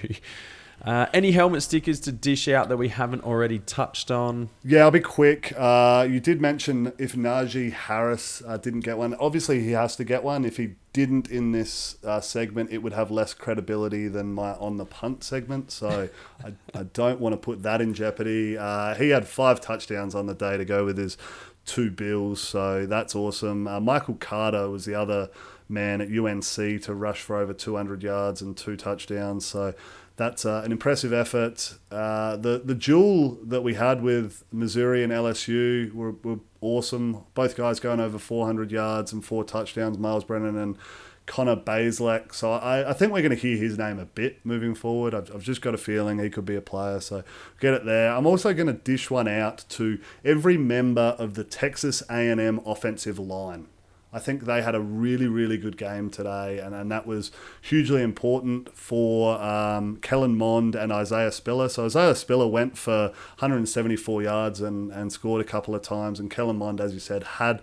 Uh, 0.85 1.07
any 1.13 1.31
helmet 1.31 1.61
stickers 1.61 1.99
to 1.99 2.11
dish 2.11 2.47
out 2.47 2.69
that 2.69 2.77
we 2.77 2.87
haven't 2.87 3.23
already 3.23 3.59
touched 3.59 4.09
on? 4.09 4.49
Yeah, 4.63 4.81
I'll 4.81 4.91
be 4.91 4.99
quick. 4.99 5.53
Uh, 5.57 6.07
you 6.09 6.19
did 6.19 6.41
mention 6.41 6.93
if 6.97 7.13
Najee 7.13 7.71
Harris 7.71 8.41
uh, 8.47 8.57
didn't 8.57 8.81
get 8.81 8.97
one. 8.97 9.13
Obviously, 9.15 9.61
he 9.61 9.71
has 9.71 9.95
to 9.97 10.03
get 10.03 10.23
one. 10.23 10.45
If 10.45 10.57
he 10.57 10.75
didn't 10.93 11.29
in 11.29 11.51
this 11.51 11.97
uh, 12.03 12.21
segment, 12.21 12.71
it 12.71 12.79
would 12.79 12.93
have 12.93 13.11
less 13.11 13.33
credibility 13.33 14.07
than 14.07 14.33
my 14.33 14.53
on 14.53 14.77
the 14.77 14.85
punt 14.85 15.23
segment. 15.23 15.71
So 15.71 16.09
I, 16.43 16.53
I 16.73 16.83
don't 16.83 17.19
want 17.19 17.33
to 17.33 17.37
put 17.37 17.63
that 17.63 17.81
in 17.81 17.93
jeopardy. 17.93 18.57
Uh, 18.57 18.95
he 18.95 19.09
had 19.09 19.27
five 19.27 19.61
touchdowns 19.61 20.15
on 20.15 20.25
the 20.27 20.35
day 20.35 20.57
to 20.57 20.65
go 20.65 20.85
with 20.85 20.97
his 20.97 21.17
two 21.65 21.91
bills, 21.91 22.41
so 22.41 22.85
that's 22.85 23.15
awesome. 23.15 23.67
Uh, 23.67 23.79
Michael 23.79 24.15
Carter 24.15 24.69
was 24.69 24.85
the 24.85 24.95
other 24.95 25.29
man 25.69 26.01
at 26.01 26.09
UNC 26.09 26.81
to 26.81 26.93
rush 26.93 27.21
for 27.21 27.37
over 27.37 27.53
200 27.53 28.01
yards 28.01 28.41
and 28.41 28.57
two 28.57 28.75
touchdowns. 28.75 29.45
So 29.45 29.75
that's 30.19 30.45
uh, 30.45 30.61
an 30.65 30.71
impressive 30.73 31.13
effort. 31.13 31.75
Uh, 31.89 32.35
the 32.35 32.61
the 32.63 32.75
duel 32.75 33.39
that 33.41 33.61
we 33.61 33.75
had 33.75 34.03
with 34.03 34.43
Missouri 34.51 35.01
and 35.01 35.13
LSU 35.13 35.93
were, 35.93 36.11
were 36.11 36.39
awesome. 36.59 37.23
Both 37.33 37.55
guys 37.55 37.79
going 37.79 38.01
over 38.01 38.19
400 38.19 38.69
yards 38.69 39.13
and 39.13 39.23
four 39.23 39.45
touchdowns. 39.45 39.97
Myles 39.97 40.25
Brennan 40.25 40.57
and 40.57 40.77
Connor 41.25 41.55
Bazelak. 41.55 42.33
So 42.33 42.51
I, 42.51 42.89
I 42.89 42.93
think 42.93 43.13
we're 43.13 43.21
going 43.21 43.29
to 43.29 43.37
hear 43.37 43.55
his 43.55 43.77
name 43.77 43.97
a 43.97 44.05
bit 44.05 44.39
moving 44.43 44.75
forward. 44.75 45.15
I've, 45.15 45.33
I've 45.33 45.43
just 45.43 45.61
got 45.61 45.73
a 45.73 45.77
feeling 45.77 46.19
he 46.19 46.29
could 46.29 46.45
be 46.45 46.55
a 46.55 46.61
player. 46.61 46.99
So 46.99 47.23
get 47.61 47.73
it 47.73 47.85
there. 47.85 48.11
I'm 48.11 48.25
also 48.25 48.53
going 48.53 48.67
to 48.67 48.73
dish 48.73 49.09
one 49.09 49.27
out 49.27 49.63
to 49.69 49.99
every 50.25 50.57
member 50.57 51.15
of 51.17 51.35
the 51.35 51.45
Texas 51.45 52.03
A&M 52.09 52.59
offensive 52.65 53.19
line. 53.19 53.67
I 54.11 54.17
think 54.17 54.45
they 54.45 54.63
had 54.63 54.73
a 54.73 54.81
really, 54.81 55.27
really 55.27 55.57
good 55.57 55.77
game 55.77 56.09
today, 56.09 56.57
and, 56.57 56.73
and 56.73 56.91
that 56.91 57.05
was 57.05 57.31
hugely 57.61 58.01
important 58.01 58.75
for 58.75 59.39
um, 59.39 59.97
Kellen 59.97 60.35
Mond 60.35 60.73
and 60.73 60.91
Isaiah 60.91 61.31
Spiller. 61.31 61.69
So 61.69 61.85
Isaiah 61.85 62.15
Spiller 62.15 62.47
went 62.47 62.75
for 62.75 63.09
174 63.37 64.23
yards 64.23 64.61
and, 64.61 64.91
and 64.91 65.11
scored 65.11 65.41
a 65.41 65.43
couple 65.43 65.75
of 65.75 65.83
times, 65.83 66.19
and 66.19 66.31
Kellen 66.31 66.57
Mond, 66.57 66.81
as 66.81 66.93
you 66.93 66.99
said, 66.99 67.23
had 67.23 67.61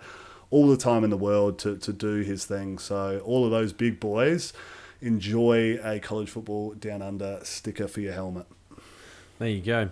all 0.49 0.67
the 0.69 0.77
time 0.77 1.03
in 1.03 1.09
the 1.09 1.17
world 1.17 1.59
to, 1.59 1.75
to 1.77 1.91
do 1.91 2.21
his 2.21 2.45
thing. 2.45 2.77
So 2.77 3.21
all 3.25 3.43
of 3.43 3.51
those 3.51 3.73
big 3.73 3.99
boys 3.99 4.53
enjoy 5.01 5.77
a 5.83 5.99
college 5.99 6.29
football 6.29 6.73
down 6.73 7.01
under 7.01 7.39
sticker 7.43 7.87
for 7.87 7.99
your 7.99 8.13
helmet. 8.13 8.47
There 9.39 9.49
you 9.49 9.61
go. 9.61 9.89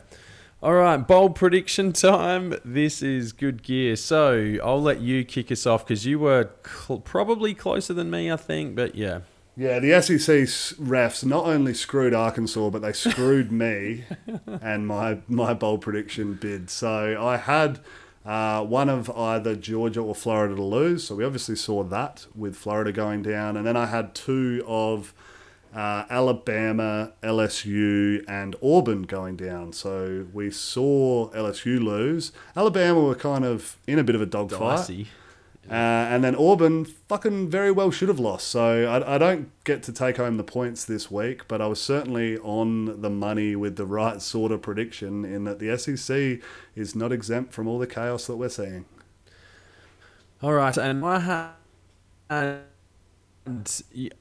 All 0.66 0.74
right, 0.74 0.98
bold 0.98 1.36
prediction 1.36 1.94
time. 1.94 2.56
This 2.66 3.04
is 3.04 3.34
good 3.34 3.62
gear. 3.62 3.96
So 3.96 4.56
I'll 4.64 4.82
let 4.82 5.00
you 5.00 5.24
kick 5.24 5.52
us 5.52 5.68
off 5.68 5.86
because 5.86 6.08
you 6.08 6.18
were 6.18 6.50
cl- 6.66 7.02
probably 7.02 7.54
closer 7.54 7.94
than 7.94 8.10
me, 8.10 8.32
I 8.32 8.36
think. 8.36 8.76
But 8.76 8.96
yeah. 8.96 9.20
Yeah, 9.56 9.78
the 9.78 10.02
SEC 10.02 10.36
refs 10.80 11.24
not 11.24 11.46
only 11.46 11.76
screwed 11.76 12.16
Arkansas, 12.16 12.72
but 12.72 12.82
they 12.82 12.94
screwed 12.94 13.52
me 13.52 14.06
and 14.48 14.88
my 14.88 15.20
my 15.28 15.54
bold 15.54 15.82
prediction 15.82 16.34
bid. 16.34 16.72
So 16.72 17.24
I 17.24 17.38
had 17.38 17.80
uh, 18.26 18.66
one 18.66 18.90
of 18.90 19.12
either 19.12 19.56
Georgia 19.56 20.02
or 20.02 20.16
Florida 20.16 20.56
to 20.56 20.64
lose. 20.64 21.04
So 21.04 21.14
we 21.18 21.26
obviously 21.26 21.58
saw 21.58 21.84
that 21.84 22.26
with 22.34 22.56
Florida 22.56 22.92
going 22.92 23.22
down, 23.22 23.56
and 23.56 23.68
then 23.68 23.78
I 23.78 23.86
had 23.86 24.16
two 24.16 24.64
of 24.66 25.14
uh, 25.76 26.06
Alabama, 26.10 27.12
LSU, 27.22 28.24
and 28.30 28.56
Auburn 28.64 29.04
going 29.04 29.36
down. 29.36 29.74
So 29.74 30.26
we 30.34 30.50
saw 30.50 31.30
LSU 31.32 31.84
lose. 31.84 32.32
Alabama 32.56 33.02
were 33.02 33.16
kind 33.16 33.44
of 33.44 33.78
in 33.86 34.00
a 34.00 34.04
bit 34.04 34.16
of 34.16 34.22
a 34.22 34.26
dogfight. 34.26 35.06
Uh, 35.70 35.74
and 35.74 36.24
then 36.24 36.36
Auburn 36.36 36.86
fucking 36.86 37.50
very 37.50 37.72
well 37.72 37.90
should 37.90 38.08
have 38.08 38.20
lost. 38.20 38.48
So 38.48 38.86
I, 38.86 39.16
I 39.16 39.18
don't 39.18 39.52
get 39.64 39.82
to 39.84 39.92
take 39.92 40.18
home 40.18 40.38
the 40.38 40.44
points 40.44 40.86
this 40.86 41.10
week, 41.10 41.48
but 41.48 41.60
I 41.60 41.66
was 41.68 41.82
certainly 41.82 42.38
on 42.38 43.02
the 43.02 43.10
money 43.10 43.56
with 43.56 43.76
the 43.76 43.86
right 43.86 44.22
sort 44.22 44.52
of 44.52 44.62
prediction 44.62 45.26
in 45.26 45.44
that 45.46 45.58
the 45.58 45.76
SEC 45.78 46.40
is 46.76 46.96
not 46.96 47.12
exempt 47.12 47.52
from 47.52 47.68
all 47.68 47.80
the 47.80 47.88
chaos 47.88 48.28
that 48.28 48.36
we're 48.38 48.48
seeing. 48.48 48.86
All 50.44 50.54
right, 50.54 50.78
and 50.78 51.04
I 51.04 52.60
had 53.46 53.72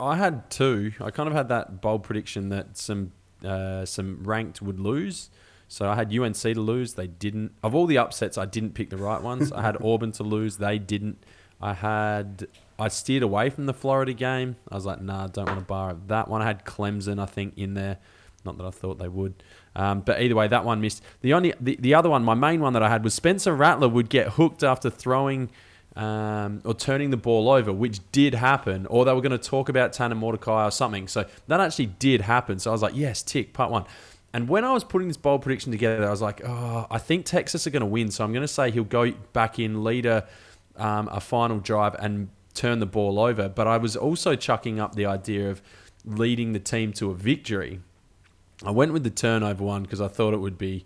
I 0.00 0.16
had 0.16 0.50
two. 0.50 0.92
I 1.00 1.10
kind 1.10 1.28
of 1.28 1.34
had 1.34 1.48
that 1.48 1.80
bold 1.80 2.02
prediction 2.02 2.50
that 2.50 2.76
some 2.76 3.12
uh, 3.44 3.84
some 3.84 4.22
ranked 4.22 4.62
would 4.62 4.80
lose. 4.80 5.30
So 5.68 5.88
I 5.88 5.94
had 5.94 6.16
UNC 6.16 6.36
to 6.36 6.60
lose. 6.60 6.94
They 6.94 7.06
didn't. 7.06 7.52
Of 7.62 7.74
all 7.74 7.86
the 7.86 7.98
upsets, 7.98 8.38
I 8.38 8.44
didn't 8.44 8.74
pick 8.74 8.90
the 8.90 8.96
right 8.96 9.20
ones. 9.20 9.50
I 9.52 9.62
had 9.62 9.76
Auburn 9.84 10.12
to 10.12 10.22
lose. 10.22 10.58
They 10.58 10.78
didn't. 10.78 11.24
I 11.60 11.74
had. 11.74 12.46
I 12.78 12.88
steered 12.88 13.22
away 13.22 13.50
from 13.50 13.66
the 13.66 13.74
Florida 13.74 14.12
game. 14.12 14.56
I 14.70 14.74
was 14.74 14.84
like, 14.84 15.00
nah, 15.00 15.26
don't 15.28 15.46
want 15.46 15.60
to 15.60 15.64
bar 15.64 15.96
that 16.08 16.28
one. 16.28 16.42
I 16.42 16.46
had 16.46 16.64
Clemson, 16.64 17.20
I 17.20 17.26
think, 17.26 17.54
in 17.56 17.74
there. 17.74 17.98
Not 18.44 18.58
that 18.58 18.66
I 18.66 18.70
thought 18.70 18.98
they 18.98 19.08
would. 19.08 19.42
Um, 19.74 20.00
but 20.00 20.20
either 20.20 20.34
way, 20.34 20.48
that 20.48 20.64
one 20.64 20.80
missed. 20.80 21.02
The 21.22 21.32
only 21.32 21.54
the, 21.60 21.76
the 21.80 21.94
other 21.94 22.10
one, 22.10 22.24
my 22.24 22.34
main 22.34 22.60
one 22.60 22.72
that 22.74 22.82
I 22.82 22.88
had 22.88 23.02
was 23.02 23.14
Spencer 23.14 23.54
Rattler 23.54 23.88
would 23.88 24.10
get 24.10 24.30
hooked 24.30 24.62
after 24.62 24.90
throwing 24.90 25.50
um, 25.96 26.60
or 26.64 26.74
turning 26.74 27.10
the 27.10 27.16
ball 27.16 27.48
over, 27.48 27.72
which 27.72 28.00
did 28.10 28.34
happen, 28.34 28.86
or 28.86 29.04
they 29.04 29.12
were 29.12 29.20
going 29.20 29.32
to 29.32 29.38
talk 29.38 29.68
about 29.68 29.92
Tanner 29.92 30.14
Mordecai 30.14 30.66
or 30.66 30.70
something. 30.70 31.08
So 31.08 31.26
that 31.46 31.60
actually 31.60 31.86
did 31.86 32.22
happen. 32.22 32.58
So 32.58 32.70
I 32.70 32.72
was 32.72 32.82
like, 32.82 32.96
yes, 32.96 33.22
tick, 33.22 33.52
part 33.52 33.70
one. 33.70 33.84
And 34.32 34.48
when 34.48 34.64
I 34.64 34.72
was 34.72 34.82
putting 34.82 35.06
this 35.06 35.16
bold 35.16 35.42
prediction 35.42 35.70
together, 35.70 36.06
I 36.06 36.10
was 36.10 36.20
like, 36.20 36.42
oh, 36.44 36.88
I 36.90 36.98
think 36.98 37.24
Texas 37.24 37.66
are 37.68 37.70
going 37.70 37.80
to 37.80 37.86
win. 37.86 38.10
So 38.10 38.24
I'm 38.24 38.32
going 38.32 38.42
to 38.42 38.48
say 38.48 38.72
he'll 38.72 38.82
go 38.82 39.12
back 39.32 39.60
in, 39.60 39.84
lead 39.84 40.06
a, 40.06 40.26
um, 40.76 41.08
a 41.12 41.20
final 41.20 41.60
drive, 41.60 41.94
and 42.00 42.28
turn 42.52 42.80
the 42.80 42.86
ball 42.86 43.20
over. 43.20 43.48
But 43.48 43.68
I 43.68 43.76
was 43.76 43.94
also 43.94 44.34
chucking 44.34 44.80
up 44.80 44.96
the 44.96 45.06
idea 45.06 45.50
of 45.50 45.62
leading 46.04 46.52
the 46.52 46.58
team 46.58 46.92
to 46.94 47.10
a 47.10 47.14
victory. 47.14 47.80
I 48.64 48.72
went 48.72 48.92
with 48.92 49.04
the 49.04 49.10
turnover 49.10 49.62
one 49.62 49.84
because 49.84 50.00
I 50.00 50.08
thought 50.08 50.34
it 50.34 50.40
would 50.40 50.58
be 50.58 50.84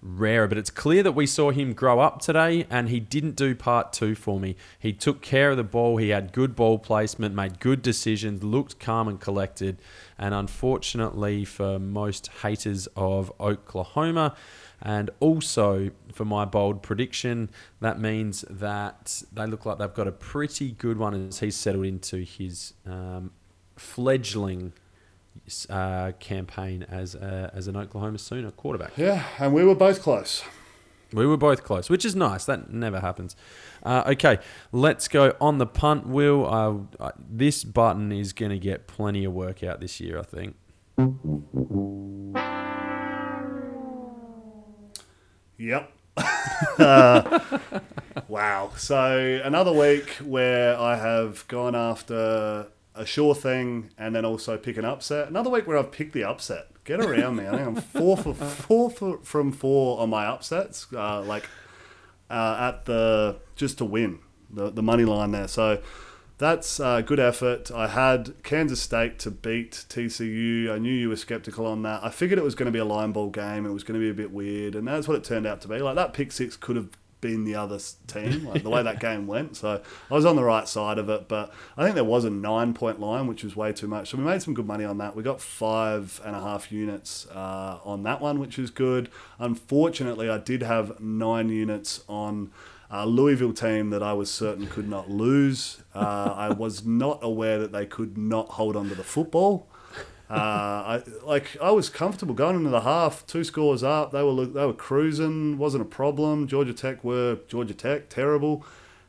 rarer, 0.00 0.46
but 0.46 0.58
it's 0.58 0.70
clear 0.70 1.02
that 1.02 1.12
we 1.12 1.26
saw 1.26 1.50
him 1.50 1.72
grow 1.72 2.00
up 2.00 2.20
today 2.20 2.66
and 2.70 2.88
he 2.88 3.00
didn't 3.00 3.36
do 3.36 3.54
part 3.54 3.92
two 3.92 4.14
for 4.14 4.38
me. 4.38 4.56
He 4.78 4.92
took 4.92 5.22
care 5.22 5.50
of 5.50 5.56
the 5.56 5.64
ball, 5.64 5.96
he 5.96 6.10
had 6.10 6.32
good 6.32 6.54
ball 6.54 6.78
placement, 6.78 7.34
made 7.34 7.60
good 7.60 7.82
decisions, 7.82 8.42
looked 8.42 8.78
calm 8.78 9.08
and 9.08 9.20
collected. 9.20 9.78
And 10.18 10.34
unfortunately, 10.34 11.44
for 11.44 11.78
most 11.78 12.28
haters 12.42 12.86
of 12.96 13.32
Oklahoma, 13.40 14.34
and 14.80 15.10
also 15.18 15.90
for 16.12 16.24
my 16.24 16.44
bold 16.44 16.82
prediction, 16.82 17.50
that 17.80 18.00
means 18.00 18.44
that 18.48 19.22
they 19.32 19.46
look 19.46 19.66
like 19.66 19.78
they've 19.78 19.92
got 19.92 20.06
a 20.06 20.12
pretty 20.12 20.72
good 20.72 20.98
one 20.98 21.28
as 21.28 21.40
he's 21.40 21.56
settled 21.56 21.86
into 21.86 22.18
his 22.18 22.74
um, 22.86 23.32
fledgling 23.76 24.72
uh, 25.68 26.12
campaign 26.18 26.84
as 26.88 27.14
a, 27.14 27.50
as 27.54 27.68
an 27.68 27.76
Oklahoma 27.76 28.18
Sooner 28.18 28.50
quarterback. 28.50 28.96
Yeah, 28.96 29.24
and 29.38 29.52
we 29.52 29.64
were 29.64 29.74
both 29.74 30.02
close. 30.02 30.42
We 31.12 31.26
were 31.26 31.38
both 31.38 31.64
close, 31.64 31.88
which 31.88 32.04
is 32.04 32.14
nice. 32.14 32.44
That 32.44 32.70
never 32.70 33.00
happens. 33.00 33.34
Uh, 33.82 34.02
okay, 34.08 34.38
let's 34.72 35.08
go 35.08 35.34
on 35.40 35.58
the 35.58 35.66
punt 35.66 36.06
wheel. 36.06 36.44
Uh, 36.44 37.02
uh, 37.02 37.12
this 37.18 37.64
button 37.64 38.12
is 38.12 38.32
going 38.34 38.50
to 38.50 38.58
get 38.58 38.86
plenty 38.86 39.24
of 39.24 39.32
work 39.32 39.62
out 39.62 39.80
this 39.80 40.00
year, 40.00 40.18
I 40.18 40.22
think. 40.22 40.56
Yep. 45.56 45.92
uh, 46.78 47.58
wow. 48.28 48.72
So 48.76 49.40
another 49.42 49.72
week 49.72 50.10
where 50.22 50.78
I 50.78 50.96
have 50.96 51.46
gone 51.48 51.74
after 51.74 52.66
a 52.98 53.06
sure 53.06 53.34
thing 53.34 53.90
and 53.96 54.14
then 54.14 54.24
also 54.24 54.58
pick 54.58 54.76
an 54.76 54.84
upset. 54.84 55.28
Another 55.28 55.48
week 55.48 55.66
where 55.66 55.78
I've 55.78 55.92
picked 55.92 56.12
the 56.12 56.24
upset. 56.24 56.66
Get 56.84 57.00
around 57.00 57.36
me. 57.36 57.46
I 57.46 57.50
think 57.50 57.66
I'm 57.66 57.76
four 57.76 58.16
for 58.16 58.34
four 58.34 58.90
for, 58.90 59.18
from 59.18 59.52
four 59.52 60.00
on 60.00 60.10
my 60.10 60.26
upsets. 60.26 60.86
Uh, 60.92 61.22
like 61.22 61.44
uh, 62.30 62.56
at 62.72 62.84
the 62.86 63.36
just 63.56 63.78
to 63.78 63.84
win 63.84 64.18
the 64.50 64.70
the 64.70 64.82
money 64.82 65.04
line 65.04 65.30
there. 65.30 65.48
So 65.48 65.80
that's 66.38 66.80
uh, 66.80 67.00
good 67.00 67.20
effort. 67.20 67.70
I 67.70 67.88
had 67.88 68.42
Kansas 68.42 68.80
State 68.80 69.18
to 69.20 69.30
beat 69.30 69.84
TCU. 69.88 70.70
I 70.70 70.78
knew 70.78 70.92
you 70.92 71.08
were 71.08 71.16
skeptical 71.16 71.66
on 71.66 71.82
that. 71.82 72.02
I 72.04 72.10
figured 72.10 72.38
it 72.38 72.44
was 72.44 72.54
going 72.54 72.66
to 72.66 72.72
be 72.72 72.78
a 72.78 72.84
line 72.84 73.12
ball 73.12 73.28
game. 73.30 73.66
It 73.66 73.72
was 73.72 73.82
going 73.82 73.98
to 73.98 74.04
be 74.04 74.10
a 74.10 74.14
bit 74.14 74.32
weird, 74.32 74.74
and 74.74 74.86
that's 74.86 75.08
what 75.08 75.16
it 75.16 75.24
turned 75.24 75.46
out 75.46 75.60
to 75.62 75.68
be. 75.68 75.78
Like 75.78 75.96
that 75.96 76.14
pick 76.14 76.32
six 76.32 76.56
could 76.56 76.76
have 76.76 76.90
been 77.20 77.44
the 77.44 77.54
other 77.54 77.78
team, 78.06 78.44
like 78.52 78.62
the 78.62 78.70
way 78.70 78.82
that 78.82 79.00
game 79.00 79.26
went. 79.26 79.56
So 79.56 79.80
I 80.10 80.14
was 80.14 80.24
on 80.24 80.36
the 80.36 80.44
right 80.44 80.68
side 80.68 80.98
of 80.98 81.08
it, 81.08 81.28
but 81.28 81.52
I 81.76 81.82
think 81.82 81.94
there 81.94 82.04
was 82.04 82.24
a 82.24 82.30
nine 82.30 82.74
point 82.74 83.00
line, 83.00 83.26
which 83.26 83.44
was 83.44 83.56
way 83.56 83.72
too 83.72 83.86
much. 83.88 84.10
So 84.10 84.18
we 84.18 84.24
made 84.24 84.42
some 84.42 84.54
good 84.54 84.66
money 84.66 84.84
on 84.84 84.98
that. 84.98 85.16
We 85.16 85.22
got 85.22 85.40
five 85.40 86.20
and 86.24 86.34
a 86.34 86.40
half 86.40 86.70
units 86.72 87.26
uh, 87.28 87.78
on 87.84 88.02
that 88.04 88.20
one, 88.20 88.38
which 88.38 88.58
is 88.58 88.70
good. 88.70 89.10
Unfortunately, 89.38 90.28
I 90.28 90.38
did 90.38 90.62
have 90.62 91.00
nine 91.00 91.48
units 91.48 92.02
on. 92.08 92.50
A 92.90 93.06
Louisville 93.06 93.52
team 93.52 93.90
that 93.90 94.02
I 94.02 94.14
was 94.14 94.30
certain 94.30 94.66
could 94.66 94.88
not 94.88 95.10
lose. 95.10 95.82
Uh, 95.94 96.32
I 96.34 96.54
was 96.54 96.86
not 96.86 97.18
aware 97.20 97.58
that 97.58 97.70
they 97.70 97.84
could 97.84 98.16
not 98.16 98.52
hold 98.52 98.76
on 98.76 98.88
to 98.88 98.94
the 98.94 99.04
football. 99.04 99.68
Uh, 100.30 100.34
I 100.34 101.02
like 101.24 101.56
I 101.60 101.70
was 101.70 101.88
comfortable 101.88 102.34
going 102.34 102.56
into 102.56 102.68
the 102.68 102.82
half, 102.82 103.26
two 103.26 103.44
scores 103.44 103.82
up. 103.82 104.12
They 104.12 104.22
were 104.22 104.44
they 104.44 104.66
were 104.66 104.74
cruising, 104.74 105.56
wasn't 105.56 105.82
a 105.82 105.86
problem. 105.86 106.46
Georgia 106.46 106.74
Tech 106.74 107.02
were 107.02 107.38
Georgia 107.48 107.74
Tech, 107.74 108.10
terrible. 108.10 108.64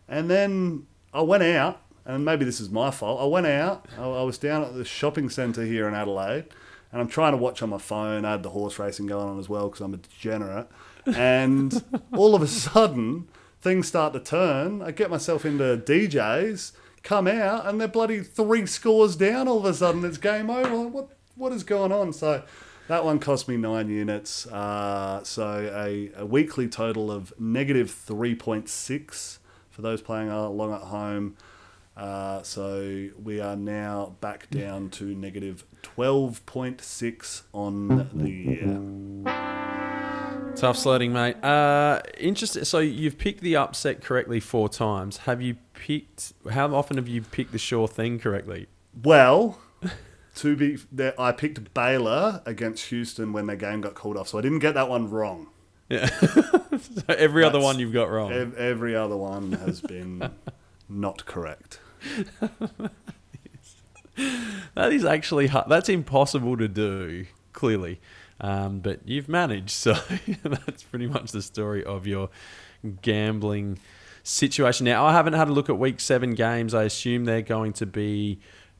And 0.08 0.30
then 0.30 0.88
I 1.14 1.22
went 1.22 1.44
out, 1.44 1.82
and 2.06 2.24
maybe 2.24 2.46
this 2.46 2.62
is 2.62 2.70
my 2.70 2.90
fault. 2.90 3.22
I 3.22 3.26
went 3.26 3.48
out. 3.48 3.86
I, 3.98 4.04
I 4.04 4.24
was 4.24 4.38
down 4.38 4.64
at 4.64 4.74
the 4.76 4.86
shopping 4.86 5.30
centre 5.30 5.66
here 5.66 5.88
in 5.90 5.94
Adelaide, 5.94 6.46
and 6.92 7.02
I'm 7.02 7.10
trying 7.10 7.34
to 7.34 7.38
watch 7.38 7.62
on 7.62 7.70
my 7.70 7.78
phone. 7.78 8.24
I 8.24 8.32
had 8.32 8.44
the 8.44 8.52
horse 8.52 8.80
racing 8.80 9.08
going 9.08 9.28
on 9.28 9.40
as 9.40 9.50
well 9.50 9.68
because 9.68 9.82
I'm 9.82 9.94
a 9.94 9.98
degenerate. 9.98 10.68
And 11.06 11.84
all 12.14 12.34
of 12.34 12.42
a 12.42 12.48
sudden, 12.48 13.28
things 13.62 13.88
start 13.88 14.14
to 14.14 14.20
turn. 14.20 14.82
I 14.82 14.92
get 14.92 15.10
myself 15.10 15.46
into 15.46 15.78
DJs, 15.78 16.72
come 17.04 17.28
out, 17.28 17.66
and 17.66 17.80
they're 17.80 17.88
bloody 17.88 18.22
three 18.22 18.66
scores 18.66 19.16
down. 19.16 19.48
All 19.48 19.60
of 19.60 19.66
a 19.66 19.74
sudden, 19.74 20.04
it's 20.06 20.18
game 20.18 20.50
over. 20.50 20.88
What 20.88 21.10
what 21.36 21.52
is 21.54 21.64
going 21.64 21.92
on? 21.92 22.14
So 22.14 22.44
that 22.88 23.06
one 23.06 23.20
cost 23.20 23.48
me 23.48 23.58
nine 23.58 23.90
units. 23.90 24.48
Uh, 24.48 25.24
so 25.24 25.72
a, 25.74 26.12
a 26.16 26.26
weekly 26.26 26.68
total 26.68 27.12
of 27.12 27.34
negative 27.40 27.92
three 27.92 28.36
point 28.36 28.70
six 28.70 29.40
for 29.70 29.82
those 29.82 30.02
playing 30.02 30.30
along 30.30 30.74
at 30.74 30.82
home. 30.82 31.38
Uh, 31.96 32.42
so 32.44 33.10
we 33.22 33.42
are 33.42 33.58
now 33.58 34.16
back 34.22 34.50
down 34.50 34.90
to 34.90 35.04
negative 35.04 35.66
12.6 35.84 37.42
on 37.54 38.10
the 38.14 38.30
year. 38.30 38.80
Tough 40.60 40.78
sledding, 40.78 41.14
mate. 41.14 41.42
Uh, 41.44 42.02
interesting. 42.18 42.66
So 42.66 42.80
you've 42.80 43.18
picked 43.18 43.40
the 43.42 43.56
upset 43.56 44.02
correctly 44.02 44.42
four 44.42 44.68
times. 44.68 45.18
Have 45.20 45.42
you 45.42 45.56
picked? 45.74 46.34
How 46.52 46.74
often 46.76 46.98
have 46.98 47.08
you 47.08 47.22
picked 47.22 47.54
the 47.54 47.58
sure 47.58 47.88
thing 47.88 48.20
correctly? 48.20 48.68
Well, 49.04 49.58
to 50.36 50.56
be 50.58 50.78
there, 50.92 51.20
I 51.20 51.32
picked 51.32 51.74
Baylor 51.74 52.42
against 52.46 52.88
Houston 52.88 53.32
when 53.32 53.48
their 53.48 53.56
game 53.56 53.80
got 53.80 53.96
called 53.96 54.18
off, 54.18 54.28
so 54.28 54.38
I 54.38 54.42
didn't 54.42 54.60
get 54.60 54.74
that 54.74 54.90
one 54.90 55.10
wrong. 55.10 55.48
Yeah. 55.88 56.08
so 56.20 57.04
every 57.08 57.44
other 57.46 57.60
one 57.62 57.80
you've 57.80 57.94
got 57.94 58.10
wrong. 58.10 58.32
Ev- 58.34 58.58
Every 58.58 58.96
other 58.96 59.16
one 59.18 59.54
has 59.54 59.80
been 59.82 60.30
not 60.90 61.26
correct. 61.26 61.80
That 64.76 64.92
is 64.92 65.06
actually 65.06 65.48
hard. 65.48 65.70
That's 65.70 65.88
impossible 65.88 66.58
to 66.58 66.68
do, 66.68 67.26
clearly. 67.54 68.02
Um, 68.42 68.80
but 68.80 69.08
you've 69.08 69.30
managed. 69.30 69.72
So 69.72 69.94
that's 70.44 70.84
pretty 70.84 71.08
much 71.08 71.32
the 71.32 71.42
story 71.42 71.84
of 71.84 72.08
your 72.08 72.30
gambling 73.02 73.80
situation. 74.24 74.86
Now, 74.86 75.06
I 75.06 75.12
haven't 75.14 75.34
had 75.34 75.50
a 75.50 75.52
look 75.52 75.70
at 75.70 75.78
week 75.78 76.00
seven 76.00 76.36
games. 76.36 76.74
I 76.74 76.84
assume 76.84 77.26
they're 77.26 77.42
going 77.42 77.74
to 77.74 77.86
be 77.86 78.40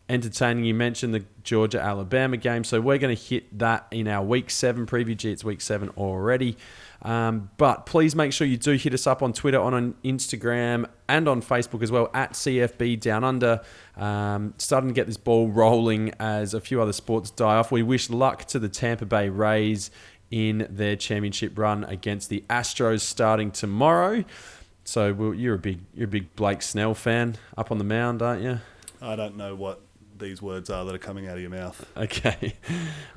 entertaining. 0.10 0.66
You 0.66 0.74
mentioned 0.74 1.14
the 1.14 1.26
Georgia 1.44 1.82
Alabama 1.82 2.38
game. 2.38 2.64
So 2.64 2.82
we're 2.82 2.98
going 2.98 3.16
to 3.16 3.22
hit 3.22 3.60
that 3.60 3.88
in 3.92 4.08
our 4.08 4.24
week 4.24 4.50
seven 4.50 4.86
preview. 4.86 5.16
Gee, 5.16 5.32
it's 5.32 5.44
week 5.44 5.62
seven 5.62 5.90
already. 5.90 6.58
Um, 7.02 7.50
but 7.58 7.86
please 7.86 8.16
make 8.16 8.34
sure 8.34 8.46
you 8.46 8.58
do 8.58 8.74
hit 8.74 8.94
us 8.94 9.08
up 9.08 9.22
on 9.24 9.32
Twitter, 9.34 9.60
on, 9.60 9.74
on 9.74 9.96
Instagram, 10.04 10.86
and 11.08 11.28
on 11.28 11.42
Facebook 11.42 11.82
as 11.82 11.92
well 11.92 12.10
at 12.14 12.34
CFB 12.34 13.00
Down 13.00 13.24
Under. 13.24 13.62
Um, 13.96 14.54
starting 14.58 14.90
to 14.90 14.94
get 14.94 15.08
this 15.08 15.18
ball 15.18 15.50
rolling 15.50 16.14
as 16.20 16.54
a 16.54 16.62
few 16.62 16.82
other 16.82 16.94
sports 16.94 17.32
die 17.32 17.56
off. 17.58 17.72
We 17.72 17.84
wish 17.84 18.10
luck 18.10 18.46
to 18.46 18.60
the 18.60 18.70
Tampa 18.70 19.06
Bay 19.06 19.30
Rays 19.30 19.92
in 20.32 20.68
their 20.70 20.96
championship 20.96 21.58
run 21.58 21.84
against 21.86 22.30
the 22.30 22.44
Astros 22.50 23.02
starting 23.02 23.52
tomorrow. 23.52 24.24
So 24.84 25.34
you're 25.34 25.56
a 25.56 25.60
big 25.60 25.82
you're 25.94 26.06
a 26.06 26.12
big 26.12 26.36
Blake 26.36 26.62
Snell 26.62 26.94
fan 26.94 27.36
up 27.58 27.72
on 27.72 27.78
the 27.78 27.84
mound, 27.84 28.22
aren't 28.22 28.42
you? 28.42 28.60
I 29.02 29.16
don't 29.16 29.38
know 29.38 29.56
what 29.56 29.82
these 30.20 30.42
words 30.42 30.70
are 30.70 30.86
that 30.86 30.94
are 30.94 31.00
coming 31.00 31.28
out 31.28 31.36
of 31.36 31.42
your 31.42 31.50
mouth. 31.50 31.86
Okay. 32.00 32.54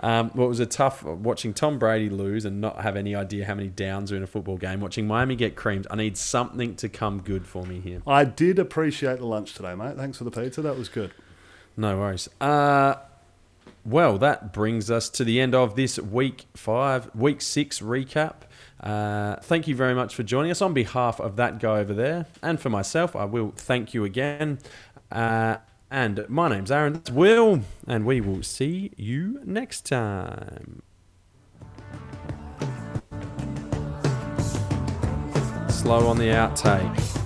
Um, 0.00 0.32
well, 0.34 0.46
it 0.46 0.48
was 0.48 0.60
a 0.60 0.66
tough 0.66 1.04
watching 1.04 1.54
Tom 1.54 1.78
Brady 1.78 2.10
lose 2.10 2.44
and 2.44 2.60
not 2.60 2.80
have 2.80 2.96
any 2.96 3.14
idea 3.14 3.44
how 3.44 3.54
many 3.54 3.68
downs 3.68 4.10
are 4.10 4.16
in 4.16 4.22
a 4.22 4.26
football 4.26 4.56
game. 4.56 4.80
Watching 4.80 5.06
Miami 5.06 5.36
get 5.36 5.54
creamed. 5.54 5.86
I 5.90 5.96
need 5.96 6.16
something 6.16 6.74
to 6.76 6.88
come 6.88 7.20
good 7.20 7.46
for 7.46 7.64
me 7.64 7.80
here. 7.80 8.02
I 8.06 8.24
did 8.24 8.58
appreciate 8.58 9.18
the 9.18 9.26
lunch 9.26 9.54
today, 9.54 9.74
mate. 9.74 9.96
Thanks 9.96 10.18
for 10.18 10.24
the 10.24 10.30
pizza. 10.30 10.62
That 10.62 10.76
was 10.76 10.88
good. 10.88 11.12
No 11.76 11.98
worries. 11.98 12.28
Uh, 12.40 12.96
well, 13.84 14.18
that 14.18 14.52
brings 14.52 14.90
us 14.90 15.08
to 15.10 15.24
the 15.24 15.40
end 15.40 15.54
of 15.54 15.74
this 15.76 15.98
week 15.98 16.46
five, 16.54 17.14
week 17.14 17.40
six 17.40 17.80
recap. 17.80 18.34
Uh, 18.80 19.36
thank 19.42 19.68
you 19.68 19.76
very 19.76 19.94
much 19.94 20.14
for 20.14 20.22
joining 20.22 20.50
us. 20.50 20.60
On 20.60 20.74
behalf 20.74 21.20
of 21.20 21.36
that 21.36 21.60
guy 21.60 21.78
over 21.78 21.94
there 21.94 22.26
and 22.42 22.60
for 22.60 22.70
myself, 22.70 23.14
I 23.16 23.24
will 23.24 23.52
thank 23.56 23.94
you 23.94 24.04
again. 24.04 24.58
Uh, 25.10 25.56
and 25.92 26.24
my 26.26 26.48
name's 26.48 26.72
Aaron. 26.72 26.94
That's 26.94 27.10
Will, 27.10 27.60
and 27.86 28.06
we 28.06 28.22
will 28.22 28.42
see 28.42 28.92
you 28.96 29.40
next 29.44 29.84
time. 29.84 30.82
Slow 35.68 36.08
on 36.08 36.16
the 36.16 36.28
outtake. 36.28 37.21